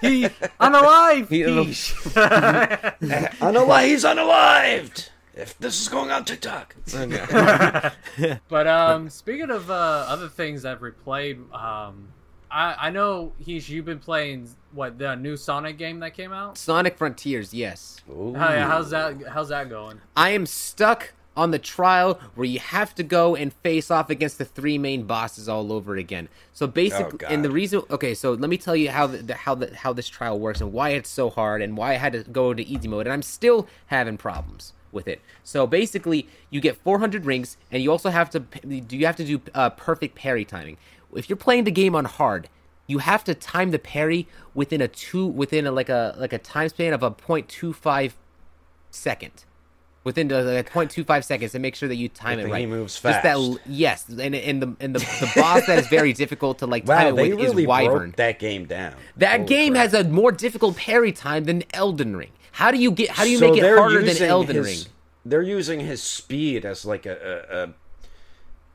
He 0.00 0.24
unalive. 0.60 1.28
He- 1.28 1.42
Unalive, 3.42 3.84
he's 3.86 4.04
unalived. 4.04 5.10
If 5.34 5.58
this 5.58 5.80
is 5.80 5.88
going 5.88 6.10
on 6.12 6.24
TikTok. 6.24 6.76
But 8.48 8.66
um, 8.66 9.10
speaking 9.10 9.50
of 9.50 9.70
uh, 9.70 9.74
other 10.08 10.28
things 10.28 10.62
that 10.62 10.80
we 10.80 10.92
played, 10.92 11.38
um, 11.52 12.08
I 12.50 12.74
I 12.78 12.90
know 12.90 13.32
he's 13.38 13.68
you've 13.68 13.84
been 13.84 13.98
playing 13.98 14.48
what 14.72 14.96
the 14.96 15.14
new 15.16 15.36
Sonic 15.36 15.76
game 15.76 16.00
that 16.00 16.14
came 16.14 16.32
out. 16.32 16.56
Sonic 16.56 16.96
Frontiers, 16.96 17.52
yes. 17.52 18.00
Hi, 18.08 18.60
how's 18.60 18.90
that? 18.90 19.26
How's 19.28 19.48
that 19.48 19.68
going? 19.68 20.00
I 20.16 20.30
am 20.30 20.46
stuck 20.46 21.12
on 21.36 21.50
the 21.50 21.58
trial 21.58 22.20
where 22.34 22.46
you 22.46 22.58
have 22.58 22.94
to 22.94 23.02
go 23.02 23.34
and 23.34 23.52
face 23.52 23.90
off 23.90 24.10
against 24.10 24.38
the 24.38 24.44
three 24.44 24.78
main 24.78 25.04
bosses 25.04 25.48
all 25.48 25.72
over 25.72 25.96
again. 25.96 26.28
So 26.52 26.66
basically, 26.66 27.18
God. 27.18 27.32
and 27.32 27.44
the 27.44 27.50
reason, 27.50 27.82
okay, 27.90 28.14
so 28.14 28.32
let 28.32 28.48
me 28.48 28.56
tell 28.56 28.76
you 28.76 28.90
how 28.90 29.06
the, 29.06 29.18
the 29.18 29.34
how 29.34 29.54
the 29.54 29.74
how 29.74 29.92
this 29.92 30.08
trial 30.08 30.38
works 30.38 30.60
and 30.60 30.72
why 30.72 30.90
it's 30.90 31.10
so 31.10 31.30
hard 31.30 31.62
and 31.62 31.76
why 31.76 31.92
I 31.92 31.96
had 31.96 32.12
to 32.12 32.22
go 32.24 32.50
into 32.50 32.62
easy 32.62 32.88
mode, 32.88 33.06
and 33.06 33.12
I'm 33.12 33.22
still 33.22 33.68
having 33.86 34.16
problems 34.16 34.72
with 34.92 35.08
it. 35.08 35.20
So 35.42 35.66
basically, 35.66 36.28
you 36.50 36.60
get 36.60 36.76
400 36.76 37.26
rings, 37.26 37.56
and 37.70 37.82
you 37.82 37.90
also 37.90 38.10
have 38.10 38.30
to 38.30 38.40
do 38.40 38.96
you 38.96 39.06
have 39.06 39.16
to 39.16 39.24
do 39.24 39.40
uh, 39.54 39.70
perfect 39.70 40.14
parry 40.14 40.44
timing. 40.44 40.76
If 41.14 41.28
you're 41.28 41.36
playing 41.36 41.64
the 41.64 41.70
game 41.70 41.94
on 41.94 42.04
hard, 42.06 42.48
you 42.86 42.98
have 42.98 43.24
to 43.24 43.34
time 43.34 43.70
the 43.70 43.78
parry 43.78 44.28
within 44.54 44.80
a 44.80 44.88
two 44.88 45.26
within 45.26 45.66
a, 45.66 45.72
like 45.72 45.88
a 45.88 46.14
like 46.16 46.32
a 46.32 46.38
time 46.38 46.68
span 46.68 46.92
of 46.92 47.02
a 47.02 47.10
0.25 47.10 48.12
second 48.90 49.44
within 50.04 50.28
the 50.28 50.42
like 50.42 50.70
0.25 50.70 51.24
seconds 51.24 51.52
to 51.52 51.58
make 51.58 51.74
sure 51.74 51.88
that 51.88 51.96
you 51.96 52.08
time 52.08 52.38
it 52.38 52.46
right. 52.48 52.60
he 52.60 52.66
moves 52.66 52.96
fast. 52.96 53.24
Just 53.24 53.58
that 53.64 53.70
yes, 53.70 54.08
and 54.08 54.34
and 54.34 54.62
the 54.62 54.76
and 54.80 54.94
the, 54.94 54.98
the 54.98 55.32
boss 55.34 55.66
that 55.66 55.78
is 55.78 55.86
very 55.88 56.12
difficult 56.12 56.58
to 56.58 56.66
like 56.66 56.86
Wow, 56.86 56.98
time 56.98 57.06
it 57.14 57.16
they 57.16 57.30
with 57.34 57.40
really 57.40 57.62
is 57.64 57.68
Wyvern. 57.68 57.98
broke 58.10 58.16
that 58.16 58.38
game 58.38 58.66
down. 58.66 58.94
That 59.16 59.36
Holy 59.40 59.48
game 59.48 59.72
crap. 59.72 59.82
has 59.90 59.94
a 59.94 60.04
more 60.04 60.30
difficult 60.32 60.76
parry 60.76 61.12
time 61.12 61.44
than 61.44 61.64
Elden 61.72 62.16
Ring. 62.16 62.30
How 62.52 62.70
do 62.70 62.78
you 62.78 62.90
get? 62.92 63.10
How 63.10 63.24
do 63.24 63.30
you 63.30 63.38
So 63.38 63.50
make 63.50 63.62
it 63.62 63.76
harder 63.76 64.02
than 64.02 64.22
Elden 64.22 64.56
his- 64.56 64.66
Ring? 64.66 64.92
They're 65.26 65.42
using 65.42 65.80
his 65.80 66.02
speed 66.02 66.64
as 66.66 66.84
like 66.84 67.06
a, 67.06 67.46
a, 67.50 67.62
a 67.64 67.74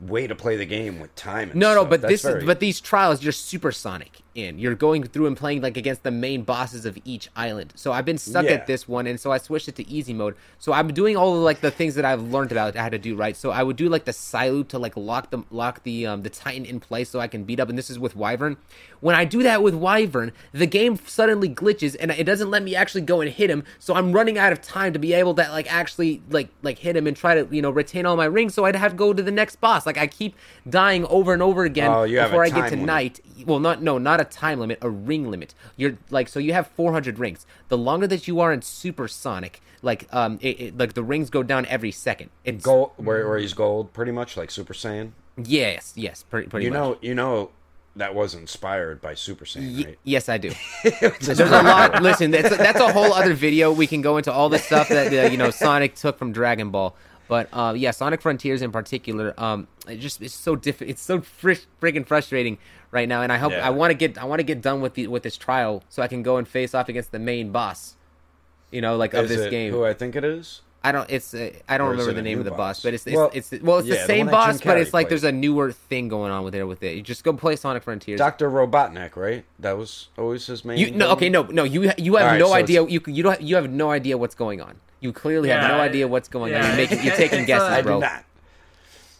way 0.00 0.26
to 0.26 0.34
play 0.34 0.56
the 0.56 0.66
game 0.66 0.98
with 0.98 1.14
time. 1.14 1.50
And 1.50 1.60
No, 1.60 1.74
no, 1.74 1.84
but 1.84 2.00
That's 2.00 2.12
this, 2.12 2.22
very- 2.22 2.44
but 2.44 2.58
these 2.60 2.80
trials, 2.80 3.22
you're 3.22 3.32
supersonic 3.32 4.18
in. 4.34 4.58
You're 4.58 4.74
going 4.74 5.02
through 5.04 5.26
and 5.26 5.36
playing 5.36 5.62
like 5.62 5.76
against 5.76 6.02
the 6.02 6.10
main 6.10 6.42
bosses 6.42 6.86
of 6.86 6.98
each 7.04 7.28
island. 7.36 7.72
So 7.76 7.92
I've 7.92 8.04
been 8.04 8.18
stuck 8.18 8.44
Yeah. 8.44 8.52
at 8.52 8.66
this 8.66 8.88
one, 8.88 9.06
and 9.06 9.18
so 9.18 9.32
I 9.32 9.38
switched 9.38 9.68
it 9.68 9.76
to 9.76 9.88
easy 9.90 10.12
mode. 10.14 10.36
So 10.58 10.72
I'm 10.72 10.88
doing 10.92 11.16
all 11.16 11.34
of 11.36 11.40
like 11.42 11.60
the 11.60 11.70
things 11.70 11.94
that 11.96 12.04
I've 12.04 12.22
learned 12.22 12.52
about 12.52 12.74
how 12.76 12.88
to 12.88 12.98
do 12.98 13.16
right. 13.16 13.36
So 13.36 13.50
I 13.50 13.62
would 13.62 13.76
do 13.76 13.88
like 13.88 14.04
the 14.04 14.12
Cyloop 14.12 14.68
to 14.68 14.78
like 14.78 14.96
lock 14.96 15.30
the 15.30 15.42
lock 15.50 15.82
the 15.82 16.06
um 16.06 16.22
the 16.22 16.30
titan 16.30 16.64
in 16.64 16.80
place 16.80 17.08
so 17.10 17.20
I 17.20 17.26
can 17.28 17.44
beat 17.44 17.60
up. 17.60 17.68
And 17.68 17.76
this 17.78 17.90
is 17.90 17.98
with 17.98 18.14
Wyvern. 18.16 18.56
When 19.00 19.14
I 19.16 19.24
do 19.24 19.42
that 19.42 19.62
with 19.62 19.74
Wyvern, 19.74 20.32
the 20.52 20.66
game 20.66 20.98
suddenly 21.06 21.48
glitches 21.48 21.96
and 21.98 22.10
it 22.10 22.24
doesn't 22.24 22.50
let 22.50 22.62
me 22.62 22.76
actually 22.76 23.00
go 23.00 23.20
and 23.22 23.30
hit 23.30 23.48
him. 23.50 23.64
So 23.78 23.94
I'm 23.94 24.12
running 24.12 24.36
out 24.36 24.52
of 24.52 24.60
time 24.60 24.92
to 24.92 24.98
be 24.98 25.12
able 25.14 25.34
to 25.34 25.42
like 25.50 25.72
actually 25.72 26.22
like 26.30 26.48
like 26.62 26.78
hit 26.78 26.96
him 26.96 27.06
and 27.06 27.16
try 27.16 27.34
to 27.34 27.48
you 27.54 27.62
know 27.62 27.70
retain 27.70 28.06
all 28.06 28.16
my 28.16 28.26
rings. 28.26 28.54
So 28.54 28.64
I'd 28.66 28.76
have 28.76 28.92
to 28.92 28.96
go 28.98 29.12
to 29.12 29.22
the 29.22 29.30
next 29.30 29.56
boss. 29.60 29.86
Like 29.86 29.98
I 29.98 30.06
keep 30.06 30.34
dying 30.68 31.04
over 31.06 31.32
and 31.32 31.42
over 31.42 31.64
again 31.64 31.90
Oh, 31.90 32.02
you 32.04 32.18
have 32.18 32.28
a 32.28 32.32
before 32.32 32.44
I 32.44 32.50
get 32.50 32.68
to 32.70 32.76
night. 32.76 33.20
Well, 33.46 33.58
not 33.58 33.82
no, 33.82 33.96
not 33.96 34.19
a 34.20 34.24
time 34.24 34.60
limit, 34.60 34.78
a 34.82 34.90
ring 34.90 35.30
limit. 35.30 35.54
You're 35.76 35.98
like 36.10 36.28
so 36.28 36.38
you 36.38 36.52
have 36.52 36.66
400 36.68 37.18
rings. 37.18 37.46
The 37.68 37.78
longer 37.78 38.06
that 38.06 38.28
you 38.28 38.40
are 38.40 38.52
in 38.52 38.62
supersonic, 38.62 39.60
like 39.82 40.06
um, 40.12 40.38
it, 40.40 40.60
it, 40.60 40.78
like 40.78 40.94
the 40.94 41.02
rings 41.02 41.30
go 41.30 41.42
down 41.42 41.66
every 41.66 41.90
second. 41.92 42.30
It's 42.44 42.64
gold 42.64 42.92
where, 42.96 43.26
where 43.28 43.38
he's 43.38 43.54
gold, 43.54 43.92
pretty 43.92 44.12
much 44.12 44.36
like 44.36 44.50
Super 44.50 44.74
Saiyan. 44.74 45.12
yes, 45.36 45.92
yes, 45.96 46.22
pretty, 46.22 46.48
pretty 46.48 46.66
You 46.66 46.72
much. 46.72 46.78
know, 46.78 46.98
you 47.00 47.14
know 47.14 47.50
that 47.96 48.14
was 48.14 48.34
inspired 48.34 49.00
by 49.00 49.14
Super 49.14 49.44
Saiyan, 49.44 49.84
right? 49.84 49.98
yes, 50.04 50.28
I 50.28 50.38
do. 50.38 50.52
There's 51.20 51.40
a 51.40 51.44
lot. 51.46 52.02
Listen, 52.02 52.30
that's 52.30 52.56
that's 52.56 52.78
a 52.80 52.92
whole 52.92 53.12
other 53.12 53.34
video. 53.34 53.72
We 53.72 53.86
can 53.86 54.00
go 54.00 54.16
into 54.16 54.32
all 54.32 54.48
the 54.48 54.58
stuff 54.58 54.88
that 54.88 55.12
uh, 55.12 55.28
you 55.30 55.36
know 55.36 55.50
Sonic 55.50 55.96
took 55.96 56.18
from 56.18 56.32
Dragon 56.32 56.70
Ball. 56.70 56.94
But 57.30 57.48
uh, 57.52 57.74
yeah, 57.76 57.92
Sonic 57.92 58.20
Frontiers 58.20 58.60
in 58.60 58.72
particular, 58.72 59.32
um, 59.38 59.68
it 59.88 59.96
just 59.96 60.20
it's 60.20 60.34
so 60.34 60.56
diff- 60.56 60.82
It's 60.82 61.00
so 61.00 61.20
fr- 61.20 61.52
friggin' 61.80 62.04
frustrating 62.06 62.58
right 62.90 63.08
now, 63.08 63.22
and 63.22 63.32
I 63.32 63.38
hope 63.38 63.52
Yeah. 63.52 63.66
I 63.66 63.70
want 63.70 63.92
to 63.92 63.94
get 63.94 64.18
I 64.18 64.24
want 64.24 64.40
to 64.40 64.44
get 64.44 64.60
done 64.60 64.80
with 64.80 64.94
the 64.94 65.06
with 65.06 65.22
this 65.22 65.36
trial 65.36 65.84
so 65.88 66.02
I 66.02 66.08
can 66.08 66.22
go 66.22 66.36
and 66.36 66.46
face 66.46 66.74
off 66.74 66.88
against 66.88 67.12
the 67.12 67.20
main 67.20 67.52
boss. 67.52 67.94
You 68.72 68.80
know, 68.80 68.96
like 68.96 69.14
of 69.14 69.24
Is 69.24 69.30
this 69.30 69.46
it 69.46 69.50
game. 69.50 69.72
Who 69.72 69.84
I 69.84 69.94
think 69.94 70.16
it 70.16 70.24
is? 70.24 70.60
I 70.82 70.92
don't. 70.92 71.10
It's. 71.10 71.34
Uh, 71.34 71.50
I 71.68 71.76
don't 71.76 71.90
remember 71.90 72.14
the 72.14 72.22
name 72.22 72.38
of 72.38 72.46
the 72.46 72.50
boss, 72.52 72.78
boss? 72.78 72.82
but 72.82 72.94
it's. 72.94 73.06
It's. 73.06 73.14
Well, 73.16 73.30
it's, 73.34 73.50
well, 73.62 73.78
it's 73.78 73.88
yeah, 73.88 73.94
the 73.96 74.00
the 74.00 74.06
same 74.06 74.26
Jim 74.26 74.30
boss, 74.32 74.60
but 74.62 74.78
it's 74.78 74.94
like 74.94 75.08
played. 75.08 75.10
there's 75.10 75.24
a 75.24 75.32
newer 75.32 75.72
thing 75.72 76.08
going 76.08 76.32
on 76.32 76.42
with 76.42 76.54
there 76.54 76.66
with 76.66 76.82
it. 76.82 76.96
You 76.96 77.02
just 77.02 77.22
go 77.22 77.32
play 77.34 77.54
Sonic 77.56 77.82
Frontiers. 77.82 78.18
Doctor 78.18 78.50
Robotnik, 78.50 79.14
right? 79.14 79.44
That 79.58 79.76
was 79.76 80.08
always 80.16 80.46
his 80.46 80.64
main. 80.64 80.78
You 80.78 80.90
no 80.90 81.10
okay 81.12 81.28
no 81.28 81.42
no 81.42 81.64
you 81.64 81.92
you 81.98 82.16
have 82.16 82.26
right, 82.32 82.38
no 82.40 82.46
so 82.48 82.54
idea 82.54 82.82
it's- 82.82 82.92
you 83.06 83.12
you 83.12 83.22
don't 83.22 83.40
you 83.42 83.56
have 83.56 83.70
no 83.70 83.90
idea 83.90 84.16
what's 84.16 84.34
going 84.34 84.60
on. 84.62 84.80
You 85.00 85.12
clearly 85.12 85.48
have 85.48 85.62
Yeah, 85.62 85.68
no 85.76 85.80
idea 85.80 86.06
what's 86.08 86.28
going 86.28 86.54
on. 86.54 86.62
You're 86.64 86.76
making 86.76 87.02
you're 87.02 87.16
taking 87.24 87.44
guesses, 87.46 87.68
a- 87.68 87.72
I 87.72 87.82
bro. 87.82 87.96
do 87.96 88.00
not. 88.06 88.24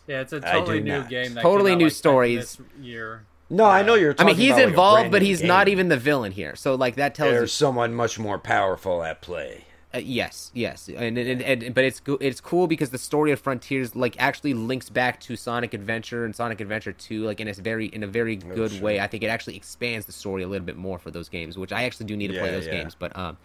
Yeah, 0.07 0.21
it's 0.23 0.33
a 0.33 0.41
totally 0.41 0.81
new 0.81 0.99
not. 0.99 1.09
game. 1.09 1.35
That 1.35 1.43
Totally 1.43 1.71
came 1.71 1.77
out, 1.77 1.79
new 1.79 1.85
like, 1.87 1.93
stories. 1.93 2.57
This 2.57 2.61
year. 2.85 3.25
No, 3.49 3.65
I 3.65 3.83
know 3.83 3.95
you're. 3.95 4.15
I 4.19 4.25
mean 4.25 4.37
he's 4.37 4.53
about, 4.53 4.63
involved, 4.65 4.97
brand 5.03 5.13
but 5.13 5.23
new 5.23 5.29
he's 5.29 5.43
not 5.43 5.69
even 5.69 5.89
the 5.89 5.97
villain 5.97 6.33
here. 6.33 6.55
So 6.57 6.75
like 6.75 6.97
that 6.97 7.15
tells 7.15 7.31
There's 7.33 7.43
you. 7.43 7.47
someone 7.67 7.95
much 7.95 8.19
more 8.19 8.39
powerful 8.39 9.03
at 9.03 9.23
play. 9.23 9.65
Uh, 9.93 9.99
yes, 9.99 10.53
yes, 10.55 10.89
and, 10.89 11.19
and, 11.19 11.43
and 11.43 11.75
but 11.75 11.83
it's 11.83 12.01
it's 12.21 12.41
cool 12.41 12.69
because 12.69 12.91
the 12.91 12.99
story 12.99 13.33
of 13.33 13.41
Frontiers 13.41 13.97
like 13.97 14.15
actually 14.21 14.55
links 14.55 14.89
back 14.89 15.19
to 15.19 15.35
Sonic 15.35 15.75
Adventure 15.75 16.25
and 16.25 16.35
Sonic 16.35 16.61
Adventure 16.61 16.93
Two, 16.93 17.25
like 17.25 17.41
in 17.41 17.49
a 17.49 17.55
very 17.55 17.87
in 17.87 18.05
a 18.05 18.07
very 18.07 18.37
good 18.37 18.59
Oh, 18.59 18.69
sure. 18.69 18.83
way. 18.83 19.01
I 19.01 19.09
think 19.09 19.25
it 19.25 19.27
actually 19.29 19.57
expands 19.57 20.07
the 20.07 20.13
story 20.13 20.45
a 20.45 20.49
little 20.49 20.65
bit 20.65 20.77
more 20.77 21.01
for 21.01 21.11
those 21.11 21.29
games, 21.29 21.59
which 21.59 21.73
I 21.73 21.83
actually 21.85 22.07
do 22.07 22.17
need 22.17 22.29
to 22.29 22.39
play 22.39 22.53
those 22.53 22.67
yeah. 22.67 22.73
games. 22.73 22.95
But 22.97 23.17
um, 23.19 23.37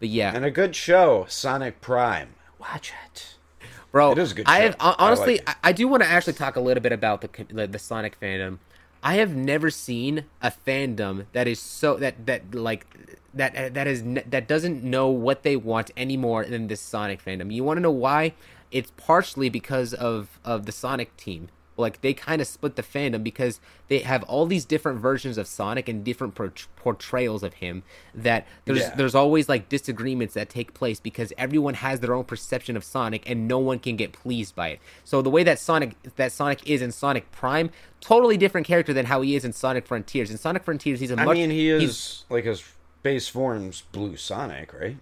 but 0.00 0.08
yeah, 0.08 0.34
And 0.34 0.44
a 0.44 0.50
good 0.50 0.74
show, 0.76 1.26
Sonic 1.28 1.80
Prime. 1.80 2.34
Watch 2.58 2.92
it. 3.04 3.36
bro. 3.92 4.12
It 4.12 4.18
is 4.18 4.32
a 4.32 4.34
good 4.34 4.46
I 4.48 4.60
have 4.60 4.76
hon- 4.80 4.94
I 4.98 5.06
honestly, 5.06 5.40
like 5.46 5.56
I, 5.62 5.72
do 5.72 5.86
want 5.88 6.02
to 6.02 6.08
actually 6.08 6.32
talk 6.34 6.56
a 6.56 6.60
little 6.60 6.82
bit 6.82 6.92
about 6.92 7.20
the, 7.20 7.44
the 7.52 7.66
the 7.66 7.78
Sonic 7.78 8.18
fandom. 8.20 8.58
I 9.02 9.14
have 9.14 9.36
never 9.36 9.68
seen 9.70 10.24
a 10.40 10.50
fandom 10.50 11.26
that 11.32 11.46
is 11.46 11.60
so 11.60 11.96
that 11.96 12.24
that 12.26 12.54
like 12.54 12.86
that 13.34 13.74
that 13.74 13.86
is 13.86 14.02
that 14.04 14.48
doesn't 14.48 14.82
know 14.82 15.08
what 15.08 15.42
they 15.42 15.56
want 15.56 15.90
anymore 15.96 16.44
than 16.46 16.68
this 16.68 16.80
Sonic 16.80 17.22
fandom. 17.22 17.52
You 17.52 17.64
want 17.64 17.76
to 17.76 17.82
know 17.82 17.90
why? 17.90 18.32
It's 18.70 18.90
partially 18.96 19.48
because 19.50 19.92
of 19.92 20.38
of 20.44 20.64
the 20.66 20.72
Sonic 20.72 21.16
team. 21.16 21.48
Like 21.76 22.00
they 22.02 22.14
kind 22.14 22.40
of 22.40 22.46
split 22.46 22.76
the 22.76 22.82
fandom 22.82 23.24
because 23.24 23.60
they 23.88 23.98
have 24.00 24.22
all 24.24 24.46
these 24.46 24.64
different 24.64 25.00
versions 25.00 25.36
of 25.38 25.46
Sonic 25.46 25.88
and 25.88 26.04
different 26.04 26.34
port- 26.34 26.66
portrayals 26.76 27.42
of 27.42 27.54
him. 27.54 27.82
That 28.14 28.46
there's 28.64 28.78
Yeah. 28.80 28.94
there's 28.94 29.14
always 29.14 29.48
like 29.48 29.68
disagreements 29.68 30.34
that 30.34 30.48
take 30.48 30.72
place 30.74 31.00
because 31.00 31.32
everyone 31.36 31.74
has 31.74 32.00
their 32.00 32.14
own 32.14 32.24
perception 32.24 32.76
of 32.76 32.84
Sonic 32.84 33.28
and 33.28 33.48
no 33.48 33.58
one 33.58 33.78
can 33.80 33.96
get 33.96 34.12
pleased 34.12 34.54
by 34.54 34.68
it. 34.68 34.80
So 35.04 35.20
the 35.20 35.30
way 35.30 35.42
that 35.42 35.58
Sonic 35.58 35.96
that 36.16 36.30
Sonic 36.32 36.68
is 36.68 36.80
in 36.80 36.92
Sonic 36.92 37.30
Prime, 37.32 37.70
totally 38.00 38.36
different 38.36 38.66
character 38.66 38.92
than 38.92 39.06
how 39.06 39.22
he 39.22 39.34
is 39.34 39.44
in 39.44 39.52
Sonic 39.52 39.86
Frontiers. 39.86 40.30
In 40.30 40.38
Sonic 40.38 40.62
Frontiers, 40.64 41.00
he's 41.00 41.10
a 41.10 41.16
much 41.16 41.26
I 41.28 41.32
mean, 41.34 41.50
he 41.50 41.70
is 41.70 42.24
like 42.30 42.44
his 42.44 42.62
base 43.02 43.26
form's 43.28 43.82
Blue 43.92 44.16
Sonic, 44.16 44.72
right? 44.72 44.96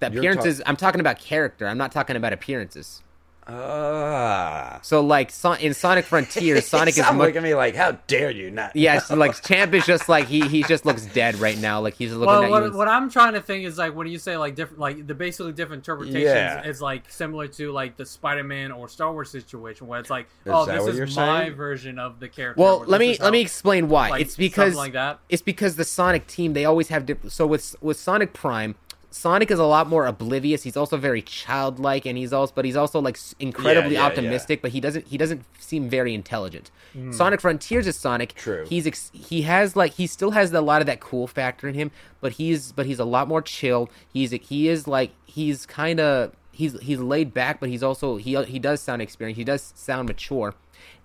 the 0.00 0.06
appearances. 0.06 0.62
I'm 0.64 0.76
talking 0.76 1.00
about 1.00 1.18
character. 1.18 1.66
I'm 1.68 1.78
not 1.78 1.92
talking 1.92 2.16
about 2.16 2.32
appearances. 2.32 3.02
Ah. 3.48 4.78
So 4.82 5.00
like 5.00 5.30
Son- 5.30 5.58
in 5.60 5.74
Sonic 5.74 6.04
Frontiers, 6.04 6.66
Sonic 6.68 6.96
is 6.98 7.04
much. 7.04 7.14
looking 7.16 7.36
at 7.38 7.42
me 7.42 7.54
like, 7.54 7.74
how 7.74 7.92
dare 8.06 8.30
you 8.30 8.50
not? 8.50 8.74
Yeah, 8.76 8.98
so, 8.98 9.16
like 9.16 9.40
Champ 9.42 9.72
is 9.74 9.86
just 9.86 10.08
like 10.08 10.26
he 10.26 10.46
he 10.48 10.62
just 10.62 10.84
looks 10.84 11.06
dead 11.06 11.36
right 11.36 11.58
now. 11.58 11.80
Like 11.80 11.94
he's 11.94 12.12
looking 12.12 12.26
Well, 12.26 12.42
at 12.44 12.50
what, 12.50 12.64
you. 12.64 12.72
what 12.76 12.88
I'm 12.88 13.10
trying 13.10 13.34
to 13.34 13.40
think 13.40 13.64
is 13.64 13.78
like 13.78 13.94
when 13.94 14.06
you 14.06 14.18
say 14.18 14.36
like 14.36 14.54
different, 14.54 14.80
like 14.80 15.06
the 15.06 15.14
basically 15.14 15.52
different 15.52 15.80
interpretations 15.80 16.24
Yeah. 16.24 16.62
is 16.66 16.80
like 16.82 17.10
similar 17.10 17.48
to 17.48 17.72
like 17.72 17.96
the 17.96 18.06
Spider-Man 18.06 18.72
or 18.72 18.88
Star 18.88 19.12
Wars 19.12 19.30
situation 19.30 19.86
where 19.86 19.98
it's 20.00 20.10
like, 20.10 20.26
Is 20.44 20.52
oh, 20.52 20.66
this 20.66 20.86
is 21.10 21.16
my 21.16 21.44
saying? 21.44 21.54
version 21.56 21.98
of 21.98 22.20
the 22.20 22.28
character. 22.28 22.60
well, 22.62 22.84
let 22.86 23.00
me 23.00 23.12
is 23.12 23.20
let 23.20 23.32
me 23.32 23.40
explain 23.40 23.88
why. 23.88 24.10
like, 24.10 24.22
it's 24.22 24.36
because 24.36 24.74
like 24.74 24.92
that. 24.92 25.20
it's 25.28 25.42
because 25.42 25.76
the 25.76 25.84
Sonic 25.84 26.26
team 26.26 26.52
they 26.52 26.64
always 26.64 26.88
have 26.88 27.06
different. 27.06 27.32
So 27.32 27.46
with 27.46 27.74
with 27.80 27.96
Sonic 27.98 28.32
Prime, 28.32 28.74
Sonic 29.10 29.50
is 29.50 29.58
a 29.58 29.64
lot 29.64 29.88
more 29.88 30.06
oblivious. 30.06 30.62
He's 30.62 30.76
also 30.76 30.96
very 30.96 31.22
childlike, 31.22 32.04
and 32.04 32.18
he's 32.18 32.32
also 32.32 32.52
but 32.54 32.64
he's 32.64 32.76
also 32.76 33.00
like 33.00 33.18
incredibly 33.40 33.94
Yeah, 33.94 34.00
yeah, 34.00 34.06
optimistic. 34.06 34.62
But 34.62 34.72
he 34.72 34.80
doesn't 34.80 35.06
he 35.08 35.16
doesn't 35.16 35.44
seem 35.58 35.88
very 35.88 36.14
intelligent. 36.14 36.70
Hmm. 36.92 37.12
Sonic 37.12 37.40
Frontiers 37.40 37.86
is 37.86 37.96
Sonic. 37.96 38.34
True. 38.34 38.66
He's 38.68 38.86
ex- 38.86 39.10
he 39.14 39.42
has 39.42 39.76
like 39.76 39.94
he 39.94 40.06
still 40.06 40.32
has 40.32 40.52
a 40.52 40.60
lot 40.60 40.80
of 40.82 40.86
that 40.86 41.00
cool 41.00 41.26
factor 41.26 41.68
in 41.68 41.74
him, 41.74 41.90
but 42.20 42.32
he's 42.32 42.72
but 42.72 42.86
he's 42.86 42.98
a 42.98 43.04
lot 43.04 43.28
more 43.28 43.40
chill. 43.42 43.88
He's 44.12 44.30
he 44.32 44.68
is 44.68 44.86
like 44.86 45.12
he's 45.24 45.64
kind 45.64 46.00
of 46.00 46.32
he's 46.58 46.78
he's 46.80 46.98
laid 46.98 47.32
back, 47.32 47.60
but 47.60 47.68
he's 47.68 47.84
also 47.84 48.16
he 48.16 48.34
he 48.44 48.58
does 48.58 48.80
sound 48.80 49.00
experienced. 49.00 49.38
He 49.38 49.44
does 49.44 49.72
sound 49.76 50.08
mature 50.08 50.54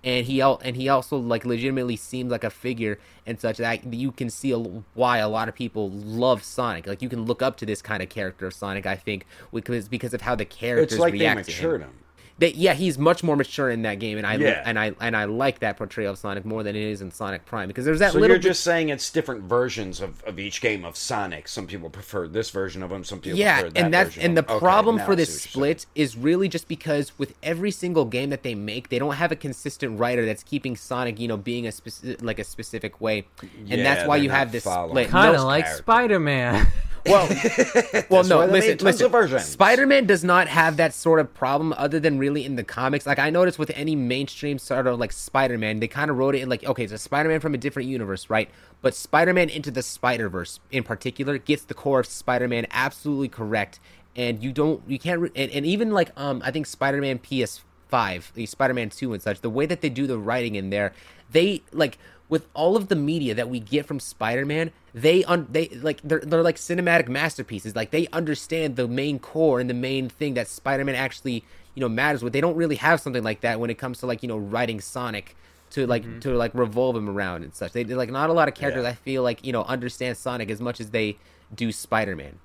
and 0.04 0.26
he 0.26 0.42
and 0.42 0.76
he 0.76 0.90
also 0.90 1.16
like 1.18 1.46
legitimately 1.46 1.96
seems 1.96 2.32
like 2.32 2.44
a 2.44 2.50
figure 2.50 3.00
and 3.26 3.40
such 3.40 3.58
that 3.58 3.94
you 3.94 4.12
can 4.12 4.30
see 4.30 4.52
a, 4.52 4.58
why 4.58 5.20
a 5.20 5.30
lot 5.30 5.48
of 5.48 5.56
people 5.56 5.92
love 5.92 6.44
Sonic. 6.44 6.88
Like 6.88 7.02
you 7.02 7.10
can 7.10 7.26
look 7.26 7.42
up 7.42 7.56
to 7.58 7.66
this 7.66 7.82
kind 7.82 8.02
of 8.02 8.10
character 8.10 8.48
of 8.48 8.54
Sonic. 8.54 8.86
I 8.86 8.96
think 8.96 9.26
because 9.54 9.88
because 9.88 10.14
of 10.14 10.22
how 10.22 10.36
the 10.36 10.46
characters 10.46 10.94
It's 10.94 11.00
like 11.00 11.14
they 11.14 11.20
react 11.20 11.46
to 11.46 11.52
matured 11.52 11.82
him. 11.82 11.90
him. 11.90 11.98
They, 12.40 12.52
yeah, 12.54 12.74
he's 12.74 12.98
much 12.98 13.24
more 13.24 13.36
mature 13.36 13.70
in 13.70 13.84
that 13.84 14.00
game, 14.00 14.18
and 14.18 14.26
I 14.26 14.36
Yeah. 14.36 14.64
and 14.66 14.80
I 14.80 14.94
and 15.00 15.16
I 15.16 15.26
like 15.26 15.60
that 15.60 15.78
portrayal 15.78 16.14
of 16.14 16.18
Sonic 16.18 16.44
more 16.46 16.64
than 16.64 16.76
it 16.76 16.82
is 16.82 17.00
in 17.02 17.12
Sonic 17.12 17.46
Prime 17.46 17.68
because 17.68 17.86
there's 17.86 18.00
that 18.00 18.14
So 18.14 18.20
little 18.20 18.30
you're 18.36 18.40
bit- 18.40 18.48
just 18.50 18.64
saying 18.64 18.90
it's 18.90 19.12
different 19.12 19.44
versions 19.44 20.02
of, 20.02 20.24
of 20.24 20.40
each 20.40 20.60
game 20.60 20.84
of 20.84 20.98
Sonic. 20.98 21.48
Some 21.48 21.68
people 21.68 21.92
prefer 21.92 22.28
this 22.28 22.50
version 22.50 22.82
of 22.82 22.92
him. 22.92 23.04
Some 23.04 23.20
people 23.20 23.38
yeah 23.38 23.62
prefer 23.62 23.70
that 23.70 23.84
and 23.84 23.94
that's 23.94 24.10
version 24.16 24.24
and 24.24 24.38
the 24.38 24.42
of. 24.42 24.50
Okay, 24.50 24.60
problem 24.60 25.00
for 25.00 25.16
this 25.16 25.42
see 25.44 25.60
what 25.60 25.68
you're 25.68 25.76
split 25.78 25.86
is 25.96 26.18
really 26.18 26.50
just 26.50 26.68
because 26.68 27.12
with 27.20 27.36
every 27.44 27.70
single 27.72 28.06
game 28.06 28.32
that 28.32 28.42
they 28.44 28.56
make 28.56 28.90
they 28.90 28.98
don't 29.00 29.14
have 29.16 29.32
a 29.32 29.36
consistent 29.36 30.00
writer 30.00 30.26
that's 30.26 30.44
keeping 30.44 30.76
sonic 30.76 31.20
you 31.20 31.28
know 31.28 31.38
being 31.38 31.68
a 31.68 31.72
specific 31.72 32.22
like 32.24 32.40
a 32.40 32.44
specific 32.44 33.00
way 33.00 33.26
and 33.42 33.68
Yeah, 33.70 33.84
that's 33.84 34.08
why 34.08 34.18
you 34.18 34.32
have 34.32 34.52
this 34.52 34.64
following. 34.64 34.90
split 35.06 35.10
kind 35.10 35.36
of 35.36 35.44
like. 35.44 35.68
Spider-Man. 35.68 36.68
well 37.06 37.28
well 38.10 38.24
no 38.24 38.46
listen 38.46 38.78
listen. 38.80 39.10
spider-man 39.40 40.06
does 40.06 40.24
not 40.24 40.48
have 40.48 40.78
that 40.78 40.94
sort 40.94 41.20
of 41.20 41.34
problem 41.34 41.74
other 41.78 42.00
than 42.00 42.18
really 42.18 42.46
in 42.46 42.56
the 42.56 42.64
comics. 42.64 43.06
Like 43.06 43.20
i 43.20 43.30
noticed 43.30 43.60
with 43.60 43.72
any 43.76 43.96
mainstream 43.96 44.58
sort 44.58 44.88
of 44.88 45.00
like 45.00 45.12
spider-man 45.12 45.80
they 45.80 45.88
kind 45.88 46.10
of 46.10 46.18
wrote 46.18 46.36
it 46.36 46.42
in 46.42 46.50
like 46.50 46.64
okay 46.64 46.84
it's 46.84 46.94
a 46.94 46.98
spider-man 46.98 47.40
from 47.40 47.54
a 47.54 47.58
different 47.58 47.90
universe 47.90 48.30
right? 48.30 48.50
But 48.82 48.96
spider-man 48.96 49.50
into 49.50 49.72
the 49.72 49.82
spider-verse 49.84 50.60
in 50.72 50.84
particular 50.84 51.38
gets 51.38 51.64
the 51.64 51.74
core 51.74 52.02
of 52.02 52.06
spider-man 52.06 52.68
absolutely 52.72 53.30
correct. 53.30 53.80
And 54.16 54.44
you 54.44 54.52
don't 54.52 54.82
you 54.88 55.00
can't 55.00 55.22
re- 55.22 55.32
and, 55.36 55.52
and 55.52 55.66
even 55.66 55.92
like 55.92 56.12
um 56.18 56.42
i 56.46 56.52
think 56.52 56.68
spider-man 56.68 57.20
ps5 57.20 58.34
the 58.34 58.46
spider-man 58.46 58.90
2 58.90 59.14
and 59.14 59.22
such 59.22 59.42
the 59.42 59.50
way 59.50 59.66
that 59.66 59.82
they 59.82 59.90
do 59.90 60.08
the 60.08 60.18
writing 60.18 60.56
in 60.56 60.70
there 60.70 60.94
they 61.32 61.64
like 61.72 61.98
with 62.34 62.48
all 62.56 62.76
of 62.76 62.88
the 62.88 62.96
media 62.96 63.36
that 63.36 63.48
we 63.48 63.60
get 63.60 63.86
from 63.86 64.00
Spider-Man, 64.00 64.72
they 64.92 65.24
un- 65.26 65.48
they 65.52 65.68
like 65.70 66.02
they're 66.04 66.20
they're 66.20 66.42
like 66.42 66.56
cinematic 66.56 67.08
masterpieces. 67.08 67.76
Like 67.76 67.92
they 67.92 68.08
understand 68.08 68.76
the 68.76 68.88
main 68.88 69.20
core 69.20 69.60
and 69.60 69.70
the 69.70 69.76
main 69.76 70.10
thing 70.10 70.34
that 70.34 70.48
Spider-Man 70.48 70.96
actually 70.96 71.46
you 71.76 71.82
know 71.82 71.88
matters 71.88 72.24
with. 72.24 72.34
They 72.34 72.42
don't 72.42 72.56
really 72.56 72.78
have 72.78 73.00
something 73.00 73.24
like 73.24 73.42
that 73.42 73.60
when 73.60 73.70
it 73.70 73.78
comes 73.78 74.00
to 74.00 74.08
like 74.08 74.24
you 74.24 74.28
know 74.28 74.40
writing 74.40 74.82
Sonic 74.82 75.36
to 75.70 75.86
like 75.86 76.22
to 76.22 76.34
like 76.34 76.56
revolve 76.56 76.96
him 76.96 77.08
around 77.08 77.44
and 77.44 77.54
such. 77.54 77.72
They 77.72 77.84
like 77.84 78.10
not 78.10 78.32
a 78.32 78.34
lot 78.34 78.48
of 78.48 78.56
characters 78.56 78.84
Yeah. 78.84 78.90
I 78.90 78.96
feel 78.96 79.22
like 79.22 79.46
you 79.46 79.54
know 79.54 79.64
understand 79.66 80.18
Sonic 80.18 80.50
as 80.50 80.60
much 80.60 80.82
as 80.82 80.90
they 80.90 81.18
do 81.54 81.72
Spider-Man, 81.72 82.40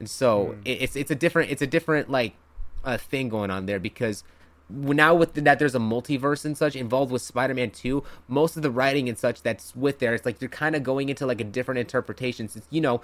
and 0.00 0.08
so 0.08 0.56
it, 0.64 0.82
it's 0.84 0.96
it's 0.96 1.10
a 1.10 1.14
different 1.14 1.50
it's 1.50 1.60
a 1.60 1.66
different 1.66 2.08
like 2.08 2.32
uh, 2.82 2.96
thing 2.96 3.28
going 3.28 3.50
on 3.50 3.66
there 3.66 3.78
because 3.78 4.24
now 4.70 5.14
with 5.14 5.34
that 5.34 5.58
there's 5.58 5.74
a 5.74 5.78
multiverse 5.78 6.44
and 6.44 6.56
such 6.56 6.74
involved 6.74 7.12
with 7.12 7.20
spider-man 7.20 7.70
2 7.70 8.02
most 8.28 8.56
of 8.56 8.62
the 8.62 8.70
writing 8.70 9.08
and 9.08 9.18
such 9.18 9.42
that's 9.42 9.76
with 9.76 9.98
there 9.98 10.14
it's 10.14 10.24
like 10.24 10.40
you're 10.40 10.48
kind 10.48 10.74
of 10.74 10.82
going 10.82 11.08
into 11.08 11.26
like 11.26 11.40
a 11.40 11.44
different 11.44 11.78
interpretation 11.78 12.48
since 12.48 12.66
you 12.70 12.80
know 12.80 13.00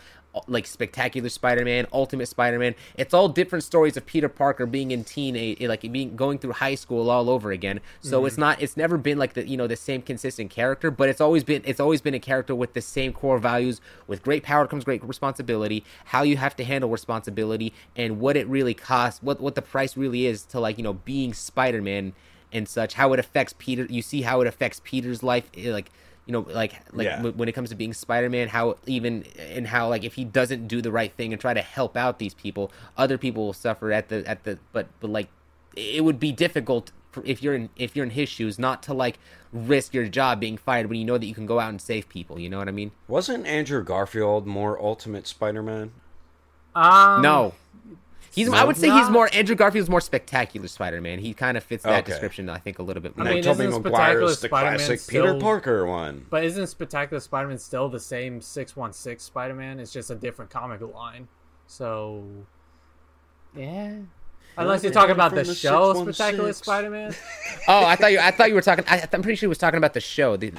like 0.46 0.66
spectacular 0.66 1.28
spider-man 1.28 1.86
ultimate 1.92 2.26
spider-man. 2.26 2.74
It's 2.96 3.12
all 3.12 3.28
different 3.28 3.64
stories 3.64 3.96
of 3.96 4.06
peter 4.06 4.28
parker 4.28 4.66
being 4.66 4.90
in 4.90 5.04
teen 5.04 5.56
like 5.68 5.80
being 5.92 6.16
going 6.16 6.38
through 6.38 6.52
high 6.52 6.74
school 6.74 7.10
all 7.10 7.28
over 7.28 7.50
again. 7.50 7.80
So 8.00 8.24
it's 8.26 8.38
not 8.38 8.62
it's 8.62 8.76
never 8.76 8.96
been 8.96 9.18
like 9.18 9.34
the 9.34 9.46
you 9.46 9.56
know 9.56 9.66
the 9.66 9.76
same 9.76 10.02
consistent 10.02 10.50
character 10.50 10.90
but 10.90 11.08
it's 11.08 11.20
always 11.20 11.44
been 11.44 11.62
it's 11.64 11.80
always 11.80 12.00
been 12.00 12.14
a 12.14 12.20
character 12.20 12.54
with 12.54 12.74
the 12.74 12.80
same 12.80 13.12
core 13.12 13.38
values 13.38 13.80
with 14.06 14.22
great 14.22 14.42
power 14.42 14.66
comes 14.66 14.84
great 14.84 15.02
responsibility 15.04 15.84
how 16.06 16.22
you 16.22 16.36
have 16.36 16.56
to 16.56 16.64
handle 16.64 16.90
responsibility 16.90 17.72
and 17.96 18.20
what 18.20 18.36
it 18.36 18.46
really 18.48 18.74
costs 18.74 19.22
what 19.22 19.40
what 19.40 19.54
the 19.54 19.62
price 19.62 19.96
really 19.96 20.26
is 20.26 20.42
to 20.42 20.60
like 20.60 20.78
you 20.78 20.84
know 20.84 20.94
being 20.94 21.32
spider-man 21.32 22.12
and 22.52 22.68
such 22.68 22.94
how 22.94 23.12
it 23.12 23.18
affects 23.18 23.54
peter 23.58 23.86
you 23.88 24.02
see 24.02 24.22
how 24.22 24.40
it 24.40 24.46
affects 24.46 24.80
peter's 24.84 25.22
life 25.22 25.50
eh, 25.56 25.72
like 25.72 25.90
you 26.30 26.32
know 26.32 26.46
like 26.48 26.74
like 26.92 27.06
Yeah. 27.06 27.16
w- 27.16 27.34
when 27.36 27.48
it 27.48 27.52
comes 27.52 27.70
to 27.70 27.74
being 27.74 27.92
spider-man 27.92 28.46
how 28.48 28.76
even 28.86 29.24
and 29.56 29.66
how 29.66 29.88
like 29.88 30.04
if 30.04 30.14
he 30.14 30.24
doesn't 30.24 30.68
do 30.68 30.80
the 30.80 30.92
right 30.92 31.12
thing 31.12 31.32
and 31.32 31.40
try 31.40 31.52
to 31.54 31.60
help 31.60 31.96
out 31.96 32.20
these 32.20 32.34
people 32.34 32.70
other 32.96 33.18
people 33.18 33.46
will 33.46 33.52
suffer 33.52 33.90
at 33.90 34.08
the 34.10 34.18
at 34.28 34.44
the 34.44 34.58
but 34.72 34.86
but 35.00 35.10
like 35.10 35.28
it 35.74 36.04
would 36.04 36.20
be 36.20 36.30
difficult 36.30 36.92
for, 37.10 37.24
if 37.26 37.42
you're 37.42 37.54
in 37.54 37.68
if 37.74 37.96
you're 37.96 38.04
in 38.04 38.10
his 38.10 38.28
shoes 38.28 38.58
not 38.60 38.80
to 38.84 38.94
like 38.94 39.18
risk 39.52 39.92
your 39.92 40.06
job 40.08 40.38
being 40.38 40.56
fired 40.56 40.86
when 40.88 40.98
you 41.00 41.04
know 41.04 41.18
that 41.18 41.26
you 41.26 41.34
can 41.34 41.46
go 41.46 41.58
out 41.58 41.70
and 41.70 41.80
save 41.80 42.08
people 42.08 42.38
you 42.38 42.48
know 42.48 42.58
what 42.58 42.68
i 42.68 42.70
mean 42.70 42.92
Wasn't 43.08 43.44
Andrew 43.46 43.82
Garfield 43.82 44.46
more 44.46 44.80
Ultimate 44.80 45.26
Spider-Man? 45.26 45.90
Um, 46.76 47.22
no 47.22 47.54
he's 48.32 48.48
i 48.50 48.64
would 48.64 48.76
say 48.76 48.90
he's 48.90 49.08
more 49.10 49.28
andrew 49.32 49.54
garfield's 49.54 49.90
more 49.90 50.00
spectacular 50.00 50.68
spider-man 50.68 51.18
he 51.18 51.34
kind 51.34 51.56
of 51.56 51.64
fits 51.64 51.82
that 51.84 52.00
Okay. 52.00 52.12
description 52.12 52.48
i 52.48 52.58
think 52.58 52.78
a 52.78 52.82
little 52.82 53.02
bit 53.02 53.16
more. 53.16 53.26
I 53.26 53.30
more 53.30 53.34
mean, 53.34 53.44
Tobey 53.44 53.64
isn't 53.64 53.80
Spectacular 53.82 54.28
the 54.28 54.34
Spider-Man 54.36 54.76
classic 54.78 55.08
Peter 55.08 55.34
Parker 55.38 55.86
one. 55.86 56.26
But 56.30 56.44
isn't 56.44 56.66
Spectacular 56.68 57.20
Spider-Man 57.20 57.58
still 57.58 57.88
the 57.88 58.00
same 58.00 58.40
616 58.40 59.24
Spider-Man? 59.26 59.80
It's 59.80 59.92
just 59.92 60.10
a 60.10 60.14
different 60.14 60.50
comic 60.50 60.80
line. 60.80 61.28
So, 61.66 62.24
yeah. 63.56 63.96
Unless 64.56 64.82
you're 64.82 64.92
talking 64.92 65.12
about 65.14 65.34
the, 65.34 65.42
the 65.44 65.54
show 65.54 65.94
Spectacular 66.02 66.52
Spider-Man. 66.52 67.14
oh 67.68 67.84
i 67.84 67.96
thought 67.96 68.12
you 68.12 68.18
i 68.18 68.30
thought 68.30 68.48
you 68.48 68.54
were 68.54 68.60
talking 68.62 68.84
I, 68.88 69.06
i'm 69.12 69.22
pretty 69.22 69.36
sure 69.36 69.46
he 69.46 69.48
was 69.48 69.58
talking 69.58 69.78
about 69.78 69.94
the 69.94 70.00
show 70.00 70.36
the 70.36 70.52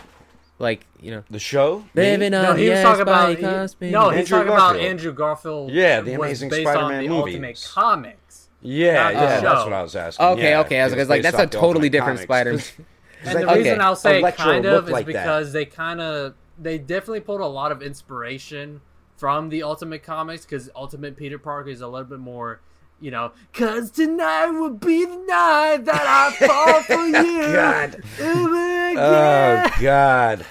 like 0.62 0.86
you 1.02 1.12
know 1.12 1.24
The 1.30 1.40
show? 1.40 1.84
Living 1.94 2.20
Me? 2.20 2.26
on 2.28 2.32
No, 2.32 2.54
he 2.54 2.70
was 2.70 2.78
yes, 2.78 2.84
talking 2.84 3.02
about 3.02 3.28
by 3.28 3.36
he- 3.36 3.42
Cosby. 3.42 3.90
no, 3.92 4.10
he's 4.10 4.20
Andrew 4.32 4.38
talking 4.38 4.54
about 4.54 4.76
Andrew 4.78 5.14
Garfield. 5.14 5.72
Yeah, 5.72 6.02
the 6.02 6.12
was 6.18 6.28
Amazing 6.28 6.50
based 6.50 6.62
Spider-Man 6.62 6.84
on 7.00 7.04
the 7.04 7.10
movies. 7.10 7.34
Ultimate 7.36 7.68
Comics. 7.74 8.48
Yeah, 8.62 8.94
Not 8.94 9.08
the 9.14 9.20
yeah, 9.20 9.40
that's 9.42 9.64
what 9.64 9.74
I 9.74 9.82
was 9.82 9.96
asking. 9.96 10.26
Okay, 10.26 10.50
yeah, 10.52 10.60
okay. 10.62 10.80
I 10.80 10.86
was 10.86 10.96
was 10.96 11.10
like, 11.10 11.24
that's 11.24 11.40
a 11.40 11.48
totally 11.48 11.90
different 11.90 12.20
Comics. 12.20 12.24
Spider. 12.24 12.52
'Cause- 12.52 12.74
And 13.24 13.40
the 13.40 13.46
Okay. 13.50 13.58
reason 13.60 13.82
I'll 13.82 13.96
say 13.96 14.20
Electro 14.20 14.46
kind 14.46 14.66
of 14.66 14.86
is 14.86 14.92
like 14.92 15.06
that. 15.08 15.12
because 15.14 15.54
they 15.54 15.66
kind 15.66 16.00
of 16.02 16.34
they 16.60 16.78
definitely 16.80 17.20
pulled 17.22 17.42
a 17.42 17.46
lot 17.48 17.72
of 17.72 17.82
inspiration 17.84 18.82
from 19.18 19.50
the 19.50 19.62
Ultimate 19.64 20.02
Comics 20.04 20.44
because 20.46 20.70
Ultimate 20.76 21.16
Peter 21.18 21.38
Parker 21.38 21.70
is 21.70 21.82
a 21.82 21.88
little 21.88 22.08
bit 22.08 22.20
more, 22.20 22.62
you 23.02 23.12
know, 23.12 23.32
cause 23.54 23.92
tonight 23.92 24.48
will 24.52 24.70
be 24.70 25.04
the 25.06 25.16
night 25.28 25.80
that 25.86 26.06
I 26.06 26.32
fall 26.48 26.82
for 26.84 27.06
you. 27.08 27.52
God. 27.54 28.04
Oh 28.22 28.94
God. 28.96 29.68
Oh 29.78 29.82
God, 29.82 30.46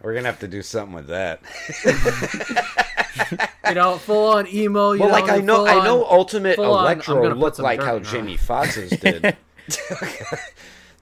we're 0.00 0.14
gonna 0.14 0.26
have 0.28 0.38
to 0.40 0.48
do 0.48 0.62
something 0.62 0.94
with 0.94 1.08
that. 1.08 1.40
you 3.68 3.74
know, 3.74 3.96
full 3.98 4.28
on 4.34 4.46
emo. 4.46 4.92
You 4.92 5.00
Well, 5.00 5.08
know, 5.08 5.14
like 5.14 5.28
I 5.30 5.38
know, 5.38 5.66
I 5.66 5.84
know, 5.84 6.04
Ultimate 6.04 6.58
on- 6.58 6.64
I'm 6.66 6.92
Electro 6.92 7.22
gonna 7.22 7.34
looked 7.34 7.58
like 7.58 7.82
how 7.82 7.98
her 7.98 8.04
Jamie 8.04 8.36
Foxx's 8.36 8.90
did. 8.90 9.22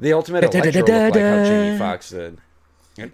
the 0.00 0.12
Ultimate 0.12 0.44
Electro 0.44 0.72
looked 0.72 0.88
like 0.88 1.22
how 1.22 1.44
Jamie 1.44 1.78
Foxx 1.78 2.10
did. 2.10 2.38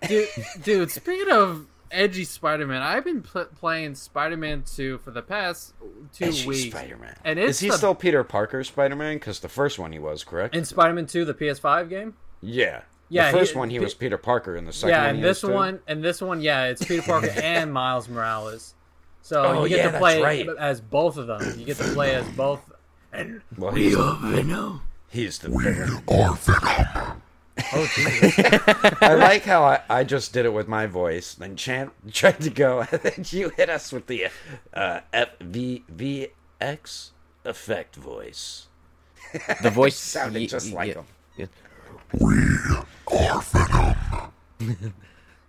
dude, 0.06 0.28
dude, 0.62 0.90
speaking 0.90 1.30
of 1.32 1.66
edgy 1.90 2.24
Spider-Man, 2.24 2.82
I've 2.82 3.04
been 3.04 3.22
pl- 3.22 3.46
playing 3.58 3.94
Spider-Man 3.94 4.64
2 4.64 4.98
for 4.98 5.10
the 5.10 5.22
past 5.22 5.74
two 6.12 6.26
Edgy 6.26 6.46
weeks. 6.46 6.70
Spider-Man. 6.76 7.16
And 7.24 7.38
it's 7.38 7.50
Is 7.50 7.60
he 7.60 7.68
the- 7.70 7.76
still 7.78 7.94
Peter 7.94 8.22
Parker 8.24 8.62
Spider-Man? 8.64 9.16
Because 9.16 9.40
the 9.40 9.48
first 9.48 9.78
one 9.78 9.92
he 9.92 9.98
was, 9.98 10.24
correct? 10.24 10.54
In 10.54 10.64
Spider-Man 10.64 11.06
2, 11.06 11.24
the 11.24 11.34
PS5 11.34 11.88
game? 11.88 12.14
yeah. 12.40 12.82
Yeah, 13.12 13.32
The 13.32 13.38
first 13.38 13.52
he- 13.54 13.58
one 13.58 13.70
he 13.70 13.78
Pe- 13.78 13.84
was 13.84 13.94
Peter 13.94 14.16
Parker, 14.16 14.54
and 14.54 14.68
the 14.68 14.72
second 14.72 14.90
yeah, 14.90 15.06
and 15.08 15.16
he 15.16 15.22
this 15.24 15.42
was 15.42 15.50
too? 15.50 15.54
one, 15.56 15.80
and 15.88 16.00
this 16.04 16.20
one, 16.22 16.40
yeah, 16.40 16.66
it's 16.66 16.84
Peter 16.84 17.02
Parker 17.02 17.26
and 17.42 17.72
Miles 17.72 18.08
Morales. 18.08 18.74
So 19.22 19.42
Oh, 19.42 19.62
you 19.64 19.70
get 19.70 19.78
yeah, 19.86 19.90
to 19.90 19.98
play 19.98 20.22
right. 20.22 20.48
as 20.60 20.80
both 20.80 21.16
of 21.16 21.26
them. 21.26 21.58
You 21.58 21.66
get 21.66 21.76
to 21.78 21.92
play 21.92 22.14
as 22.14 22.24
both. 22.36 22.60
And 23.12 23.40
Well, 23.58 23.72
he's, 23.72 23.96
Venom. 23.96 24.82
he's 25.08 25.40
the 25.40 25.48
villain. 25.48 26.04
Or 26.06 26.34
Venom. 26.36 27.22
I 29.00 29.14
like 29.18 29.44
how 29.44 29.64
I, 29.64 29.80
I 29.88 30.04
just 30.04 30.32
did 30.32 30.44
it 30.46 30.52
with 30.52 30.68
my 30.68 30.86
voice, 30.86 31.34
then 31.34 31.56
Chan 31.56 31.90
tried 32.12 32.40
to 32.40 32.50
go, 32.50 32.80
and 32.92 33.00
then 33.02 33.24
you 33.28 33.50
hit 33.50 33.68
us 33.70 33.92
with 33.92 34.06
the 34.06 34.28
uh, 34.74 35.00
F 35.12 35.28
V 35.40 35.84
V 35.88 36.28
X 36.60 37.12
effect 37.44 37.96
voice. 37.96 38.66
The 39.62 39.70
voice 39.70 39.96
sounded 39.96 40.40
y- 40.40 40.46
just 40.46 40.72
y- 40.72 40.76
like 40.76 40.88
yeah, 40.88 40.94
him. 40.94 41.06
yeah. 41.36 41.46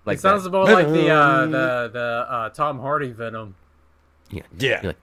like 0.05 0.17
It 0.17 0.21
sounds 0.21 0.43
that. 0.43 0.49
more 0.51 0.65
like 0.65 0.87
the 0.87 1.09
uh, 1.09 1.45
the 1.45 1.89
the 1.91 2.25
uh, 2.29 2.49
Tom 2.49 2.79
Hardy 2.79 3.11
Venom. 3.11 3.55
Yeah. 4.29 4.43
Yeah. 4.57 4.81
Like, 4.83 4.97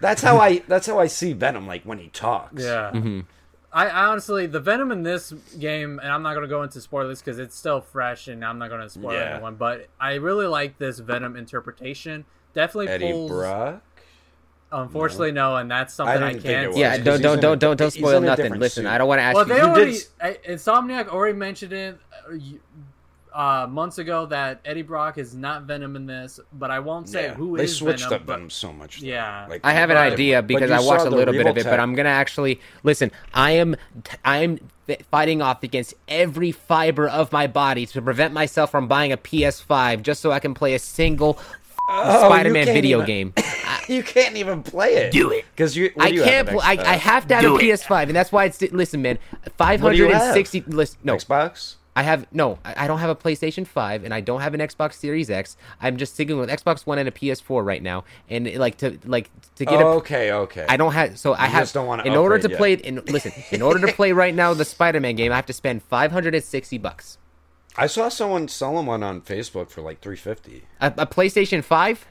That's 0.00 0.22
how 0.22 0.38
I 0.38 0.58
that's 0.68 0.86
how 0.86 0.98
I 0.98 1.06
see 1.08 1.32
Venom 1.32 1.66
like 1.66 1.82
when 1.84 1.98
he 1.98 2.08
talks. 2.08 2.62
yeah. 2.62 2.90
Mm-hmm. 2.94 3.20
I, 3.76 3.88
I 3.88 4.06
honestly, 4.06 4.46
the 4.46 4.58
Venom 4.58 4.90
in 4.90 5.02
this 5.02 5.34
game, 5.58 6.00
and 6.02 6.10
I'm 6.10 6.22
not 6.22 6.32
gonna 6.32 6.48
go 6.48 6.62
into 6.62 6.80
spoilers 6.80 7.20
because 7.20 7.38
it's 7.38 7.54
still 7.54 7.82
fresh, 7.82 8.26
and 8.26 8.42
I'm 8.42 8.58
not 8.58 8.70
gonna 8.70 8.88
spoil 8.88 9.12
Yeah. 9.12 9.34
anyone. 9.34 9.56
But 9.56 9.88
I 10.00 10.14
really 10.14 10.46
like 10.46 10.78
this 10.78 10.98
Venom 10.98 11.36
interpretation. 11.36 12.24
Definitely 12.54 12.88
Eddie 12.88 13.12
pulls. 13.12 13.30
Brock. 13.30 13.82
Unfortunately, 14.72 15.30
no, 15.30 15.56
and 15.56 15.70
that's 15.70 15.92
something 15.94 16.16
I, 16.16 16.32
didn't 16.32 16.42
think 16.42 16.44
it 16.46 16.48
can't. 16.54 16.68
was. 16.70 16.78
yeah, 16.78 16.96
don't 16.98 17.20
don't 17.20 17.40
don't 17.40 17.58
don't 17.58 17.76
don't 17.76 17.90
spoil 17.92 18.20
nothing. 18.20 18.54
Listen, 18.54 18.84
suit. 18.84 18.90
I 18.90 18.96
don't 18.98 19.08
want 19.08 19.18
to 19.18 19.22
ask 19.24 19.34
Well, 19.36 19.46
you. 19.46 19.54
they 19.54 19.60
You 19.60 19.66
already 19.66 19.92
did- 19.92 20.06
uh, 20.20 20.32
Insomniac 20.52 21.08
already 21.08 21.36
mentioned 21.38 21.72
it 21.74 21.98
uh, 23.36 23.66
months 23.68 23.98
ago 23.98 24.24
that 24.26 24.60
Eddie 24.64 24.82
Brock 24.82 25.18
is 25.18 25.34
not 25.34 25.64
Venom 25.64 25.94
in 25.96 26.06
this, 26.06 26.40
but 26.54 26.70
I 26.70 26.78
won't 26.78 27.08
say 27.08 27.24
Yeah. 27.24 27.34
who 27.34 27.56
they 27.58 27.64
is 27.64 27.76
switched 27.76 28.04
Venom. 28.04 28.14
up 28.20 28.26
but- 28.26 28.32
Venom 28.34 28.50
so 28.50 28.72
much. 28.72 29.00
though. 29.00 29.06
Yeah. 29.06 29.46
Like, 29.48 29.60
I 29.62 29.72
have 29.72 29.90
an 29.90 29.96
idea 29.98 30.40
But 30.42 30.46
because 30.48 30.70
I 30.70 30.80
watched 30.80 31.04
a 31.06 31.10
little 31.10 31.34
bit 31.34 31.46
of 31.46 31.56
it, 31.56 31.64
Revoltech. 31.66 31.70
but 31.70 31.80
I'm 31.80 31.94
gonna 31.94 32.08
actually 32.08 32.60
listen. 32.82 33.10
I 33.34 33.52
am 33.52 33.76
I 34.24 34.38
am 34.38 34.58
fighting 35.10 35.42
off 35.42 35.62
against 35.62 35.94
every 36.08 36.52
fiber 36.52 37.08
of 37.08 37.30
my 37.32 37.46
body 37.46 37.86
to 37.86 38.00
prevent 38.00 38.32
myself 38.32 38.70
from 38.70 38.88
buying 38.88 39.12
a 39.12 39.16
PS5 39.16 40.02
just 40.02 40.20
so 40.22 40.30
I 40.32 40.38
can 40.38 40.54
play 40.54 40.74
a 40.74 40.78
single 40.78 41.38
Oh, 41.88 42.28
Spider-Man 42.28 42.66
video 42.66 42.98
even- 43.02 43.06
game. 43.06 43.34
you 43.88 44.02
can't 44.02 44.36
even 44.36 44.62
play 44.64 44.94
it. 44.94 45.12
Do 45.12 45.30
it. 45.30 45.44
because 45.54 45.76
you. 45.76 45.90
what 45.94 46.06
I 46.06 46.10
do 46.10 46.16
you 46.16 46.22
can't. 46.24 46.48
Have, 46.48 46.56
Pl- 46.56 46.60
I, 46.64 46.72
an 46.72 46.78
X- 46.80 46.88
I 46.88 46.94
have 46.94 47.28
to 47.28 47.34
have 47.36 47.42
Do 47.44 47.54
a 47.56 47.58
it. 47.58 47.62
PS5, 47.62 48.02
and 48.08 48.16
that's 48.16 48.32
why 48.32 48.46
it's. 48.46 48.60
Listen, 48.72 49.02
man, 49.02 49.18
five 49.56 49.80
hundred 49.80 49.80
and 49.80 49.82
sixty. 49.84 49.84
What 49.84 49.92
do 49.92 49.96
you 49.98 50.04
hundred 50.04 50.14
have? 50.14 50.26
and 50.26 50.34
sixty. 50.34 50.60
Listen, 50.66 50.98
no, 51.04 51.14
Xbox. 51.16 51.76
I 51.96 52.02
have 52.02 52.26
no. 52.30 52.58
I 52.64 52.84
I 52.84 52.86
don't 52.86 52.98
have 52.98 53.10
a 53.10 53.16
PlayStation 53.16 53.66
Five, 53.66 54.04
and 54.04 54.12
I 54.12 54.20
don't 54.20 54.42
have 54.42 54.52
an 54.54 54.60
Xbox 54.60 54.92
Series 54.92 55.30
X. 55.30 55.56
I'm 55.80 55.96
just 55.96 56.12
sticking 56.14 56.38
with 56.38 56.50
Xbox 56.50 56.86
One 56.86 56.98
and 56.98 57.08
a 57.08 57.10
PS4 57.10 57.64
right 57.64 57.82
now, 57.82 58.04
and 58.28 58.54
like 58.56 58.76
to 58.78 58.98
like 59.06 59.30
to 59.56 59.64
get 59.64 59.80
a. 59.80 59.84
okay, 59.86 60.30
okay. 60.30 60.66
I 60.68 60.76
don't 60.76 60.92
have 60.92 61.18
so 61.18 61.32
I 61.32 61.46
You 61.46 61.50
have 61.52 61.62
just 61.62 61.74
don't 61.74 61.86
wanna 61.86 62.04
in 62.04 62.14
order 62.14 62.38
to 62.38 62.44
upgrade 62.52 62.58
play 62.58 62.70
yet. 62.72 62.80
in 63.06 63.12
listen 63.12 63.32
in 63.50 63.62
order 63.62 63.84
to 63.86 63.92
play 63.94 64.12
right 64.12 64.34
now 64.34 64.52
the 64.54 64.64
Spider-Man 64.76 65.16
game 65.16 65.32
I 65.32 65.36
have 65.36 65.46
to 65.46 65.52
spend 65.54 65.82
560 65.84 66.78
bucks. 66.78 67.16
I 67.78 67.86
saw 67.86 68.08
someone 68.10 68.48
selling 68.48 68.86
one 68.86 69.02
on 69.02 69.20
Facebook 69.22 69.70
for 69.70 69.80
like 69.80 70.00
three 70.00 70.16
fifty. 70.16 70.64
A, 70.80 70.88
a 70.98 71.06
PlayStation 71.06 71.64
5? 71.64 72.06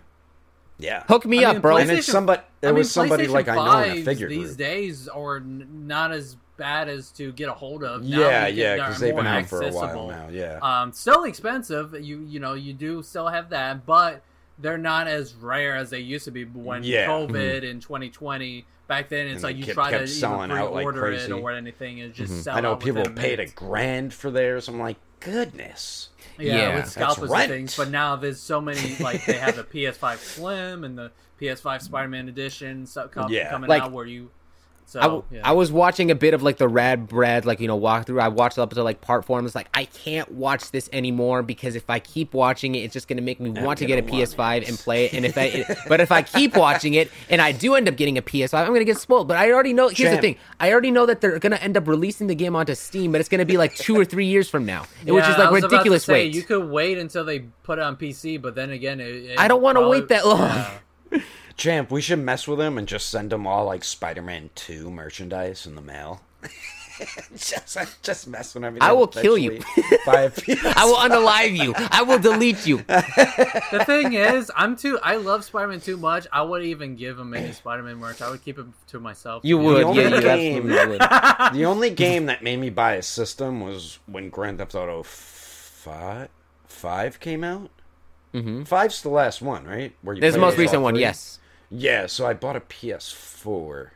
Yeah. 0.78 1.04
Hook 1.08 1.26
me 1.26 1.46
I 1.46 1.52
up, 1.52 1.62
bro. 1.62 1.78
And 1.78 1.90
it's 1.90 2.06
somebody- 2.08 2.42
there 2.62 2.70
I 2.70 2.74
mean, 2.74 2.80
was 2.80 2.92
somebody, 2.92 3.28
like, 3.28 3.48
I 3.48 3.56
know 3.56 3.84
in 3.94 3.98
a 4.00 4.04
figure 4.04 4.28
these 4.28 4.48
group. 4.48 4.58
days 4.58 5.08
are 5.08 5.38
n- 5.38 5.68
not 5.88 6.12
as 6.12 6.36
bad 6.58 6.88
as 6.90 7.12
to 7.12 7.32
get 7.34 7.50
a 7.50 7.54
hold 7.54 7.84
of. 7.84 8.04
Now 8.04 8.20
Yeah, 8.20 8.48
yeah, 8.48 8.76
because 8.76 9.00
they've 9.00 9.16
been 9.16 9.26
more 9.26 9.34
out 9.34 9.46
for 9.48 9.62
a 9.62 9.72
while 9.72 10.08
now. 10.08 10.28
Yeah. 10.32 10.60
Um, 10.62 10.92
still 10.94 11.24
expensive. 11.26 11.94
You 12.00 12.20
you 12.22 12.40
know 12.40 12.54
you 12.54 12.74
do 12.74 13.02
still 13.04 13.28
have 13.28 13.50
that, 13.50 13.86
but 13.86 14.22
they're 14.60 14.78
not 14.78 15.08
as 15.08 15.34
rare 15.36 15.76
as 15.76 15.90
they 15.90 16.00
used 16.00 16.26
to 16.26 16.32
be 16.32 16.46
when 16.46 16.84
Yeah. 16.84 17.08
COVID 17.08 17.64
in 17.64 17.80
2020. 17.82 18.66
Back 18.88 19.10
then, 19.10 19.26
it's 19.28 19.36
And 19.38 19.44
like 19.44 19.58
you 19.58 19.64
kept- 19.66 19.74
try 19.74 19.86
to 19.92 19.98
kept 19.98 20.04
even 20.10 20.20
selling 20.20 20.52
out 20.52 20.72
like 20.72 20.86
pre-order 20.86 21.08
it 21.08 21.18
crazy. 21.18 21.32
or 21.32 21.52
anything 21.52 22.02
and 22.02 22.14
just 22.14 22.44
sell 22.44 22.56
I 22.56 22.62
know 22.62 22.74
out 22.74 22.80
people 22.82 23.02
within 23.02 23.16
paid 23.16 23.40
a 23.40 23.48
grand 23.48 24.14
for 24.14 24.30
theirs. 24.30 24.68
I'm 24.68 24.80
like, 24.80 24.98
goodness. 25.20 26.10
Yeah, 26.38 26.56
Yeah, 26.56 26.68
with 26.68 26.76
that's 26.84 26.92
scalpers 26.92 27.32
and 27.32 27.50
things. 27.50 27.76
But 27.76 27.90
now 27.90 28.16
there's 28.16 28.40
so 28.40 28.62
many 28.62 28.96
like 29.00 29.26
they 29.26 29.38
have 29.38 29.56
the 29.56 29.64
PS5 29.64 30.18
Slim 30.20 30.84
and 30.84 30.98
the 30.98 31.12
PS5 31.42 31.82
Spider-Man 31.82 32.30
edition 32.30 32.86
so, 32.86 33.08
com- 33.08 33.32
Yeah. 33.32 33.50
coming 33.50 33.70
Like, 33.70 33.82
out 33.84 33.92
where 33.92 34.06
you. 34.06 34.30
So 34.88 35.00
I, 35.00 35.04
w- 35.04 35.24
yeah. 35.32 35.42
I 35.44 35.52
was 35.52 35.72
watching 35.72 36.12
a 36.12 36.16
bit 36.16 36.34
of 36.36 36.44
like 36.44 36.58
the 36.58 36.68
Rad 36.68 37.08
Brad 37.08 37.44
like 37.44 37.60
you 37.60 37.68
know 37.68 37.78
walkthrough. 37.80 38.22
I 38.22 38.28
watched 38.28 38.60
up 38.60 38.70
to 38.74 38.84
like 38.84 39.02
part 39.02 39.26
four. 39.26 39.38
and 39.40 39.44
was 39.44 39.56
like, 39.56 39.68
I 39.74 39.86
can't 39.86 40.32
watch 40.32 40.70
this 40.72 40.90
anymore 40.94 41.42
because 41.42 41.76
if 41.76 41.90
I 41.90 42.00
keep 42.00 42.34
watching 42.36 42.76
it, 42.76 42.80
it's 42.80 42.94
just 42.94 43.08
gonna 43.08 43.22
make 43.24 43.40
me 43.40 43.50
want 43.50 43.80
to 43.80 43.86
get 43.86 43.98
a 43.98 44.04
PS5 44.04 44.62
it. 44.62 44.70
and 44.70 44.78
play 44.78 45.06
it. 45.06 45.14
And 45.14 45.26
if 45.26 45.38
I, 45.38 45.44
it- 45.46 45.78
but 45.88 46.02
if 46.02 46.12
I 46.12 46.22
keep 46.22 46.56
watching 46.56 46.94
it 46.94 47.12
and 47.30 47.42
I 47.42 47.52
do 47.52 47.74
end 47.74 47.88
up 47.90 47.96
getting 47.98 48.18
a 48.18 48.22
PS5, 48.22 48.54
I'm 48.60 48.68
gonna 48.68 48.84
get 48.84 48.98
spoiled. 49.00 49.28
But 49.28 49.38
I 49.38 49.52
already 49.52 49.74
know. 49.74 49.88
Here's 49.90 50.16
the 50.16 50.22
thing: 50.22 50.38
I 50.60 50.72
already 50.72 50.92
know 50.92 51.06
that 51.08 51.20
they're 51.20 51.40
gonna 51.40 51.56
end 51.58 51.76
up 51.78 51.88
releasing 51.88 52.28
the 52.28 52.36
game 52.36 52.56
onto 52.56 52.76
Steam, 52.76 53.12
but 53.12 53.20
it's 53.20 53.30
gonna 53.30 53.44
be 53.46 53.58
like 53.58 53.76
two 53.76 53.98
or 54.00 54.06
three 54.06 54.28
years 54.28 54.50
from 54.50 54.66
now, 54.66 54.82
which 55.04 55.24
Yeah, 55.24 55.32
is 55.32 55.36
I 55.36 55.40
like 55.46 55.52
was 55.52 55.64
about 55.64 55.70
to 55.70 55.76
ridiculous. 55.78 56.04
say, 56.06 56.14
Wait, 56.14 56.36
You 56.36 56.44
could 56.44 56.70
wait 56.70 57.00
until 57.00 57.26
they 57.26 57.40
put 57.64 57.80
it 57.80 57.82
on 57.82 57.96
PC, 57.96 58.40
but 58.42 58.54
then 58.56 58.70
again, 58.70 59.00
it, 59.00 59.08
it 59.32 59.40
I 59.40 59.48
don't 59.48 59.64
wanna 59.64 59.88
wait 59.90 60.10
that 60.10 60.26
long. 60.28 60.40
Yeah. 60.42 60.80
Champ, 61.58 61.90
we 61.90 62.02
should 62.02 62.20
mess 62.20 62.48
with 62.48 62.60
him 62.60 62.78
and 62.78 62.88
just 62.88 63.10
send 63.10 63.32
him 63.32 63.48
all 63.48 63.66
like 63.66 63.84
Spider-Man 63.84 64.50
Two 64.56 64.92
merchandise 64.92 65.66
in 65.66 65.76
the 65.76 65.82
mail. 65.82 66.22
just, 67.36 67.78
just 68.04 68.28
mess 68.28 68.54
with 68.54 68.64
him. 68.64 68.78
I 68.82 68.92
will 68.92 69.08
kill 69.08 69.38
you. 69.38 69.62
eventually 69.76 70.00
Buy 70.06 70.22
a 70.24 70.30
PS. 70.30 70.66
I 70.78 70.86
will 70.86 70.98
unalive 70.98 71.58
you. 71.58 71.74
I 71.78 72.04
will 72.04 72.20
delete 72.20 72.68
you. 72.68 72.78
The 72.78 73.84
thing 73.86 74.14
is, 74.14 74.52
I'm 74.56 74.76
too. 74.76 75.00
I 75.02 75.16
love 75.16 75.46
Spider-Man 75.46 75.80
too 75.80 75.98
much. 75.98 76.28
I 76.32 76.42
wouldn't 76.42 76.70
even 76.70 76.96
give 76.96 77.18
him 77.18 77.34
any 77.34 77.54
Spider-Man 77.54 77.98
merch. 77.98 78.22
I 78.22 78.30
would 78.30 78.44
keep 78.44 78.60
it 78.60 78.66
to 78.88 79.00
myself. 79.00 79.44
You 79.46 79.58
know? 79.58 79.64
would, 79.64 79.84
only 79.84 80.04
yeah, 80.04 80.10
you 80.10 80.22
game- 80.22 80.70
absolutely 80.70 80.98
would. 80.98 81.54
the 81.54 81.66
only 81.66 81.90
game 81.90 82.26
that 82.26 82.44
made 82.44 82.60
me 82.60 82.70
buy 82.70 82.96
a 82.96 83.02
system 83.02 83.62
was 83.62 84.00
when 84.06 84.30
Grand 84.30 84.58
Theft 84.58 84.76
Auto 84.76 85.04
Five 85.04 86.30
Five 86.68 87.20
came 87.20 87.44
out. 87.44 87.70
Mm-hmm. 88.34 88.64
Five's 88.64 89.02
the 89.02 89.10
last 89.10 89.42
one, 89.42 89.66
right? 89.66 89.96
Where 90.02 90.16
you 90.16 90.22
This 90.22 90.30
is 90.30 90.36
the 90.36 90.42
most 90.42 90.58
recent 90.58 90.82
one, 90.82 90.96
yes. 90.96 91.40
Yeah, 91.72 92.06
so 92.08 92.26
I 92.26 92.34
bought 92.34 92.56
a 92.56 92.62
PS4. 92.62 93.90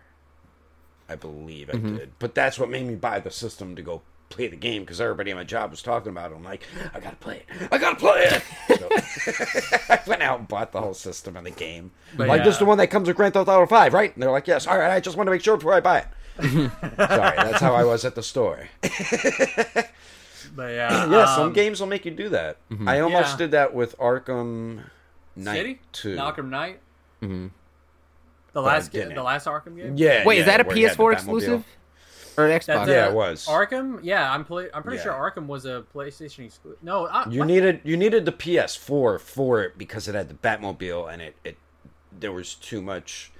I 1.07 1.15
believe 1.15 1.70
I 1.70 1.74
Mm-hmm. 1.74 1.95
did, 1.97 2.11
but 2.20 2.36
that's 2.36 2.59
what 2.59 2.70
made 2.70 2.86
me 2.86 2.95
buy 2.95 3.20
the 3.20 3.32
system 3.32 3.76
to 3.76 3.82
go 3.82 4.01
play 4.30 4.47
the 4.47 4.55
game 4.55 4.84
because 4.84 5.01
everybody 5.01 5.32
in 5.32 5.38
my 5.38 5.43
job 5.43 5.72
was 5.72 5.82
talking 5.82 6.11
about 6.11 6.32
it. 6.32 6.36
I'm 6.36 6.43
like, 6.43 6.61
I 6.93 6.99
gotta 6.99 7.15
play 7.15 7.38
it. 7.49 7.67
I 7.72 7.80
gotta 7.80 7.95
play 7.95 8.26
it. 8.26 8.43
So 8.78 8.89
I 9.89 9.99
went 10.05 10.22
out 10.22 10.38
and 10.39 10.47
bought 10.47 10.72
the 10.72 10.82
whole 10.82 10.93
system 10.93 11.36
and 11.36 11.47
the 11.47 11.51
game. 11.51 11.89
But 12.15 12.28
like 12.28 12.43
this, 12.43 12.53
is 12.55 12.59
the 12.59 12.65
one 12.65 12.78
that 12.78 12.88
comes 12.91 13.07
with 13.07 13.17
Grand 13.17 13.34
Theft 13.34 13.49
Auto 13.49 13.65
Five, 13.65 13.93
right? 13.95 14.13
And 14.13 14.22
they're 14.22 14.30
like, 14.32 14.45
Yes. 14.47 14.67
All 14.67 14.78
right. 14.78 14.91
I 14.91 14.99
just 14.99 15.17
want 15.17 15.26
to 15.28 15.32
make 15.32 15.41
sure 15.41 15.57
before 15.57 15.74
I 15.74 15.80
buy 15.80 15.99
it. 15.99 16.07
Sorry, 16.41 17.36
that's 17.38 17.59
how 17.59 17.74
I 17.74 17.84
was 17.84 18.05
at 18.05 18.13
the 18.15 18.22
store. 18.24 18.70
But 18.82 20.72
yeah, 20.74 21.05
yeah, 21.09 21.36
some 21.36 21.47
um, 21.47 21.53
games 21.53 21.80
will 21.80 21.88
make 21.88 22.05
you 22.05 22.11
do 22.11 22.30
that. 22.30 22.57
I 22.86 22.99
almost 22.99 23.32
Yeah. 23.32 23.38
did 23.38 23.51
that 23.51 23.74
with 23.74 23.97
Arkham 23.97 24.84
Knight 25.36 25.55
City, 25.55 25.80
Two. 25.91 26.15
Arkham 26.17 26.49
Knight. 26.49 26.80
Mm-hmm. 27.22 27.47
The 28.62 28.68
last, 28.68 28.91
didn't. 28.91 29.16
the 29.16 29.24
last 29.24 29.45
Arkham 29.47 29.76
game. 29.76 29.93
Yeah. 29.97 30.26
Wait, 30.26 30.36
yeah, 30.36 30.39
is 30.41 30.45
that 30.47 30.62
a 30.62 30.64
where 30.64 30.78
you 30.78 30.88
had 30.88 30.97
the 30.97 31.03
PS4 31.03 31.14
exclusive 31.14 31.66
or 32.38 32.47
an 32.47 32.60
Xbox? 32.60 32.66
That's 32.66 32.89
Yeah, 32.89 33.07
it 33.10 33.14
was. 33.14 33.45
Arkham. 33.47 33.99
Yeah, 34.03 34.32
I'm 34.32 34.45
play, 34.45 34.70
I'm 34.74 34.84
pretty 34.84 34.97
Yeah. 34.97 35.03
sure 35.03 35.14
Arkham 35.14 35.47
was 35.47 35.66
a 35.66 35.84
PlayStation 35.93 36.45
exclusive. 36.45 36.82
No, 36.84 37.07
I, 37.07 37.28
You 37.30 37.39
what? 37.39 37.47
needed 37.47 37.82
you 37.84 37.97
needed 37.97 38.26
the 38.26 38.32
PS4 38.32 39.20
for 39.20 39.62
it 39.64 39.78
because 39.78 40.07
it 40.07 40.16
had 40.16 40.30
the 40.30 40.36
Batmobile 40.36 41.12
and 41.12 41.22
it, 41.22 41.36
it 41.43 41.57
there 42.18 42.32
was 42.32 42.55
too 42.55 42.82
much. 42.82 43.32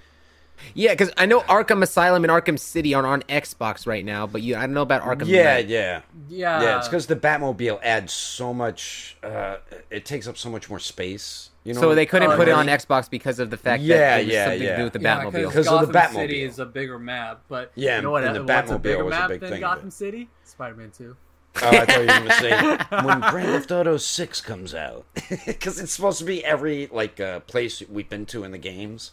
Yeah, 0.74 0.92
because 0.92 1.10
I 1.16 1.26
know 1.26 1.40
Arkham 1.42 1.82
Asylum 1.82 2.26
and 2.26 2.32
Arkham 2.32 2.60
City 2.60 2.94
are 2.94 3.06
on 3.06 3.22
Xbox 3.24 3.88
right 3.88 4.04
now, 4.04 4.28
but 4.28 4.42
you, 4.42 4.58
I 4.58 4.62
don't 4.62 4.74
know 4.74 4.82
about 4.82 5.02
Arkham. 5.04 5.28
Yeah, 5.28 5.54
Knight. 5.56 5.68
yeah, 5.70 6.02
yeah, 6.28 6.62
yeah. 6.62 6.78
It's 6.80 6.88
because 6.90 7.08
the 7.08 7.16
Batmobile 7.16 7.80
adds 7.82 8.12
so 8.12 8.54
much. 8.54 9.16
Uh, 9.24 9.58
it 9.90 10.04
takes 10.04 10.28
up 10.28 10.38
so 10.38 10.50
much 10.50 10.70
more 10.70 10.80
space. 10.80 11.49
You 11.70 11.76
know. 11.76 11.82
So 11.82 11.94
they 11.94 12.08
couldn't 12.08 12.32
Oh, 12.32 12.36
put 12.36 12.48
it 12.48 12.52
on? 12.52 12.66
Xbox 12.66 13.08
because 13.08 13.38
of 13.38 13.52
the 13.52 13.58
fact 13.58 13.84
Yeah, 13.84 13.98
that 13.98 14.16
there 14.16 14.26
was 14.26 14.34
yeah, 14.34 14.46
something 14.46 14.60
to 14.62 14.78
do 14.78 14.84
with 14.86 14.94
the 14.94 15.02
Yeah, 15.02 15.24
Batmobile. 15.24 15.32
Because 15.50 15.68
of 15.68 15.88
the 15.88 15.94
Gotham 15.94 16.16
City 16.16 16.42
is 16.42 16.58
a 16.58 16.66
bigger 16.66 16.98
map, 16.98 17.42
but 17.48 17.72
Yeah, 17.76 17.98
you 17.98 18.02
know 18.02 18.10
what? 18.10 18.24
and 18.24 18.36
the 18.36 18.44
what's 18.44 18.72
a 18.72 18.74
Batmobile 18.74 18.82
bigger 18.82 19.04
was 19.04 19.16
a 19.16 19.20
map 19.20 19.30
big 19.30 19.40
than 19.42 19.50
thing 19.52 19.62
Gotham. 19.62 19.92
City? 19.92 20.30
Spider-Man 20.46 20.92
Two. 20.98 21.16
Oh, 21.62 21.70
I 21.70 21.86
thought 21.86 22.00
you 22.00 22.08
were 22.08 22.08
gonna 22.08 22.32
say 22.34 22.60
when 23.06 23.20
Grand 23.20 23.48
Theft 23.50 23.72
Auto 23.72 23.98
Six 23.98 24.42
comes 24.42 24.74
out 24.74 25.06
because 25.46 25.80
it's 25.80 25.92
supposed 25.92 26.18
to 26.18 26.26
be 26.26 26.44
every 26.44 26.88
like 26.92 27.20
uh, 27.20 27.42
place 27.42 27.84
we've 27.88 28.10
been 28.10 28.26
to 28.28 28.44
in 28.44 28.52
the 28.52 28.58
games. 28.58 29.12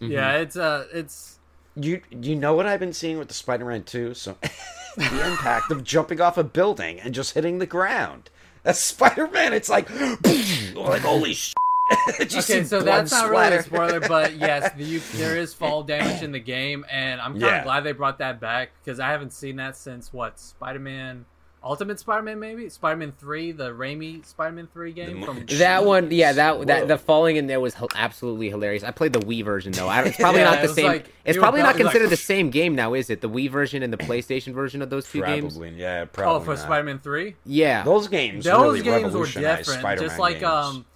Mm-hmm. 0.00 0.10
Yeah, 0.10 0.38
it's 0.38 0.56
uh, 0.56 0.86
it's 0.92 1.38
You 1.76 2.00
you 2.10 2.34
know 2.34 2.54
what 2.54 2.66
I've 2.66 2.80
been 2.80 2.92
seeing 2.92 3.16
with 3.16 3.28
the 3.28 3.34
Spider-Man 3.34 3.84
2? 3.84 4.14
So 4.14 4.36
the 4.96 5.24
impact 5.24 5.70
of 5.70 5.84
jumping 5.84 6.20
off 6.20 6.36
a 6.36 6.42
building 6.42 6.98
and 6.98 7.14
just 7.14 7.34
hitting 7.34 7.58
the 7.60 7.66
ground. 7.66 8.28
That's 8.62 8.78
Spider-Man. 8.80 9.52
It's 9.52 9.68
like 9.68 9.88
like 10.74 11.02
holy 11.02 11.34
sh. 11.34 11.52
Just 12.28 12.48
okay. 12.48 12.62
So 12.62 12.82
blood 12.82 12.86
that's 13.00 13.10
not 13.12 13.30
really 13.30 13.56
a 13.56 13.62
spoiler, 13.62 14.00
but 14.00 14.36
yes, 14.36 14.72
the, 14.76 14.84
you, 14.84 15.00
there 15.14 15.36
is 15.36 15.52
fall 15.54 15.82
damage 15.82 16.22
in 16.22 16.30
the 16.30 16.38
game, 16.38 16.84
and 16.90 17.20
I'm 17.20 17.32
kind 17.32 17.44
of 17.44 17.50
Yeah. 17.50 17.62
glad 17.64 17.80
they 17.80 17.92
brought 17.92 18.18
that 18.18 18.40
back 18.40 18.70
because 18.82 19.00
I 19.00 19.08
haven't 19.10 19.32
seen 19.32 19.56
that 19.56 19.76
since 19.76 20.12
what 20.12 20.38
Spider-Man, 20.38 21.24
Ultimate 21.62 22.00
Spider-Man, 22.00 22.40
maybe 22.40 22.70
Spider-Man 22.70 23.12
Three, 23.18 23.52
the 23.52 23.68
Raimi 23.70 24.24
Spider-Man 24.24 24.68
Three 24.72 24.92
game 24.92 25.22
from 25.22 25.44
That 25.58 25.84
one, 25.84 26.10
yeah, 26.10 26.32
that 26.32 26.56
Whoa. 26.58 26.64
that 26.64 26.88
the 26.88 26.96
falling 26.96 27.36
in 27.36 27.48
there 27.48 27.60
was 27.60 27.74
h- 27.76 27.88
absolutely 27.94 28.48
hilarious. 28.48 28.82
I 28.82 28.92
played 28.92 29.12
the 29.12 29.18
Wii 29.20 29.44
version 29.44 29.72
though. 29.72 29.86
I, 29.86 30.00
it's 30.04 30.16
probably 30.20 30.40
Yeah, 30.40 30.50
not 30.50 30.62
the 30.62 30.68
was 30.68 30.74
same. 30.74 30.86
like- 30.86 31.12
it's 31.24 31.36
probably 31.36 31.60
not 31.60 31.66
probably 31.70 31.84
like- 31.84 31.92
considered 31.92 32.10
the 32.10 32.16
same 32.16 32.48
game 32.48 32.74
now, 32.74 32.94
is 32.94 33.10
it? 33.10 33.20
The 33.20 33.28
Wii 33.28 33.50
version 33.50 33.82
and 33.82 33.92
the 33.92 33.98
PlayStation 33.98 34.54
version 34.54 34.80
of 34.80 34.88
those 34.88 35.06
two 35.10 35.20
games. 35.22 35.52
Probably, 35.52 35.76
yeah, 35.78 36.06
probably. 36.06 36.34
Oh, 36.34 36.40
for 36.44 36.50
not. 36.54 36.60
Spider-Man 36.60 36.98
Three. 37.00 37.36
Yeah, 37.44 37.82
Those 37.82 38.08
games, 38.08 38.46
Those 38.46 38.80
really 38.80 38.82
games 38.82 39.12
were 39.14 39.26
different. 39.26 39.66
Spider-Man 39.66 40.08
just 40.08 40.18
like 40.18 40.40
games. 40.40 40.44
um, 40.44 40.86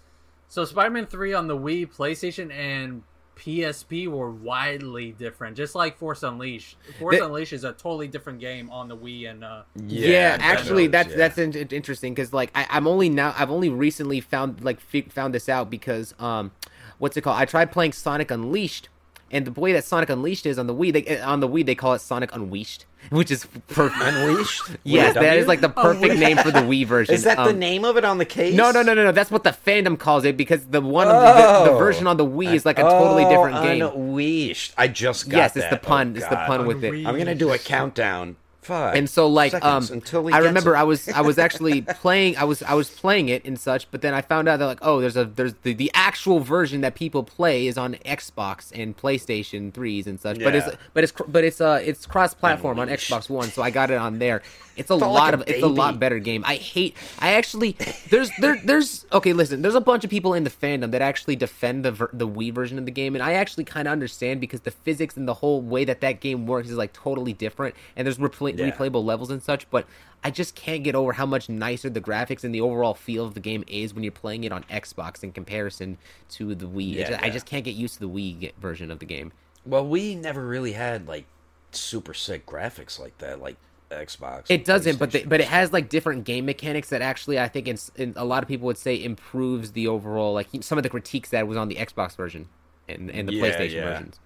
so 0.48 0.64
Spider-Man 0.64 1.06
Three 1.08 1.34
on 1.34 1.46
the 1.46 1.58
Wii, 1.58 1.92
PlayStation, 1.94 2.50
and 2.50 3.02
PSP 3.36 4.08
were 4.08 4.30
widely 4.30 5.12
different. 5.12 5.56
Just 5.56 5.74
like 5.74 5.98
Force 5.98 6.22
Unleashed. 6.22 6.76
Force 6.98 7.18
The- 7.18 7.24
Unleashed 7.26 7.52
is 7.52 7.64
a 7.64 7.72
totally 7.72 8.08
different 8.08 8.40
game 8.40 8.70
on 8.70 8.88
the 8.88 8.96
Wii 8.96 9.30
and 9.30 9.44
uh, 9.44 9.62
Yeah, 9.86 10.36
actually, 10.40 10.86
that's 10.86 11.10
yeah. 11.10 11.16
that's 11.16 11.38
in- 11.38 11.52
interesting 11.54 12.14
because 12.14 12.32
like 12.32 12.50
I, 12.54 12.66
I'm 12.70 12.86
only 12.86 13.08
now 13.08 13.34
I've 13.38 13.50
only 13.50 13.68
recently 13.68 14.20
found 14.20 14.62
like 14.64 14.80
fi- 14.80 15.02
found 15.02 15.34
this 15.34 15.48
out 15.48 15.70
because 15.70 16.14
um, 16.18 16.52
what's 16.98 17.16
it 17.16 17.22
called? 17.22 17.36
I 17.38 17.44
tried 17.44 17.72
playing 17.72 17.92
Sonic 17.92 18.30
Unleashed, 18.30 18.88
and 19.30 19.44
the 19.46 19.60
way 19.60 19.72
that 19.72 19.84
Sonic 19.84 20.08
Unleashed 20.10 20.46
is 20.46 20.58
on 20.58 20.66
the 20.66 20.74
Wii, 20.74 20.92
they 20.92 21.20
on 21.20 21.40
the 21.40 21.48
Wii 21.48 21.64
they 21.66 21.74
call 21.74 21.94
it 21.94 22.00
Sonic 22.00 22.34
Unleashed, 22.34 22.86
which 23.10 23.30
is 23.30 23.46
perfect. 23.68 24.00
Unleashed. 24.02 24.62
yes, 24.84 25.14
that 25.14 25.36
is 25.36 25.46
like 25.46 25.60
the 25.60 25.68
perfect 25.68 26.16
name 26.18 26.36
for 26.38 26.50
the 26.50 26.60
Wii 26.60 26.86
version. 26.86 27.14
Is 27.14 27.24
that 27.24 27.36
the 27.36 27.50
Um, 27.50 27.58
name 27.58 27.84
of 27.84 27.96
it 27.96 28.04
on 28.04 28.18
the 28.18 28.24
case? 28.24 28.54
No, 28.54 28.70
no, 28.70 28.82
no, 28.82 28.94
no, 28.94 29.04
no. 29.04 29.12
That's 29.12 29.30
what 29.30 29.44
the 29.44 29.50
fandom 29.66 29.98
calls 29.98 30.24
it 30.24 30.36
because 30.36 30.64
the 30.66 30.80
one 30.80 31.08
of 31.08 31.14
the, 31.20 31.64
the, 31.64 31.70
Oh. 31.72 31.78
version 31.78 32.06
on 32.06 32.16
the 32.16 32.26
Wii 32.26 32.54
is 32.54 32.64
like 32.66 32.78
a 32.78 32.82
totally 32.82 33.24
different 33.24 33.56
Oh, 33.58 33.62
game. 33.62 33.82
Unleashed. 33.82 34.74
I 34.78 34.88
just 34.88 35.28
got 35.28 35.36
Yes, 35.38 35.56
it's 35.56 35.64
that. 35.66 35.82
the 35.82 35.86
pun. 35.86 36.12
Oh, 36.14 36.16
it's 36.18 36.28
the 36.28 36.34
God. 36.34 36.46
pun 36.46 36.66
with 36.66 36.82
it. 36.84 36.88
Unleashed. 36.88 37.08
I'm 37.08 37.18
gonna 37.18 37.34
do 37.34 37.50
a 37.52 37.58
countdown. 37.58 38.36
Five. 38.64 38.96
and 38.96 39.08
so 39.08 39.28
like 39.28 39.54
um 39.62 39.86
i 40.32 40.38
remember 40.38 40.76
i 40.76 40.82
was 40.82 41.08
i 41.10 41.20
was 41.20 41.38
actually 41.46 41.82
playing 41.82 42.36
i 42.36 42.44
was 42.44 42.62
i 42.62 42.74
was 42.74 42.90
playing 42.90 43.28
it 43.28 43.44
and 43.44 43.58
such 43.60 43.90
but 43.90 44.00
then 44.02 44.14
i 44.14 44.20
found 44.20 44.48
out 44.48 44.58
that 44.58 44.66
like 44.66 44.78
oh 44.82 45.00
there's 45.00 45.16
a 45.16 45.24
there's 45.24 45.54
the, 45.62 45.74
the 45.74 45.90
actual 45.94 46.40
version 46.40 46.80
that 46.80 46.94
people 46.94 47.22
play 47.22 47.66
is 47.66 47.76
on 47.76 47.94
xbox 48.06 48.72
and 48.74 48.96
playstation 48.96 49.70
3s 49.72 50.06
and 50.06 50.18
such 50.18 50.38
but 50.38 50.54
it's 50.54 50.68
but 50.94 51.04
it's 51.04 51.12
but 51.28 51.44
it's 51.44 51.60
uh 51.60 51.80
it's 51.84 52.06
cross 52.06 52.32
platform 52.34 52.78
on 52.78 52.88
xbox 52.88 53.28
one 53.28 53.48
so 53.48 53.62
i 53.62 53.70
got 53.70 53.90
it 53.90 53.98
on 53.98 54.18
there. 54.18 54.42
It's 54.76 54.90
a 54.90 54.98
Felt 54.98 55.12
lot 55.12 55.32
like 55.32 55.34
a 55.34 55.42
of 55.42 55.48
it's 55.48 55.62
a 55.62 55.68
lot 55.68 56.00
better 56.00 56.18
game. 56.18 56.42
I 56.44 56.56
hate 56.56 56.96
i 57.20 57.34
actually 57.34 57.76
there's 58.10 58.30
there 58.40 58.60
there's 58.64 59.06
okay 59.12 59.32
listen 59.32 59.62
there's 59.62 59.76
a 59.76 59.80
bunch 59.80 60.02
of 60.02 60.10
people 60.10 60.34
in 60.34 60.42
the 60.42 60.50
fandom 60.50 60.90
that 60.90 61.00
actually 61.00 61.36
defend 61.36 61.84
the 61.84 61.92
ver- 61.92 62.10
the 62.12 62.26
wii 62.26 62.52
version 62.52 62.76
of 62.78 62.84
the 62.84 62.90
game 62.90 63.14
and 63.14 63.22
i 63.22 63.34
actually 63.34 63.62
kind 63.62 63.86
of 63.86 63.92
understand 63.92 64.40
because 64.40 64.62
the 64.62 64.72
physics 64.72 65.16
and 65.16 65.28
the 65.28 65.34
whole 65.34 65.60
way 65.62 65.84
that 65.84 66.00
that 66.00 66.18
game 66.18 66.46
works 66.46 66.68
is 66.70 66.76
like 66.76 66.92
totally 66.92 67.32
different 67.32 67.72
and 67.94 68.04
there's 68.04 68.18
repla- 68.18 68.53
Yeah. 68.58 68.70
replayable 68.70 69.04
levels 69.04 69.30
and 69.30 69.42
such, 69.42 69.68
but 69.70 69.86
I 70.22 70.30
just 70.30 70.54
can't 70.54 70.82
get 70.82 70.94
over 70.94 71.12
how 71.12 71.26
much 71.26 71.48
nicer 71.48 71.90
the 71.90 72.00
graphics 72.00 72.44
and 72.44 72.54
the 72.54 72.60
overall 72.60 72.94
feel 72.94 73.24
of 73.26 73.34
the 73.34 73.40
game 73.40 73.64
is 73.66 73.92
when 73.94 74.02
you're 74.04 74.12
playing 74.12 74.44
it 74.44 74.52
on 74.52 74.64
Xbox 74.64 75.22
in 75.22 75.32
comparison 75.32 75.98
to 76.30 76.54
the 76.54 76.66
Wii. 76.66 76.94
Yeah, 76.94 77.08
ju- 77.10 77.18
I 77.20 77.30
just 77.30 77.46
can't 77.46 77.64
get 77.64 77.74
used 77.74 77.94
to 77.94 78.00
the 78.00 78.08
Wii 78.08 78.52
version 78.56 78.90
of 78.90 78.98
the 79.00 79.06
game. 79.06 79.32
Well, 79.66 79.86
we 79.86 80.14
never 80.14 80.46
really 80.46 80.72
had 80.72 81.06
like 81.08 81.26
super 81.72 82.14
sick 82.14 82.46
graphics 82.46 82.98
like 82.98 83.18
that, 83.18 83.40
like 83.40 83.56
Xbox. 83.90 84.44
It 84.48 84.64
doesn't, 84.64 84.98
but 84.98 85.12
the, 85.12 85.24
but 85.24 85.40
it 85.40 85.46
has 85.48 85.72
like 85.72 85.88
different 85.88 86.24
game 86.24 86.46
mechanics 86.46 86.88
that 86.88 87.02
actually 87.02 87.38
I 87.38 87.48
think 87.48 87.68
it's, 87.68 87.90
in, 87.96 88.12
a 88.16 88.24
lot 88.24 88.42
of 88.42 88.48
people 88.48 88.66
would 88.66 88.78
say 88.78 89.02
improves 89.02 89.72
the 89.72 89.86
overall 89.88 90.32
like 90.32 90.48
some 90.60 90.78
of 90.78 90.82
the 90.82 90.90
critiques 90.90 91.30
that 91.30 91.46
was 91.46 91.56
on 91.56 91.68
the 91.68 91.76
Xbox 91.76 92.16
version 92.16 92.48
and, 92.88 93.10
and 93.10 93.28
the 93.28 93.34
Yeah, 93.34 93.44
PlayStation 93.44 93.72
yeah. 93.74 93.84
versions. 93.84 94.20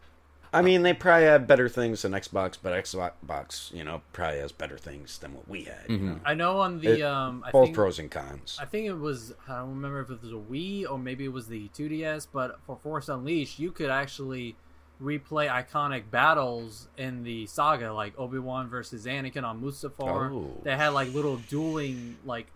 I 0.52 0.62
mean, 0.62 0.82
they 0.82 0.94
probably 0.94 1.26
have 1.26 1.46
better 1.46 1.68
things 1.68 2.02
than 2.02 2.12
Xbox, 2.12 2.56
but 2.62 2.72
Xbox, 2.72 3.72
you 3.74 3.84
know, 3.84 4.00
probably 4.12 4.38
has 4.40 4.52
better 4.52 4.78
things 4.78 5.18
than 5.18 5.34
what 5.34 5.46
we 5.48 5.64
had. 5.64 5.86
Mm-hmm. 5.88 6.06
know? 6.06 6.20
I 6.24 6.34
know 6.34 6.60
on 6.60 6.80
the 6.80 7.00
It- 7.00 7.02
um 7.02 7.44
I 7.46 7.50
Both 7.50 7.66
think, 7.66 7.76
pros 7.76 7.98
and 7.98 8.10
cons. 8.10 8.58
I 8.60 8.64
think 8.64 8.86
it 8.86 8.94
was 8.94 9.34
I 9.48 9.58
don't 9.58 9.70
remember 9.70 10.00
if 10.00 10.10
it 10.10 10.22
was 10.22 10.32
a 10.32 10.36
Wii 10.36 10.88
or 10.90 10.98
maybe 10.98 11.24
it 11.24 11.32
was 11.32 11.48
the 11.48 11.68
2DS, 11.76 12.28
but 12.32 12.58
for 12.66 12.76
Force 12.82 13.08
Unleashed, 13.08 13.58
you 13.58 13.70
could 13.70 13.90
actually 13.90 14.56
replay 15.02 15.48
iconic 15.48 16.10
battles 16.10 16.88
in 16.96 17.22
the 17.22 17.46
saga, 17.46 17.92
like 17.92 18.18
Obi 18.18 18.38
Wan 18.38 18.68
versus 18.68 19.06
Anakin 19.06 19.44
on 19.44 19.62
Mustafar. 19.62 20.32
Oh. 20.32 20.60
They 20.64 20.76
had 20.76 20.88
like 20.88 21.12
little 21.14 21.36
dueling, 21.36 22.16
like 22.24 22.46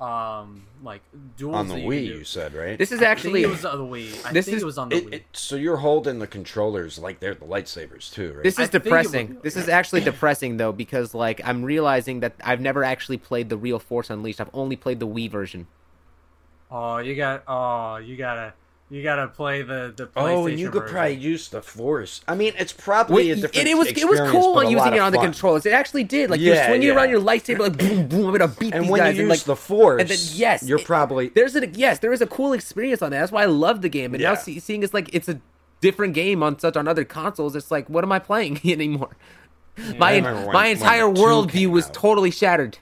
um, 0.00 0.62
like 0.82 1.02
duels 1.36 1.54
on 1.56 1.68
the 1.68 1.74
that 1.74 1.80
you 1.82 1.88
Wii, 1.88 2.06
do. 2.06 2.18
you 2.18 2.24
said, 2.24 2.54
right? 2.54 2.78
This 2.78 2.90
is 2.90 2.98
I 2.98 3.00
think 3.02 3.10
actually 3.10 3.42
it 3.42 3.50
was 3.50 3.64
on 3.66 3.78
the 3.78 3.84
Wii. 3.84 4.26
I 4.26 4.32
This 4.32 4.46
think 4.46 4.56
is- 4.56 4.62
it 4.62 4.66
was 4.66 4.78
on 4.78 4.88
the 4.88 4.96
It- 4.96 5.06
Wii. 5.06 5.12
it- 5.14 5.24
so 5.32 5.56
you're 5.56 5.76
holding 5.76 6.18
the 6.20 6.26
controllers 6.26 6.98
like 6.98 7.20
they're 7.20 7.34
the 7.34 7.44
lightsabers 7.44 8.10
too, 8.12 8.32
right? 8.32 8.42
This 8.42 8.54
is 8.58 8.68
think 8.70 8.74
it 8.76 8.82
depressing. 8.84 9.28
would- 9.28 9.42
This 9.42 9.56
is 9.56 9.68
actually 9.68 10.00
depressing 10.00 10.56
though 10.56 10.72
because 10.72 11.12
like 11.14 11.40
I'm 11.44 11.62
realizing 11.64 12.20
that 12.20 12.32
I've 12.42 12.60
never 12.60 12.82
actually 12.82 13.18
played 13.18 13.50
the 13.50 13.56
real 13.58 13.78
Force 13.78 14.08
Unleashed. 14.08 14.40
I've 14.40 14.48
only 14.54 14.76
played 14.76 15.00
the 15.00 15.06
Wii 15.06 15.30
version. 15.30 15.66
oh, 16.70 16.98
you 16.98 17.14
got 17.16 17.42
oh, 17.46 17.96
you 17.98 18.16
gotta 18.16 18.54
you 18.90 19.02
gotta 19.04 19.28
play 19.28 19.62
the 19.62 19.92
the 19.96 20.06
PlayStation 20.06 20.34
oh, 20.34 20.46
and 20.48 20.58
you 20.58 20.70
could 20.70 20.82
version. 20.82 20.94
probably 20.94 21.14
use 21.14 21.48
the 21.48 21.62
Force. 21.62 22.20
I 22.26 22.34
mean, 22.34 22.52
it's 22.58 22.72
probably 22.72 23.14
Wait, 23.14 23.30
a 23.30 23.34
different. 23.36 23.56
and 23.56 23.68
it 23.68 23.78
was 23.78 23.88
it 23.88 24.08
was 24.08 24.20
cool 24.30 24.58
on 24.58 24.68
using 24.70 24.94
it 24.94 24.98
of 24.98 25.04
on 25.04 25.12
the 25.12 25.18
fun. 25.18 25.26
controllers. 25.26 25.64
It 25.64 25.72
actually 25.72 26.04
did. 26.04 26.28
Like 26.28 26.40
you're 26.40 26.56
swinging 26.64 26.88
yeah. 26.88 26.94
around 26.94 27.10
your 27.10 27.20
lightsaber 27.20 27.60
like 27.60 27.78
boom 27.78 28.08
boom. 28.08 28.26
I'm 28.26 28.32
gonna 28.36 28.48
beat 28.48 28.74
And 28.74 28.84
these 28.84 28.90
when 28.90 29.00
guys. 29.00 29.16
you 29.16 29.22
and, 29.22 29.30
use 29.30 29.38
like, 29.38 29.44
the 29.46 29.56
Force, 29.56 30.00
and 30.00 30.10
then 30.10 30.18
yes, 30.32 30.62
you're 30.64 30.80
it- 30.80 30.84
probably 30.86 31.28
there's 31.28 31.54
a 31.54 31.66
yes 31.68 32.00
there 32.00 32.12
is 32.12 32.20
a 32.20 32.26
cool 32.26 32.52
experience 32.52 33.00
on 33.00 33.12
that. 33.12 33.20
That's 33.20 33.32
why 33.32 33.42
I 33.44 33.46
love 33.46 33.80
the 33.82 33.88
game. 33.88 34.12
And 34.14 34.22
now 34.22 34.34
see, 34.34 34.58
seeing 34.58 34.82
it's 34.82 34.92
like 34.92 35.08
it's 35.14 35.28
a 35.28 35.40
different 35.80 36.14
game 36.14 36.42
on 36.42 36.58
such 36.58 36.76
on 36.76 36.88
other 36.88 37.04
consoles. 37.04 37.54
It's 37.56 37.70
like 37.70 37.88
what 37.88 38.02
am 38.04 38.10
I 38.12 38.18
playing 38.18 38.60
anymore? 38.64 39.16
My 39.98 40.20
when- 40.20 40.46
my 40.52 40.66
entire 40.66 41.04
worldview 41.04 41.68
was 41.70 41.86
out. 41.86 41.94
totally 41.94 42.30
shattered. 42.32 42.78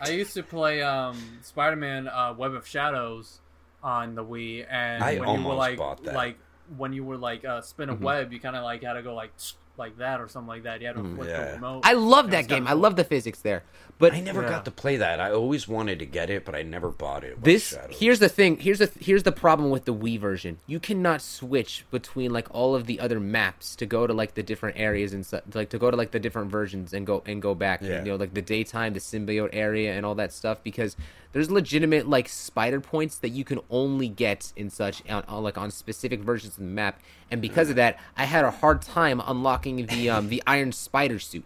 I 0.00 0.10
used 0.10 0.34
to 0.34 0.42
play 0.42 0.82
um, 0.82 1.38
Spider-Man 1.42 2.08
uh, 2.08 2.34
Web 2.36 2.54
of 2.54 2.66
Shadows 2.66 3.38
on 3.82 4.14
the 4.14 4.24
Wii, 4.24 4.66
and 4.70 5.02
I 5.02 5.18
when 5.18 5.40
you 5.40 5.46
were 5.46 5.54
like, 5.54 5.78
bought 5.78 6.02
that. 6.04 6.14
like 6.14 6.38
when 6.76 6.92
you 6.92 7.04
were 7.04 7.16
like 7.16 7.44
uh, 7.44 7.60
spin 7.60 7.88
a 7.88 7.94
web, 7.94 8.32
you 8.32 8.40
kind 8.40 8.56
of 8.56 8.64
like 8.64 8.82
had 8.82 8.94
to 8.94 9.02
go 9.02 9.14
like 9.14 9.32
like 9.78 9.96
that 9.98 10.20
or 10.20 10.28
something 10.28 10.48
like 10.48 10.64
that. 10.64 10.80
You 10.80 10.86
had 10.88 10.96
to 10.96 11.14
flip 11.14 11.28
yeah. 11.28 11.44
the 11.46 11.52
remote. 11.54 11.80
I 11.84 11.94
love 11.94 12.30
that 12.30 12.38
was 12.38 12.46
kinda 12.46 12.60
game. 12.60 12.68
I 12.68 12.74
love 12.74 12.96
the 12.96 13.04
physics 13.04 13.40
there. 13.40 13.62
But 13.98 14.12
I 14.12 14.20
never 14.20 14.42
Yeah. 14.42 14.48
got 14.48 14.64
to 14.64 14.70
play 14.70 14.96
that. 14.96 15.20
I 15.20 15.30
always 15.30 15.68
wanted 15.68 15.98
to 16.00 16.06
get 16.06 16.28
it, 16.28 16.44
but 16.44 16.54
I 16.54 16.62
never 16.62 16.90
bought 16.90 17.24
it. 17.24 17.42
This 17.42 17.70
Shadows. 17.70 17.96
here's 17.98 18.18
the 18.18 18.28
thing 18.28 18.58
here's 18.58 18.80
the 18.80 18.90
here's 19.00 19.22
the 19.22 19.32
problem 19.32 19.70
with 19.70 19.84
the 19.84 19.94
Wii 19.94 20.18
version. 20.18 20.58
You 20.66 20.80
cannot 20.80 21.22
switch 21.22 21.84
between 21.90 22.32
like 22.32 22.48
all 22.50 22.74
of 22.74 22.86
the 22.86 23.00
other 23.00 23.20
maps 23.20 23.74
to 23.76 23.86
go 23.86 24.06
to 24.06 24.12
like 24.12 24.34
the 24.34 24.42
different 24.42 24.78
areas 24.78 25.12
and 25.12 25.24
stuff, 25.24 25.42
like 25.54 25.70
to 25.70 25.78
go 25.78 25.90
to 25.90 25.96
like 25.96 26.10
the 26.10 26.20
different 26.20 26.50
versions 26.50 26.92
and 26.92 27.06
go 27.06 27.22
and 27.26 27.40
go 27.40 27.54
back. 27.54 27.80
Yeah. 27.82 28.00
You 28.04 28.10
know, 28.10 28.16
like 28.16 28.34
the 28.34 28.42
daytime, 28.42 28.92
the 28.92 29.00
symbiote 29.00 29.50
area, 29.52 29.94
and 29.94 30.04
all 30.04 30.16
that 30.16 30.32
stuff 30.32 30.62
because 30.62 30.96
there's 31.32 31.50
legitimate 31.50 32.08
like 32.08 32.28
spider 32.28 32.80
points 32.80 33.16
that 33.18 33.30
you 33.30 33.44
can 33.44 33.60
only 33.70 34.08
get 34.08 34.52
in 34.56 34.70
such 34.70 35.02
on, 35.08 35.24
on 35.28 35.42
like 35.42 35.56
on 35.58 35.70
specific 35.70 36.20
versions 36.20 36.54
of 36.54 36.58
the 36.60 36.64
map, 36.68 37.00
and 37.30 37.40
because 37.40 37.70
of 37.70 37.76
that, 37.76 37.98
I 38.16 38.24
had 38.24 38.44
a 38.44 38.50
hard 38.50 38.82
time 38.82 39.20
unlocking 39.24 39.86
the 39.86 40.10
um 40.10 40.28
the 40.28 40.42
Iron 40.46 40.72
Spider 40.72 41.18
suit. 41.18 41.44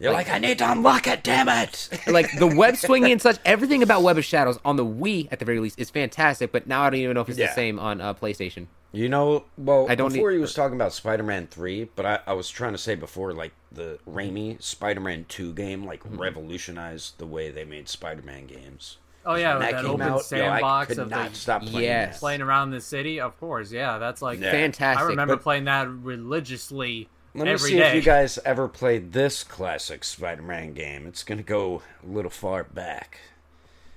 You're 0.00 0.12
like, 0.12 0.30
I 0.30 0.38
need 0.38 0.58
to 0.58 0.70
unlock 0.70 1.08
it. 1.08 1.24
Damn 1.24 1.48
it! 1.48 1.88
like 2.06 2.30
the 2.38 2.46
web 2.46 2.76
swinging 2.76 3.10
and 3.10 3.20
such 3.20 3.38
everything 3.44 3.82
about 3.82 4.02
web 4.04 4.16
of 4.16 4.24
shadows 4.24 4.56
on 4.64 4.76
the 4.76 4.86
wii 4.86 5.26
at 5.32 5.40
the 5.40 5.44
very 5.44 5.58
least 5.58 5.76
is 5.80 5.90
fantastic 5.90 6.52
but 6.52 6.68
now 6.68 6.82
i 6.84 6.90
don't 6.90 7.00
even 7.00 7.14
know 7.14 7.20
if 7.22 7.28
it's 7.28 7.36
Yeah. 7.36 7.48
the 7.48 7.54
same 7.54 7.80
on 7.80 8.00
uh, 8.00 8.14
playstation 8.14 8.68
You 8.92 9.08
know, 9.08 9.44
well, 9.58 9.86
I 9.90 9.96
don't 9.96 10.12
before 10.12 10.30
need- 10.30 10.36
he 10.36 10.40
was 10.40 10.54
talking 10.54 10.76
about 10.76 10.92
Spider-Man 10.92 11.48
Three, 11.48 11.90
but 11.96 12.06
I, 12.06 12.20
I 12.28 12.32
was 12.34 12.48
trying 12.48 12.72
to 12.72 12.78
say 12.78 12.94
before, 12.94 13.32
like 13.34 13.52
the 13.72 13.98
Raimi 14.08 14.62
Spider-Man 14.62 15.26
Two 15.28 15.52
game, 15.52 15.84
like 15.84 16.04
Mm-hmm. 16.04 16.16
revolutionized 16.18 17.18
the 17.18 17.26
way 17.26 17.50
they 17.50 17.64
made 17.64 17.88
Spider-Man 17.88 18.46
games. 18.46 18.98
Oh 19.28 19.34
yeah, 19.36 19.54
with 19.58 19.62
that 19.62 19.72
that, 19.72 19.84
open 19.84 20.02
out, 20.02 20.08
yo, 20.08 20.16
I 20.16 20.20
sandbox 20.22 20.88
could 20.88 20.98
of 20.98 21.10
not 21.10 21.30
the 21.30 21.36
stop 21.36 21.62
playing. 21.62 21.84
Yes. 21.84 22.18
playing 22.18 22.40
around 22.42 22.70
the 22.72 22.80
city. 22.80 23.20
Of 23.20 23.38
course, 23.38 23.70
yeah, 23.70 23.98
that's 23.98 24.20
like 24.22 24.40
Yeah. 24.40 24.50
fantastic 24.50 25.04
I 25.04 25.08
remember 25.08 25.36
but- 25.36 25.42
playing 25.44 25.64
that 25.64 25.88
religiously 25.88 27.08
Let 27.34 27.44
me 27.44 27.50
every 27.52 27.70
see 27.70 27.76
day. 27.76 27.88
if 27.90 27.94
you 27.94 28.02
guys 28.02 28.38
ever 28.44 28.66
played 28.68 29.12
this 29.12 29.44
classic 29.44 30.02
Spider-Man 30.02 30.72
game. 30.72 31.06
It's 31.06 31.22
gonna 31.22 31.42
go 31.42 31.82
a 32.02 32.06
little 32.06 32.30
far 32.30 32.64
back. 32.64 33.18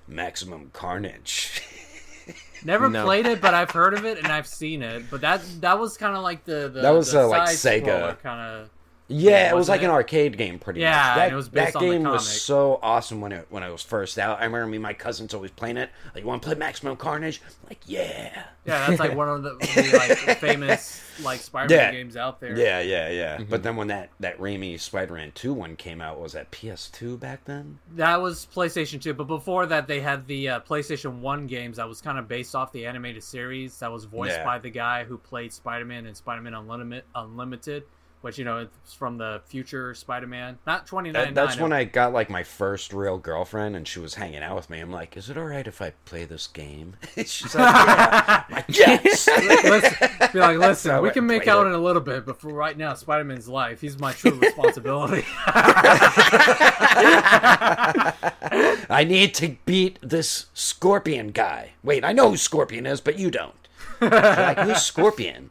Maximum 0.07 0.69
Carnage. 0.73 1.61
Never 2.63 2.89
No. 2.89 3.05
played 3.05 3.25
it, 3.25 3.41
but 3.41 3.53
I've 3.55 3.71
heard 3.71 3.93
of 3.95 4.05
it 4.05 4.17
and 4.19 4.27
I've 4.27 4.45
seen 4.45 4.84
it. 4.84 5.09
But 5.09 5.21
that 5.21 5.41
that 5.61 5.79
was 5.79 5.97
kind 5.97 6.15
of 6.15 6.21
like 6.21 6.43
the, 6.45 6.69
the 6.71 6.82
That 6.82 6.91
was, 6.91 7.11
the 7.11 7.21
uh, 7.23 7.27
like, 7.27 7.49
Sega. 7.49 8.19
kind 8.21 8.39
of. 8.41 8.69
Yeah, 9.12 9.49
it 9.49 9.53
was 9.55 9.62
wasn't 9.68 9.78
like 9.82 9.84
an 9.86 9.91
arcade 9.91 10.38
game, 10.38 10.59
pretty 10.59 10.80
Yeah, 10.82 10.91
much. 10.91 11.16
That, 11.16 11.24
and 11.26 11.34
it 11.34 11.36
was 11.36 11.49
based 11.49 11.74
that 11.74 11.80
on 11.80 11.86
the 11.88 11.91
game 11.93 12.03
was 12.03 12.26
comic. 12.28 12.39
so 12.41 12.80
awesome 12.82 13.22
when 13.22 13.32
it 13.32 13.47
when 13.49 13.64
it 13.64 13.72
was 13.72 13.82
first 13.84 14.18
out. 14.18 14.39
I 14.39 14.45
remember 14.45 14.68
me, 14.68 14.78
and 14.78 14.84
my 14.84 14.93
cousins 14.93 15.34
always 15.34 15.51
playing 15.51 15.78
it. 15.78 15.89
Like, 16.16 16.24
you 16.24 16.28
want 16.28 16.41
to 16.41 16.47
play 16.47 16.55
Maximum 16.57 16.95
Carnage? 16.97 17.41
I'm 17.45 17.70
like, 17.70 17.80
yeah, 17.86 18.43
Yeah, 18.66 18.88
that's 18.88 18.99
like 18.99 19.16
one 19.16 19.30
of 19.30 19.43
the, 19.43 19.49
the 19.55 19.97
like 19.97 20.38
famous 20.39 21.01
like 21.24 21.39
Spider-Man 21.39 21.78
Yeah. 21.78 21.91
games 21.91 22.16
out 22.18 22.39
there. 22.39 22.57
yeah, 22.57 22.80
yeah, 22.80 23.09
yeah. 23.09 23.36
Mm-hmm. 23.38 23.49
But 23.49 23.64
then 23.64 23.76
when 23.76 23.88
that 23.88 24.09
that 24.20 24.38
Raimi 24.39 24.80
Spider-Man 24.80 25.32
Two 25.36 25.53
one 25.53 25.76
came 25.76 26.01
out, 26.01 26.20
was 26.20 26.34
that 26.34 26.49
PS2 26.51 27.20
back 27.20 27.45
then? 27.45 27.80
That 27.95 28.22
was 28.22 28.47
PlayStation 28.53 29.01
2, 29.01 29.14
but 29.14 29.26
before 29.28 29.66
that, 29.68 29.88
they 29.88 29.99
had 29.99 30.26
the 30.28 30.49
uh, 30.49 30.59
PlayStation 30.62 31.20
1 31.20 31.47
games 31.47 31.78
that 31.78 31.88
was 31.88 32.01
kind 32.01 32.18
of 32.18 32.28
based 32.28 32.55
off 32.55 32.72
the 32.72 32.86
animated 32.86 33.24
series 33.24 33.78
that 33.80 33.91
was 33.91 34.05
voiced 34.05 34.32
Yeah. 34.38 34.43
by 34.45 34.57
the 34.59 34.70
guy 34.70 35.03
who 35.03 35.18
played 35.18 35.51
Spider 35.53 35.86
Man 35.86 36.05
and 36.05 36.16
Spider 36.16 36.41
Man 36.41 36.53
Unlimited, 36.53 37.03
Unlimited, 37.16 37.84
which, 38.22 38.38
you 38.38 38.45
know, 38.45 38.59
it's 38.59 38.93
from 38.93 39.17
the 39.17 39.41
future 39.45 39.93
Spider 39.95 40.28
Man. 40.28 40.59
Not 40.65 40.86
29. 40.86 41.13
That, 41.13 41.36
that's 41.36 41.59
when 41.59 41.74
oh. 41.74 41.78
I 41.78 41.84
got 41.84 42.13
like 42.13 42.30
my 42.30 42.43
first 42.43 42.93
real 42.93 43.17
girlfriend, 43.17 43.76
and 43.76 43.88
she 43.88 43.99
was 43.99 44.13
hanging 44.13 44.43
out 44.43 44.55
with 44.55 44.69
me. 44.69 44.80
I'm 44.80 44.91
like, 44.91 45.17
"Is 45.17 45.30
it 45.30 45.38
all 45.38 45.45
right 45.45 45.65
if 45.65 45.82
I 45.82 45.93
play 46.05 46.26
this 46.26 46.47
game?" 46.47 46.95
She's 47.17 47.55
like, 47.55 47.76
"Yeah." 47.76 48.43
Like, 48.49 48.65
"Yes." 48.69 49.28
listen, 49.63 50.09
be 50.34 50.39
like, 50.39 50.57
listen, 50.59 51.01
we 51.01 51.09
can 51.09 51.26
make 51.26 51.47
out 51.47 51.65
it. 51.65 51.69
in 51.69 51.76
a 51.76 51.80
little 51.80 52.01
bit, 52.01 52.26
but 52.26 52.39
for 52.39 52.53
right 52.53 52.78
now, 52.78 52.93
Spider 52.93 53.24
Man's 53.24 53.47
life, 53.47 53.82
he's 53.82 53.97
my 53.99 54.13
true 54.13 54.32
responsibility. 54.32 55.26
I 58.89 59.05
need 59.07 59.34
to 59.36 59.57
beat 59.65 59.97
this 60.01 60.45
Scorpion 60.53 61.30
guy. 61.30 61.72
Wait, 61.84 62.05
I 62.05 62.11
know 62.11 62.30
who 62.30 62.38
Scorpion 62.38 62.86
is, 62.86 63.01
but 63.01 63.17
you 63.17 63.32
don't. 63.32 63.55
Like, 63.99 64.59
who's 64.59 64.82
Scorpion? 64.82 65.49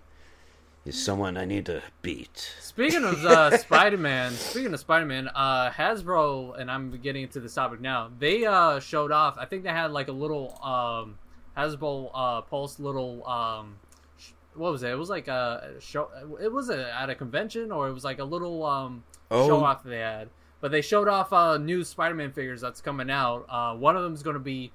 He's 0.84 1.02
someone 1.02 1.36
I 1.36 1.44
need 1.44 1.66
to 1.66 1.82
beat. 2.02 2.52
Speaking 2.70 3.02
of 3.04 3.24
uh, 3.24 3.56
Spider-Man, 3.58 4.30
speaking 4.32 4.72
of 4.72 4.78
Spider-Man, 4.78 5.28
uh, 5.34 5.70
Hasbro, 5.70 6.56
and 6.56 6.70
I'm 6.70 6.92
getting 7.02 7.24
into 7.24 7.40
this 7.40 7.52
topic 7.54 7.80
now. 7.80 8.10
They 8.16 8.46
uh, 8.46 8.78
showed 8.78 9.10
off. 9.10 9.36
I 9.38 9.44
think 9.44 9.64
they 9.64 9.70
had 9.70 9.90
like 9.90 10.06
a 10.06 10.12
little 10.12 10.56
um, 10.62 11.18
Hasbro 11.56 12.10
uh, 12.14 12.40
Pulse 12.42 12.78
little 12.78 13.26
um, 13.26 13.74
sh- 14.18 14.30
what 14.54 14.70
was 14.70 14.84
it? 14.84 14.90
It 14.90 14.94
was 14.98 15.10
like 15.10 15.26
a 15.26 15.72
show. 15.80 16.10
It 16.40 16.52
was 16.52 16.70
a, 16.70 16.94
at 16.94 17.10
a 17.10 17.16
convention, 17.16 17.72
or 17.72 17.88
it 17.88 17.92
was 17.92 18.04
like 18.04 18.20
a 18.20 18.24
little 18.24 18.64
um, 18.64 19.02
Oh. 19.32 19.48
show 19.48 19.64
off 19.64 19.82
they 19.82 19.98
had. 19.98 20.28
But 20.60 20.70
they 20.70 20.80
showed 20.80 21.08
off 21.08 21.32
uh, 21.32 21.58
new 21.58 21.82
Spider-Man 21.82 22.30
figures 22.32 22.60
that's 22.60 22.80
coming 22.80 23.10
out. 23.10 23.46
Uh, 23.48 23.74
one 23.74 23.96
of 23.96 24.04
them 24.04 24.14
is 24.14 24.22
going 24.22 24.34
to 24.34 24.40
be 24.40 24.70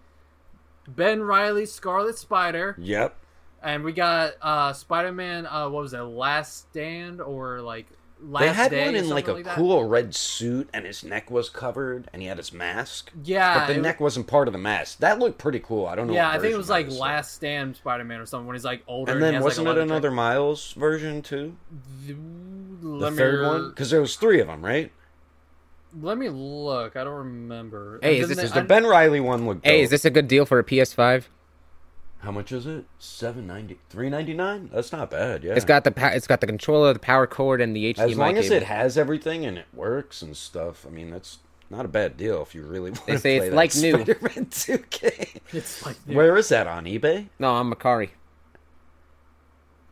Ben 0.88 1.22
Reilly, 1.22 1.66
Scarlet 1.66 2.18
Spider, 2.18 2.76
Yep. 2.78 3.16
And 3.66 3.84
we 3.84 3.92
got 3.94 4.34
uh, 4.42 4.74
Spider-Man. 4.74 5.48
Uh, 5.48 5.70
what 5.70 5.82
was 5.82 5.94
it? 5.94 6.00
Last 6.00 6.70
Stand 6.70 7.20
or 7.20 7.62
like 7.62 7.88
Last 8.22 8.42
They 8.42 8.54
had 8.54 8.72
Day 8.72 8.86
one 8.86 8.96
in 8.96 9.10
like 9.10 9.24
a 9.26 9.28
something 9.28 9.44
that? 9.44 9.56
cool 9.56 9.84
red 9.84 10.16
suit, 10.16 10.70
and 10.74 10.86
his 10.86 11.04
neck 11.04 11.30
was 11.30 11.50
covered, 11.50 12.08
and 12.14 12.22
he 12.22 12.28
had 12.30 12.38
his 12.38 12.54
mask. 12.54 13.12
Yeah, 13.24 13.60
but 13.60 13.68
the 13.68 13.74
it- 13.80 13.82
neck 13.82 14.00
wasn't 14.00 14.28
part 14.28 14.48
of 14.48 14.54
the 14.54 14.58
mask. 14.60 15.00
That 15.00 15.20
looked 15.20 15.38
pretty 15.38 15.60
cool. 15.60 15.86
I 15.88 15.96
don't 15.96 16.08
know. 16.08 16.14
Yeah, 16.14 16.28
what 16.28 16.36
I 16.38 16.40
think 16.40 16.54
it 16.54 16.58
was 16.58 16.68
that 16.68 16.74
like 16.74 16.88
is, 16.88 16.96
so. 16.96 17.02
Last 17.02 17.34
Stand 17.34 17.76
Spider-Man 17.76 18.20
or 18.22 18.26
something 18.26 18.48
when 18.48 18.56
he's 18.56 18.64
like 18.64 18.84
older. 18.88 19.12
And 19.12 19.20
he 19.20 19.26
then 19.26 19.34
has, 19.36 19.44
wasn't 19.44 19.68
like, 19.68 19.78
it 19.78 19.82
another 19.82 20.10
jacket. 20.10 20.16
Miles 20.16 20.74
version 20.74 21.22
too? 21.24 21.56
The 22.08 22.16
Let 22.88 23.14
me 23.14 23.18
third 23.18 23.46
one, 23.46 23.70
because 23.70 23.90
there 23.90 24.02
was 24.02 24.16
three 24.16 24.40
of 24.40 24.48
them, 24.48 24.64
right? 24.64 24.92
Let 26.02 26.18
me 26.18 26.30
look. 26.30 26.96
I 26.96 27.04
don't 27.04 27.16
remember. 27.18 28.00
Hey, 28.02 28.20
is 28.20 28.30
this- 28.30 28.38
they- 28.52 28.60
The 28.62 28.66
Ben 28.66 28.86
Reilly 28.86 29.20
one 29.20 29.46
looked. 29.48 29.66
Hey, 29.66 29.78
dope. 29.78 29.84
is 29.86 29.90
this 29.90 30.06
a 30.06 30.10
good 30.10 30.28
deal 30.28 30.46
for 30.46 30.60
a 30.60 30.64
PS5? 30.64 31.26
How 32.26 32.32
much 32.32 32.52
is 32.52 32.66
it? 32.66 32.86
Seven 32.98 33.46
ninety, 33.48 33.78
three 33.90 34.10
ninety 34.10 34.34
nine. 34.34 34.70
That's 34.74 34.92
not 34.92 35.12
bad. 35.12 35.44
Yeah, 35.44 35.54
It's 35.54 35.64
got 35.64 35.84
the 35.84 35.92
pa- 35.92 36.08
it's 36.14 36.26
got 36.28 36.42
the 36.42 36.48
controller, 36.48 36.92
the 36.92 37.00
power 37.00 37.28
cord, 37.28 37.62
and 37.62 37.76
the 37.76 37.94
HDMI 37.94 38.00
as 38.12 38.18
long 38.18 38.38
as 38.38 38.50
it 38.50 38.64
has 38.64 38.98
everything 38.98 39.46
and 39.46 39.58
it 39.60 39.68
works 39.74 40.22
and 40.24 40.36
stuff. 40.36 40.86
I 40.88 40.90
mean, 40.90 41.12
that's 41.12 41.38
not 41.70 41.86
a 41.86 41.88
bad 41.88 42.18
deal 42.18 42.42
if 42.42 42.56
you 42.56 42.64
really 42.64 42.92
want 42.92 43.06
to 43.06 43.20
say 43.20 43.38
play 43.40 43.48
it's 43.48 43.50
that 43.52 43.56
like 43.56 43.76
new. 43.76 43.92
Spider-Man 44.04 44.46
2K. 44.48 45.40
It's 45.54 45.86
like 45.86 45.98
Where 46.08 46.36
is 46.38 46.50
that 46.50 46.66
on 46.68 46.86
eBay? 46.86 47.28
no, 47.40 47.54
I'm 47.56 47.72
Mercari. 47.72 48.10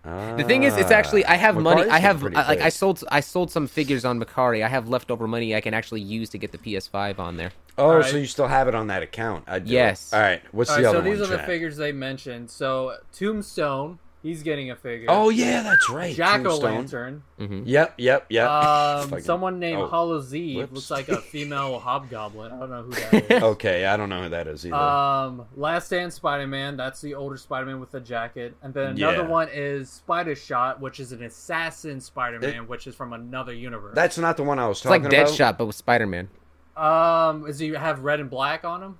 The 0.03 0.43
thing 0.45 0.63
is, 0.63 0.75
it's 0.75 0.91
actually 0.91 1.25
I 1.25 1.35
have 1.35 1.55
Ah, 1.55 1.61
money. 1.61 1.83
I 1.89 1.99
have 1.99 2.23
I, 2.35 2.47
like 2.47 2.61
I 2.61 2.69
sold 2.69 3.03
I 3.09 3.21
sold 3.21 3.51
some 3.51 3.67
figures 3.67 4.03
on 4.03 4.19
Mercari. 4.19 4.63
I 4.63 4.67
have 4.67 4.89
leftover 4.89 5.27
money 5.27 5.55
I 5.55 5.61
can 5.61 5.73
actually 5.73 6.01
use 6.01 6.29
to 6.31 6.37
get 6.37 6.51
the 6.51 6.57
PS5 6.57 7.19
on 7.19 7.37
there. 7.37 7.51
Oh, 7.77 7.89
Alright. 7.89 8.05
so 8.11 8.17
you 8.17 8.25
still 8.27 8.47
have 8.47 8.67
it 8.67 8.75
on 8.75 8.87
that 8.87 9.01
account? 9.03 9.45
I 9.47 9.59
do. 9.59 9.71
Yes. 9.73 10.13
All 10.13 10.19
right. 10.19 10.41
What's 10.51 10.69
All 10.69 10.77
the 10.77 10.83
right, 10.83 10.89
other 10.89 10.99
so 10.99 11.03
these 11.03 11.19
one? 11.21 11.31
are 11.31 11.37
the 11.37 11.43
figures 11.43 11.75
they 11.77 11.91
mentioned. 11.91 12.51
So 12.51 12.97
Tombstone, 13.11 13.97
he's 14.21 14.43
getting 14.43 14.69
a 14.69 14.75
figure. 14.75 15.07
Oh 15.09 15.29
yeah, 15.29 15.63
that's 15.63 15.89
right. 15.89 16.15
Jack 16.15 16.41
O' 16.41 16.59
Tombstone. 16.59 17.23
Lantern. 17.39 17.65
Yep, 17.65 17.95
yep, 17.97 18.25
yep. 18.29 18.47
Um, 18.49 19.09
Fucking- 19.09 19.25
someone 19.25 19.57
named 19.59 19.81
oh, 19.81 19.87
Hallows' 19.89 20.35
Eve 20.35 20.57
whoops. 20.57 20.71
looks 20.73 20.91
like 20.91 21.09
a 21.09 21.19
female 21.19 21.79
hobgoblin. 21.83 22.51
I 22.51 22.59
don't 22.59 22.69
know 22.69 22.83
who 22.83 22.91
that 22.91 23.31
is. 23.37 23.43
Okay, 23.43 23.85
I 23.87 23.97
don't 23.97 24.09
know 24.09 24.21
who 24.23 24.29
that 24.29 24.47
is 24.47 24.65
either. 24.67 24.75
Um, 24.75 25.45
Last 25.55 25.87
Stand 25.87 26.13
Spider 26.13 26.45
Man. 26.45 26.77
That's 26.77 27.01
the 27.01 27.15
older 27.15 27.37
Spider 27.37 27.65
Man 27.65 27.79
with 27.79 27.89
the 27.91 27.99
jacket. 28.01 28.55
And 28.61 28.71
then 28.73 28.91
another 28.97 29.23
Yeah. 29.23 29.27
one 29.27 29.49
is 29.51 29.89
Spider 29.89 30.35
Shot, 30.35 30.79
which 30.79 30.99
is 30.99 31.11
an 31.11 31.23
assassin 31.23 31.99
Spider 31.99 32.39
Man, 32.39 32.67
which 32.67 32.85
is 32.85 32.93
from 32.93 33.13
another 33.13 33.53
universe. 33.53 33.95
that's 33.95 34.19
not 34.19 34.37
the 34.37 34.43
one 34.43 34.59
I 34.59 34.67
was 34.67 34.79
talking 34.79 35.05
about. 35.07 35.13
It's 35.13 35.13
like 35.13 35.27
talking 35.31 35.37
about. 35.39 35.55
Deadshot, 35.55 35.57
but 35.57 35.65
with 35.65 35.75
Spider 35.75 36.05
Man. 36.05 36.29
Um, 36.75 37.45
does 37.45 37.59
he 37.59 37.69
have 37.69 37.99
red 37.99 38.19
and 38.19 38.29
black 38.29 38.63
on 38.65 38.81
him? 38.83 38.99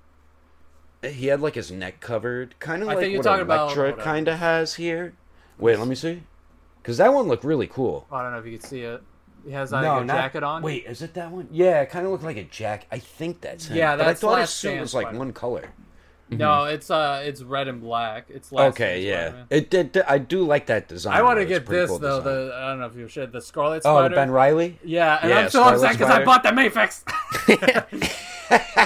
He 1.02 1.26
had 1.26 1.40
like 1.40 1.54
his 1.54 1.70
neck 1.70 2.00
covered, 2.00 2.58
kind 2.60 2.82
of 2.82 2.88
I 2.88 2.94
like 2.94 3.16
what 3.24 3.40
about- 3.40 3.98
kind 3.98 4.28
of 4.28 4.38
has 4.38 4.74
here. 4.74 5.14
Wait, 5.58 5.78
let 5.78 5.86
me 5.86 5.94
see. 5.94 6.22
Because 6.82 6.96
that 6.98 7.12
one 7.12 7.26
looked 7.28 7.44
really 7.44 7.66
cool. 7.66 8.06
I 8.10 8.22
don't 8.22 8.32
know 8.32 8.38
if 8.38 8.46
you 8.46 8.58
can 8.58 8.66
see 8.66 8.82
it. 8.82 9.02
He 9.44 9.52
has 9.52 9.72
like 9.72 9.84
a 9.84 10.06
jacket 10.06 10.42
on. 10.42 10.62
Wait, 10.62 10.86
is 10.86 11.02
it 11.02 11.14
that 11.14 11.30
one? 11.30 11.48
Yeah, 11.50 11.82
it 11.82 11.90
kind 11.90 12.06
of 12.06 12.12
looked 12.12 12.24
like 12.24 12.38
a 12.38 12.44
jacket. 12.44 12.86
I 12.90 12.98
think 12.98 13.40
that's 13.42 13.66
him. 13.66 13.76
Yeah, 13.76 13.96
but 13.96 14.06
I 14.06 14.14
thought 14.14 14.40
his 14.40 14.50
suit 14.50 14.80
was 14.80 14.94
like 14.94 15.12
one 15.12 15.32
color. 15.32 15.68
No, 16.30 16.64
it's 16.64 16.90
uh, 16.90 17.22
it's 17.24 17.42
red 17.42 17.68
and 17.68 17.80
black. 17.80 18.26
It's 18.28 18.50
Last 18.50 18.74
okay, 18.74 19.06
yeah, 19.06 19.28
Spider-Man. 19.28 19.46
it 19.50 19.70
did. 19.70 19.98
I 20.08 20.18
do 20.18 20.42
like 20.42 20.66
that 20.66 20.88
design. 20.88 21.14
I 21.14 21.22
want 21.22 21.38
to 21.38 21.46
get 21.46 21.66
this 21.66 21.90
cool 21.90 21.98
though. 21.98 22.18
design. 22.18 22.46
The 22.48 22.54
I 22.54 22.68
don't 22.70 22.80
know 22.80 22.86
if 22.86 22.96
you 22.96 23.08
should 23.08 23.32
the 23.32 23.40
Scarlet 23.40 23.82
oh, 23.84 23.98
Spider. 23.98 24.08
the 24.08 24.14
Ben 24.14 24.30
Reilly. 24.30 24.78
Yeah, 24.82 25.18
and 25.20 25.30
Yeah, 25.30 25.38
I'm 25.40 25.50
so 25.50 25.60
Scarlet 25.60 25.74
upset 25.76 25.92
because 25.92 26.10
I 26.10 26.24
bought 26.24 26.42
the 26.42 26.50
Mafex. 26.50 27.04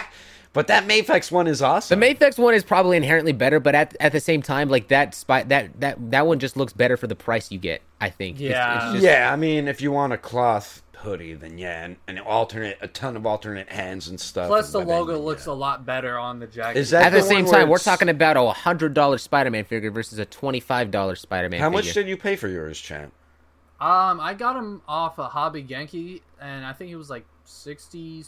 But 0.54 0.66
that 0.68 0.88
Mafex 0.88 1.30
one 1.30 1.46
is 1.46 1.60
awesome. 1.62 2.00
The 2.00 2.06
Mafex 2.06 2.38
one 2.38 2.54
is 2.54 2.64
probably 2.64 2.96
inherently 2.96 3.32
better, 3.32 3.60
but 3.60 3.74
at 3.74 3.94
at 4.00 4.12
the 4.12 4.18
same 4.18 4.42
time, 4.42 4.68
like 4.68 4.88
that 4.88 5.14
spy 5.14 5.42
that 5.44 5.78
that 5.80 6.10
that 6.10 6.26
one 6.26 6.38
just 6.38 6.56
looks 6.56 6.72
better 6.72 6.96
for 6.96 7.06
the 7.06 7.14
price 7.14 7.52
you 7.52 7.58
get. 7.58 7.82
I 8.00 8.10
think. 8.10 8.36
It's- 8.40 8.50
Yeah. 8.50 8.84
it's 8.86 8.92
just- 8.94 9.04
yeah, 9.04 9.30
I 9.32 9.36
mean, 9.36 9.68
if 9.68 9.80
you 9.80 9.92
want 9.92 10.14
a 10.14 10.18
cloth 10.18 10.82
hoodie, 10.98 11.34
then 11.34 11.58
yeah, 11.58 11.84
and, 11.84 11.96
and 12.06 12.18
alternate 12.20 12.78
a 12.80 12.88
ton 12.88 13.16
of 13.16 13.26
alternate 13.26 13.68
hands 13.68 14.08
and 14.08 14.20
stuff. 14.20 14.48
Plus, 14.48 14.66
and 14.66 14.74
the 14.74 14.78
but 14.80 14.86
then, 14.86 14.98
logo 14.98 15.18
looks 15.18 15.46
yeah. 15.46 15.52
a 15.52 15.54
lot 15.54 15.84
better 15.86 16.18
on 16.18 16.38
the 16.38 16.46
jacket. 16.46 16.78
Is 16.78 16.90
that 16.90 17.06
At 17.06 17.10
the, 17.10 17.18
the 17.18 17.26
same 17.26 17.46
time, 17.46 17.68
we're 17.68 17.78
talking 17.78 18.08
about 18.08 18.36
a 18.36 18.50
hundred 18.50 18.94
dollar 18.94 19.18
Spider 19.18 19.50
Man 19.50 19.64
figure 19.64 19.90
versus 19.90 20.18
a 20.18 20.24
twenty 20.26 20.60
five 20.60 20.90
dollar 20.90 21.16
Spider 21.16 21.48
Man. 21.48 21.60
How 21.60 21.70
much 21.70 21.92
did 21.94 22.08
you 22.08 22.16
pay 22.16 22.36
for 22.36 22.48
yours, 22.48 22.80
champ? 22.80 23.12
Um, 23.80 24.20
I 24.20 24.34
got 24.34 24.56
him 24.56 24.82
off 24.88 25.18
a 25.18 25.28
Hobby 25.28 25.62
Genki, 25.62 26.22
and 26.40 26.66
I 26.66 26.72
think 26.72 26.90
it 26.90 26.96
was 26.96 27.08
like 27.08 27.24
60, 27.44 28.24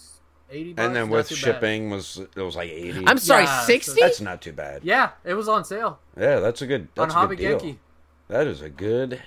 80 0.49 0.73
bucks. 0.75 0.87
And 0.87 0.95
then 0.95 1.09
not 1.09 1.17
with 1.17 1.29
too 1.29 1.35
bad. 1.35 1.41
shipping 1.41 1.91
was 1.91 2.19
it 2.19 2.41
was 2.41 2.55
like 2.55 2.71
eighty. 2.71 3.03
I'm 3.07 3.19
sorry, 3.19 3.45
Yeah, 3.45 3.61
so 3.61 3.67
sixty. 3.67 4.01
that's 4.01 4.21
not 4.21 4.43
too 4.43 4.53
bad. 4.53 4.85
Yeah, 4.85 5.11
it 5.25 5.35
was 5.35 5.49
on 5.49 5.65
sale 5.65 5.99
Yeah, 6.17 6.39
that's 6.41 6.63
a 6.63 6.67
good. 6.67 6.89
That's 6.95 7.13
on 7.13 7.19
a 7.19 7.21
Hobby 7.21 7.37
good 7.37 7.59
deal. 7.59 7.73
Genki. 7.73 7.77
That 8.29 8.47
is 8.47 8.63
a 8.63 8.71
good. 8.71 9.21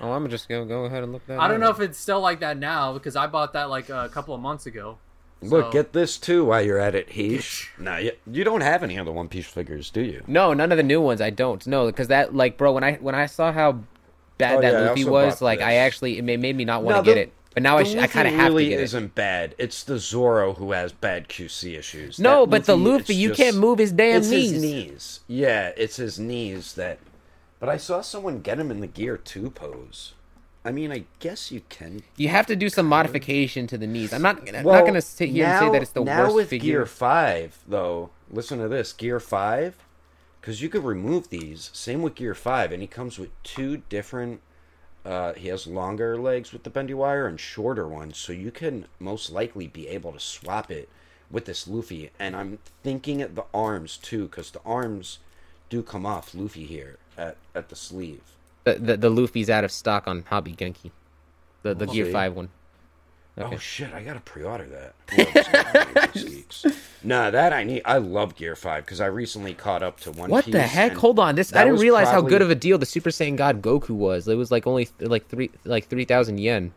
Oh, 0.00 0.12
I'm 0.12 0.28
just 0.28 0.48
gonna 0.48 0.66
go 0.66 0.84
ahead 0.84 1.02
and 1.02 1.12
look 1.12 1.26
that. 1.26 1.38
I 1.40 1.48
don't 1.48 1.62
up. 1.62 1.78
know 1.78 1.84
if 1.84 1.90
it's 1.90 1.98
still 1.98 2.20
like 2.20 2.40
that 2.40 2.56
now 2.58 2.92
because 2.92 3.16
I 3.16 3.26
bought 3.26 3.52
that 3.54 3.70
like 3.70 3.88
a 3.88 4.08
couple 4.12 4.34
of 4.34 4.40
months 4.40 4.66
ago. 4.66 4.98
Look, 5.42 5.72
get 5.72 5.92
this 5.92 6.16
too 6.16 6.46
while 6.46 6.62
you're 6.62 6.78
at 6.78 6.94
it, 6.94 7.10
Heesh. 7.10 7.68
nah, 7.78 7.98
you, 7.98 8.12
you 8.30 8.42
don't 8.42 8.62
have 8.62 8.82
any 8.82 8.98
other 8.98 9.12
One 9.12 9.28
Piece 9.28 9.46
figures, 9.46 9.90
do 9.90 10.00
you? 10.00 10.22
No, 10.26 10.54
none 10.54 10.72
of 10.72 10.78
the 10.78 10.82
new 10.82 11.00
ones. 11.00 11.20
I 11.20 11.28
don't. 11.30 11.64
No, 11.66 11.86
because 11.86 12.08
that 12.08 12.34
like, 12.34 12.56
bro, 12.56 12.72
when 12.72 12.82
I 12.84 12.94
when 12.94 13.14
I 13.14 13.26
saw 13.26 13.52
how 13.52 13.80
bad 14.38 14.56
Oh, 14.58 14.60
that 14.62 14.72
yeah, 14.72 14.80
Luffy 14.88 15.04
was, 15.04 15.34
bought 15.40 15.44
like, 15.44 15.60
I 15.60 15.74
actually 15.76 16.18
it 16.18 16.22
ma- 16.22 16.36
made 16.40 16.56
me 16.56 16.64
not 16.64 16.82
want 16.82 16.96
to 16.96 17.02
get 17.10 17.18
it. 17.18 17.32
But 17.52 17.62
now 17.62 17.78
I, 17.78 17.84
sh- 17.84 17.96
I 17.96 18.06
kind 18.06 18.28
of 18.28 18.34
have 18.34 18.48
really 18.52 18.64
to 18.64 18.70
get 18.70 18.80
it. 18.80 18.82
isn't 18.84 19.14
bad. 19.14 19.54
It's 19.56 19.82
the 19.84 19.98
Zoro 19.98 20.52
who 20.54 20.72
has 20.72 20.92
bad 20.92 21.28
QC 21.28 21.78
issues. 21.78 22.18
No, 22.18 22.40
That 22.44 22.50
but 22.50 22.64
the 22.66 22.76
it's 22.76 22.82
Luffy, 22.86 23.14
you 23.14 23.28
just- 23.28 23.40
can't 23.40 23.56
move 23.56 23.78
his 23.78 23.92
damn 23.92 24.18
it's 24.18 24.28
knees. 24.28 24.50
his 24.52 24.62
knees. 24.62 25.20
Yeah, 25.26 25.72
it's 25.76 25.96
his 25.96 26.18
knees 26.18 26.74
that. 26.74 26.98
But 27.66 27.72
I 27.72 27.78
saw 27.78 28.00
someone 28.00 28.42
get 28.42 28.60
him 28.60 28.70
in 28.70 28.78
the 28.78 28.86
Gear 28.86 29.16
Two 29.16 29.50
pose. 29.50 30.14
I 30.64 30.70
mean, 30.70 30.92
I 30.92 31.02
guess 31.18 31.50
you 31.50 31.62
can. 31.68 32.04
You 32.16 32.28
have 32.28 32.46
to 32.46 32.54
do 32.54 32.68
some 32.68 32.86
modification 32.86 33.66
to 33.66 33.76
the 33.76 33.88
knees. 33.88 34.12
I'm 34.12 34.22
not. 34.22 34.48
I'm 34.54 34.62
Well, 34.62 34.76
not 34.76 34.86
gonna 34.86 35.02
sit 35.02 35.30
here 35.30 35.46
and 35.46 35.58
say 35.58 35.72
that 35.72 35.82
it's 35.82 35.90
the 35.90 36.04
now 36.04 36.22
worst 36.22 36.36
with 36.36 36.48
figure. 36.50 36.74
Gear 36.74 36.86
Five, 36.86 37.58
though. 37.66 38.10
Listen 38.30 38.60
to 38.60 38.68
this, 38.68 38.92
Gear 38.92 39.18
Five, 39.18 39.74
because 40.40 40.62
you 40.62 40.68
could 40.68 40.84
remove 40.84 41.28
these. 41.28 41.70
Same 41.72 42.02
with 42.02 42.14
Gear 42.14 42.36
Five, 42.36 42.70
and 42.70 42.82
he 42.82 42.86
comes 42.86 43.18
with 43.18 43.30
two 43.42 43.78
different. 43.88 44.42
Uh, 45.04 45.32
he 45.32 45.48
has 45.48 45.66
longer 45.66 46.16
legs 46.16 46.52
with 46.52 46.62
the 46.62 46.70
bendy 46.70 46.94
wire 46.94 47.26
and 47.26 47.40
shorter 47.40 47.88
ones, 47.88 48.16
so 48.16 48.32
you 48.32 48.52
can 48.52 48.86
most 49.00 49.32
likely 49.32 49.66
be 49.66 49.88
able 49.88 50.12
to 50.12 50.20
swap 50.20 50.70
it 50.70 50.88
with 51.32 51.46
this 51.46 51.66
Luffy. 51.66 52.10
And 52.16 52.36
I'm 52.36 52.60
thinking 52.84 53.20
at 53.20 53.34
the 53.34 53.46
arms 53.52 53.96
too, 53.96 54.26
because 54.28 54.52
the 54.52 54.62
arms 54.64 55.18
do 55.68 55.82
come 55.82 56.06
off 56.06 56.32
Luffy 56.32 56.64
here 56.64 56.98
at 57.18 57.36
at 57.54 57.68
the 57.68 57.76
sleeve. 57.76 58.22
The, 58.64 58.74
the 58.74 58.96
the 58.96 59.10
Luffy's 59.10 59.48
out 59.50 59.64
of 59.64 59.70
stock 59.72 60.06
on 60.08 60.24
Hobby 60.28 60.52
Genki. 60.52 60.90
The 61.62 61.74
the 61.74 61.86
Gear 61.86 62.06
see. 62.06 62.12
Five 62.12 62.34
one. 62.34 62.48
Oh 63.38 63.58
shit! 63.58 63.92
I 63.92 64.02
gotta 64.02 64.20
pre-order 64.20 64.66
that. 64.66 64.94
nah, 67.04 67.30
that 67.30 67.52
I 67.52 67.64
need. 67.64 67.82
I 67.84 67.98
love 67.98 68.34
Gear 68.34 68.56
Five 68.56 68.84
because 68.86 69.00
I 69.00 69.06
recently 69.06 69.52
caught 69.54 69.82
up 69.82 70.00
to 70.00 70.10
One 70.12 70.30
What 70.30 70.46
Piece. 70.46 70.52
the 70.52 70.62
heck? 70.62 70.92
Hold 70.94 71.18
on. 71.18 71.34
This 71.34 71.54
I 71.54 71.58
didn't 71.60 71.72
was 71.74 71.82
realize 71.82 72.08
how 72.08 72.22
good 72.22 72.40
of 72.42 72.50
a 72.50 72.54
deal 72.54 72.78
the 72.78 72.86
Super 72.86 73.10
Saiyan 73.10 73.36
God 73.36 73.60
Goku 73.60 73.90
was. 73.90 74.26
It 74.26 74.36
was 74.36 74.50
like 74.50 74.66
only 74.66 74.88
like 75.00 75.28
three 75.28 75.50
like 75.64 75.86
three 75.88 76.04
thousand 76.06 76.38
yen. 76.38 76.72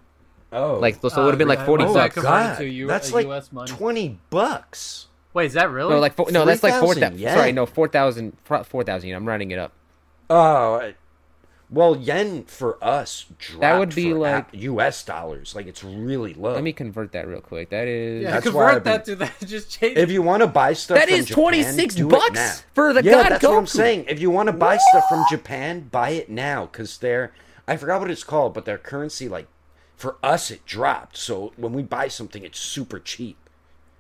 Oh, 0.52 0.80
Like 0.80 0.96
so, 1.00 1.08
it 1.08 1.16
would 1.18 1.28
have 1.30 1.38
been 1.38 1.48
like 1.48 1.60
Uh, 1.60 1.66
forty 1.66 1.84
what 1.86 1.92
oh 1.92 1.94
bucks. 1.94 2.16
god, 2.16 2.60
U- 2.64 2.88
that's 2.88 3.12
uh, 3.12 3.16
like 3.16 3.28
US 3.28 3.52
money? 3.52 3.72
twenty 3.72 4.18
bucks. 4.30 5.08
Wait, 5.34 5.46
is 5.46 5.54
that 5.54 5.70
really? 5.70 5.92
No, 5.94 6.00
like 6.00 6.16
four, 6.16 6.32
no, 6.32 6.44
that's 6.44 6.64
like 6.64 6.74
four 6.74 6.94
3,000 6.96 7.02
thousand. 7.02 7.20
yen. 7.20 7.38
Sorry, 7.38 7.52
no, 7.52 7.66
four 7.68 7.88
thousand. 7.88 8.36
Four 8.44 8.84
thousand. 8.84 9.14
I'm 9.14 9.26
rounding 9.28 9.52
it 9.52 9.60
up. 9.60 9.72
Oh, 10.30 10.76
I- 10.76 10.96
well, 11.72 11.96
yen 11.96 12.46
for 12.46 12.84
us 12.84 13.26
dropped 13.38 13.62
That 13.62 13.78
would 13.78 13.94
be 13.94 14.12
for 14.12 14.18
like- 14.18 14.48
U.S. 14.54 15.04
dollars. 15.04 15.54
Like 15.54 15.68
it's 15.68 15.84
really 15.84 16.34
low. 16.34 16.54
Let 16.54 16.64
me 16.64 16.74
convert 16.74 17.12
that 17.12 17.28
real 17.28 17.42
quick. 17.42 17.70
That 17.70 17.88
is 17.88 18.24
yeah, 18.24 18.32
that's 18.32 18.44
convert 18.44 18.76
I've 18.78 18.84
that 18.86 19.06
to 19.06 19.16
that. 19.18 19.34
Just 19.46 19.70
change. 19.70 19.96
if 19.98 20.10
you 20.10 20.24
want 20.24 20.42
to 20.42 20.48
buy 20.48 20.74
stuff, 20.74 20.98
that 20.98 21.10
from 21.10 21.20
is 21.20 21.28
twenty 21.28 21.62
six 21.62 21.96
bucks 22.00 22.64
for 22.74 22.92
the 22.92 23.04
yeah, 23.04 23.12
God 23.12 23.32
that's 23.34 23.44
what 23.44 23.58
I'm 23.58 23.68
saying. 23.68 24.06
If 24.08 24.20
you 24.20 24.32
want 24.32 24.48
to 24.48 24.54
buy 24.54 24.78
stuff 24.78 25.04
from 25.10 25.24
Japan, 25.30 25.90
buy 25.92 26.10
it 26.12 26.30
now 26.30 26.66
because 26.66 26.98
they're 26.98 27.34
I 27.68 27.78
forgot 27.78 28.02
what 28.02 28.10
it's 28.10 28.24
called, 28.24 28.56
but 28.56 28.66
their 28.66 28.80
currency 28.80 29.30
like 29.30 29.48
for 29.96 30.18
us 30.24 30.50
it 30.50 30.66
dropped. 30.66 31.18
So 31.18 31.54
when 31.56 31.74
we 31.74 31.84
buy 31.84 32.08
something, 32.08 32.44
it's 32.44 32.60
super 32.60 33.00
cheap. 33.00 33.38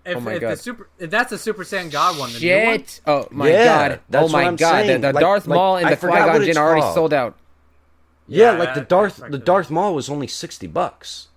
If, 0.10 0.18
oh 0.18 0.20
my 0.22 0.34
if 0.34 0.42
God. 0.42 0.52
The 0.52 0.58
super, 0.58 0.90
if 1.00 1.10
that's 1.10 1.30
the 1.30 1.38
Super 1.38 1.64
Saiyan 1.64 1.92
God 1.92 2.18
one. 2.20 2.32
The 2.34 2.40
new 2.40 2.66
one? 2.66 2.78
shit. 2.80 3.02
Oh 3.08 3.28
my 3.32 3.50
Yeah, 3.50 3.66
god. 3.90 4.00
that's 4.10 4.26
Oh 4.26 4.28
my 4.34 4.44
what 4.44 4.48
I'm 4.50 4.56
god. 4.56 4.70
saying. 4.86 5.02
The, 5.02 5.08
the 5.08 5.14
Like- 5.14 5.22
Darth 5.22 5.48
like, 5.48 5.56
Maul 5.56 5.78
and 5.78 5.88
I 5.88 5.90
the 5.92 5.96
forgot 5.98 6.30
Qui 6.30 6.38
Gon 6.40 6.46
Jinn 6.48 6.58
are 6.58 6.66
already 6.68 6.82
called. 6.82 6.96
sold 6.96 7.14
out. 7.14 7.36
Yeah, 8.28 8.52
Yeah, 8.54 8.58
like 8.60 8.74
the 8.74 8.82
I- 8.82 8.84
I 8.84 8.88
Darth 8.88 9.22
the 9.30 9.38
Darth 9.38 9.70
Maul 9.72 9.94
was 9.96 10.10
only 10.10 10.28
60 10.28 10.68
bucks. 10.68 11.28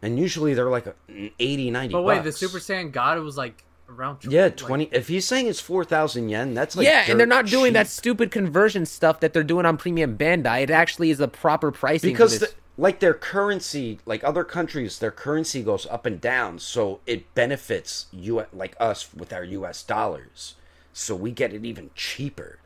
And 0.00 0.18
usually 0.18 0.54
they're 0.54 0.70
like 0.70 0.86
a- 0.86 0.94
mm, 1.10 1.32
80 1.38 1.70
90 1.70 1.92
But 1.92 2.02
wait, 2.02 2.22
the. 2.24 2.32
Super 2.32 2.58
Saiyan 2.58 2.92
God 2.92 3.18
was 3.20 3.36
like 3.36 3.64
around. 3.88 4.18
tw- 4.20 4.26
Yeah, 4.30 4.44
like- 4.44 4.56
20 4.56 4.88
if 4.92 5.08
he's 5.08 5.24
saying 5.26 5.46
it's 5.48 5.60
4000 5.60 6.28
yen, 6.28 6.54
that's 6.54 6.76
like 6.76 6.86
yeah, 6.86 7.04
and 7.08 7.18
they're 7.18 7.26
dirt 7.26 7.28
not 7.28 7.46
doing 7.46 7.72
that 7.72 7.88
stupid 7.88 8.30
conversion 8.30 8.86
stuff 8.86 9.18
that 9.20 9.32
they're 9.32 9.42
doing 9.42 9.66
on 9.66 9.76
Premium 9.76 10.16
Bandai. 10.16 10.62
It 10.62 10.70
actually 10.70 11.10
is 11.10 11.18
the 11.18 11.26
proper 11.28 11.72
pricing 11.72 12.10
for 12.10 12.14
because 12.14 12.38
this. 12.38 12.50
the, 12.50 12.56
like 12.80 13.00
their 13.00 13.12
currency 13.14 13.98
like 14.06 14.22
other 14.24 14.44
countries 14.44 14.98
their 15.00 15.10
currency 15.10 15.62
goes 15.62 15.84
up 15.86 16.06
and 16.06 16.20
down 16.20 16.58
so 16.58 17.00
it 17.06 17.34
benefits 17.34 18.06
you 18.12 18.46
like 18.52 18.76
us 18.80 19.12
with 19.12 19.32
our 19.32 19.42
us 19.44 19.82
dollars 19.82 20.54
so 20.92 21.14
we 21.14 21.30
get 21.32 21.52
it 21.52 21.64
even 21.64 21.90
cheaper 21.96 22.58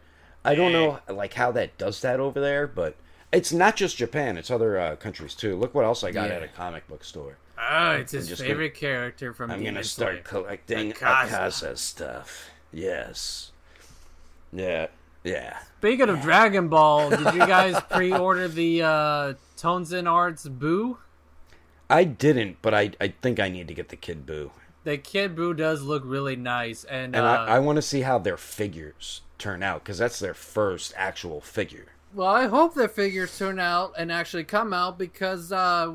i 0.45 0.55
don't 0.55 0.73
know 0.73 0.99
like 1.09 1.35
how 1.35 1.51
that 1.51 1.77
does 1.79 2.01
that 2.03 2.21
over 2.21 2.41
there 2.41 2.67
but 2.67 2.95
it's 3.33 3.53
not 3.53 3.75
just 3.75 3.97
japan 3.97 4.37
it's 4.37 4.51
other 4.51 4.79
uh, 4.79 4.95
countries 4.97 5.35
too 5.35 5.57
look 5.57 5.75
what 5.75 5.85
else 5.85 6.05
i 6.05 6.11
got 6.13 6.29
Yeah. 6.29 6.37
at 6.37 6.43
a 6.43 6.49
comic 6.49 6.87
book 6.89 7.03
store 7.05 7.39
Oh, 7.65 7.93
it's 7.93 8.11
his 8.13 8.27
just 8.29 8.43
favorite 8.43 8.75
character 8.75 9.33
from. 9.33 9.51
i'm 9.51 9.59
Demon 9.61 9.75
gonna 9.75 9.85
start 9.85 10.13
Slayer. 10.15 10.23
collecting 10.23 10.93
Akaza. 10.93 11.29
akaza 11.29 11.79
stuff 11.79 12.51
yes 12.73 13.53
yeah 14.53 14.89
yeah 15.25 15.59
Speaking 15.79 16.09
of 16.09 16.21
Dragon 16.21 16.69
Ball, 16.69 17.11
did 17.11 17.35
you 17.35 17.41
guys 17.41 17.77
pre-order 17.91 18.47
the 18.47 18.83
uh, 18.83 19.35
Tones 19.57 19.93
and 19.93 20.07
Arts 20.09 20.47
Boo? 20.47 20.99
i 21.91 22.05
didn't 22.05 22.57
but 22.63 22.73
i 22.73 22.91
i 23.01 23.09
think 23.09 23.39
i 23.41 23.49
need 23.51 23.69
to 23.69 23.75
get 23.75 23.89
the 23.91 23.97
kid 23.97 24.25
boo 24.25 24.51
The 24.85 24.97
Kid 24.99 25.37
Boo 25.37 25.53
does 25.55 25.83
look 25.83 26.03
really 26.05 26.35
nice, 26.37 26.83
and, 26.85 27.15
And 27.15 27.25
uh, 27.25 27.29
I, 27.47 27.57
I 27.57 27.59
want 27.61 27.77
to 27.77 27.83
see 27.83 28.01
how 28.01 28.19
their 28.19 28.37
figures 28.37 29.21
turn 29.39 29.63
out 29.63 29.85
because 29.85 29.99
that's 29.99 30.19
their 30.19 30.35
first 30.35 30.93
actual 30.97 31.41
figure. 31.41 31.89
well, 32.15 32.29
I 32.29 32.47
hope 32.47 32.75
their 32.75 32.89
figures 32.89 33.37
turn 33.39 33.61
out 33.61 33.93
and 33.97 34.11
actually 34.11 34.43
come 34.45 34.73
out 34.73 34.99
because 34.99 35.53
uh, 35.53 35.93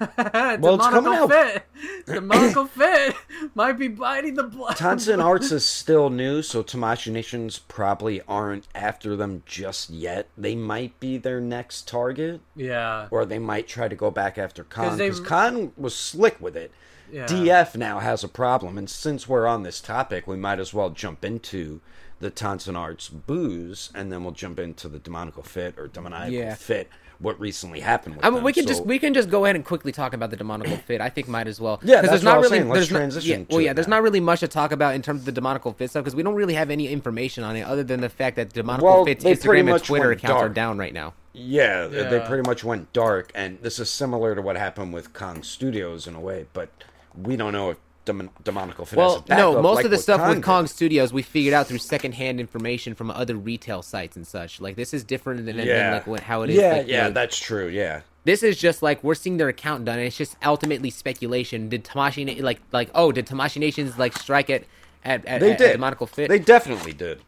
Well, 0.00 0.74
it's 0.76 0.86
coming 0.86 1.12
out- 1.14 1.30
Fit, 1.30 1.62
Demonical 2.06 2.66
Fit 2.78 3.14
might 3.54 3.72
be 3.78 3.88
biting 3.88 4.34
the 4.34 4.44
blood. 4.44 4.76
Tansen 4.76 5.20
Arts 5.24 5.50
is 5.52 5.64
still 5.64 6.10
new, 6.10 6.42
so 6.42 6.62
Tamashi 6.62 7.10
Nations 7.12 7.58
probably 7.58 8.20
aren't 8.28 8.66
after 8.74 9.16
them 9.16 9.42
just 9.46 9.90
yet. 9.90 10.28
They 10.36 10.54
might 10.54 10.98
be 11.00 11.18
their 11.18 11.40
next 11.40 11.88
target, 11.88 12.40
yeah, 12.54 13.08
or 13.10 13.24
they 13.24 13.38
might 13.38 13.66
try 13.68 13.88
to 13.88 13.96
go 13.96 14.10
back 14.10 14.38
after 14.38 14.64
Kong 14.64 14.96
because 14.96 15.20
Kong 15.20 15.72
was 15.76 15.94
slick 15.94 16.40
with 16.40 16.56
it. 16.56 16.70
yeah. 17.12 17.26
DF 17.26 17.76
now 17.76 17.98
has 17.98 18.22
a 18.24 18.28
problem, 18.28 18.78
and 18.78 18.88
since 18.88 19.28
we're 19.28 19.46
on 19.46 19.62
this 19.62 19.80
topic, 19.80 20.26
we 20.26 20.36
might 20.36 20.58
as 20.60 20.72
well 20.74 20.90
jump 20.90 21.24
into 21.24 21.80
the 22.20 22.30
Tansen 22.30 22.76
Arts 22.76 23.08
booze, 23.08 23.90
and 23.94 24.10
then 24.10 24.24
we'll 24.24 24.32
jump 24.32 24.58
into 24.58 24.88
the 24.88 24.98
demonical 24.98 25.42
fit 25.42 25.78
or 25.78 25.86
demoniacal 25.86 26.32
Yeah. 26.34 26.54
fit. 26.54 26.88
What 27.20 27.40
recently 27.40 27.80
happened 27.80 28.14
with 28.16 28.24
I 28.24 28.28
mean, 28.28 28.36
them. 28.36 28.44
we 28.44 28.52
can 28.52 28.62
So- 28.62 28.68
just 28.68 28.86
we 28.86 28.98
can 29.00 29.12
just 29.12 29.28
go 29.28 29.44
ahead 29.44 29.56
and 29.56 29.64
quickly 29.64 29.90
talk 29.90 30.12
about 30.14 30.30
the 30.30 30.36
demonical 30.36 30.76
fit. 30.86 31.00
I 31.00 31.08
think 31.08 31.26
might 31.26 31.48
as 31.48 31.60
well. 31.60 31.80
Yeah, 31.82 31.96
'Cause 31.96 32.02
that's 32.02 32.10
there's 32.10 32.24
what 32.24 32.30
I 32.30 32.32
not 32.34 32.38
was 32.40 32.44
really 32.50 32.58
saying. 32.58 32.68
Let's 32.68 32.78
there's 32.78 32.90
not- 32.92 32.98
transition 32.98 33.30
yeah, 33.40 33.44
to 33.46 33.54
well, 33.56 33.60
yeah, 33.60 33.72
there's 33.72 33.88
now. 33.88 33.96
not 33.96 34.02
really 34.04 34.20
much 34.20 34.40
to 34.40 34.48
talk 34.48 34.70
about 34.70 34.94
in 34.94 35.02
terms 35.02 35.20
of 35.22 35.24
the 35.26 35.32
demonical 35.32 35.72
fit 35.72 35.90
stuff 35.90 36.04
because 36.04 36.14
we 36.14 36.22
don't 36.22 36.34
really 36.36 36.54
have 36.54 36.70
any 36.70 36.86
information 36.88 37.42
on 37.42 37.56
it 37.56 37.62
other 37.62 37.82
than 37.82 38.00
the 38.00 38.08
fact 38.08 38.36
that 38.36 38.52
demonical 38.52 38.88
Well, 38.88 39.04
fit's 39.04 39.24
pretty 39.24 39.40
Instagram 39.40 39.58
and 39.60 39.68
much 39.70 39.86
Twitter 39.88 40.08
went 40.10 40.22
accounts 40.22 40.42
are 40.42 40.48
down 40.48 40.78
right 40.78 40.92
now. 40.94 41.14
Yeah, 41.32 41.86
they 41.88 42.20
pretty 42.26 42.48
much 42.48 42.62
went 42.64 42.92
dark, 42.92 43.30
and 43.34 43.58
this 43.62 43.78
is 43.80 43.90
similar 43.90 44.34
to 44.36 44.42
what 44.42 44.56
happened 44.56 44.92
with 44.92 45.12
Kong 45.12 45.42
Studios 45.42 46.06
in 46.06 46.14
a 46.14 46.20
way, 46.20 46.46
but 46.52 46.68
we 47.16 47.36
don't 47.36 47.52
know 47.52 47.70
if 47.70 47.78
Dem- 48.08 48.30
Demonical 48.42 48.86
Fit 48.86 48.96
Well, 48.96 49.24
no, 49.28 49.60
most 49.62 49.76
like 49.76 49.84
of 49.84 49.90
the 49.90 49.98
stuff 49.98 50.20
Kong 50.20 50.28
with 50.30 50.38
did. 50.38 50.44
Kong 50.44 50.66
Studios 50.66 51.12
we 51.12 51.22
figured 51.22 51.54
out 51.54 51.66
through 51.66 51.78
secondhand 51.78 52.40
information 52.40 52.94
from 52.94 53.10
other 53.10 53.36
retail 53.36 53.82
sites 53.82 54.16
and 54.16 54.26
such. 54.26 54.60
Like 54.60 54.76
this 54.76 54.94
is 54.94 55.04
different 55.04 55.44
than, 55.46 55.58
than 55.58 55.92
like 55.92 56.06
what, 56.06 56.20
how 56.20 56.42
it 56.42 56.50
is. 56.50 56.56
Yeah, 56.56 56.72
like, 56.72 56.88
yeah, 56.88 57.02
know, 57.04 57.10
that's 57.12 57.38
true. 57.38 57.68
Yeah, 57.68 58.00
This 58.24 58.42
is 58.42 58.56
just 58.58 58.82
like 58.82 59.04
we're 59.04 59.14
seeing 59.14 59.36
their 59.36 59.48
account 59.48 59.84
done, 59.84 59.98
and 59.98 60.06
it's 60.06 60.16
just 60.16 60.36
ultimately 60.44 60.90
speculation. 60.90 61.68
Did 61.68 61.84
Tamashi 61.84 62.42
like 62.42 62.60
like 62.72 62.90
oh 62.94 63.12
did 63.12 63.26
Tamashi 63.26 63.58
Nations 63.58 63.98
like 63.98 64.16
strike 64.16 64.48
at 64.50 64.64
at, 65.04 65.24
at, 65.26 65.40
they 65.40 65.52
at 65.52 65.58
did. 65.58 65.72
Demonical 65.72 66.06
Fit? 66.06 66.28
They 66.28 66.38
definitely 66.38 66.92
did. 66.92 67.20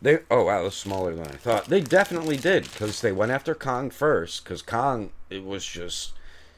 They 0.00 0.18
oh 0.30 0.44
wow, 0.44 0.62
that's 0.64 0.76
smaller 0.76 1.14
than 1.14 1.26
I 1.26 1.36
thought. 1.36 1.66
They 1.66 1.80
definitely 1.80 2.36
did 2.36 2.64
because 2.64 3.00
they 3.00 3.12
went 3.12 3.32
after 3.32 3.54
Kong 3.54 3.88
first 3.90 4.44
because 4.44 4.60
Kong 4.60 5.10
it 5.30 5.44
was 5.44 5.64
just 5.64 6.12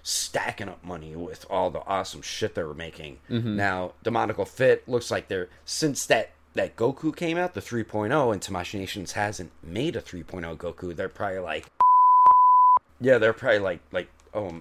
stacking 0.04 0.68
up 0.68 0.84
money 0.84 1.16
with 1.16 1.46
all 1.48 1.70
the 1.70 1.84
awesome 1.86 2.22
shit 2.22 2.54
they 2.54 2.62
were 2.62 2.74
making. 2.74 3.18
Mm-hmm. 3.28 3.56
Now 3.56 3.94
Demonical 4.04 4.44
Fit 4.44 4.86
looks 4.86 5.10
like 5.10 5.26
they're 5.28 5.48
since 5.64 6.06
that 6.06 6.30
that 6.52 6.76
Goku 6.76 7.16
came 7.16 7.36
out 7.36 7.54
the 7.54 7.60
3.0 7.60 8.32
and 8.32 8.40
Tamashi 8.40 8.78
Nations 8.78 9.12
hasn't 9.12 9.50
made 9.62 9.96
a 9.96 10.02
3.0 10.02 10.56
Goku. 10.56 10.94
They're 10.94 11.08
probably 11.08 11.38
like 11.40 11.66
yeah, 13.00 13.18
they're 13.18 13.32
probably 13.32 13.58
like 13.58 13.80
like 13.90 14.08
oh 14.34 14.60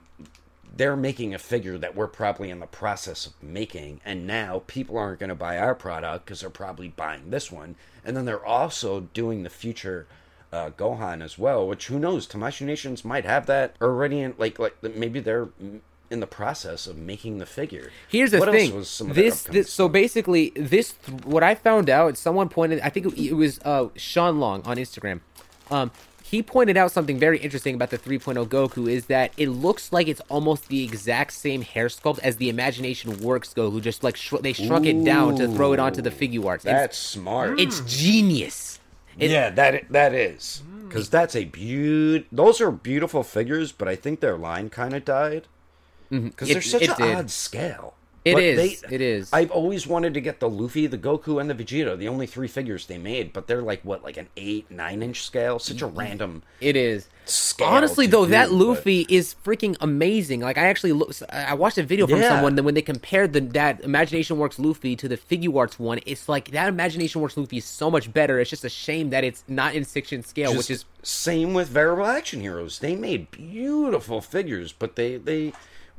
they're 0.76 0.96
making 0.96 1.36
a 1.36 1.40
figure 1.40 1.78
that 1.78 1.96
we're 1.96 2.08
probably 2.08 2.50
in 2.50 2.60
the 2.60 2.66
process 2.66 3.28
of 3.28 3.44
making 3.44 4.00
and 4.06 4.26
now 4.26 4.64
people 4.66 4.98
aren't 4.98 5.20
going 5.20 5.30
to 5.30 5.36
buy 5.36 5.58
our 5.60 5.76
product 5.76 6.26
because 6.26 6.40
they're 6.40 6.50
probably 6.50 6.88
buying 6.88 7.30
this 7.30 7.52
one 7.52 7.76
and 8.04 8.18
then 8.18 8.26
they're 8.26 8.46
also 8.46 9.02
doing 9.02 9.44
the 9.44 9.50
future 9.50 10.08
uh, 10.54 10.70
gohan 10.72 11.22
as 11.22 11.38
well 11.38 11.68
which 11.68 11.88
who 11.88 11.98
knows 12.00 12.28
tamashi 12.28 12.66
nations 12.66 13.04
might 13.04 13.26
have 13.26 13.46
that 13.48 13.76
already 13.82 14.20
in 14.20 14.34
like 14.38 14.60
like 14.60 14.76
maybe 14.96 15.20
they're 15.20 15.50
in 16.12 16.20
the 16.20 16.28
process 16.28 16.86
of 16.86 16.96
making 16.96 17.40
the 17.40 17.46
figure 17.46 17.90
Here's 18.08 18.32
the 18.32 18.38
What 18.40 18.52
thing. 18.52 18.76
was 18.76 18.88
some 18.88 19.10
of 19.10 19.16
this, 19.16 19.44
this 19.44 19.74
so 19.74 19.90
basically 19.90 20.52
this 20.56 20.94
what 21.24 21.42
I 21.42 21.56
found 21.56 21.90
out. 21.90 22.18
Someone 22.18 22.50
pointed. 22.50 22.80
I 22.82 22.90
think 22.90 23.18
it 23.18 23.34
was 23.34 23.60
uh, 23.66 23.88
Sean 23.96 24.40
Long 24.40 24.62
on 24.64 24.78
Instagram. 24.78 25.22
Um, 25.72 25.90
he 26.24 26.44
pointed 26.44 26.78
out 26.78 26.92
something 26.92 27.18
very 27.18 27.40
interesting 27.40 27.74
about 27.76 27.90
the 27.90 27.98
3.0 27.98 28.48
Goku 28.48 28.92
is 28.92 29.06
that 29.08 29.32
it 29.38 29.50
looks 29.50 29.92
like 29.92 30.08
it's 30.08 30.22
almost 30.30 30.68
the 30.68 30.84
exact 30.84 31.34
same 31.34 31.62
hair 31.64 31.88
sculpt 31.88 32.20
as 32.20 32.38
the 32.38 32.50
Imagination 32.50 33.20
Works 33.20 33.54
Goku. 33.54 33.82
Just 33.82 34.04
like 34.04 34.16
shr- 34.16 34.42
they 34.42 34.54
shrunk 34.54 34.86
it 34.86 35.04
down 35.04 35.36
to 35.38 35.48
throw 35.48 35.74
it 35.74 35.80
onto 35.80 36.02
the 36.02 36.12
Figuarts. 36.12 36.58
It's, 36.58 36.64
that's 36.66 36.98
smart 36.98 37.60
it's 37.60 37.82
genius. 37.82 38.80
It- 39.18 39.32
yeah, 39.32 39.50
that 39.52 39.92
that 39.92 40.14
is 40.14 40.64
mm. 40.68 40.88
because 40.88 41.10
that's 41.10 41.36
a 41.36 41.46
beaut. 41.46 42.28
Those 42.32 42.62
are 42.62 42.72
beautiful 42.72 43.24
figures, 43.24 43.72
but 43.72 43.88
I 43.88 43.96
think 43.96 44.20
their 44.20 44.38
line 44.38 44.70
kind 44.70 44.94
of 44.94 45.06
died 45.06 45.48
mm-hmm. 46.12 46.28
because 46.30 46.50
It- 46.50 46.54
they're 46.54 46.62
such 46.62 46.88
an 46.88 46.96
did. 46.98 47.16
odd 47.16 47.32
scale. 47.32 47.94
It 48.26 48.34
But 48.36 48.44
is, 48.44 48.84
it 48.90 49.02
is. 49.02 49.34
I've 49.34 49.52
always 49.52 49.86
wanted 49.86 50.14
to 50.14 50.22
get 50.22 50.40
the 50.40 50.50
Luffy, 50.50 50.88
the 50.88 50.98
Goku, 50.98 51.42
and 51.42 51.50
the 51.50 51.54
Vegeta. 51.56 51.98
The 51.98 52.08
only 52.08 52.26
three 52.26 52.48
figures 52.48 52.86
they 52.86 52.98
made, 52.98 53.34
but 53.34 53.48
they're 53.48 53.62
like 53.62 53.82
what, 53.84 54.02
like 54.02 54.16
an 54.16 54.30
eight, 54.38 54.72
nine 54.72 55.04
inch 55.04 55.24
scale. 55.24 55.60
Such 55.60 55.82
a 55.82 55.88
random. 55.88 56.42
It 56.62 56.78
is. 56.78 57.10
Scale 57.26 57.68
Honestly, 57.68 58.08
though, 58.08 58.26
that 58.26 58.48
do, 58.50 58.58
but- 58.58 58.66
Luffy 58.66 59.06
is 59.10 59.36
freaking 59.46 59.76
amazing. 59.82 60.40
Like, 60.40 60.58
I 60.58 60.68
actually 60.68 60.94
look, 60.94 61.12
I 61.30 61.54
watched 61.54 61.78
a 61.78 61.84
video 61.84 62.08
from 62.08 62.20
Yeah. 62.22 62.30
someone 62.30 62.56
that 62.56 62.64
when 62.64 62.76
they 62.76 62.82
compared 62.82 63.34
the 63.34 63.42
that 63.42 63.82
Imagination 63.84 64.38
Works 64.38 64.58
Luffy 64.58 64.96
to 64.96 65.10
the 65.10 65.18
Figuarts 65.18 65.78
one, 65.78 66.00
it's 66.06 66.30
like 66.30 66.52
that 66.52 66.70
Imagination 66.70 67.20
Works 67.20 67.36
Luffy 67.36 67.58
is 67.58 67.66
so 67.66 67.92
much 67.92 68.14
better. 68.14 68.40
It's 68.40 68.50
just 68.50 68.64
a 68.64 68.70
shame 68.70 69.10
that 69.10 69.26
it's 69.26 69.44
not 69.50 69.76
in 69.76 69.84
six 69.84 70.14
inch 70.14 70.26
scale, 70.26 70.54
Just 70.54 70.70
which 70.70 70.76
is 70.78 70.86
same 71.02 71.54
with 71.54 71.68
variable 71.68 72.06
action 72.06 72.40
heroes. 72.40 72.80
They 72.80 72.96
made 72.96 73.32
beautiful 73.32 74.22
figures, 74.22 74.72
but 74.72 74.96
they 74.96 75.18
they 75.18 75.52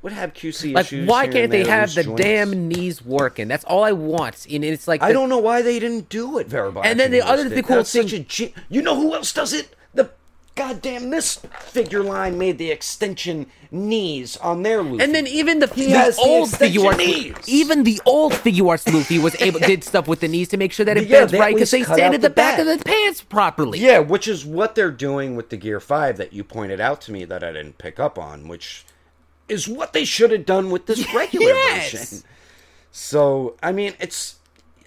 would 0.05 0.13
have 0.13 0.35
QC 0.35 0.75
like, 0.75 0.85
issues. 0.87 1.09
why 1.09 1.27
can't 1.27 1.51
they 1.51 1.65
have 1.65 1.95
the 1.95 2.05
joints. 2.05 2.23
damn 2.23 2.69
knees 2.69 3.03
working? 3.03 3.49
That's 3.49 3.65
all 3.65 3.83
I 3.83 3.93
want. 3.93 4.47
And 4.51 4.63
it's 4.63 4.87
like 4.87 5.03
I 5.03 5.13
don't 5.13 5.31
know 5.31 5.39
why 5.39 5.63
they 5.63 5.79
didn't 5.81 6.09
do 6.11 6.39
it, 6.39 6.47
variable. 6.47 6.83
And 6.85 7.01
then 7.01 7.11
the 7.11 7.23
other 7.23 7.49
the 7.49 7.63
cool 7.63 7.77
That's 7.79 7.91
thing- 7.93 8.09
such 8.09 8.41
a 8.41 8.53
you 8.69 8.83
know 8.83 8.95
who 8.95 9.15
else 9.15 9.33
does 9.33 9.55
it? 9.55 9.75
The 9.95 10.11
goddamn 10.57 11.09
this 11.09 11.37
figure 11.59 12.03
line 12.03 12.37
made 12.39 12.59
the 12.59 12.71
extension 12.71 13.47
knees 13.71 14.37
on 14.37 14.63
their 14.63 14.83
Luffy. 14.83 15.03
And 15.03 15.15
then 15.15 15.27
even 15.27 15.59
the, 15.61 15.69
He 15.69 15.87
the 15.87 15.99
has 15.99 16.17
the 16.17 16.23
old 16.23 16.51
Figuarts, 16.51 16.99
knees. 16.99 17.35
even 17.49 17.85
the 17.85 18.01
old 18.05 18.35
Figuarts 18.35 18.93
Luffy 18.93 19.19
was 19.19 19.35
able 19.41 19.59
did 19.61 19.83
stuff 19.83 20.07
with 20.07 20.21
the 20.21 20.29
knees 20.29 20.49
to 20.51 20.59
make 20.59 20.73
sure 20.73 20.85
that 20.85 20.99
it 20.99 21.09
Yeah, 21.09 21.21
bends 21.21 21.33
right 21.33 21.55
because 21.55 21.71
they 21.71 21.83
stand 21.83 22.15
at 22.15 22.21
the, 22.21 22.29
the 22.29 22.35
back, 22.35 22.59
of 22.59 22.67
the 22.67 22.79
pants 22.85 23.23
properly. 23.23 23.79
Yeah, 23.81 24.01
which 24.01 24.29
is 24.29 24.45
what 24.45 24.75
they're 24.75 24.91
doing 24.93 25.35
with 25.35 25.49
the 25.49 25.57
Gear 25.57 25.81
5 25.81 26.19
that 26.19 26.33
you 26.35 26.45
pointed 26.45 26.79
out 26.79 27.01
to 27.03 27.13
me 27.13 27.25
that 27.25 27.43
I 27.43 27.53
didn't 27.53 27.79
pick 27.79 27.99
up 27.99 28.19
on, 28.19 28.47
which 28.47 28.85
is 29.49 29.69
what 29.69 29.93
they 29.93 30.05
should 30.05 30.31
have 30.31 30.47
done 30.47 30.71
with 30.71 30.87
this 30.87 31.13
regular 31.15 31.47
Yes. 31.53 31.93
version. 31.93 32.25
So, 32.93 33.57
I 33.63 33.73
mean, 33.73 33.95
it's. 34.01 34.37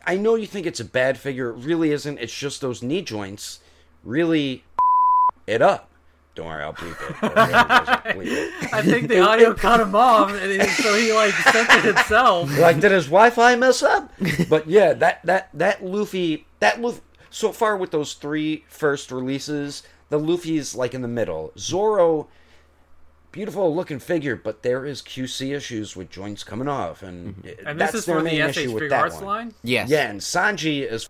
I 0.06 0.16
know 0.16 0.36
you 0.36 0.48
think 0.48 0.66
it's 0.66 0.80
a 0.80 0.86
bad 0.86 1.18
figure. 1.18 1.50
It 1.50 1.58
really 1.58 1.92
isn't. 1.92 2.18
It's 2.20 2.34
just 2.34 2.62
those 2.62 2.82
knee 2.82 3.02
joints 3.02 3.60
really 4.04 4.64
it 5.48 5.62
up. 5.62 5.90
Don't 6.36 6.46
worry, 6.48 6.64
I'll 6.64 6.74
bleep 6.74 6.92
it. 6.92 7.16
Bleep 7.18 8.26
it. 8.28 8.54
I 8.74 8.82
think 8.84 9.08
the 9.08 9.20
audio 9.22 9.54
cut 9.56 9.80
him 9.80 9.96
off, 9.96 10.30
and 10.32 10.52
it- 10.52 10.70
so 10.70 10.96
he 10.96 11.12
like 11.12 11.34
censored 11.34 11.84
himself. 11.96 12.56
like 12.60 12.80
did 12.80 12.92
his 12.92 13.06
Wi-Fi 13.06 13.56
mess 13.56 13.82
up? 13.82 14.12
But 14.48 14.70
yeah, 14.70 14.94
that 14.94 15.26
that 15.26 15.50
that 15.56 15.84
Luffy 15.84 16.46
that 16.60 16.80
Luffy 16.80 17.02
so 17.32 17.52
far 17.52 17.76
with 17.76 17.90
those 17.92 18.14
three 18.14 18.64
first 18.70 19.12
releases, 19.12 19.82
the 20.10 20.20
Luffy's 20.20 20.76
like 20.76 20.94
in 20.94 21.02
the 21.02 21.08
middle. 21.08 21.52
Zoro, 21.58 22.28
beautiful 23.32 23.74
looking 23.76 24.00
figure, 24.00 24.36
but 24.36 24.64
there 24.64 24.86
is 24.86 25.02
QC 25.02 25.56
issues 25.56 25.96
with 25.96 26.10
joints 26.10 26.44
coming 26.44 26.68
off, 26.68 27.04
and 27.04 27.44
it- 27.46 27.60
And 27.66 27.80
that's 27.80 27.92
this 27.94 28.00
is 28.02 28.06
their 28.06 28.18
for 28.18 28.24
the 28.24 28.30
main 28.30 28.42
SH 28.52 28.58
issue 28.58 28.72
with 28.74 28.90
that 28.90 29.00
Arts 29.02 29.16
one. 29.16 29.26
line. 29.26 29.54
Yes. 29.64 29.90
Yeah, 29.90 30.10
and 30.10 30.20
Sanji 30.22 30.90
is 30.90 31.08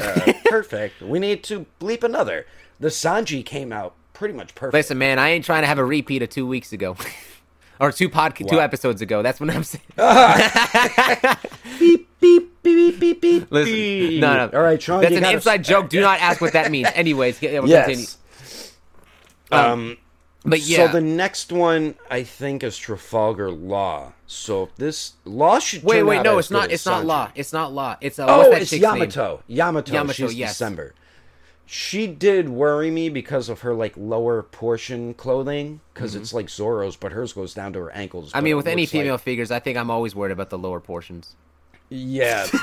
uh, 0.00 0.32
perfect. 0.46 1.00
We 1.02 1.18
need 1.18 1.42
to 1.44 1.66
bleep 1.80 2.02
another. 2.04 2.46
the 2.78 2.88
Sanji 2.88 3.44
came 3.44 3.72
out 3.72 3.94
pretty 4.12 4.34
much 4.34 4.54
perfect. 4.54 4.74
Listen, 4.74 4.98
man, 4.98 5.18
I 5.18 5.30
ain't 5.30 5.44
trying 5.44 5.62
to 5.62 5.66
have 5.68 5.78
a 5.78 5.84
repeat 5.84 6.22
of 6.22 6.30
two 6.30 6.46
weeks 6.46 6.72
ago. 6.72 6.96
or 7.80 7.92
two 7.92 8.08
pod 8.08 8.34
two 8.36 8.60
episodes 8.60 9.00
ago. 9.02 9.22
That's 9.22 9.40
what 9.40 9.50
I'm 9.50 9.64
saying. 9.64 9.84
beep 11.78 12.08
beep 12.20 12.62
beep 12.62 12.62
beep 12.62 13.00
beep 13.00 13.20
beep. 13.20 13.50
Listen, 13.52 13.74
beep. 13.74 14.20
no, 14.20 14.34
no. 14.46 14.50
All 14.58 14.62
right, 14.62 14.80
Sean. 14.80 15.00
That's 15.00 15.14
an 15.14 15.20
gotta- 15.22 15.36
inside 15.36 15.64
joke. 15.64 15.88
Do 15.88 16.00
not 16.00 16.20
ask 16.20 16.40
what 16.40 16.52
that 16.54 16.70
means. 16.70 16.88
Anyways, 16.94 17.40
yeah, 17.42 17.60
we'll 17.60 17.68
continue. 17.68 18.04
Yes. 18.04 18.72
Um. 19.50 19.96
But 20.44 20.60
yeah, 20.60 20.86
So 20.86 20.92
the 20.92 21.00
next 21.02 21.52
one 21.52 21.96
I 22.10 22.22
think 22.22 22.62
is 22.62 22.78
Trafalgar 22.78 23.50
Law. 23.50 24.12
So 24.26 24.70
this 24.76 25.14
Law 25.24 25.58
should 25.58 25.82
wait, 25.82 26.02
wait, 26.02 26.22
no, 26.22 26.38
it's 26.38 26.50
not. 26.50 26.70
It's 26.70 26.86
not 26.86 27.02
Sanji. 27.04 27.06
Law. 27.06 27.30
It's 27.34 27.52
not 27.52 27.72
Law. 27.72 27.96
It's 28.00 28.18
uh, 28.18 28.26
Oh, 28.28 28.50
that 28.50 28.62
it's 28.62 28.70
chick's 28.70 28.82
name? 28.82 28.94
Yamato. 28.94 29.42
Yamato. 29.46 29.92
Yamato, 29.92 30.12
She's 30.28 30.34
yes. 30.34 30.52
December. 30.52 30.94
She 31.66 32.06
did 32.08 32.48
worry 32.48 32.90
me 32.90 33.10
because 33.10 33.48
of 33.48 33.60
her 33.60 33.74
like 33.74 33.94
lower 33.96 34.42
portion 34.42 35.14
clothing, 35.14 35.80
because 35.94 36.16
it's 36.16 36.32
like 36.32 36.48
Zoro's, 36.50 36.96
but 36.96 37.12
hers 37.12 37.32
goes 37.32 37.54
down 37.54 37.72
to 37.74 37.78
her 37.80 37.90
ankles. 37.92 38.30
Mm-hmm. 38.30 38.38
I 38.38 38.40
mean, 38.40 38.56
with 38.56 38.66
any 38.66 38.82
looks 38.82 38.94
like- 38.94 39.02
female 39.02 39.18
figures, 39.18 39.50
I 39.52 39.60
think 39.60 39.76
I'm 39.78 39.90
always 39.90 40.14
worried 40.14 40.32
about 40.32 40.50
the 40.50 40.58
lower 40.58 40.80
portions. 40.80 41.36
Yeah, 41.92 42.46
but 42.52 42.60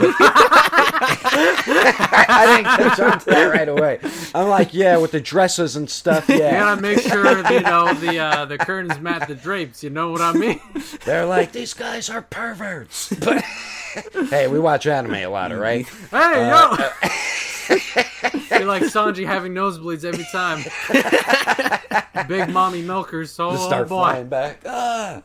I 2.30 2.46
didn't 2.48 2.66
catch 2.66 3.00
on 3.00 3.20
to 3.20 3.26
that 3.26 3.52
right 3.54 3.68
away. 3.68 4.00
I'm 4.34 4.48
like, 4.48 4.74
yeah, 4.74 4.96
with 4.98 5.12
the 5.12 5.20
dresses 5.20 5.76
and 5.76 5.90
stuff. 5.90 6.30
Yeah. 6.30 6.36
You 6.36 6.42
Yeah, 6.44 6.60
gotta 6.60 6.82
make 6.82 7.00
sure 7.00 7.52
you 7.52 7.60
know 7.62 7.94
the 7.94 8.20
uh, 8.20 8.46
the 8.46 8.58
curtains 8.58 9.00
match 9.02 9.28
the 9.28 9.36
drapes. 9.36 9.84
You 9.84 9.90
know 9.90 10.12
what 10.12 10.22
I 10.22 10.32
mean? 10.34 10.62
they're 11.06 11.26
like 11.26 11.52
these 11.52 11.74
guys 11.74 12.10
are 12.10 12.22
perverts. 12.22 13.14
But 13.20 13.44
hey, 14.30 14.48
we 14.48 14.60
watch 14.60 14.88
anime 14.88 15.16
a 15.16 15.28
lot, 15.28 15.52
all 15.52 15.58
right? 15.60 15.86
Hey 16.10 16.50
Uh, 16.50 16.78
yo! 16.78 16.90
You're 18.50 18.66
like 18.66 18.84
Sanji 18.84 19.26
having 19.26 19.54
nosebleeds 19.54 20.06
every 20.06 20.26
time. 20.32 20.64
Big 22.30 22.50
mommy 22.50 22.82
milkers. 22.82 23.38
Oh, 23.40 23.52
to 23.52 23.58
start 23.58 23.88
oh 23.88 23.90
boy. 23.90 23.96
flying 24.04 24.28
back. 24.30 24.62
Ah. 24.66 25.22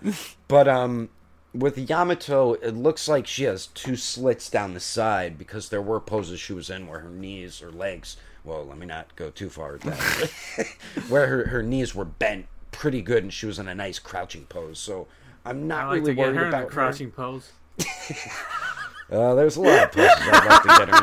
But 0.48 0.66
um, 0.68 1.08
with 1.54 1.78
Yamato, 1.78 2.54
it 2.54 2.74
looks 2.74 3.08
like 3.08 3.26
she 3.26 3.44
has 3.44 3.66
two 3.66 3.96
slits 3.96 4.48
down 4.48 4.74
the 4.74 4.80
side 4.80 5.36
because 5.36 5.68
there 5.68 5.82
were 5.82 6.00
poses 6.00 6.40
she 6.40 6.52
was 6.52 6.70
in 6.70 6.86
where 6.86 7.00
her 7.00 7.10
knees 7.10 7.62
or 7.62 7.70
legs. 7.70 8.16
Well, 8.44 8.64
let 8.64 8.78
me 8.78 8.86
not 8.86 9.14
go 9.16 9.30
too 9.30 9.50
far 9.50 9.72
with 9.72 9.82
that. 9.82 10.66
where 11.08 11.26
her, 11.26 11.46
her 11.48 11.62
knees 11.62 11.94
were 11.94 12.04
bent 12.04 12.46
pretty 12.70 13.02
good, 13.02 13.22
and 13.22 13.32
she 13.32 13.46
was 13.46 13.58
in 13.58 13.68
a 13.68 13.74
nice 13.74 13.98
crouching 13.98 14.46
pose. 14.46 14.78
So 14.78 15.06
I'm 15.44 15.68
not 15.68 15.88
like 15.88 16.00
really 16.00 16.12
to 16.12 16.14
get 16.14 16.22
worried 16.22 16.36
her 16.36 16.42
in 16.42 16.48
about 16.48 16.62
a 16.62 16.64
her. 16.64 16.70
crouching 16.70 17.10
pose. 17.10 17.52
Uh, 19.10 19.34
there's 19.34 19.56
a 19.56 19.60
lot 19.60 19.84
of 19.84 19.92
poses 19.92 20.10
I'd 20.16 20.46
like 20.46 20.62
to 20.62 20.68
get 20.68 20.88
her 20.88 21.02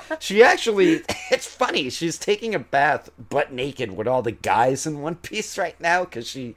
into. 0.00 0.16
she 0.20 0.42
actually, 0.42 1.02
it's 1.30 1.46
funny. 1.46 1.90
She's 1.90 2.16
taking 2.16 2.54
a 2.54 2.58
bath 2.58 3.10
butt 3.28 3.52
naked 3.52 3.94
with 3.94 4.08
all 4.08 4.22
the 4.22 4.32
guys 4.32 4.86
in 4.86 5.02
one 5.02 5.16
piece 5.16 5.58
right 5.58 5.78
now 5.78 6.04
because 6.04 6.26
she 6.26 6.56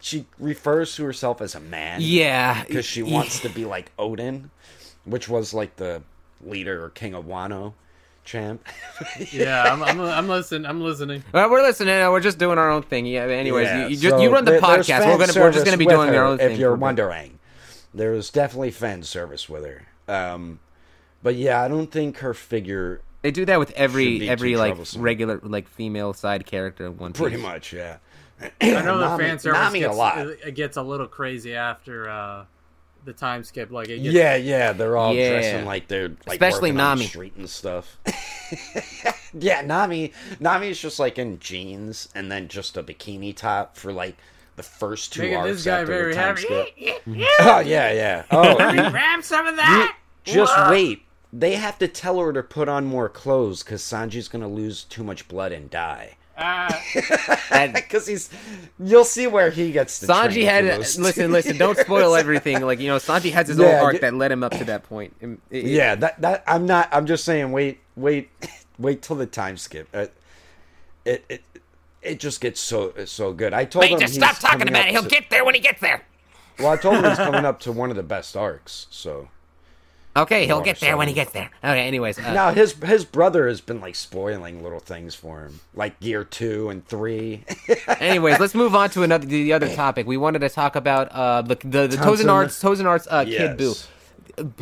she 0.00 0.26
refers 0.38 0.94
to 0.96 1.04
herself 1.04 1.40
as 1.40 1.54
a 1.54 1.60
man. 1.60 2.00
Yeah, 2.02 2.64
because 2.64 2.84
she 2.86 3.02
wants 3.02 3.40
to 3.40 3.48
be 3.48 3.64
like 3.64 3.94
Oden, 3.96 4.50
which 5.04 5.28
was 5.28 5.52
like 5.54 5.76
the 5.76 6.02
leader 6.44 6.84
or 6.84 6.90
king 6.90 7.14
of 7.14 7.24
Wano 7.26 7.74
champ. 8.24 8.66
Yeah, 9.32 9.62
I'm, 9.72 9.82
I'm, 9.82 10.00
I'm 10.00 10.28
listening. 10.28 10.66
I'm 10.66 10.80
listening. 10.82 11.24
Well, 11.32 11.50
we're 11.50 11.62
listening. 11.62 12.00
uh, 12.00 12.10
We're 12.10 12.20
just 12.20 12.38
doing 12.38 12.58
our 12.58 12.70
own 12.70 12.82
thing. 12.82 13.06
Yeah. 13.06 13.24
Anyways, 13.24 13.66
Yeah, 13.66 13.82
you, 13.84 13.88
you 13.90 13.96
just 13.96 14.16
so 14.16 14.22
you 14.22 14.30
run 14.32 14.44
the 14.44 14.52
there- 14.52 14.60
podcast. 14.60 15.00
We're 15.06 15.26
gonna 15.26 15.40
we're 15.40 15.52
just 15.52 15.64
gonna 15.64 15.76
be 15.76 15.86
doing 15.86 16.08
her, 16.08 16.16
our 16.18 16.24
own 16.24 16.38
thing. 16.38 16.52
If 16.52 16.58
you're 16.58 16.70
for 16.70 16.74
a 16.74 16.78
bit. 16.78 16.82
wondering, 16.82 17.38
there's 17.94 18.30
definitely 18.30 18.70
fan 18.70 19.02
service 19.02 19.48
with 19.48 19.64
her. 19.64 19.86
Um, 20.08 20.60
but 21.22 21.34
yeah, 21.36 21.62
I 21.62 21.68
don't 21.68 21.90
think 21.90 22.18
her 22.18 22.32
figure 22.34 23.00
They 23.22 23.30
do 23.30 23.44
that 23.46 23.58
with 23.58 23.70
every 23.72 24.28
every 24.28 24.56
like 24.56 24.76
regular 24.96 25.40
like 25.42 25.68
female 25.68 26.12
side 26.14 26.46
character 26.46 26.86
in 26.86 26.96
one. 26.98 27.12
pretty 27.12 27.36
Piece. 27.36 27.42
much, 27.44 27.72
yeah. 27.72 27.98
I 28.60 28.82
know 28.82 28.98
the 28.98 29.06
Nami- 29.08 29.24
fan 29.24 29.38
service 29.38 29.58
Nami 29.60 29.80
gets, 29.80 29.94
a 29.94 29.96
lot. 29.96 30.18
It 30.18 30.54
gets 30.54 30.76
a 30.76 30.82
little 30.82 31.06
crazy 31.06 31.54
after 31.54 32.08
uh, 32.08 32.44
the 33.04 33.12
time 33.12 33.44
skip. 33.44 33.70
Like, 33.70 33.88
it 33.88 33.98
gets, 34.02 34.14
Yeah, 34.14 34.36
yeah, 34.36 34.72
they're 34.72 34.96
all 34.96 35.14
Yeah. 35.14 35.30
dressing 35.30 35.64
like 35.66 35.88
they're 35.88 36.08
like 36.26 36.40
Especially 36.40 36.70
working 36.70 36.80
on 36.80 36.96
the 36.98 37.02
Nami. 37.04 37.06
street 37.08 37.34
and 37.36 37.48
stuff. 37.50 37.98
yeah, 39.38 39.60
Nami, 39.62 40.12
Nami's 40.40 40.78
just 40.80 40.98
like 40.98 41.18
in 41.18 41.38
jeans 41.38 42.08
and 42.14 42.30
then 42.30 42.48
just 42.48 42.76
a 42.76 42.82
bikini 42.82 43.34
top 43.36 43.76
for 43.76 43.92
like 43.92 44.16
the 44.56 44.62
first 44.62 45.12
two 45.12 45.22
Making 45.22 45.36
arcs 45.36 45.50
this 45.52 45.64
guy 45.64 45.80
after 45.80 45.86
very 45.86 46.14
the 46.14 46.20
time 46.20 46.36
happy. 46.36 46.42
skip. 46.76 47.02
oh 47.40 47.60
yeah, 47.60 47.92
yeah. 47.92 48.24
Oh, 48.30 48.70
you- 48.72 48.90
Grab 48.90 49.22
some 49.24 49.46
of 49.46 49.52
you- 49.52 49.56
that. 49.58 49.96
just 50.24 50.54
wait. 50.70 51.02
They 51.32 51.54
have 51.54 51.78
to 51.78 51.86
tell 51.86 52.18
her 52.18 52.32
to 52.32 52.42
put 52.42 52.68
on 52.68 52.86
more 52.86 53.08
clothes 53.08 53.62
because 53.62 53.82
Sanji's 53.82 54.26
gonna 54.28 54.48
lose 54.48 54.82
too 54.82 55.04
much 55.04 55.28
blood 55.28 55.52
and 55.52 55.70
die. 55.70 56.16
Uh, 56.40 57.36
And 57.52 57.74
Because 57.74 58.06
he's, 58.06 58.30
you'll 58.78 59.04
see 59.04 59.26
where 59.26 59.50
he 59.50 59.72
gets. 59.72 59.98
The 60.00 60.06
Sanji 60.06 60.44
had 60.44 60.64
listen, 60.78 61.30
listen. 61.32 61.58
Don't 61.58 61.76
spoil 61.86 62.14
everything. 62.16 62.62
Like 62.62 62.80
you 62.80 62.88
know, 62.88 62.96
Sanji 62.96 63.30
has 63.32 63.48
his 63.48 63.58
Yeah, 63.58 63.66
own 63.66 63.74
arc 63.84 63.92
y- 63.94 63.98
that 64.00 64.14
led 64.14 64.32
him 64.32 64.42
up 64.42 64.52
to 64.52 64.64
that 64.64 64.84
point. 64.84 65.14
It- 65.20 65.38
it- 65.50 65.64
Yeah, 65.66 65.94
that 65.96 66.20
that 66.22 66.44
I'm 66.46 66.64
not. 66.66 66.88
I'm 66.92 67.06
just 67.06 67.24
saying. 67.24 67.52
Wait, 67.52 67.80
wait, 67.96 68.30
wait 68.78 69.02
till 69.02 69.16
the 69.16 69.26
time 69.26 69.56
skip. 69.58 69.88
Uh, 69.92 70.06
it 71.04 71.24
it 71.28 71.42
it 72.02 72.20
just 72.20 72.40
gets 72.40 72.60
so 72.60 72.94
so 73.04 73.32
good. 73.32 73.52
I 73.52 73.64
told 73.66 73.82
Wait, 73.82 73.92
him 73.92 74.00
just 74.00 74.14
stop 74.14 74.38
talking 74.38 74.68
about 74.68 74.86
it. 74.88 74.92
He'll 74.92 75.02
to- 75.02 75.08
get 75.08 75.28
there 75.30 75.44
when 75.44 75.54
he 75.54 75.60
gets 75.60 75.80
there. 75.80 76.04
Well, 76.58 76.68
I 76.72 76.76
told 76.76 76.96
him 76.96 77.04
he's 77.04 77.16
coming 77.18 77.44
up 77.44 77.60
to 77.60 77.72
one 77.72 77.90
of 77.90 77.96
the 77.96 78.02
best 78.02 78.36
arcs. 78.36 78.86
So 78.90 79.28
Okay, 80.16 80.46
he'll 80.46 80.60
get 80.60 80.80
there 80.80 80.96
when 80.96 81.06
he 81.06 81.14
gets 81.14 81.30
there. 81.32 81.50
Okay, 81.62 81.86
anyways. 81.86 82.18
Uh, 82.18 82.32
now 82.32 82.50
his 82.50 82.72
his 82.72 83.04
brother 83.04 83.46
has 83.46 83.60
been 83.60 83.80
like 83.80 83.94
spoiling 83.94 84.62
little 84.62 84.80
things 84.80 85.14
for 85.14 85.42
him, 85.42 85.60
like 85.74 86.00
Gear 86.00 86.24
Two 86.24 86.68
and 86.68 86.84
Three. 86.86 87.44
Anyways, 88.00 88.40
let's 88.40 88.54
move 88.54 88.74
on 88.74 88.90
to 88.90 89.04
another 89.04 89.26
the 89.26 89.52
other 89.52 89.72
topic. 89.74 90.06
We 90.08 90.16
wanted 90.16 90.40
to 90.40 90.48
talk 90.48 90.74
about 90.74 91.12
uh 91.12 91.42
the 91.42 91.54
the, 91.54 91.86
the 91.86 91.96
Tozen. 91.96 92.28
Arts 92.28 92.60
Tozen 92.60 92.86
Arts 92.86 93.06
uh, 93.08 93.24
Kid 93.24 93.56
Boo. 93.56 93.68
Yes. 93.68 93.88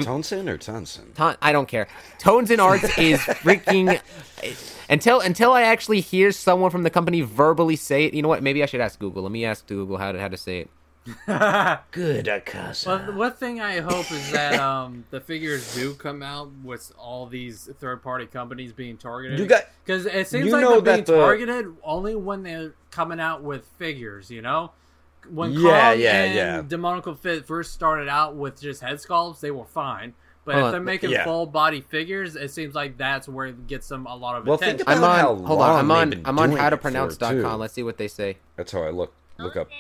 Tonson 0.03 0.49
or 0.49 0.59
Tonson? 0.59 1.13
Ton- 1.15 1.37
I 1.41 1.53
don't 1.53 1.69
care. 1.69 1.89
Tones 2.19 2.51
and 2.51 2.61
Arts 2.61 2.85
is 2.99 3.21
freaking 3.21 4.01
until 4.91 5.21
until 5.21 5.53
I 5.53 5.63
actually 5.63 6.01
hear 6.01 6.33
someone 6.33 6.71
from 6.71 6.83
the 6.83 6.91
company 6.91 7.21
verbally 7.21 7.77
say 7.77 8.05
it. 8.05 8.15
You 8.15 8.23
know 8.23 8.29
what? 8.29 8.43
Maybe 8.43 8.63
I 8.63 8.67
should 8.67 8.81
ask 8.81 8.99
Google. 8.99 9.23
Let 9.23 9.33
me 9.33 9.45
ask 9.45 9.67
Google 9.67 9.97
how 9.99 10.13
to 10.13 10.21
how 10.21 10.29
to 10.29 10.37
say 10.37 10.61
it. 10.61 10.71
Good, 11.91 12.29
Akasa. 12.29 12.89
Well, 12.89 13.13
one 13.17 13.33
thing 13.33 13.61
I 13.61 13.81
hope 13.81 14.11
is 14.11 14.33
that 14.33 14.59
um, 14.61 15.05
the 15.11 15.21
figures 15.21 15.75
do 15.75 15.95
come 15.95 16.23
out 16.23 16.51
with 16.63 16.93
all 16.99 17.27
these 17.27 17.69
third-party 17.79 18.27
companies 18.27 18.73
being 18.73 18.97
targeted. 18.97 19.39
You 19.39 19.47
got- 19.47 19.65
because 19.85 20.07
it 20.07 20.29
seems 20.29 20.47
you 20.47 20.53
like 20.53 20.63
know 20.63 20.81
they're 20.81 20.95
being 20.97 21.05
the- 21.05 21.17
targeted 21.17 21.75
only 21.83 22.15
when 22.15 22.43
they're 22.43 22.75
coming 22.91 23.21
out 23.21 23.43
with 23.43 23.65
figures. 23.79 24.31
You 24.31 24.43
know, 24.43 24.73
when 25.31 25.53
Yeah, 25.53 25.93
Kong 25.93 26.01
yeah, 26.01 26.23
and 26.25 26.35
yeah. 26.35 26.63
Demonical 26.67 27.15
Fit 27.15 27.47
first 27.47 27.73
started 27.73 28.09
out 28.09 28.35
with 28.37 28.61
just 28.61 28.81
head 28.83 28.97
sculpts, 28.97 29.41
they 29.41 29.51
were 29.51 29.65
fine. 29.65 30.15
But 30.45 30.55
Hold 30.55 30.67
if 30.69 30.73
they're 30.73 30.81
making 30.81 31.11
Yeah. 31.11 31.25
full 31.25 31.45
body 31.45 31.83
figures, 31.83 32.35
it 32.35 32.51
seems 32.51 32.75
like 32.75 32.97
that's 32.97 33.29
where 33.29 33.49
it 33.49 33.67
gets 33.67 33.87
them 33.89 34.07
a 34.07 34.17
lot 34.17 34.37
of 34.37 34.47
Well, 34.47 34.57
attention. 34.57 34.79
think 34.79 34.89
I'm 34.89 34.99
about 34.99 35.19
how 35.19 35.33
on. 35.35 35.45
Hold 35.45 35.61
on. 35.61 35.79
I'm 35.79 35.91
on. 35.91 36.23
I'm 36.25 36.39
on 36.39 36.49
doing 36.51 36.59
how 36.63 36.71
to 36.71 36.75
it 36.75 36.79
for, 36.79 36.83
pronounce.com. 36.83 37.61
Let's 37.61 37.75
see 37.75 37.83
what 37.83 37.99
they 37.99 38.09
say. 38.09 38.39
That's 38.57 38.73
how 38.73 38.83
I 38.83 38.91
look 38.91 39.13
look 39.39 39.57
up 39.57 39.69
to. 39.69 39.75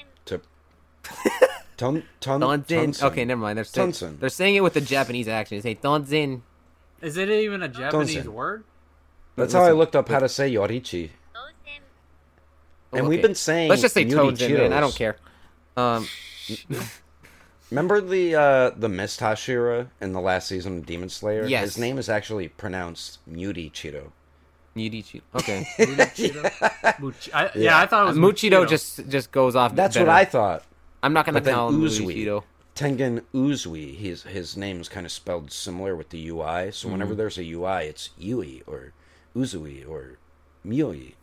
Ton 1.76 2.02
ton 2.18 2.40
Tonzin. 2.40 2.66
Tonson. 2.86 3.06
Okay, 3.06 3.24
never 3.24 3.40
mind. 3.40 3.56
They're 3.56 3.64
saying, 3.64 3.88
Tonson. 3.92 4.16
they're 4.18 4.28
saying 4.28 4.56
it 4.56 4.62
with 4.62 4.74
the 4.74 4.80
Japanese 4.80 5.28
accent. 5.28 5.62
They 5.62 5.74
say 5.74 5.80
Tonzin. 5.80 6.40
Is 7.00 7.16
it 7.16 7.28
even 7.28 7.62
a 7.62 7.68
Japanese 7.68 8.14
Tonson. 8.14 8.32
word? 8.34 8.64
That's 9.36 9.52
how 9.52 9.60
I 9.60 9.62
Listen, 9.66 9.78
looked 9.78 9.94
up 9.96 10.08
how 10.08 10.18
to 10.18 10.28
say 10.28 10.52
Yoriichi. 10.52 11.10
And 12.92 13.06
we've 13.06 13.18
Okay. 13.20 13.28
been 13.28 13.34
saying 13.36 13.68
Let's 13.68 13.82
just 13.82 13.94
say 13.94 14.02
Yuri 14.02 14.32
Tonzin, 14.32 14.56
man. 14.58 14.72
I 14.72 14.80
don't 14.80 14.90
Chiros. 14.90 14.96
care. 14.96 15.16
Um, 15.76 16.08
Remember 17.70 18.00
the 18.00 18.34
uh, 18.34 18.70
the 18.70 18.88
Mist 18.88 19.20
Hashira 19.20 19.88
in 20.00 20.12
the 20.14 20.20
last 20.20 20.48
season 20.48 20.78
of 20.78 20.86
Demon 20.86 21.10
Slayer? 21.10 21.44
Yes. 21.46 21.62
His 21.64 21.78
name 21.78 21.98
is 21.98 22.08
actually 22.08 22.48
pronounced 22.48 23.18
Muti 23.26 23.68
Chiro. 23.70 24.10
Yudichi. 24.74 25.20
Okay. 25.34 25.66
Much- 26.98 27.30
I, 27.34 27.50
yeah. 27.54 27.78
I 27.78 27.86
thought 27.86 28.04
it 28.04 28.08
was 28.08 28.16
Muchido 28.18 28.66
just 28.68 29.06
just 29.08 29.30
goes 29.32 29.54
off. 29.54 29.74
That's 29.74 29.94
better. 29.96 30.06
what 30.06 30.14
I 30.16 30.24
thought. 30.24 30.62
I'm 31.02 31.12
not 31.12 31.26
gonna 31.26 31.36
But 31.36 31.44
then 31.44 31.54
call 31.54 31.68
him 31.70 31.80
Uzui. 31.80 32.42
Tengen 32.74 33.22
Uzui, 33.34 33.96
his 33.96 34.22
his 34.22 34.56
name 34.56 34.80
is 34.80 34.88
kind 34.88 35.04
of 35.04 35.12
spelled 35.12 35.50
similar 35.50 35.96
with 35.96 36.10
the 36.10 36.28
UI. 36.28 36.70
So 36.72 36.88
whenever 36.88 37.10
Mm-hmm. 37.12 37.18
there's 37.18 37.38
a 37.38 37.42
UI, 37.52 37.86
it's 37.86 38.10
Yui 38.18 38.62
or 38.66 38.92
Uzui 39.36 39.88
or 39.88 40.18
Mui. 40.66 41.14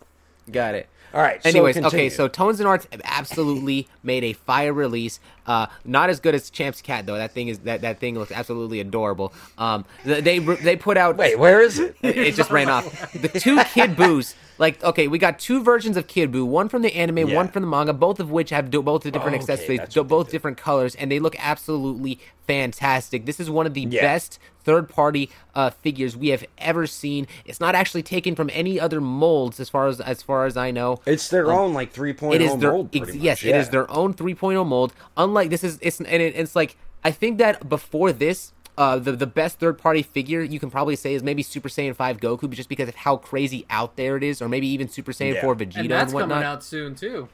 Got 0.52 0.76
it. 0.76 0.88
All 1.14 1.22
right. 1.22 1.42
so 1.42 1.50
Anyways, 1.50 1.78
okay, 1.78 2.10
so 2.10 2.28
Tones 2.28 2.60
and 2.60 2.68
Arts 2.68 2.88
absolutely 3.06 3.88
made 4.04 4.24
a 4.24 4.34
fire 4.34 4.74
release 4.74 5.20
Uh, 5.48 5.68
not 5.86 6.10
as 6.10 6.20
good 6.20 6.36
as 6.36 6.50
Champ's 6.50 6.82
cat 6.82 7.06
though. 7.06 7.16
That 7.18 7.32
thing 7.32 7.48
is 7.48 7.60
that, 7.60 7.82
that 7.82 8.00
thing 8.00 8.16
looks 8.20 8.32
absolutely 8.32 8.80
adorable. 8.80 9.34
Um, 9.58 9.86
they 10.04 10.40
they 10.40 10.76
put 10.76 10.98
out 10.98 11.16
Wait, 11.18 11.40
where 11.40 11.62
is 11.62 11.80
it? 11.80 11.96
it 12.04 12.36
just 12.36 12.52
ran 12.52 12.70
off. 12.70 13.14
The 13.14 13.30
two 13.30 13.64
Kid 13.74 13.96
Boos, 13.96 14.36
like 14.58 14.84
okay, 14.84 15.08
we 15.08 15.18
got 15.18 15.40
two 15.40 15.62
versions 15.64 15.98
of 15.98 16.08
Kid 16.08 16.34
one 16.36 16.70
from 16.70 16.82
the 16.82 16.96
anime, 16.96 17.18
Yeah. 17.30 17.36
one 17.36 17.48
from 17.50 17.64
the 17.64 17.68
manga, 17.68 17.94
both 17.94 18.20
of 18.20 18.32
which 18.32 18.50
have 18.52 18.70
do- 18.72 18.82
both 18.82 19.04
the 19.04 19.12
different 19.12 19.36
Oh, 19.38 19.44
okay, 19.44 19.54
accessories, 19.54 19.80
do- 19.90 20.04
both 20.04 20.32
different 20.32 20.58
colors, 20.58 20.96
and 20.96 21.12
they 21.12 21.20
look 21.20 21.36
absolutely 21.40 22.20
fantastic. 22.48 23.26
This 23.26 23.40
is 23.40 23.50
one 23.50 23.66
of 23.66 23.74
the 23.74 23.82
Yeah. 23.90 24.02
best 24.02 24.40
third-party 24.64 25.30
uh, 25.54 25.70
figures 25.70 26.18
we 26.18 26.30
have 26.30 26.44
ever 26.58 26.88
seen. 26.88 27.28
It's 27.46 27.60
not 27.60 27.76
actually 27.76 28.02
taken 28.04 28.36
from 28.36 28.50
any 28.54 28.80
other 28.80 29.00
molds, 29.02 29.60
as 29.60 29.70
far 29.70 29.88
as 29.88 30.00
as 30.02 30.22
far 30.24 30.46
as 30.46 30.56
I 30.58 30.72
know. 30.72 31.00
It's 31.06 31.28
their 31.30 31.52
own 31.52 31.74
like 31.74 31.94
3.0 31.94 32.34
It 32.36 32.42
is 32.42 32.56
their 32.58 32.72
mold. 32.72 32.90
ex- 32.94 33.04
pretty 33.06 33.20
yes, 33.20 33.44
much, 33.44 33.50
it 33.54 33.56
is 33.58 33.70
their 33.70 33.90
own 33.92 34.14
3.0 34.14 34.66
mold. 34.66 34.94
Unlike 35.18 35.50
this 35.50 35.64
is 35.64 35.78
it's 35.82 36.00
and 36.00 36.08
it, 36.22 36.36
it's 36.36 36.56
like 36.56 36.78
I 37.04 37.12
think 37.12 37.38
that 37.40 37.68
before 37.70 38.12
this. 38.12 38.52
Uh, 38.78 38.98
the 39.00 39.14
the 39.14 39.28
best 39.28 39.60
third 39.60 39.78
party 39.78 40.02
figure 40.02 40.42
you 40.42 40.60
can 40.60 40.70
probably 40.70 40.96
say 40.98 41.14
is 41.14 41.24
maybe 41.24 41.42
Super 41.42 41.70
Saiyan 41.70 41.96
5 41.96 42.18
Goku, 42.20 42.50
just 42.50 42.68
because 42.70 42.90
of 42.90 42.96
how 42.96 43.16
crazy 43.18 43.66
out 43.70 43.96
there 43.96 44.18
it 44.18 44.24
is, 44.24 44.42
or 44.42 44.50
maybe 44.50 44.68
even 44.68 44.90
Super 44.90 45.14
Saiyan 45.14 45.36
Yeah. 45.36 45.42
4 45.42 45.54
And 45.54 45.62
Vegeta 45.62 45.76
and 45.76 45.82
and, 45.84 45.92
that's 45.92 46.14
whatnot. 46.14 46.30
coming 46.30 46.44
out 46.46 46.64
soon 46.64 46.96
too. 46.96 47.30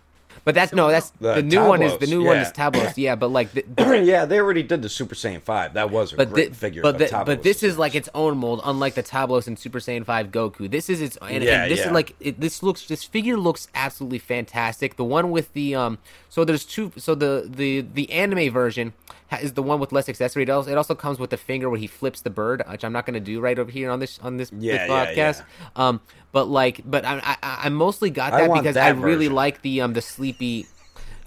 But 0.46 0.56
that's 0.56 0.72
no, 0.72 0.88
that's 0.90 1.10
The 1.20 1.36
the, 1.36 1.42
new 1.42 1.66
one 1.66 1.82
is 1.82 1.92
the 1.98 2.06
Tablos, 2.06 2.10
new 2.10 2.24
one 2.24 2.38
is 2.38 2.52
Tablos, 2.54 2.94
yeah. 2.96 3.16
But 3.16 3.32
like, 3.32 3.52
the, 3.52 3.66
yeah, 4.06 4.24
they 4.26 4.40
already 4.40 4.64
did 4.64 4.82
the 4.82 4.88
Super 4.88 5.14
Saiyan 5.14 5.42
5. 5.42 5.74
That 5.74 5.90
was 5.92 6.14
a 6.14 6.16
but 6.16 6.30
great 6.32 6.50
thi- 6.50 6.54
figure. 6.54 6.82
but 6.84 6.98
the- 7.00 7.06
Tablos 7.08 7.26
but 7.26 7.44
this 7.44 7.64
is 7.64 7.78
like 7.78 7.96
its 7.96 8.08
own 8.16 8.38
mold, 8.38 8.62
unlike 8.64 8.94
the 8.94 9.04
Tablos 9.04 9.46
and 9.48 9.60
Super 9.60 9.80
Saiyan 9.80 10.06
5 10.06 10.32
Goku. 10.32 10.72
This 10.72 10.90
is 10.90 11.02
its 11.02 11.18
and, 11.18 11.44
Yeah, 11.44 11.64
and 11.64 11.72
this 11.72 11.80
yeah. 11.80 11.88
is 11.88 11.92
like 11.92 12.16
it, 12.22 12.40
this 12.40 12.64
looks 12.64 12.86
this 12.88 13.04
figure 13.04 13.36
looks 13.36 13.68
absolutely 13.76 14.20
fantastic. 14.20 14.96
The 14.96 15.04
one 15.04 15.32
with 15.32 15.52
the 15.54 15.76
um, 15.76 15.98
so 16.30 16.46
there's 16.46 16.64
two. 16.66 16.94
So 16.98 17.14
the 17.14 17.46
the 17.50 17.82
the 17.82 18.10
anime 18.12 18.52
version 18.54 18.94
ha- 19.10 19.16
is 19.40 19.54
the 19.54 19.64
one 19.64 19.80
with 19.80 19.92
less 19.92 20.10
accessory. 20.10 20.44
It 20.44 20.50
also, 20.50 20.72
it 20.72 20.78
also 20.78 20.96
comes 20.96 21.20
with 21.20 21.30
the 21.30 21.38
finger 21.38 21.70
where 21.70 21.80
he 21.80 21.88
flips 21.88 22.22
the 22.22 22.30
bird, 22.30 22.64
which 22.70 22.84
I'm 22.84 22.92
not 22.92 23.06
going 23.06 23.14
to 23.14 23.20
do 23.20 23.40
right 23.40 23.58
over 23.58 23.72
here 23.72 23.90
on 23.90 24.00
this 24.00 24.20
on 24.20 24.38
this, 24.38 24.52
Yeah, 24.52 24.86
yeah, 24.86 24.88
podcast. 24.88 25.46
Um, 25.76 26.02
but 26.32 26.46
like, 26.46 26.82
but 26.84 27.06
I 27.06 27.22
I, 27.24 27.38
I 27.66 27.70
mostly 27.70 28.10
got 28.10 28.32
that 28.32 28.54
because 28.54 28.76
that 28.76 28.86
I 28.86 28.90
really 28.90 29.30
like 29.30 29.62
the 29.62 29.82
um 29.82 29.94
the 29.94 30.02
sleepy. 30.02 30.68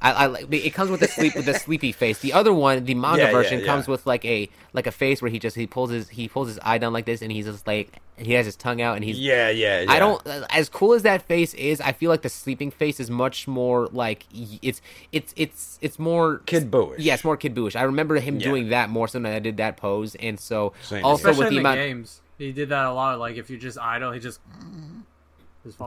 I, 0.05 0.11
I 0.13 0.27
like 0.27 0.53
it 0.53 0.71
comes 0.75 0.91
with 0.91 1.01
the 1.01 1.09
sleep 1.09 1.35
with 1.35 1.47
the 1.47 1.55
sleepy 1.65 1.91
face. 1.93 2.19
The 2.21 2.33
other 2.35 2.53
one, 2.53 2.85
the 2.85 2.95
manga 2.95 3.19
Yeah, 3.23 3.27
yeah, 3.27 3.33
version, 3.33 3.61
yeah. 3.61 3.67
comes 3.67 3.89
with 3.89 4.07
like 4.07 4.25
a 4.25 4.49
like 4.73 4.87
a 4.87 4.93
face 4.93 5.23
where 5.23 5.31
he 5.31 5.39
just 5.39 5.57
he 5.57 5.67
pulls 5.67 5.91
his 5.91 6.09
he 6.11 6.29
pulls 6.29 6.49
his 6.49 6.59
eye 6.63 6.79
down 6.79 6.93
like 6.93 7.07
this 7.07 7.23
and 7.23 7.33
he's 7.33 7.47
just 7.47 7.67
like 7.67 7.89
he 8.17 8.35
has 8.35 8.45
his 8.47 8.55
tongue 8.55 8.81
out 8.83 8.95
and 8.97 9.05
he's 9.05 9.19
Yeah, 9.19 9.49
yeah, 9.51 9.81
yeah. 9.81 9.91
I 9.91 9.99
don't 9.99 10.25
as 10.51 10.69
cool 10.69 10.93
as 10.93 11.03
that 11.03 11.23
face 11.23 11.55
is. 11.55 11.81
I 11.81 11.93
feel 11.93 12.11
like 12.11 12.23
the 12.23 12.29
sleeping 12.29 12.71
face 12.71 13.01
is 13.01 13.11
much 13.11 13.49
more 13.49 13.87
like 13.93 14.27
it's 14.33 14.81
it's 15.11 15.33
it's 15.37 15.79
it's 15.81 15.99
more 15.99 16.39
Kid 16.47 16.71
Boo-ish. 16.71 17.01
Yeah, 17.01 17.15
it's 17.15 17.25
more 17.25 17.37
Kid 17.37 17.55
Booish. 17.55 17.75
I 17.75 17.83
remember 17.85 18.17
him 18.21 18.39
Yeah. 18.39 18.49
doing 18.49 18.69
that 18.69 18.91
more 18.91 19.09
so 19.09 19.19
than 19.19 19.27
I 19.27 19.39
did 19.39 19.57
that 19.57 19.77
pose, 19.79 20.15
and 20.17 20.39
so 20.39 20.75
Same 20.83 21.05
also 21.05 21.29
with 21.29 21.39
the 21.39 21.47
in 21.47 21.55
the 21.55 21.59
amount. 21.61 21.79
games, 21.79 22.21
he 22.39 22.53
did 22.53 22.69
that 22.69 22.85
a 22.85 22.93
lot. 22.93 23.19
Like 23.19 23.37
if 23.37 23.49
you 23.49 23.57
just 23.57 23.79
idle, 23.79 24.13
he 24.13 24.21
just 24.21 24.39
just 24.41 24.41
falls 24.51 24.63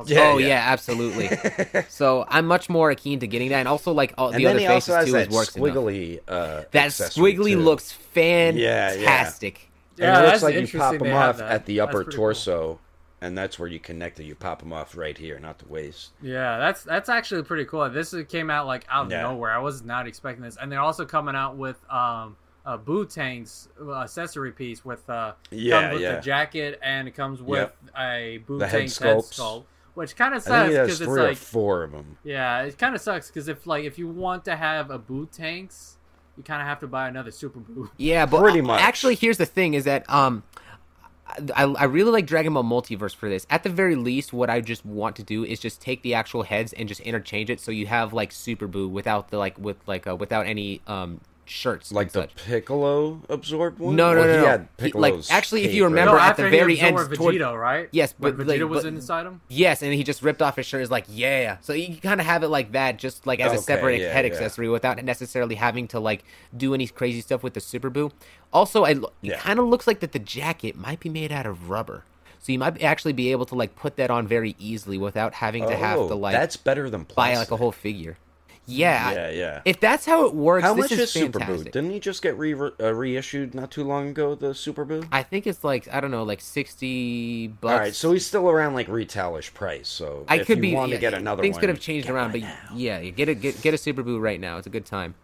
Yeah, 0.08 0.20
oh 0.22 0.32
asleep. 0.34 0.48
yeah, 0.48 0.64
absolutely. 0.68 1.30
so 1.90 2.26
I'm 2.28 2.46
much 2.48 2.70
more 2.70 2.94
keen 2.96 3.20
to 3.20 3.28
getting 3.28 3.50
that, 3.50 3.60
and 3.60 3.68
also 3.68 3.92
like 3.92 4.14
all 4.18 4.30
And 4.30 4.38
the 4.40 4.44
then 4.46 4.52
other 4.56 4.60
he 4.60 4.66
faces 4.68 4.90
also 4.90 4.96
has 4.96 5.06
too 5.06 5.12
that 5.14 5.28
is 5.30 5.34
works 5.36 5.56
enough. 5.56 5.76
squiggly. 5.76 6.20
Uh, 6.28 6.64
That 6.72 6.90
squiggly 6.92 7.52
too. 7.52 7.60
looks 7.60 7.92
fantastic. 7.92 9.70
And 10.00 10.04
Yeah, 10.06 10.22
it 10.22 10.26
looks 10.28 10.44
like 10.44 10.56
you 10.56 10.80
pop 10.80 10.98
them 10.98 11.14
off 11.14 11.38
that. 11.38 11.52
at 11.52 11.66
the 11.66 11.80
upper 11.80 12.04
pretty 12.04 12.12
cool. 12.12 12.26
torso, 12.26 12.80
and 13.22 13.38
that's 13.38 13.58
where 13.58 13.68
you 13.68 13.80
connect 13.80 14.20
it. 14.20 14.26
You 14.26 14.36
pop 14.36 14.60
them 14.60 14.72
off 14.74 14.96
right 14.96 15.18
here, 15.18 15.40
not 15.40 15.58
the 15.60 15.68
waist. 15.68 16.12
Yeah, 16.22 16.58
that's 16.60 16.84
that's 16.84 17.10
actually 17.10 17.44
pretty 17.44 17.66
cool. 17.66 17.90
This 17.90 18.14
came 18.30 18.50
out 18.50 18.68
like 18.68 18.86
out 18.92 19.06
of 19.08 19.12
Yeah. 19.12 19.24
nowhere. 19.24 19.52
I 19.52 19.58
was 19.60 19.84
not 19.84 20.08
expecting 20.08 20.44
this, 20.44 20.58
and 20.62 20.72
they're 20.72 20.82
also 20.82 21.06
coming 21.06 21.36
out 21.36 21.56
with 21.58 21.78
um 21.92 22.36
a 22.68 22.78
Boo 22.78 23.06
Tank's 23.06 23.70
accessory 23.96 24.52
piece 24.52 24.84
with 24.86 25.10
uh 25.10 25.34
Yeah, 25.50 25.82
comes 25.82 25.94
with 25.94 26.02
yeah. 26.04 26.16
the 26.16 26.22
jacket 26.22 26.80
and 26.84 27.08
it 27.08 27.12
comes 27.16 27.42
with 27.42 27.60
Yep. 27.60 27.78
a 27.98 28.38
Boo 28.46 28.60
The 28.60 28.68
head 28.68 28.78
Tank's 28.80 28.98
head 28.98 29.18
sculpt, 29.18 29.64
which 29.96 30.16
kind 30.16 30.36
of 30.36 30.44
sucks 30.44 30.70
because 30.70 31.02
it's 31.02 31.10
like 31.10 31.38
four 31.38 31.84
of 31.84 31.92
them. 31.94 32.18
yeah, 32.24 32.62
it 32.64 32.78
kind 32.78 32.94
of 32.94 33.02
sucks 33.02 33.28
because 33.30 33.48
if 33.48 33.66
like 33.66 33.86
if 33.86 33.98
you 33.98 34.08
want 34.08 34.44
to 34.46 34.56
have 34.56 34.92
a 34.92 35.00
Boo 35.00 35.28
Tanks, 35.32 35.98
you 36.38 36.44
kind 36.44 36.62
of 36.62 36.68
have 36.68 36.80
to 36.82 36.88
buy 36.88 37.08
another 37.08 37.32
Super 37.32 37.60
Boo. 37.60 37.90
Yeah, 37.98 38.26
but 38.28 38.42
Pretty 38.42 38.62
much. 38.62 38.82
actually, 38.82 39.16
here's 39.16 39.38
the 39.38 39.46
thing: 39.48 39.74
is 39.74 39.86
that 39.86 40.08
um, 40.10 40.44
I, 41.56 41.64
I 41.64 41.84
really 41.86 42.12
like 42.12 42.26
Dragon 42.28 42.54
Ball 42.54 42.64
Multiverse 42.64 43.16
for 43.16 43.28
this. 43.30 43.48
At 43.50 43.64
the 43.64 43.70
very 43.70 43.96
least, 43.96 44.34
what 44.34 44.50
I 44.50 44.62
just 44.62 44.86
want 44.86 45.16
to 45.18 45.24
do 45.24 45.44
is 45.44 45.60
just 45.60 45.82
take 45.82 46.02
the 46.04 46.14
actual 46.14 46.44
heads 46.44 46.74
and 46.74 46.88
just 46.88 47.02
interchange 47.02 47.50
it, 47.50 47.60
so 47.60 47.72
you 47.72 47.88
have 47.88 48.14
like 48.14 48.32
Super 48.32 48.68
Boo 48.68 48.88
without 48.88 49.30
the 49.30 49.38
like 49.38 49.58
with 49.58 49.78
like 49.88 50.06
uh, 50.06 50.16
without 50.16 50.46
any 50.46 50.82
um 50.86 51.22
shirts 51.50 51.92
Like 51.92 52.12
the 52.12 52.22
such. 52.22 52.36
Piccolo 52.36 53.22
absorbed 53.30 53.80
one? 53.80 53.96
No, 53.96 54.14
no, 54.14 54.22
Or 54.22 54.26
no, 54.26 54.32
he 54.34 54.38
no. 54.40 54.46
had 54.46 54.60
He- 54.80 54.84
like, 54.94 55.14
Piccolo's 55.14 55.32
actually, 55.32 55.62
if 55.64 55.68
cape, 55.68 55.76
you 55.76 55.84
right? 55.84 55.90
remember 55.90 56.14
no, 56.14 56.20
at 56.20 56.30
after 56.32 56.44
the 56.44 56.50
he 56.50 56.58
very 56.58 56.80
end 56.80 56.96
absorbed 56.98 57.16
toward- 57.16 57.36
Vegito, 57.36 57.60
right? 57.60 57.90
Yes, 57.92 58.14
when 58.18 58.36
but, 58.36 58.46
Vegeta 58.48 58.62
like, 58.62 58.70
was 58.70 58.84
but- 58.84 58.94
inside 58.94 59.26
him. 59.26 59.42
Yes, 59.48 59.82
and 59.82 59.94
he 59.94 60.04
just 60.04 60.22
ripped 60.22 60.42
off 60.42 60.56
his 60.58 60.66
shirt. 60.66 60.82
Is 60.82 60.92
like, 60.92 61.06
yeah. 61.10 61.58
So 61.62 61.74
you 61.74 61.98
kind 61.98 62.20
of 62.20 62.28
have 62.28 62.44
it 62.44 62.50
like 62.50 62.72
that, 62.74 62.98
just 62.98 63.26
like 63.28 63.40
as 63.40 63.48
Okay, 63.52 63.58
a 63.58 63.62
separate 63.62 64.02
yeah, 64.02 64.14
head 64.14 64.26
yeah. 64.26 64.32
accessory, 64.32 64.70
without 64.70 65.04
necessarily 65.04 65.56
having 65.56 65.88
to 65.90 66.00
like 66.00 66.24
do 66.56 66.74
any 66.74 66.88
crazy 66.88 67.22
stuff 67.22 67.44
with 67.44 67.54
the 67.54 67.60
Super 67.62 67.90
Boo. 67.90 68.12
Also, 68.54 68.84
I, 68.86 68.92
it 68.92 69.04
Yeah. 69.22 69.38
kind 69.40 69.60
of 69.60 69.66
looks 69.66 69.88
like 69.88 70.00
that 70.00 70.12
the 70.14 70.20
jacket 70.20 70.76
might 70.76 71.00
be 71.00 71.10
made 71.10 71.32
out 71.32 71.46
of 71.46 71.70
rubber, 71.70 72.04
so 72.40 72.52
you 72.52 72.60
might 72.60 72.82
actually 72.82 73.14
be 73.14 73.32
able 73.32 73.46
to 73.46 73.56
like 73.56 73.76
put 73.76 73.98
that 73.98 74.10
on 74.10 74.26
very 74.28 74.56
easily 74.58 74.98
without 74.98 75.34
having 75.36 75.68
to 75.68 75.76
have 75.76 76.00
Oh, 76.00 76.08
to 76.08 76.16
like 76.16 76.34
that's 76.34 76.56
better 76.58 76.90
than 76.90 77.06
buy 77.16 77.36
like 77.36 77.52
a 77.52 77.58
whole 77.58 77.72
figure. 77.72 78.18
Yeah, 78.68 79.12
Yeah, 79.14 79.30
yeah. 79.30 79.62
If 79.64 79.80
that's 79.80 80.06
how 80.06 80.26
it 80.26 80.36
works, 80.36 80.64
How 80.64 80.74
this 80.74 80.84
much 80.84 80.92
is, 80.92 81.00
is 81.00 81.12
Super 81.12 81.40
Boo? 81.40 81.64
Didn't 81.64 81.92
he 81.92 82.00
just 82.00 82.22
get 82.22 82.38
re- 82.38 82.54
uh, 82.54 82.94
reissued 82.94 83.56
not 83.56 83.72
too 83.72 83.84
long 83.84 84.10
ago? 84.10 84.36
The 84.36 84.54
Super 84.54 84.84
Boo. 84.84 85.04
I 85.12 85.24
think 85.24 85.48
it's 85.48 85.64
like 85.64 85.88
I 85.92 86.02
don't 86.02 86.12
know, 86.12 86.24
like 86.24 86.42
sixty 86.42 87.48
bucks. 87.48 87.72
All 87.74 87.80
right, 87.80 87.96
so 87.96 88.12
he's 88.12 88.26
still 88.26 88.50
around 88.50 88.74
like 88.74 88.88
retailish 88.88 89.54
price. 89.54 89.88
So 89.88 90.26
I 90.28 90.40
if 90.40 90.48
could 90.48 90.58
you 90.58 90.62
be. 90.64 90.74
want 90.74 90.90
yeah, 90.90 90.98
to 90.98 91.02
get 91.02 91.14
another 91.14 91.42
things 91.42 91.54
one, 91.54 91.62
could 91.62 91.70
have 91.70 91.80
changed 91.80 92.10
around, 92.10 92.34
but 92.34 92.42
now. 92.42 92.58
yeah, 92.76 93.00
you 93.00 93.12
get 93.12 93.30
a 93.30 93.34
get, 93.34 93.62
get 93.62 93.74
a 93.74 93.78
Super 93.78 94.04
Boo 94.04 94.20
right 94.20 94.40
now. 94.40 94.58
It's 94.58 94.68
a 94.68 94.72
good 94.72 94.86
time. 94.86 95.16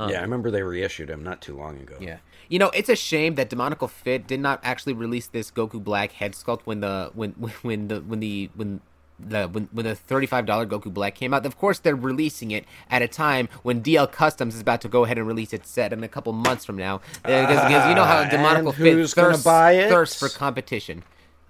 yeah, 0.00 0.18
I 0.18 0.22
remember 0.22 0.50
they 0.50 0.62
reissued 0.62 1.10
him 1.10 1.22
not 1.22 1.40
too 1.40 1.56
long 1.56 1.78
ago. 1.78 1.96
Yeah. 2.00 2.18
You 2.48 2.58
know, 2.58 2.70
it's 2.70 2.88
a 2.88 2.96
shame 2.96 3.36
that 3.36 3.48
Demonical 3.48 3.88
Fit 3.88 4.26
did 4.26 4.40
not 4.40 4.60
actually 4.62 4.92
release 4.92 5.26
this 5.26 5.50
Goku 5.50 5.82
Black 5.82 6.12
head 6.12 6.32
sculpt 6.32 6.62
when 6.64 6.80
the 6.80 7.10
when 7.14 7.30
when 7.62 7.88
the 7.88 8.00
when 8.00 8.20
the 8.20 8.50
when 8.54 8.80
the 9.18 9.46
when, 9.48 9.68
when 9.72 9.84
the 9.84 9.94
thirty 9.94 10.26
five 10.26 10.46
dollar 10.46 10.66
Goku 10.66 10.92
Black 10.92 11.14
came 11.14 11.32
out. 11.34 11.46
Of 11.46 11.56
course, 11.58 11.78
they're 11.78 11.96
releasing 11.96 12.50
it 12.50 12.64
at 12.90 13.02
a 13.02 13.08
time 13.08 13.48
when 13.62 13.82
DL 13.82 14.10
Customs 14.10 14.54
is 14.54 14.60
about 14.60 14.80
to 14.82 14.88
go 14.88 15.04
ahead 15.04 15.18
and 15.18 15.26
release 15.26 15.52
its 15.52 15.70
set 15.70 15.92
in 15.92 16.02
a 16.02 16.08
couple 16.08 16.32
months 16.32 16.64
from 16.64 16.76
now. 16.76 17.00
Because, 17.22 17.58
uh, 17.58 17.68
because 17.68 17.88
you 17.88 17.94
know 17.94 18.04
how 18.04 18.24
Demonical 18.24 18.72
Fit 18.72 18.94
who's 18.94 19.14
thirsts, 19.14 19.44
buy 19.44 19.72
it? 19.72 19.88
thirsts 19.88 20.18
for 20.18 20.28
competition. 20.28 21.02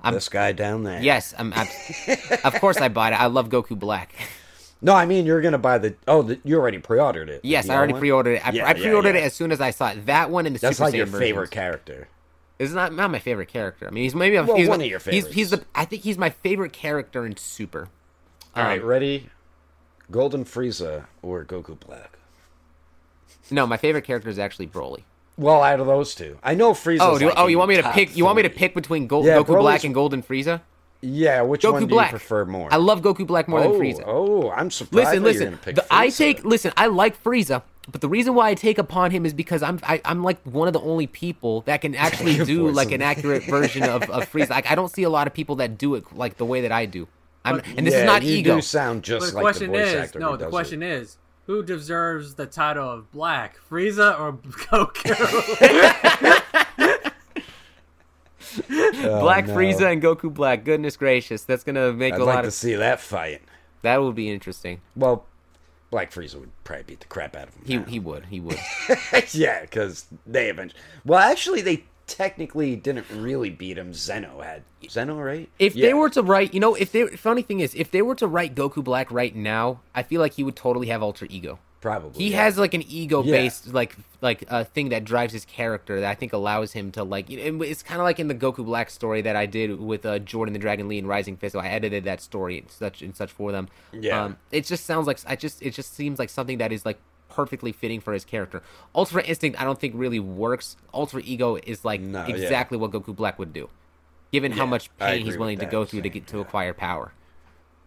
I'm, 0.02 0.14
This 0.14 0.28
guy 0.28 0.50
down 0.52 0.82
there. 0.82 1.00
yes, 1.00 1.32
I'm, 1.38 1.52
I'm 1.54 1.68
of 2.44 2.54
course 2.54 2.78
I 2.78 2.88
bought 2.88 3.12
it. 3.12 3.20
I 3.20 3.26
love 3.26 3.48
Goku 3.48 3.78
Black. 3.78 4.12
No, 4.84 4.94
I 4.94 5.06
mean 5.06 5.26
you're 5.26 5.40
gonna 5.40 5.58
buy 5.58 5.78
the. 5.78 5.94
Oh, 6.08 6.22
the, 6.22 6.40
you 6.44 6.56
already 6.58 6.78
pre-ordered 6.78 7.28
it. 7.28 7.40
Yes, 7.44 7.68
I 7.68 7.76
already 7.76 7.92
one? 7.92 8.00
pre-ordered 8.00 8.32
it. 8.34 8.46
I, 8.46 8.50
Yeah, 8.50 8.66
I 8.66 8.74
pre-ordered 8.74 9.14
yeah. 9.14 9.22
it 9.22 9.26
as 9.26 9.32
soon 9.32 9.52
as 9.52 9.60
I 9.60 9.70
saw 9.70 9.90
it. 9.90 10.06
That 10.06 10.30
one 10.30 10.44
and 10.44 10.56
the 10.56 10.60
That's 10.60 10.78
Super 10.78 10.88
like 10.88 10.94
your 10.96 11.06
Saiyan 11.06 11.18
favorite 11.18 11.50
character. 11.52 12.08
It's 12.62 12.72
not 12.72 12.92
not 12.94 13.10
my 13.10 13.18
favorite 13.18 13.48
character. 13.48 13.86
I 13.86 13.90
mean, 13.90 14.04
he's 14.04 14.14
maybe 14.14 14.36
a, 14.36 14.44
Well, 14.44 14.56
he's 14.56 14.68
one 14.68 14.78
my- 14.78 14.84
of 14.84 14.90
your 14.90 15.00
He's, 15.00 15.26
he's 15.28 15.50
the. 15.50 15.64
I 15.74 15.84
think 15.84 16.02
he's 16.02 16.16
my 16.18 16.30
favorite 16.30 16.72
character 16.72 17.26
in 17.26 17.36
Super. 17.36 17.88
All 18.54 18.62
right, 18.64 18.80
Um, 18.80 18.86
ready? 18.86 19.30
Golden 20.10 20.44
Frieza 20.44 21.06
or 21.22 21.44
Goku 21.44 21.78
Black? 21.80 22.18
No, 23.50 23.66
my 23.66 23.76
favorite 23.76 24.04
character 24.04 24.28
is 24.28 24.38
actually 24.38 24.66
Broly. 24.66 25.02
Well, 25.38 25.62
out 25.62 25.80
of 25.80 25.86
those 25.86 26.14
two, 26.14 26.38
I 26.42 26.54
know 26.54 26.72
Frieza. 26.72 26.98
Oh, 27.00 27.18
do, 27.18 27.26
like 27.26 27.34
oh, 27.38 27.46
you 27.46 27.58
want 27.58 27.70
me 27.70 27.76
to 27.76 27.90
pick? 27.92 28.16
You 28.16 28.24
want 28.24 28.36
me 28.36 28.42
to 28.42 28.50
pick 28.50 28.74
between 28.74 29.06
Go, 29.06 29.24
Yeah, 29.24 29.38
Goku 29.38 29.58
Black 29.60 29.84
and 29.84 29.94
Golden 29.94 30.22
Frieza? 30.22 30.60
Yeah, 31.04 31.42
which 31.42 31.62
Goku 31.62 31.72
one 31.72 31.82
do 31.82 31.88
Black. 31.88 32.12
you 32.12 32.18
prefer 32.18 32.44
more? 32.44 32.72
I 32.72 32.76
love 32.76 33.02
Goku 33.02 33.26
Black 33.26 33.48
more 33.48 33.58
oh, 33.60 33.72
than 33.72 33.80
Frieza. 33.80 34.04
Oh, 34.06 34.50
I'm 34.50 34.70
surprised. 34.70 35.20
listen, 35.20 35.22
that 35.22 35.28
you're 35.32 35.32
listen. 35.32 35.44
gonna 35.46 35.56
pick 35.56 35.74
The, 35.74 35.86
I 35.90 36.08
take 36.10 36.44
listen. 36.44 36.72
I 36.76 36.86
like 36.86 37.20
Frieza, 37.22 37.62
but 37.90 38.00
the 38.00 38.08
reason 38.08 38.34
why 38.34 38.50
I 38.50 38.54
take 38.54 38.78
upon 38.78 39.10
him 39.10 39.26
is 39.26 39.34
because 39.34 39.62
I'm 39.64 39.80
I, 39.82 40.00
I'm 40.04 40.22
like 40.22 40.40
one 40.44 40.68
of 40.68 40.74
the 40.74 40.80
only 40.80 41.08
people 41.08 41.62
that 41.62 41.80
can 41.80 41.94
actually 42.06 42.44
do 42.44 42.68
like 42.70 42.92
an 42.92 43.02
accurate 43.02 43.42
version 43.44 43.82
of, 43.82 44.08
of 44.10 44.30
Frieza. 44.30 44.50
Like 44.50 44.70
I 44.70 44.76
don't 44.76 44.90
see 44.90 45.02
a 45.02 45.10
lot 45.10 45.26
of 45.26 45.34
people 45.34 45.56
that 45.56 45.76
do 45.76 45.96
it 45.96 46.04
like 46.14 46.36
the 46.36 46.44
way 46.46 46.60
that 46.60 46.70
I 46.72 46.86
do. 46.86 47.08
I'm, 47.44 47.56
But- 47.56 47.66
and 47.76 47.84
this 47.84 47.94
yeah, 47.94 48.00
is 48.02 48.06
not 48.06 48.22
you 48.22 48.36
ego. 48.36 48.54
do 48.56 48.62
sound 48.62 49.00
But 49.02 49.06
just 49.06 49.30
the 49.30 49.34
like 49.34 49.42
question 49.42 49.72
the 49.72 49.78
voice 49.78 49.88
is, 49.88 49.94
actor. 49.94 50.18
no, 50.20 50.30
who 50.30 50.36
the 50.36 50.44
does 50.44 50.50
question 50.52 50.82
it. 50.84 50.92
is, 50.92 51.18
who 51.46 51.64
deserves 51.64 52.34
the 52.36 52.46
title 52.46 52.88
of 52.88 53.10
Black, 53.10 53.56
Frieza 53.68 54.20
or 54.20 54.34
Goku? 54.70 55.10
Oh, 59.04 59.20
Black 59.20 59.46
no. 59.46 59.54
Frieza 59.54 59.90
and 59.92 60.02
Goku 60.02 60.32
Black. 60.32 60.64
Goodness 60.64 60.96
gracious, 60.96 61.42
that's 61.44 61.64
gonna 61.64 61.92
make 61.92 62.14
I'd 62.14 62.20
a 62.20 62.24
like 62.24 62.34
lot 62.36 62.42
to 62.42 62.48
of. 62.48 62.54
See 62.54 62.74
that 62.74 63.00
fight. 63.00 63.42
That 63.82 64.00
would 64.02 64.14
be 64.14 64.30
interesting. 64.30 64.80
Well, 64.94 65.26
Black 65.90 66.10
Frieza 66.12 66.36
would 66.36 66.50
probably 66.64 66.84
beat 66.84 67.00
the 67.00 67.06
crap 67.06 67.36
out 67.36 67.48
of 67.48 67.54
him. 67.54 67.62
He 67.66 67.76
now. 67.76 67.84
he 67.84 68.00
would 68.00 68.26
he 68.26 68.40
would. 68.40 68.58
yeah, 69.32 69.62
because 69.62 70.06
they 70.26 70.48
eventually. 70.50 70.80
Well, 71.04 71.18
actually, 71.18 71.60
they 71.62 71.84
technically 72.06 72.76
didn't 72.76 73.06
really 73.10 73.50
beat 73.50 73.76
him. 73.78 73.92
Zeno 73.92 74.40
had 74.40 74.62
Zeno, 74.88 75.16
right? 75.20 75.48
If 75.58 75.74
Yeah. 75.74 75.86
they 75.88 75.94
were 75.94 76.10
to 76.10 76.22
write, 76.22 76.54
you 76.54 76.60
know, 76.60 76.74
if 76.74 76.92
they 76.92 77.06
funny 77.08 77.42
thing 77.42 77.60
is, 77.60 77.74
if 77.74 77.90
they 77.90 78.02
were 78.02 78.14
to 78.16 78.26
write 78.26 78.54
Goku 78.54 78.82
Black 78.84 79.10
right 79.10 79.34
now, 79.34 79.80
I 79.94 80.02
feel 80.02 80.20
like 80.20 80.34
he 80.34 80.44
would 80.44 80.56
totally 80.56 80.88
have 80.88 81.02
alter 81.02 81.26
ego. 81.28 81.58
Probably. 81.82 82.24
he 82.24 82.30
yeah. 82.30 82.44
has 82.44 82.56
like 82.56 82.72
an 82.72 82.82
ego 82.88 83.22
based 83.22 83.74
like 83.74 83.96
like 84.22 84.44
a 84.48 84.64
thing 84.64 84.88
that 84.90 85.04
drives 85.04 85.32
his 85.32 85.44
character 85.44 86.00
that 86.00 86.08
I 86.08 86.14
think 86.14 86.32
allows 86.32 86.72
him 86.72 86.92
to 86.92 87.02
like 87.02 87.26
it's 87.28 87.82
kind 87.82 88.00
of 88.00 88.04
like 88.04 88.18
in 88.20 88.28
the 88.28 88.34
Goku 88.34 88.64
Black 88.64 88.88
story 88.88 89.20
that 89.22 89.34
I 89.36 89.46
did 89.46 89.80
with 89.80 90.06
uh, 90.06 90.20
Jordan 90.20 90.52
the 90.52 90.58
Dragon 90.60 90.86
Lee 90.88 90.98
and 90.98 91.08
Rising 91.08 91.36
Fist. 91.36 91.52
So 91.54 91.58
I 91.58 91.66
edited 91.66 92.04
that 92.04 92.20
story 92.20 92.58
and 92.58 92.70
such 92.70 93.02
and 93.02 93.14
such 93.14 93.32
for 93.32 93.50
them. 93.52 93.68
Yeah. 93.92 94.22
um, 94.24 94.36
it 94.52 94.64
just 94.64 94.86
sounds 94.86 95.06
like 95.08 95.18
I 95.26 95.36
just 95.36 95.60
it 95.60 95.74
just 95.74 95.92
seems 95.94 96.18
like 96.18 96.30
something 96.30 96.58
that 96.58 96.70
is 96.72 96.86
like 96.86 96.98
perfectly 97.28 97.72
fitting 97.72 98.00
for 98.00 98.12
his 98.12 98.24
character. 98.24 98.62
Ultra 98.94 99.22
Instinct 99.24 99.60
I 99.60 99.64
don't 99.64 99.80
think 99.80 99.94
really 99.96 100.20
works. 100.20 100.76
Ultra 100.94 101.20
Ego 101.24 101.56
is 101.66 101.84
like 101.84 102.00
No, 102.00 102.26
yeah. 102.26 102.34
exactly 102.36 102.78
what 102.78 102.92
Goku 102.92 103.14
Black 103.16 103.38
would 103.40 103.52
do, 103.52 103.68
given 104.30 104.52
how 104.52 104.66
much 104.66 104.88
pain 104.98 105.24
he's 105.24 105.36
willing 105.36 105.58
to 105.58 105.66
go 105.66 105.84
through 105.84 106.02
to 106.02 106.08
get 106.10 106.26
to 106.28 106.36
Yeah. 106.36 106.42
acquire 106.42 106.74
power. 106.74 107.12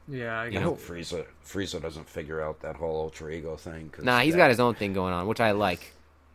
Yeah, 0.08 0.40
I 0.40 0.46
I 0.46 0.50
guess. 0.52 0.62
hope 0.64 0.80
Frieza 0.80 1.26
Frieza 1.46 1.82
doesn't 1.82 2.08
figure 2.08 2.42
out 2.42 2.62
that 2.62 2.76
whole 2.76 3.02
ultra 3.02 3.32
ego 3.32 3.56
thing. 3.56 3.90
'cause 3.90 4.06
Nah, 4.06 4.20
he's 4.20 4.34
that- 4.34 4.38
got 4.38 4.50
his 4.50 4.60
own 4.60 4.76
thing 4.76 4.94
going 4.94 5.14
on, 5.14 5.28
which 5.28 5.40
I 5.42 5.52
like. 5.52 5.94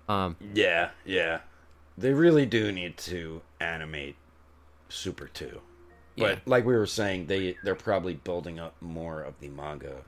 Um, 0.09 0.37
Yeah, 0.55 0.91
yeah. 1.05 1.41
They 1.97 2.13
really 2.13 2.47
do 2.47 2.73
need 2.73 2.97
to 2.99 3.43
animate 3.61 4.17
Super 4.89 5.29
2. 5.29 5.61
But 6.17 6.31
Yeah. 6.31 6.39
like 6.47 6.65
we 6.65 6.75
were 6.75 6.87
saying, 6.87 7.27
they 7.27 7.57
they're 7.63 7.75
probably 7.77 8.15
building 8.15 8.59
up 8.59 8.75
more 8.81 9.23
of 9.23 9.39
the 9.41 9.49
manga 9.49 10.03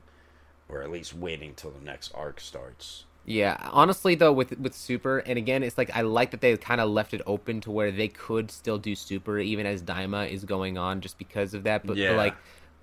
or 0.67 0.81
at 0.81 0.91
least 0.91 1.13
waiting 1.13 1.53
till 1.55 1.71
the 1.71 1.79
next 1.83 2.11
arc 2.13 2.39
starts. 2.41 3.05
Yeah, 3.25 3.55
honestly 3.71 4.15
though, 4.15 4.33
with 4.33 4.59
with 4.59 4.73
Super, 4.75 5.19
and 5.19 5.37
again, 5.37 5.63
it's 5.63 5.77
like 5.77 5.95
I 5.95 6.01
like 6.01 6.31
that 6.31 6.41
they 6.41 6.57
kind 6.57 6.81
of 6.81 6.89
left 6.89 7.13
it 7.13 7.21
open 7.25 7.61
to 7.61 7.71
where 7.71 7.89
they 7.91 8.09
could 8.09 8.51
still 8.51 8.77
do 8.77 8.95
Super 8.95 9.39
even 9.39 9.65
as 9.65 9.81
Daima 9.81 10.29
is 10.29 10.43
going 10.43 10.77
on, 10.77 10.99
just 10.99 11.17
because 11.17 11.53
of 11.53 11.63
that. 11.63 11.87
But, 11.87 11.95
but, 11.95 12.15
like, 12.17 12.35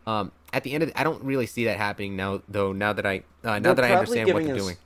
um, 0.07 0.33
at 0.53 0.63
the 0.65 0.73
end 0.73 0.83
of, 0.83 0.89
the, 0.91 0.99
I 1.01 1.05
don't 1.05 1.23
really 1.25 1.47
see 1.47 1.65
that 1.67 1.77
happening 1.77 2.17
now. 2.17 2.43
Though 2.49 2.73
now 2.73 2.93
that 2.93 3.07
I 3.07 3.23
uh, 3.45 3.59
now 3.59 3.61
They're 3.61 3.75
that 3.77 3.85
I 3.85 3.95
understand 3.95 4.27
what 4.29 4.41
giving 4.41 4.47
they're 4.49 4.57
doing, 4.57 4.77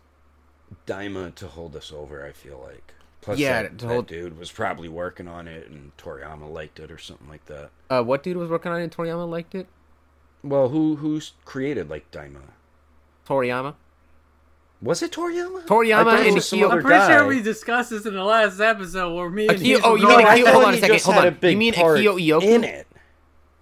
Daima 0.87 1.35
to 1.37 1.47
hold 1.49 1.77
us 1.77 1.93
over, 1.93 2.25
I 2.27 2.33
feel 2.33 2.61
like. 2.67 2.95
Plus, 3.21 3.39
Yeah, 3.39 3.63
that, 3.63 3.79
to 3.79 3.87
that 3.87 3.93
hold- 3.93 4.07
dude 4.07 4.39
was 4.39 4.53
probably 4.53 4.89
working 4.89 5.29
on 5.29 5.49
it, 5.49 5.69
and 5.71 5.97
Toriyama 5.97 6.53
liked 6.53 6.79
it 6.79 6.91
or 6.91 6.99
something 6.99 7.29
like 7.29 7.47
that. 7.47 7.71
uh, 7.89 8.03
what 8.03 8.23
dude 8.23 8.37
was 8.37 8.51
working 8.51 8.71
on 8.71 8.81
it? 8.81 8.85
and 8.85 8.93
Toriyama 8.93 9.29
liked 9.29 9.55
it. 9.55 9.67
Well, 10.43 10.69
who 10.69 10.97
who's 10.97 11.33
created 11.47 11.89
like 11.89 12.11
Daima? 12.11 12.41
Toriyama. 13.27 13.75
Was 14.83 15.03
it 15.03 15.13
Toriyama? 15.13 15.65
Toriyama 15.67 16.01
I 16.01 16.05
thought 16.05 16.21
it 16.27 16.33
and 16.35 16.43
some 16.43 16.59
Akio- 16.59 16.65
other 16.67 16.77
I'm 16.77 16.83
pretty 16.83 16.99
guy. 16.99 17.17
sure 17.17 17.27
we 17.27 17.41
discussed 17.41 17.89
this 17.91 18.05
in 18.05 18.13
the 18.13 18.23
last 18.25 18.61
episode 18.61 19.15
where 19.15 19.31
me 19.31 19.49
and 19.49 19.57
Akio- 19.59 19.65
you 19.65 19.81
oh, 19.83 19.95
you 19.95 20.07
mean 20.07 20.17
going- 20.19 20.27
I 20.27 20.41
Akio- 20.43 20.53
hold 20.53 20.65
on 20.65 20.75
a 20.75 20.77
second, 20.79 21.01
hold 21.03 21.17
on. 21.17 21.39
You 21.51 21.57
mean 21.57 21.73
part 21.73 21.99
Akio 21.99 22.21
Iyoku? 22.21 22.43
in 22.43 22.65
it? 22.65 22.87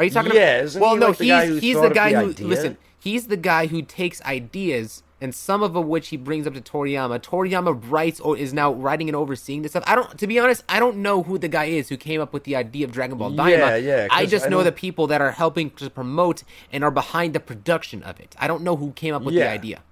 Are 0.02 0.04
you 0.06 0.10
talking 0.10 0.32
Yeah, 0.34 0.62
about? 0.62 0.80
well, 0.80 0.94
he, 0.94 0.98
no, 1.00 1.06
like, 1.08 1.18
the 1.18 1.28
guy 1.28 1.44
he's 1.46 1.54
who 1.54 1.58
he's 1.60 1.80
the 1.80 1.90
guy 1.90 2.12
the 2.12 2.20
who 2.42 2.48
listen. 2.48 2.76
He's 2.98 3.26
the 3.28 3.36
guy 3.36 3.66
who 3.68 3.82
takes 3.82 4.20
ideas 4.22 5.02
and 5.20 5.32
some 5.32 5.62
of 5.62 5.74
which 5.76 6.08
he 6.08 6.16
brings 6.16 6.48
up 6.48 6.54
to 6.54 6.60
Toriyama. 6.60 7.20
Toriyama 7.20 7.80
writes 7.88 8.18
or 8.18 8.36
is 8.36 8.52
now 8.52 8.72
writing 8.72 9.08
and 9.08 9.14
overseeing 9.14 9.62
this 9.62 9.70
stuff. 9.72 9.84
I 9.86 9.94
don't, 9.94 10.18
to 10.18 10.26
be 10.26 10.40
honest, 10.40 10.64
I 10.68 10.80
don't 10.80 10.96
know 10.96 11.22
who 11.22 11.38
the 11.38 11.46
guy 11.46 11.66
is 11.66 11.88
who 11.88 11.96
came 11.96 12.20
up 12.20 12.32
with 12.32 12.42
the 12.42 12.56
idea 12.56 12.84
of 12.84 12.90
Dragon 12.90 13.16
Ball 13.18 13.30
Daima. 13.30 13.50
Yeah, 13.50 13.76
yeah, 13.76 14.08
I 14.10 14.26
just 14.26 14.46
I 14.46 14.48
know 14.48 14.56
don't- 14.58 14.64
the 14.66 14.72
people 14.72 15.06
that 15.06 15.20
are 15.20 15.30
helping 15.30 15.70
to 15.70 15.88
promote 15.88 16.42
and 16.72 16.82
are 16.82 16.90
behind 16.90 17.32
the 17.34 17.40
production 17.40 18.02
of 18.02 18.18
it. 18.18 18.34
I 18.40 18.48
don't 18.48 18.62
know 18.64 18.74
who 18.74 18.90
came 18.92 19.14
up 19.14 19.22
with 19.22 19.34
the 19.36 19.48
idea. 19.48 19.82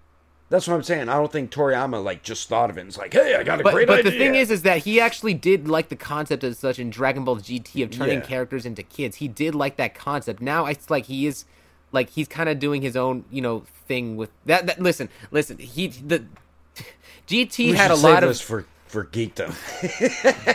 That's 0.51 0.67
what 0.67 0.75
I'm 0.75 0.83
saying. 0.83 1.09
I 1.09 1.15
don't 1.15 1.31
think 1.33 1.51
Toriyama 1.53 2.03
like 2.05 2.23
just 2.25 2.49
thought 2.49 2.71
of 2.71 2.77
it 2.77 2.81
and 2.81 2.89
was 2.89 2.99
like, 2.99 3.13
"Hey, 3.15 3.37
I 3.37 3.45
got 3.45 3.61
a 3.61 3.63
But, 3.63 3.73
great 3.73 3.87
but 3.87 4.01
idea." 4.01 4.05
But 4.05 4.11
the 4.11 4.19
thing 4.19 4.35
is, 4.35 4.51
is 4.51 4.63
that 4.63 4.79
he 4.79 5.01
actually 5.01 5.33
did 5.33 5.69
like 5.69 5.89
the 5.91 5.97
concept 5.97 6.43
as 6.45 6.59
such 6.59 6.79
in 6.81 6.91
Dragon 6.91 7.25
Ball 7.25 7.37
GT 7.37 7.83
of 7.85 7.91
turning 7.93 8.19
Yeah. 8.19 8.27
characters 8.27 8.67
into 8.67 8.83
kids. 8.83 9.17
He 9.17 9.29
did 9.29 9.55
like 9.55 9.77
that 9.77 9.95
concept. 9.95 10.43
Now 10.43 10.67
it's 10.67 10.91
like 10.91 11.07
he 11.07 11.27
is, 11.27 11.45
like 11.93 12.11
he's 12.11 12.27
kind 12.29 12.49
of 12.49 12.59
doing 12.59 12.83
his 12.83 12.97
own, 12.97 13.25
you 13.31 13.41
know, 13.41 13.63
thing 13.87 14.17
with 14.17 14.31
that. 14.47 14.67
that 14.67 14.81
listen, 14.83 15.09
listen. 15.31 15.57
He 15.59 15.87
the 15.87 16.25
GT 17.29 17.71
we 17.71 17.73
had 17.77 17.93
a 17.93 17.95
lot 17.95 18.25
of 18.25 18.41
for 18.41 18.67
for 18.91 19.05
geekdom. 19.05 19.55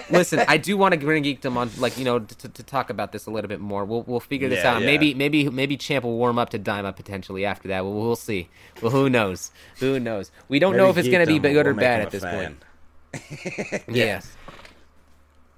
listen, 0.11 0.43
I 0.47 0.57
do 0.57 0.75
want 0.77 0.93
to 0.93 0.99
bring 0.99 1.23
Geekdom 1.23 1.55
on, 1.55 1.71
like 1.77 1.97
you 1.97 2.03
know, 2.05 2.19
to, 2.19 2.49
to 2.49 2.63
talk 2.63 2.89
about 2.89 3.11
this 3.11 3.25
a 3.25 3.31
little 3.31 3.47
bit 3.47 3.59
more. 3.61 3.85
We'll 3.85 4.03
we'll 4.03 4.19
figure 4.19 4.49
this 4.49 4.63
Yeah, 4.63 4.75
out. 4.75 4.81
yeah. 4.81 4.85
Maybe 4.87 5.13
maybe 5.13 5.49
maybe 5.49 5.77
Champ 5.77 6.03
will 6.03 6.17
warm 6.17 6.37
up 6.37 6.49
to 6.49 6.59
Daima 6.59 6.95
potentially 6.95 7.45
after 7.45 7.69
that. 7.69 7.83
We'll, 7.85 7.93
we'll 7.93 8.15
see. 8.15 8.49
Well, 8.81 8.91
who 8.91 9.09
knows? 9.09 9.51
Who 9.79 9.99
knows? 9.99 10.31
We 10.49 10.59
don't 10.59 10.75
know 10.75 10.89
if 10.89 10.97
it's 10.97 11.07
going 11.07 11.25
to 11.25 11.31
be 11.31 11.39
good 11.39 11.65
or 11.65 11.73
Geekdom 11.73 11.75
will 11.75 11.81
bad 11.81 12.01
at 12.01 12.11
this 12.11 12.23
a 12.23 12.29
point. 12.29 12.57
fan. 12.59 13.81
Yes. 13.95 14.29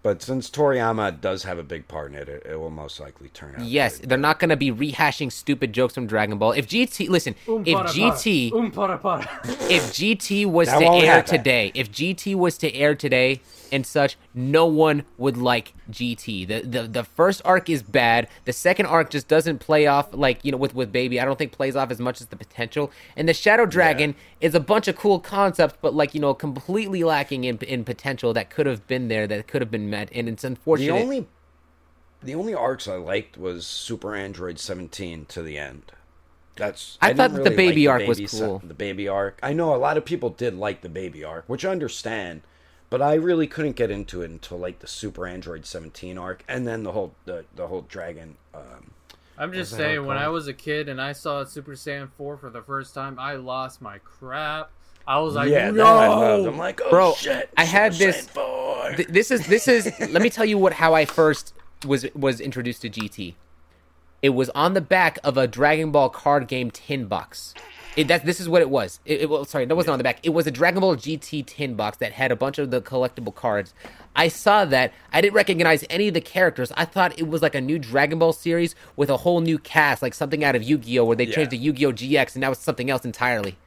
But 0.07 0.21
since 0.21 0.49
Toriyama 0.49 1.19
does 1.19 1.43
have 1.43 1.57
a 1.59 1.63
big 1.63 1.89
part 1.89 2.13
in 2.13 2.17
it, 2.17 2.29
it, 2.29 2.43
it 2.49 2.55
will 2.57 2.69
most 2.69 2.97
likely 3.01 3.27
turn 3.27 3.55
out. 3.57 3.65
Yes, 3.65 3.97
good. 3.97 4.07
they're 4.07 4.17
not 4.17 4.39
going 4.39 4.51
to 4.51 4.55
be 4.55 4.71
rehashing 4.71 5.29
stupid 5.29 5.73
jokes 5.73 5.95
from 5.95 6.07
Dragon 6.07 6.37
Ball. 6.37 6.53
If 6.53 6.65
GT, 6.69 7.09
listen, 7.09 7.35
Um, 7.45 7.63
if 7.65 7.75
para, 7.75 7.89
GT, 7.89 8.51
para. 8.51 8.61
Um, 8.61 8.71
para, 8.71 8.97
para. 8.99 9.29
if 9.69 9.83
GT 9.91 10.45
was 10.45 10.69
That 10.69 10.79
to 10.79 10.85
air 10.85 11.05
happen. 11.15 11.37
today, 11.37 11.71
if 11.75 11.91
GT 11.91 12.35
was 12.35 12.57
to 12.59 12.73
air 12.73 12.95
today 12.95 13.41
and 13.71 13.85
such, 13.85 14.17
no 14.33 14.65
one 14.65 15.03
would 15.17 15.37
like 15.37 15.73
GT. 15.91 16.47
The, 16.47 16.61
the 16.61 16.87
the 16.87 17.03
first 17.03 17.41
arc 17.45 17.69
is 17.69 17.83
bad. 17.83 18.27
The 18.45 18.53
second 18.53 18.87
arc 18.87 19.09
just 19.09 19.27
doesn't 19.27 19.59
play 19.59 19.87
off 19.87 20.13
like 20.13 20.43
you 20.43 20.51
know 20.51 20.57
with 20.57 20.75
with 20.75 20.91
Baby. 20.91 21.19
I 21.19 21.25
don't 21.25 21.37
think 21.37 21.51
plays 21.51 21.75
off 21.75 21.91
as 21.91 21.99
much 21.99 22.21
as 22.21 22.27
the 22.27 22.35
potential. 22.35 22.91
And 23.15 23.27
the 23.27 23.33
Shadow 23.33 23.65
Dragon 23.65 24.15
is 24.41 24.55
a 24.55 24.59
bunch 24.59 24.87
of 24.87 24.95
cool 24.95 25.19
concepts, 25.19 25.77
but 25.81 25.93
like 25.93 26.13
you 26.13 26.21
know 26.21 26.33
completely 26.33 27.03
lacking 27.03 27.43
in 27.43 27.57
in 27.59 27.83
potential 27.83 28.33
that 28.33 28.49
could 28.49 28.65
have 28.65 28.87
been 28.87 29.07
there, 29.07 29.27
that 29.27 29.47
could 29.47 29.61
have 29.61 29.71
been 29.71 29.89
met. 29.89 30.09
And 30.11 30.27
it's 30.29 30.43
unfortunate. 30.43 30.93
The 30.93 30.99
only 30.99 31.27
the 32.21 32.35
only 32.35 32.53
arcs 32.53 32.87
I 32.87 32.95
liked 32.95 33.37
was 33.37 33.67
Super 33.67 34.15
Android 34.15 34.59
17 34.59 35.25
to 35.25 35.41
the 35.41 35.57
end. 35.57 35.91
That's 36.57 36.97
I 37.01 37.09
didn't 37.09 37.17
thought 37.17 37.33
that 37.33 37.43
the 37.43 37.55
baby 37.55 37.87
like 37.87 38.01
arc 38.01 38.07
was 38.07 38.17
baby 38.17 38.27
se- 38.27 38.39
cool. 38.39 38.61
the 38.65 38.73
baby 38.73 39.07
arc. 39.07 39.39
I 39.43 39.53
know 39.53 39.75
a 39.75 39.77
lot 39.77 39.97
of 39.97 40.05
people 40.05 40.31
did 40.31 40.55
like 40.55 40.81
the 40.81 40.89
baby 40.89 41.23
arc, 41.23 41.45
which 41.47 41.63
I 41.63 41.69
understand, 41.69 42.41
but 42.89 43.01
I 43.01 43.15
really 43.15 43.47
couldn't 43.47 43.75
get 43.75 43.91
into 43.91 44.21
it 44.21 44.29
until 44.29 44.57
like 44.57 44.79
the 44.79 44.87
Super 44.87 45.27
Android 45.27 45.65
17 45.65 46.17
arc, 46.17 46.43
and 46.47 46.67
then 46.67 46.83
the 46.83 46.91
whole 46.91 47.13
the, 47.25 47.45
the 47.55 47.67
whole 47.67 47.81
dragon. 47.81 48.37
Um, 48.53 48.91
I'm 49.37 49.53
just 49.53 49.75
saying, 49.75 50.05
when 50.05 50.17
I 50.17 50.29
was 50.29 50.47
a 50.47 50.53
kid 50.53 50.89
and 50.89 50.99
I 50.99 51.11
saw 51.11 51.43
Super 51.43 51.73
Saiyan 51.73 52.09
4 52.17 52.37
for 52.37 52.49
the 52.49 52.61
first 52.63 52.95
time, 52.95 53.19
I 53.19 53.35
lost 53.35 53.81
my 53.81 53.99
crap. 53.99 54.71
I 55.05 55.19
was 55.19 55.35
like, 55.35 55.49
yeah, 55.49 55.69
no! 55.69 55.85
I 55.85 56.07
loved. 56.07 56.47
I'm 56.47 56.57
like, 56.57 56.81
oh 56.83 56.89
Bro, 56.89 57.13
shit! 57.13 57.49
I 57.55 57.63
had 57.63 57.93
Super 57.93 58.11
this- 58.11 58.27
Th- 58.95 59.07
this 59.07 59.31
is 59.31 59.47
this 59.47 59.67
is 59.67 59.91
let 60.11 60.21
me 60.21 60.29
tell 60.29 60.45
you 60.45 60.57
what 60.57 60.73
how 60.73 60.93
I 60.93 61.05
first 61.05 61.53
was 61.85 62.05
was 62.13 62.39
introduced 62.41 62.81
to 62.81 62.89
GT. 62.89 63.35
It 64.21 64.29
was 64.29 64.49
on 64.51 64.73
the 64.73 64.81
back 64.81 65.19
of 65.23 65.37
a 65.37 65.47
Dragon 65.47 65.91
Ball 65.91 66.09
card 66.09 66.47
game 66.47 66.71
tin 66.71 67.05
box. 67.05 67.53
It, 67.97 68.07
that 68.09 68.25
this 68.25 68.39
is 68.39 68.47
what 68.47 68.61
it 68.61 68.69
was. 68.69 68.99
It, 69.05 69.21
it 69.21 69.29
well, 69.29 69.43
sorry, 69.43 69.65
that 69.65 69.75
wasn't 69.75 69.93
on 69.93 69.97
the 69.97 70.03
back. 70.03 70.19
It 70.23 70.29
was 70.29 70.45
a 70.45 70.51
Dragon 70.51 70.81
Ball 70.81 70.95
GT 70.95 71.45
tin 71.47 71.73
box 71.73 71.97
that 71.97 72.13
had 72.13 72.31
a 72.31 72.35
bunch 72.35 72.59
of 72.59 72.69
the 72.71 72.79
collectible 72.79 73.33
cards. 73.33 73.73
I 74.15 74.27
saw 74.27 74.65
that. 74.65 74.93
I 75.11 75.19
didn't 75.19 75.33
recognize 75.33 75.83
any 75.89 76.07
of 76.07 76.13
the 76.13 76.21
characters. 76.21 76.71
I 76.77 76.85
thought 76.85 77.17
it 77.19 77.27
was 77.27 77.41
like 77.41 77.55
a 77.55 77.61
new 77.61 77.79
Dragon 77.79 78.19
Ball 78.19 78.33
series 78.33 78.75
with 78.95 79.09
a 79.09 79.17
whole 79.17 79.41
new 79.41 79.57
cast, 79.57 80.01
like 80.03 80.13
something 80.13 80.43
out 80.43 80.55
of 80.55 80.61
Yu-Gi-Oh, 80.61 81.05
where 81.05 81.15
they 81.15 81.25
Yeah. 81.25 81.35
changed 81.35 81.51
to 81.51 81.57
Yu-Gi-Oh 81.57 81.91
GX, 81.91 82.35
and 82.35 82.41
now 82.41 82.51
it's 82.51 82.61
something 82.61 82.89
else 82.89 83.03
entirely 83.03 83.57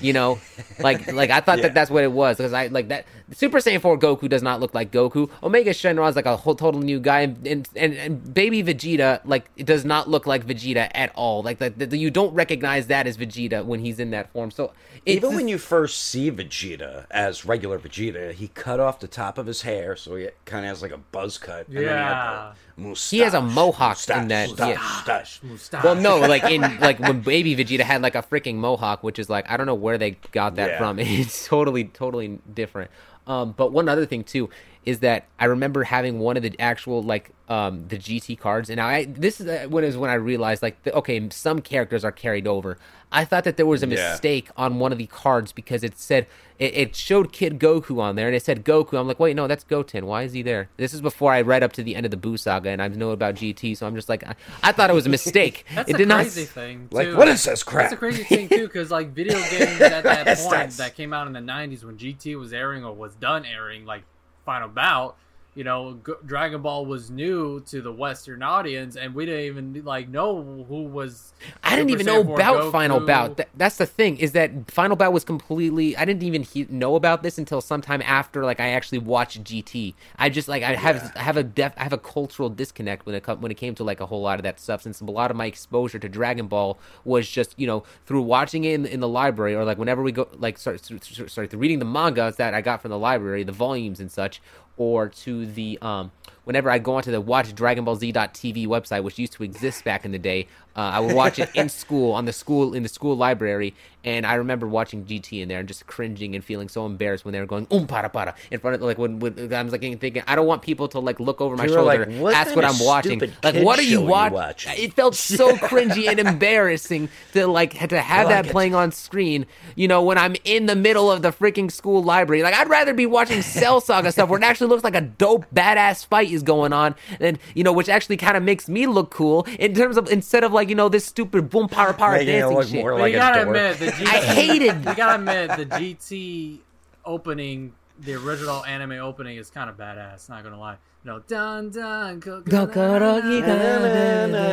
you 0.00 0.12
know 0.12 0.38
like 0.80 1.10
like 1.12 1.30
i 1.30 1.40
thought 1.40 1.58
Yeah. 1.58 1.62
that 1.64 1.74
that's 1.74 1.90
what 1.90 2.02
it 2.04 2.10
was 2.12 2.36
because 2.36 2.52
i 2.52 2.66
like 2.68 2.88
that 2.88 3.06
super 3.32 3.58
saiyan 3.58 3.80
4 3.80 3.98
goku 3.98 4.28
does 4.28 4.42
not 4.42 4.60
look 4.60 4.74
like 4.74 4.90
goku 4.90 5.30
omega 5.42 5.70
shenron 5.70 6.08
is 6.08 6.16
like 6.16 6.26
a 6.26 6.36
whole 6.36 6.54
total 6.54 6.80
new 6.80 6.98
guy 6.98 7.20
and 7.20 7.46
and, 7.46 7.68
and, 7.76 7.94
and 7.94 8.34
baby 8.34 8.62
vegeta 8.64 9.20
like 9.24 9.46
it 9.56 9.64
does 9.66 9.84
not 9.84 10.08
look 10.08 10.26
like 10.26 10.46
vegeta 10.46 10.90
at 10.94 11.12
all 11.14 11.42
like 11.42 11.58
the, 11.58 11.70
the, 11.70 11.96
you 11.96 12.10
don't 12.10 12.34
recognize 12.34 12.88
that 12.88 13.06
as 13.06 13.16
vegeta 13.16 13.64
when 13.64 13.80
he's 13.80 13.98
in 14.00 14.10
that 14.10 14.32
form 14.32 14.50
so 14.50 14.72
it's 15.04 15.16
Even 15.24 15.36
when 15.36 15.46
you 15.46 15.58
first 15.58 16.02
see 16.02 16.32
Vegeta 16.32 17.06
as 17.12 17.44
regular 17.44 17.78
Vegeta, 17.78 18.32
he 18.32 18.48
cut 18.48 18.80
off 18.80 18.98
the 18.98 19.06
top 19.06 19.38
of 19.38 19.46
his 19.46 19.62
hair, 19.62 19.94
so 19.94 20.16
he 20.16 20.30
kind 20.46 20.64
of 20.64 20.70
has 20.70 20.82
like 20.82 20.90
a 20.90 20.96
buzz 20.96 21.38
cut. 21.38 21.68
and 21.68 21.76
then 21.76 21.82
he 21.84 21.88
had 21.88 21.94
Yeah. 21.94 22.52
The 22.76 22.82
mustache, 22.82 23.10
He 23.10 23.18
has 23.20 23.34
a 23.34 23.40
mohawk 23.40 23.98
in 24.08 24.28
that, 24.28 24.48
Mustache, 24.50 24.68
yeah. 24.68 24.74
mustache. 24.80 25.40
Mustache. 25.42 25.84
well 25.84 25.94
no 25.94 26.18
like 26.18 26.44
in 26.44 26.60
like 26.80 26.98
when 27.00 27.20
baby 27.22 27.56
vegeta 27.56 27.80
had 27.80 28.02
like 28.02 28.14
a 28.14 28.22
freaking 28.22 28.56
mohawk 28.56 29.02
which 29.02 29.18
is 29.18 29.28
like 29.30 29.50
i 29.50 29.56
don't 29.56 29.66
know 29.66 29.74
where 29.74 29.98
they 29.98 30.12
got 30.32 30.56
that 30.56 30.70
Yeah. 30.70 30.78
from 30.78 30.98
it's 31.00 31.46
totally 31.46 31.84
totally 31.84 32.38
different 32.52 32.90
um 33.26 33.52
but 33.56 33.72
one 33.72 33.88
other 33.88 34.06
thing 34.06 34.24
too 34.24 34.48
is 34.86 35.00
that 35.00 35.26
i 35.38 35.44
remember 35.44 35.82
having 35.84 36.18
one 36.20 36.36
of 36.36 36.42
the 36.42 36.54
actual 36.60 37.02
like 37.02 37.30
um 37.48 37.86
the 37.88 37.98
gt 37.98 38.38
cards 38.38 38.70
and 38.70 38.80
i 38.80 39.04
this 39.04 39.40
is 39.40 39.46
uh, 39.46 39.66
when 39.68 39.84
is 39.84 39.96
when 39.96 40.08
i 40.10 40.14
realized 40.14 40.62
like 40.62 40.80
the, 40.84 40.92
okay 40.94 41.28
some 41.30 41.60
characters 41.60 42.04
are 42.04 42.12
carried 42.12 42.46
over 42.46 42.78
i 43.12 43.24
thought 43.24 43.44
that 43.44 43.56
there 43.56 43.66
was 43.66 43.82
a 43.82 43.86
Yeah. 43.86 44.10
mistake 44.12 44.48
on 44.56 44.78
one 44.78 44.92
of 44.92 44.98
the 44.98 45.06
cards 45.06 45.52
because 45.52 45.82
it 45.84 45.98
said 45.98 46.26
it, 46.58 46.74
it 46.74 46.96
showed 46.96 47.32
kid 47.32 47.58
goku 47.58 48.00
on 48.00 48.16
there 48.16 48.26
and 48.28 48.34
it 48.36 48.44
said 48.44 48.64
goku 48.64 48.98
i'm 48.98 49.06
like 49.06 49.20
wait 49.20 49.36
no 49.36 49.46
that's 49.46 49.64
goten 49.64 50.06
why 50.06 50.22
is 50.22 50.32
he 50.32 50.42
there 50.42 50.68
this 50.76 50.94
is 50.94 51.00
before 51.00 51.32
i 51.32 51.40
read 51.40 51.62
up 51.62 51.72
to 51.72 51.82
the 51.82 51.94
end 51.96 52.04
of 52.06 52.10
the 52.10 52.16
boo 52.16 52.36
saga 52.36 52.70
and 52.70 52.80
i 52.80 52.88
know 52.88 53.10
about 53.10 53.34
gt 53.36 53.76
so 53.76 53.86
i'm 53.86 53.94
just 53.94 54.08
like 54.08 54.24
i, 54.26 54.34
I 54.62 54.72
thought 54.72 54.88
it 54.90 54.94
was 54.94 55.06
a 55.06 55.10
mistake 55.10 55.64
That's 55.74 55.90
it 55.90 55.94
a 55.94 55.98
did 55.98 56.08
not 56.08 56.20
crazy 56.22 56.44
thing. 56.44 56.88
Like, 56.90 57.08
too. 57.08 57.16
what 57.16 57.28
is 57.28 57.44
this 57.44 57.62
crap? 57.62 57.84
That's 57.90 57.94
a 57.94 57.96
crazy 57.96 58.22
thing 58.24 58.48
too, 58.48 58.66
because 58.66 58.90
like 58.90 59.10
video 59.10 59.34
games 59.50 59.80
at 59.80 60.02
that 60.04 60.26
point 60.38 60.50
that's- 60.50 60.76
that 60.78 60.94
came 60.94 61.12
out 61.12 61.26
in 61.26 61.32
the 61.32 61.40
'90s 61.40 61.84
when 61.84 61.96
GT 61.98 62.38
was 62.38 62.52
airing 62.52 62.84
or 62.84 62.92
was 62.94 63.14
done 63.16 63.44
airing, 63.44 63.84
like 63.84 64.02
Final 64.46 64.68
Bout, 64.68 65.16
you 65.56 65.64
know, 65.64 65.98
G- 66.06 66.12
Dragon 66.26 66.60
Ball 66.60 66.84
was 66.84 67.10
new 67.10 67.60
to 67.60 67.80
the 67.80 67.90
Western 67.90 68.42
audience, 68.42 68.96
and 68.96 69.14
we 69.14 69.24
didn't 69.24 69.44
even 69.46 69.84
like 69.86 70.06
know 70.06 70.64
who 70.68 70.84
was. 70.84 71.32
I 71.64 71.74
didn't 71.74 71.90
even 71.90 72.04
know 72.04 72.22
Saiyan 72.22 72.26
4 72.26 72.34
about 72.34 72.72
Final 72.72 73.00
Bout. 73.00 73.38
That, 73.38 73.48
that's 73.56 73.78
the 73.78 73.86
thing 73.86 74.18
is 74.18 74.32
that 74.32 74.70
Final 74.70 74.96
Bout 74.96 75.14
was 75.14 75.24
completely. 75.24 75.96
I 75.96 76.04
didn't 76.04 76.24
even 76.24 76.42
he- 76.42 76.66
know 76.68 76.94
about 76.94 77.22
this 77.22 77.38
until 77.38 77.62
sometime 77.62 78.02
after 78.02 78.44
like 78.44 78.60
I 78.60 78.68
actually 78.68 78.98
watched 78.98 79.42
GT. 79.42 79.94
I 80.18 80.28
just 80.28 80.46
like 80.46 80.62
I 80.62 80.74
have 80.74 81.10
I 81.16 81.22
have 81.22 81.38
a 81.38 81.42
def, 81.42 81.72
I 81.78 81.84
have 81.84 81.94
a 81.94 81.98
cultural 81.98 82.50
disconnect 82.50 83.06
when 83.06 83.14
it 83.14 83.26
when 83.40 83.50
it 83.50 83.56
came 83.56 83.74
to 83.76 83.84
like 83.84 84.00
a 84.00 84.06
whole 84.06 84.20
lot 84.20 84.38
of 84.38 84.42
that 84.42 84.60
stuff. 84.60 84.82
Since 84.82 85.00
a 85.00 85.04
lot 85.04 85.30
of 85.30 85.38
my 85.38 85.46
exposure 85.46 85.98
to 85.98 86.08
Dragon 86.08 86.48
Ball 86.48 86.78
was 87.02 87.26
just 87.30 87.58
you 87.58 87.66
know 87.66 87.82
through 88.04 88.22
watching 88.22 88.64
it 88.64 88.74
in, 88.74 88.84
in 88.84 89.00
the 89.00 89.08
library 89.08 89.54
or 89.54 89.64
like 89.64 89.78
whenever 89.78 90.02
we 90.02 90.12
go 90.12 90.28
like 90.36 90.58
sorry, 90.58 90.78
sorry 90.78 91.46
through 91.46 91.60
reading 91.60 91.78
the 91.78 91.86
mangas 91.86 92.36
that 92.36 92.52
I 92.52 92.60
got 92.60 92.82
from 92.82 92.90
the 92.90 92.98
library, 92.98 93.42
the 93.42 93.52
volumes 93.52 94.00
and 94.00 94.12
such, 94.12 94.42
or 94.76 95.08
to 95.08 95.46
the 95.46 95.78
um 95.82 96.10
whenever 96.46 96.70
I 96.70 96.78
go 96.78 96.94
onto 96.94 97.10
the 97.10 97.20
Watch 97.20 97.54
Dragon 97.54 97.84
Ball 97.84 97.96
Z.TV 97.96 98.66
website, 98.68 99.02
which 99.02 99.18
used 99.18 99.32
to 99.34 99.42
exist 99.42 99.82
back 99.84 100.04
in 100.04 100.12
the 100.12 100.18
day, 100.18 100.46
uh, 100.76 100.80
I 100.80 101.00
would 101.00 101.14
watch 101.14 101.38
it 101.38 101.50
in 101.54 101.68
school 101.82 102.12
on 102.12 102.24
the 102.26 102.32
school 102.32 102.72
in 102.74 102.82
the 102.82 102.88
school 102.88 103.16
library, 103.16 103.74
and 104.04 104.24
I 104.26 104.34
remember 104.34 104.66
watching 104.68 105.04
GT 105.04 105.40
in 105.40 105.48
there 105.48 105.58
and 105.58 105.66
just 105.66 105.86
cringing 105.86 106.34
and 106.34 106.44
feeling 106.44 106.68
so 106.68 106.84
embarrassed 106.86 107.24
when 107.24 107.32
they 107.32 107.40
were 107.40 107.46
going 107.46 107.66
um 107.70 107.86
para 107.86 108.08
para 108.10 108.34
in 108.50 108.60
front 108.60 108.76
of 108.76 108.82
like 108.82 108.98
when, 108.98 109.18
when 109.18 109.52
I 109.52 109.62
was 109.62 109.72
like 109.72 109.80
thinking 109.80 110.22
I 110.26 110.36
don't 110.36 110.46
want 110.46 110.60
people 110.62 110.86
to 110.88 111.00
like 111.00 111.18
look 111.18 111.40
over 111.40 111.56
my 111.56 111.64
You 111.64 111.72
were 111.72 111.82
like, 111.82 112.04
shoulder, 112.04 112.20
"What 112.20 112.34
ask 112.34 112.48
kind 112.48 112.56
what 112.56 112.64
of 112.66 112.78
I'm 112.78 112.86
watching, 112.86 113.18
stupid 113.18 113.36
like 113.42 113.54
kid 113.54 113.64
what 113.64 113.78
are 113.78 113.82
show 113.82 113.88
you 113.88 113.98
are 113.98 114.02
you 114.02 114.06
watch- 114.06 114.32
watching?" 114.32 114.72
It 114.76 114.92
felt 114.92 115.14
so 115.14 115.52
cringy 115.56 116.08
and 116.08 116.20
embarrassing 116.20 117.08
to 117.32 117.46
like 117.46 117.88
to 117.88 117.98
have 118.00 118.28
that 118.28 118.46
playing 118.46 118.74
on 118.74 118.92
screen. 118.92 119.46
You 119.76 119.88
know 119.88 120.02
when 120.02 120.18
I'm 120.18 120.36
in 120.44 120.66
the 120.66 120.76
middle 120.76 121.10
of 121.10 121.22
the 121.22 121.30
freaking 121.32 121.72
school 121.72 122.02
library, 122.02 122.42
like 122.42 122.54
I'd 122.54 122.68
rather 122.68 122.92
be 122.92 123.06
watching 123.06 123.40
Cell 123.40 123.80
Saga 123.80 124.12
stuff 124.12 124.28
where 124.28 124.38
it 124.38 124.44
actually 124.44 124.68
looks 124.68 124.84
like 124.84 124.94
a 124.94 125.00
dope 125.00 125.46
badass 125.54 126.04
fight 126.06 126.28
is 126.36 126.44
going 126.44 126.72
on, 126.72 126.94
and 127.18 127.38
you 127.54 127.64
know 127.64 127.72
which 127.72 127.88
actually 127.88 128.16
kind 128.16 128.36
of 128.36 128.44
makes 128.44 128.68
me 128.68 128.86
look 128.86 129.10
cool 129.10 129.44
in 129.58 129.74
terms 129.74 129.96
of 129.96 130.08
instead 130.10 130.44
of 130.44 130.52
like 130.52 130.68
you 130.68 130.76
know 130.76 130.88
this 130.88 131.04
stupid 131.04 131.50
boom 131.50 131.68
para 131.68 131.92
para 131.92 132.18
Making 132.18 132.26
dancing 132.26 132.56
look 132.56 132.68
shit. 132.68 132.80
more 132.82 132.96
like 132.98 133.12
you 133.12 133.18
gotta 133.18 133.44
dork. 133.44 133.56
admit 133.56 133.78
the 133.80 133.86
GT. 133.86 134.06
I 134.14 134.18
hated- 134.34 134.84
You 134.84 134.94
gotta 134.94 135.14
admit 135.16 135.56
the 135.56 135.66
GT 135.76 136.58
opening, 137.04 137.72
the 137.98 138.14
original 138.14 138.64
anime 138.64 138.92
opening 138.92 139.36
is 139.38 139.50
kind 139.50 139.68
of 139.68 139.76
badass. 139.76 140.28
Not 140.28 140.44
gonna 140.44 140.58
lie. 140.60 140.76
No, 141.06 141.20
dun 141.20 141.70
dun. 141.70 142.20
Yeah, 142.20 142.42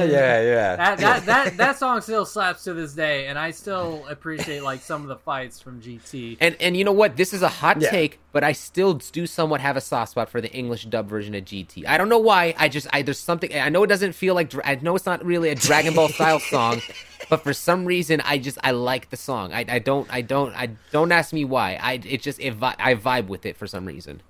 yeah, 0.06 0.42
yeah. 0.42 0.76
That, 0.76 1.00
that 1.00 1.26
that 1.26 1.58
that 1.58 1.80
song 1.80 2.00
still 2.02 2.28
slaps 2.28 2.64
to 2.66 2.76
this 2.76 2.94
day, 2.94 3.26
and 3.26 3.40
I 3.40 3.50
still 3.50 4.06
appreciate 4.08 4.62
like 4.62 4.82
some 4.82 5.02
of 5.02 5.08
the 5.08 5.16
fights 5.16 5.60
from 5.60 5.82
GT. 5.82 6.38
And 6.40 6.56
and 6.60 6.78
you 6.78 6.84
know 6.84 6.92
what? 6.92 7.18
This 7.18 7.34
is 7.34 7.42
a 7.42 7.48
hot 7.48 7.82
Yeah. 7.82 7.90
take, 7.90 8.20
but 8.32 8.44
I 8.44 8.52
still 8.52 8.94
do 8.94 9.26
somewhat 9.26 9.62
have 9.62 9.78
a 9.78 9.82
soft 9.82 10.12
spot 10.12 10.30
for 10.30 10.42
the 10.42 10.54
English 10.54 10.86
dub 10.86 11.10
version 11.10 11.34
of 11.34 11.44
GT. 11.44 11.88
I 11.88 11.98
don't 11.98 12.08
know 12.08 12.20
why. 12.20 12.54
I 12.56 12.70
just 12.70 12.86
I 12.94 13.02
there's 13.02 13.18
something. 13.18 13.52
I 13.52 13.70
know 13.70 13.82
it 13.82 13.88
doesn't 13.88 14.14
feel 14.14 14.36
like. 14.36 14.54
I 14.64 14.76
know 14.76 14.96
it's 14.96 15.08
not 15.08 15.26
really 15.26 15.50
a 15.50 15.56
Dragon 15.56 15.96
Ball 15.96 16.10
style 16.10 16.40
song, 16.40 16.84
but 17.32 17.42
for 17.42 17.54
some 17.54 17.84
reason 17.84 18.22
I 18.22 18.38
just 18.38 18.60
I 18.64 18.70
like 18.72 19.10
the 19.10 19.18
song. 19.18 19.54
I, 19.54 19.66
I 19.68 19.80
don't 19.80 20.08
I 20.14 20.22
don't 20.22 20.56
I 20.56 20.68
don't 20.92 21.12
ask 21.12 21.34
me 21.34 21.46
why. 21.46 21.80
I 21.82 21.94
it 21.94 22.22
just 22.22 22.40
it, 22.40 22.54
I 22.62 22.94
vibe 22.94 23.26
with 23.26 23.48
it 23.48 23.58
for 23.58 23.66
some 23.66 23.88
reason. 23.88 24.22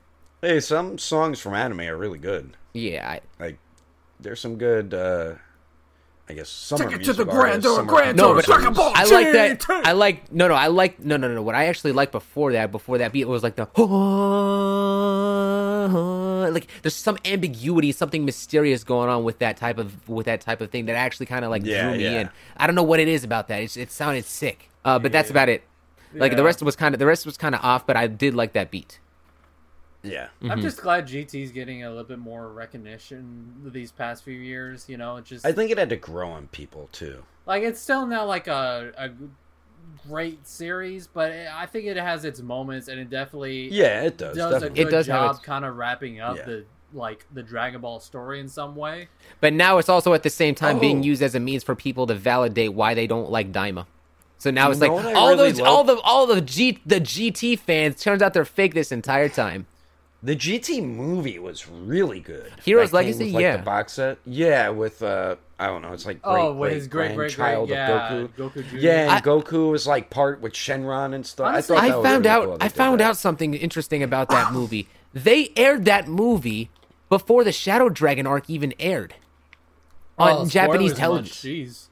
Hey, 0.43 0.59
some 0.59 0.97
songs 0.97 1.39
from 1.39 1.53
anime 1.53 1.79
are 1.81 1.95
really 1.95 2.19
good. 2.19 2.57
Yeah. 2.73 3.09
I, 3.09 3.21
Like, 3.41 3.57
there's 4.19 4.41
some 4.41 4.57
good. 4.57 4.93
uh 4.93 5.35
I 6.29 6.33
guess 6.33 6.49
summer 6.49 6.89
Take 6.89 6.99
it 7.01 7.03
to 7.05 7.13
the 7.13 7.29
artists, 7.29 7.65
grandeur, 7.65 7.75
summer 7.75 7.87
grandeur, 7.89 8.27
No, 8.27 8.33
but 8.33 8.45
Dragon 8.45 8.73
Ball 8.73 8.91
I 8.95 9.03
like 9.05 9.31
that. 9.33 9.65
I 9.85 9.91
like 9.93 10.31
no, 10.33 10.47
no. 10.49 10.53
I 10.53 10.67
like 10.67 10.99
no, 10.99 11.15
no, 11.15 11.29
no, 11.29 11.35
no. 11.35 11.41
What 11.41 11.55
I 11.55 11.65
actually 11.67 11.93
like 11.93 12.11
before 12.11 12.51
that, 12.53 12.71
before 12.73 12.97
that 12.97 13.13
beat, 13.13 13.21
it 13.21 13.27
was 13.29 13.41
like 13.43 13.55
the 13.55 13.67
like. 16.51 16.67
There's 16.81 16.95
some 16.95 17.17
ambiguity, 17.25 17.91
something 17.93 18.25
mysterious 18.25 18.83
going 18.83 19.09
on 19.09 19.23
with 19.23 19.39
that 19.39 19.55
type 19.57 19.77
of 19.77 20.09
with 20.09 20.25
that 20.25 20.41
type 20.41 20.59
of 20.59 20.71
thing 20.71 20.85
that 20.87 20.95
actually 20.95 21.25
kind 21.25 21.45
of 21.45 21.51
like 21.51 21.63
Yeah, 21.65 21.83
drew 21.89 21.97
me 21.97 22.03
yeah. 22.03 22.19
in. 22.21 22.29
I 22.57 22.67
don't 22.67 22.75
know 22.75 22.83
what 22.83 22.99
it 22.99 23.07
is 23.07 23.23
about 23.23 23.47
that. 23.49 23.61
It's, 23.61 23.77
it 23.77 23.91
sounded 23.91 24.25
sick, 24.25 24.69
uh, 24.83 24.99
but 24.99 25.11
that's 25.13 25.29
about 25.29 25.47
it. 25.49 25.63
Like 26.13 26.35
the 26.35 26.43
rest 26.43 26.61
was 26.61 26.75
kind 26.75 26.93
of 26.95 26.99
the 26.99 27.05
rest 27.05 27.25
was 27.25 27.37
kind 27.37 27.55
of 27.55 27.61
off, 27.63 27.85
but 27.87 27.95
I 27.97 28.07
did 28.07 28.33
like 28.35 28.53
that 28.53 28.71
beat. 28.71 28.99
Yeah. 30.03 30.25
Mm-hmm. 30.41 30.51
I'm 30.51 30.61
just 30.61 30.81
glad 30.81 31.07
GT's 31.07 31.51
getting 31.51 31.83
a 31.83 31.89
little 31.89 32.03
bit 32.03 32.19
more 32.19 32.49
recognition 32.49 33.53
these 33.65 33.91
past 33.91 34.23
few 34.23 34.33
years. 34.37 34.87
You 34.89 34.97
know, 34.97 35.15
it 35.17 35.25
just 35.25 35.45
I 35.45 35.51
think 35.53 35.71
it 35.71 35.77
had 35.77 35.89
to 35.89 35.95
grow 35.95 36.29
on 36.29 36.47
people 36.47 36.89
too. 36.91 37.23
like 37.45 37.63
it's 37.63 37.79
still 37.79 38.05
not 38.05 38.27
like 38.27 38.47
a, 38.47 38.91
a 38.97 39.09
great 40.07 40.45
series, 40.47 41.07
but 41.07 41.31
it, 41.31 41.47
I 41.53 41.65
think 41.65 41.85
it 41.85 41.97
has 41.97 42.25
its 42.25 42.41
moments, 42.41 42.87
and 42.87 42.99
it 42.99 43.09
definitely 43.09 43.69
Yeah, 43.69 44.03
it 44.03 44.17
does. 44.17 44.35
does 44.35 44.63
a 44.63 44.69
good 44.69 44.87
It 44.87 44.91
does 44.91 45.07
job 45.07 45.35
its- 45.35 45.45
kind 45.45 45.65
of 45.65 45.75
wrapping 45.77 46.19
up 46.19 46.37
Yeah. 46.37 46.43
the 46.45 46.65
like 46.95 47.25
the 47.33 47.41
Dragon 47.41 47.81
Ball 47.81 47.99
story 47.99 48.39
in 48.39 48.47
some 48.47 48.75
way. 48.75 49.07
But 49.41 49.53
now 49.53 49.79
it's 49.79 49.89
also 49.89 50.13
at 50.13 50.21
the 50.21 50.29
same 50.29 50.53
time 50.53 50.77
being 50.77 50.99
Oh. 50.99 51.03
used 51.03 51.23
as 51.23 51.33
a 51.33 51.39
means 51.39 51.63
for 51.63 51.73
people 51.75 52.05
to 52.05 52.13
validate 52.13 52.73
why 52.75 52.93
they 52.93 53.07
don't 53.07 53.31
like 53.31 53.51
Daima. 53.51 53.87
So 54.37 54.51
now 54.51 54.67
You 54.67 54.73
it's 54.73 54.81
like 54.81 54.91
know 54.91 54.95
what 54.97 55.05
I 55.07 55.13
all 55.13 55.29
really 55.29 55.51
those, 55.53 55.61
love? 55.61 55.69
all 55.69 55.83
the, 55.85 55.99
all 56.01 56.27
the 56.27 56.41
G, 56.41 56.79
the 56.85 56.99
GT 57.01 57.57
fans. 57.57 57.99
Turns 57.99 58.21
out 58.21 58.33
they're 58.35 58.45
fake 58.45 58.75
this 58.75 58.91
entire 58.91 59.27
time. 59.27 59.65
The 60.25 60.35
GT 60.37 60.81
movie 60.81 61.37
was 61.37 61.67
really 61.67 62.21
good. 62.21 62.53
Hero's 62.63 62.91
That 62.91 62.99
came 62.99 63.05
Legacy? 63.07 63.23
with, 63.25 63.33
like, 63.33 63.41
Yeah. 63.41 63.57
the 63.57 63.63
box 63.63 63.93
set. 63.93 64.17
Yeah, 64.25 64.69
with 64.69 65.03
uh, 65.03 65.35
I 65.59 65.67
don't 65.67 65.81
know. 65.81 65.91
It's 65.91 66.05
like 66.05 66.21
great, 66.21 66.33
Oh, 66.41 66.53
with 66.53 66.69
great 66.69 66.73
his 66.75 66.87
great, 66.87 67.07
great, 67.07 67.15
great, 67.15 67.35
grandchild 67.35 67.69
yeah, 67.69 68.13
of 68.13 68.35
Goku. 68.37 68.51
Goku 68.53 68.69
Jr. 68.69 68.77
Yeah, 68.77 69.01
and 69.01 69.11
I- 69.11 69.19
Goku 69.21 69.69
was 69.71 69.85
like 69.85 70.09
part 70.09 70.39
with 70.39 70.53
Shenron 70.53 71.13
and 71.13 71.25
stuff. 71.25 71.47
Honestly, 71.47 71.75
I, 71.75 71.81
thought 71.81 71.91
I 71.91 71.97
was 71.97 72.05
found 72.05 72.25
really 72.25 72.35
out. 72.37 72.45
cool 72.45 72.57
I 72.61 72.67
found 72.69 72.99
that. 73.01 73.09
out 73.09 73.17
something 73.17 73.53
interesting 73.53 74.01
about 74.01 74.29
that 74.29 74.53
movie. 74.53 74.87
They 75.13 75.51
aired 75.57 75.83
that 75.85 76.07
movie 76.07 76.69
before 77.09 77.43
the 77.43 77.51
Shadow 77.51 77.89
Dragon 77.89 78.25
arc 78.25 78.49
even 78.49 78.73
aired 78.79 79.15
on 80.17 80.31
Oh, 80.31 80.45
Japanese 80.45 80.93
television. 80.93 81.25
much, 81.25 81.67
Jeez. 81.69 81.87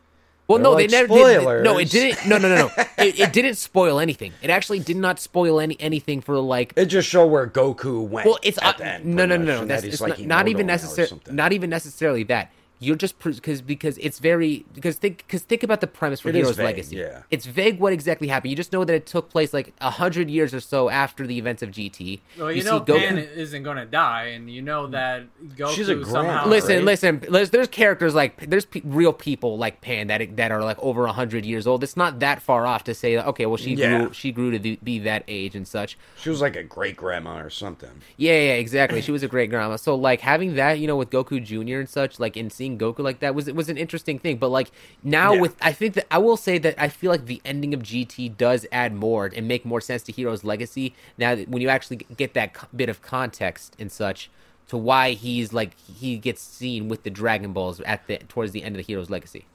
Well, 0.52 0.60
They're 0.60 0.64
no, 0.64 0.72
like, 0.72 0.90
they 0.90 0.98
never 0.98 1.08
did. 1.08 1.64
No, 1.64 1.78
it 1.78 1.90
didn't. 1.90 2.28
No, 2.28 2.38
no, 2.38 2.50
no, 2.50 2.68
no. 2.68 2.72
it, 2.98 3.20
it 3.20 3.34
didn't 3.34 3.56
spoil 3.56 4.00
anything. 4.00 4.34
It 4.42 4.50
actually 4.50 4.80
did 4.80 4.98
not 4.98 5.20
spoil 5.20 5.60
any 5.60 5.80
anything 5.80 6.22
for 6.22 6.38
like 6.40 6.74
It 6.76 6.86
just 6.88 7.08
showed 7.08 7.28
where 7.28 7.48
Goku 7.48 8.06
went. 8.08 8.26
Well, 8.28 8.40
it's 8.44 8.58
uh, 8.62 8.74
end, 8.80 9.06
no, 9.06 9.26
no, 9.26 9.38
no, 9.38 9.46
no. 9.46 9.66
That's 9.66 9.84
that 9.84 9.88
it's 9.88 10.02
like 10.02 10.20
not, 10.20 10.28
not 10.28 10.48
even 10.50 10.66
Imoto 10.66 10.68
now 10.68 10.74
or 10.74 10.78
necessary. 10.78 11.08
something. 11.08 11.36
Not 11.36 11.54
even 11.54 11.70
necessarily 11.70 12.24
that. 12.24 12.52
You're 12.84 12.96
just 12.96 13.20
because 13.20 13.62
because 13.62 13.98
it's 14.00 14.18
very 14.18 14.66
because 14.74 14.96
think 14.96 15.20
because 15.20 15.44
think 15.44 15.62
about 15.62 15.82
the 15.82 15.88
premise 15.88 16.20
for 16.20 16.30
It 16.30 16.36
is 16.36 16.40
Heroes 16.42 16.58
vague, 16.58 16.66
Legacy. 16.66 16.96
yeah. 16.96 17.22
It's 17.30 17.46
vague 17.46 17.80
what 17.80 17.94
exactly 17.94 18.28
happened. 18.28 18.50
You 18.50 18.58
just 18.58 18.74
know 18.74 18.84
that 18.84 18.94
it 18.94 19.06
took 19.06 19.30
place 19.30 19.54
like 19.54 19.72
a 19.80 19.92
hundred 19.92 20.32
years 20.32 20.52
or 20.52 20.60
so 20.60 20.90
after 20.90 21.28
the 21.28 21.38
events 21.38 21.62
of 21.62 21.70
GT. 21.70 22.22
Well, 22.40 22.52
you, 22.52 22.64
see 22.64 22.68
know, 22.68 22.82
Goku- 22.82 22.98
Pan 22.98 23.18
isn't 23.20 23.62
going 23.62 23.78
to 23.78 23.86
die, 23.86 24.26
and 24.34 24.50
you 24.50 24.64
know 24.64 24.88
that 24.88 25.26
Goku 25.56 25.76
She's 25.76 25.90
a 25.90 26.04
somehow. 26.04 26.42
grandma, 26.42 26.48
Listen, 26.48 26.76
right? 26.78 26.86
listen. 26.86 27.20
There's, 27.30 27.52
there's 27.52 27.68
characters 27.68 28.16
like 28.16 28.50
there's 28.50 28.66
pe- 28.66 28.82
real 28.84 29.14
people 29.14 29.60
like 29.60 29.82
Pan 29.82 30.08
that 30.08 30.36
that 30.38 30.52
are 30.52 30.64
like 30.64 30.80
over 30.80 31.06
hundred 31.06 31.46
years 31.46 31.68
old. 31.68 31.84
It's 31.84 31.96
not 31.96 32.20
that 32.22 32.42
far 32.42 32.66
off 32.66 32.84
to 32.86 32.96
say, 32.96 33.16
okay, 33.20 33.46
well 33.46 33.58
she 33.58 33.76
Yeah. 33.76 34.00
grew 34.06 34.14
she 34.14 34.32
grew 34.32 34.50
to 34.50 34.58
be, 34.58 34.80
be 34.84 34.98
that 35.00 35.24
age 35.28 35.54
and 35.56 35.68
such. 35.68 36.00
She 36.18 36.32
was 36.32 36.42
like 36.42 36.56
a 36.56 36.64
great 36.64 36.96
grandma 36.98 37.42
or 37.42 37.52
something. 37.52 37.92
Yeah, 38.18 38.32
yeah, 38.34 38.54
exactly. 38.54 39.02
She 39.02 39.12
was 39.12 39.22
a 39.22 39.28
great 39.28 39.52
grandma. 39.52 39.76
So 39.76 39.94
like 39.94 40.22
having 40.22 40.56
that, 40.56 40.80
you 40.80 40.88
know, 40.88 40.96
with 40.96 41.12
Goku 41.12 41.44
Jr. 41.44 41.80
and 41.80 41.88
such, 41.88 42.20
like 42.20 42.36
in 42.36 42.50
seeing 42.50 42.71
Goku 42.78 43.00
like 43.00 43.20
that 43.20 43.36
was 43.36 43.48
it 43.48 43.56
was 43.56 43.70
an 43.70 43.78
interesting 43.78 44.20
thing. 44.20 44.38
But 44.38 44.50
like 44.50 44.72
now 45.04 45.34
Yeah. 45.34 45.42
with 45.42 45.56
I 45.62 45.72
think 45.72 45.94
that 45.96 46.08
I 46.12 46.18
will 46.18 46.38
say 46.38 46.58
that 46.60 46.76
I 46.78 46.90
feel 46.90 47.12
like 47.12 47.26
the 47.26 47.42
ending 47.46 47.74
of 47.74 47.82
GT 47.82 48.38
does 48.38 48.66
add 48.72 48.94
more 48.94 49.30
and 49.36 49.48
make 49.48 49.66
more 49.66 49.82
sense 49.82 50.04
to 50.04 50.12
Hero's 50.12 50.44
legacy. 50.44 50.94
Now 51.18 51.36
that 51.36 51.50
when 51.50 51.62
you 51.62 51.70
actually 51.70 51.98
get 52.18 52.34
that 52.34 52.56
bit 52.76 52.90
of 52.90 53.02
context 53.02 53.76
and 53.80 53.92
such 53.92 54.30
to 54.68 54.78
why 54.78 55.12
he's 55.12 55.52
like 55.54 55.78
he 55.80 56.18
gets 56.18 56.42
seen 56.42 56.88
with 56.88 57.04
the 57.04 57.10
Dragon 57.10 57.54
Balls 57.54 57.82
at 57.82 58.08
the 58.08 58.18
towards 58.20 58.52
the 58.52 58.64
end 58.64 58.76
of 58.76 58.78
the 58.78 58.84
Hero's 58.84 59.10
legacy. 59.10 59.46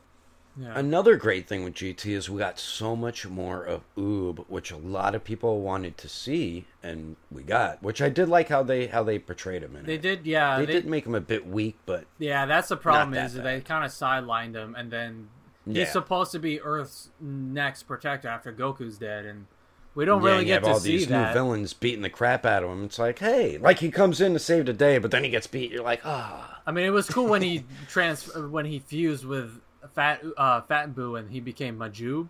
Yeah. 0.58 0.72
Another 0.78 1.16
great 1.16 1.46
thing 1.46 1.64
with 1.64 1.74
GT 1.74 2.12
is 2.14 2.30
we 2.30 2.38
got 2.38 2.58
so 2.58 2.96
much 2.96 3.26
more 3.26 3.62
of 3.62 3.82
Oob, 3.96 4.46
which 4.48 4.70
a 4.70 4.76
lot 4.78 5.14
of 5.14 5.22
people 5.22 5.60
wanted 5.60 5.98
to 5.98 6.08
see, 6.08 6.64
and 6.82 7.16
we 7.30 7.42
got. 7.42 7.82
Which 7.82 8.00
I 8.00 8.08
did 8.08 8.28
like 8.30 8.48
how 8.48 8.62
they 8.62 8.86
how 8.86 9.02
they 9.02 9.18
portrayed 9.18 9.62
him 9.62 9.76
in 9.76 9.82
it. 9.82 9.86
They 9.86 9.94
it. 9.96 10.02
did, 10.02 10.26
yeah. 10.26 10.58
They, 10.58 10.64
they- 10.66 10.72
did 10.72 10.86
make 10.86 11.04
him 11.04 11.14
a 11.14 11.20
bit 11.20 11.46
weak, 11.46 11.76
but 11.84 12.04
Yeah, 12.18 12.46
that's 12.46 12.68
the 12.68 12.76
problem 12.76 13.10
that 13.12 13.26
is 13.26 13.34
bad. 13.34 13.44
they 13.44 13.60
kind 13.60 13.84
of 13.84 13.90
sidelined 13.90 14.54
him, 14.54 14.74
and 14.74 14.90
then 14.90 15.28
Yeah. 15.66 15.84
he's 15.84 15.92
supposed 15.92 16.32
to 16.32 16.38
be 16.38 16.58
Earth's 16.60 17.10
next 17.20 17.82
protector 17.82 18.28
after 18.28 18.50
Goku's 18.50 18.96
dead, 18.96 19.26
and 19.26 19.46
we 19.94 20.06
don't 20.06 20.22
yeah, 20.22 20.30
really 20.30 20.44
get 20.46 20.62
to 20.64 20.70
all 20.70 20.80
see 20.80 20.92
these 20.96 21.06
that. 21.08 21.28
new 21.28 21.32
villains 21.34 21.74
beating 21.74 22.00
the 22.02 22.08
crap 22.10 22.46
out 22.46 22.62
of 22.62 22.70
him. 22.70 22.84
It's 22.84 22.98
like, 22.98 23.18
hey, 23.18 23.58
like 23.58 23.80
he 23.80 23.90
comes 23.90 24.22
in 24.22 24.32
to 24.32 24.38
save 24.38 24.64
the 24.66 24.72
day, 24.72 24.96
but 24.98 25.10
then 25.10 25.22
he 25.22 25.28
gets 25.28 25.46
beat. 25.46 25.70
You're 25.70 25.82
like, 25.84 26.00
ah, 26.04 26.60
I 26.66 26.72
mean, 26.72 26.86
it 26.86 26.90
was 26.90 27.08
cool 27.10 27.26
when 27.28 27.42
he 27.42 27.64
trans 27.88 28.34
when 28.34 28.64
he 28.64 28.78
fused 28.78 29.26
with 29.26 29.60
Fat 29.94 30.22
uh, 30.36 30.60
Fat 30.62 30.94
Boo 30.94 31.16
and 31.16 31.30
he 31.30 31.40
became 31.40 31.78
Majuub. 31.78 32.28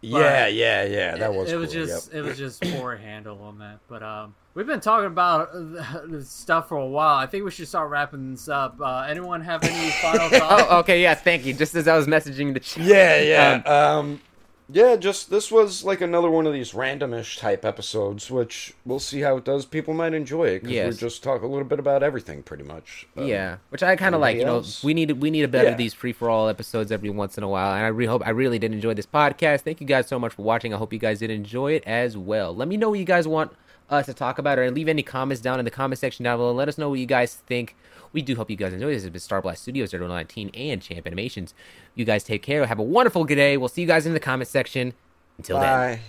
yeah, 0.00 0.46
yeah, 0.46 0.84
yeah. 0.84 1.16
That 1.16 1.34
was 1.34 1.50
it 1.50 1.56
was 1.56 1.72
cool, 1.72 1.84
just 1.84 2.12
yep. 2.12 2.16
it 2.16 2.28
was 2.28 2.38
just 2.38 2.62
poor 2.62 2.96
handle 2.96 3.40
on 3.42 3.58
that. 3.58 3.78
But 3.88 4.02
um, 4.02 4.34
we've 4.54 4.66
been 4.66 4.80
talking 4.80 5.06
about 5.06 5.48
uh, 5.54 6.22
stuff 6.22 6.68
for 6.68 6.76
a 6.76 6.86
while. 6.86 7.16
I 7.16 7.26
think 7.26 7.44
we 7.44 7.50
should 7.50 7.68
start 7.68 7.90
wrapping 7.90 8.32
this 8.32 8.48
up. 8.48 8.80
Uh, 8.80 9.06
anyone 9.08 9.40
have 9.40 9.62
any 9.64 9.90
final 10.02 10.28
thoughts? 10.28 10.64
Oh, 10.68 10.78
okay, 10.80 11.02
yeah, 11.02 11.14
thank 11.14 11.44
you. 11.44 11.54
Just 11.54 11.74
as 11.74 11.88
I 11.88 11.96
was 11.96 12.06
messaging 12.06 12.54
the 12.54 12.60
chat. 12.60 12.84
Yeah, 12.84 13.20
yeah. 13.20 13.62
Um, 13.64 14.20
yeah, 14.70 14.96
just 14.96 15.30
this 15.30 15.50
was 15.50 15.82
like 15.84 16.00
another 16.00 16.30
one 16.30 16.46
of 16.46 16.52
these 16.52 16.72
randomish 16.72 17.38
type 17.38 17.64
episodes, 17.64 18.30
which 18.30 18.74
we'll 18.84 18.98
see 18.98 19.20
how 19.20 19.36
it 19.38 19.44
does. 19.44 19.64
People 19.64 19.94
might 19.94 20.12
enjoy 20.14 20.44
it 20.48 20.60
because 20.60 20.74
Yes. 20.74 20.92
we 20.94 20.98
just 20.98 21.22
talk 21.22 21.42
a 21.42 21.46
little 21.46 21.64
bit 21.64 21.78
about 21.78 22.02
everything, 22.02 22.42
pretty 22.42 22.64
much. 22.64 23.06
Um, 23.16 23.26
yeah, 23.26 23.56
which 23.70 23.82
I 23.82 23.96
kind 23.96 24.14
of 24.14 24.20
like. 24.20 24.36
You 24.36 24.44
know, 24.44 24.62
we 24.84 24.92
need 24.94 25.10
we 25.12 25.30
need 25.30 25.42
a 25.44 25.48
better 25.48 25.70
Yeah. 25.70 25.76
these 25.76 25.94
free 25.94 26.12
for 26.12 26.28
all 26.28 26.48
episodes 26.48 26.92
every 26.92 27.10
once 27.10 27.38
in 27.38 27.44
a 27.44 27.48
while, 27.48 27.72
and 27.74 27.84
I 27.84 27.88
really 27.88 28.08
hope 28.08 28.22
I 28.26 28.30
really 28.30 28.58
did 28.58 28.72
enjoy 28.72 28.94
this 28.94 29.06
podcast. 29.06 29.60
Thank 29.62 29.80
you 29.80 29.86
guys 29.86 30.06
so 30.06 30.18
much 30.18 30.34
for 30.34 30.42
watching. 30.42 30.74
I 30.74 30.76
hope 30.76 30.92
you 30.92 30.98
guys 30.98 31.18
did 31.20 31.30
enjoy 31.30 31.72
it 31.72 31.84
as 31.86 32.16
well. 32.16 32.54
Let 32.54 32.68
me 32.68 32.76
know 32.76 32.90
what 32.90 32.98
you 32.98 33.04
guys 33.06 33.26
want 33.26 33.52
us 33.90 34.06
to 34.06 34.14
talk 34.14 34.38
about, 34.38 34.58
or 34.58 34.70
leave 34.70 34.88
any 34.88 35.02
comments 35.02 35.40
down 35.42 35.58
in 35.58 35.64
the 35.64 35.70
comment 35.70 35.98
section 35.98 36.24
down 36.24 36.38
below. 36.38 36.52
Let 36.52 36.68
us 36.68 36.78
know 36.78 36.88
what 36.90 36.98
you 36.98 37.06
guys 37.06 37.34
think. 37.34 37.74
We 38.12 38.22
do 38.22 38.36
hope 38.36 38.50
you 38.50 38.56
guys 38.56 38.72
enjoy 38.72 38.88
this. 38.88 38.96
This 38.96 39.04
has 39.04 39.10
been 39.12 39.20
Star 39.20 39.42
Blast 39.42 39.62
Studios 39.62 39.92
019 39.92 40.50
and 40.54 40.80
Champ 40.80 41.06
Animations. 41.06 41.54
You 41.94 42.04
guys 42.04 42.24
take 42.24 42.42
care. 42.42 42.64
Have 42.66 42.78
a 42.78 42.82
wonderful 42.82 43.24
good 43.24 43.36
day. 43.36 43.56
We'll 43.56 43.68
see 43.68 43.82
you 43.82 43.86
guys 43.86 44.06
in 44.06 44.14
the 44.14 44.20
comment 44.20 44.48
section. 44.48 44.94
Until 45.36 45.60
then. 45.60 46.00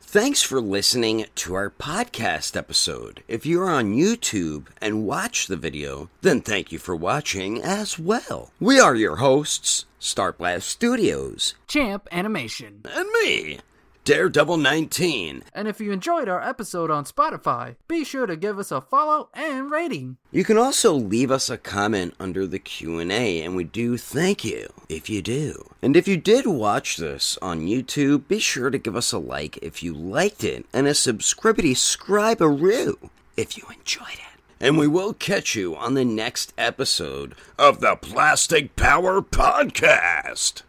Thanks 0.00 0.42
for 0.42 0.60
listening 0.60 1.24
to 1.34 1.54
our 1.54 1.70
podcast 1.70 2.56
episode. 2.56 3.24
If 3.26 3.44
you're 3.46 3.68
on 3.68 3.94
YouTube 3.94 4.66
and 4.80 5.06
watch 5.06 5.46
the 5.48 5.56
video, 5.56 6.08
then 6.20 6.40
thank 6.40 6.70
you 6.70 6.78
for 6.78 6.94
watching 6.94 7.60
as 7.60 7.98
well. 7.98 8.52
We 8.60 8.78
are 8.78 8.94
your 8.94 9.16
hosts, 9.16 9.86
Starblast 10.00 10.62
Studios, 10.62 11.54
Champ 11.66 12.06
Animation. 12.12 12.82
and 12.94 13.08
me, 13.24 13.58
Daredevil 14.04 14.58
19. 14.58 15.44
And 15.54 15.66
if 15.66 15.80
you 15.80 15.90
enjoyed 15.90 16.28
our 16.28 16.42
episode 16.46 16.90
on 16.90 17.06
Spotify, 17.06 17.76
be 17.88 18.04
sure 18.04 18.26
to 18.26 18.36
give 18.36 18.58
us 18.58 18.70
a 18.70 18.82
follow 18.82 19.30
and 19.32 19.70
rating. 19.70 20.18
You 20.30 20.44
can 20.44 20.58
also 20.58 20.92
leave 20.92 21.30
us 21.30 21.48
a 21.48 21.56
comment 21.56 22.14
under 22.20 22.46
the 22.46 22.58
Q&A 22.58 23.40
and 23.40 23.56
we 23.56 23.64
do 23.64 23.96
thank 23.96 24.44
you 24.44 24.68
if 24.90 25.08
you 25.08 25.22
do. 25.22 25.70
And 25.80 25.96
if 25.96 26.06
you 26.06 26.18
did 26.18 26.46
watch 26.46 26.98
this 26.98 27.38
on 27.40 27.66
YouTube, 27.66 28.28
be 28.28 28.38
sure 28.38 28.68
to 28.68 28.76
give 28.76 28.94
us 28.94 29.10
a 29.12 29.18
like 29.18 29.56
if 29.62 29.82
you 29.82 29.94
liked 29.94 30.44
it 30.44 30.66
and 30.74 30.86
a 30.86 30.92
subscribity 30.92 31.72
scribe 31.72 32.42
a 32.42 32.48
roo 32.48 33.10
if 33.38 33.56
you 33.56 33.64
enjoyed 33.72 34.12
it. 34.12 34.40
And 34.60 34.76
we 34.76 34.86
will 34.86 35.14
catch 35.14 35.54
you 35.54 35.74
on 35.74 35.94
the 35.94 36.04
next 36.04 36.52
episode 36.58 37.34
of 37.58 37.80
the 37.80 37.96
Plastic 37.96 38.76
Power 38.76 39.22
Podcast. 39.22 40.62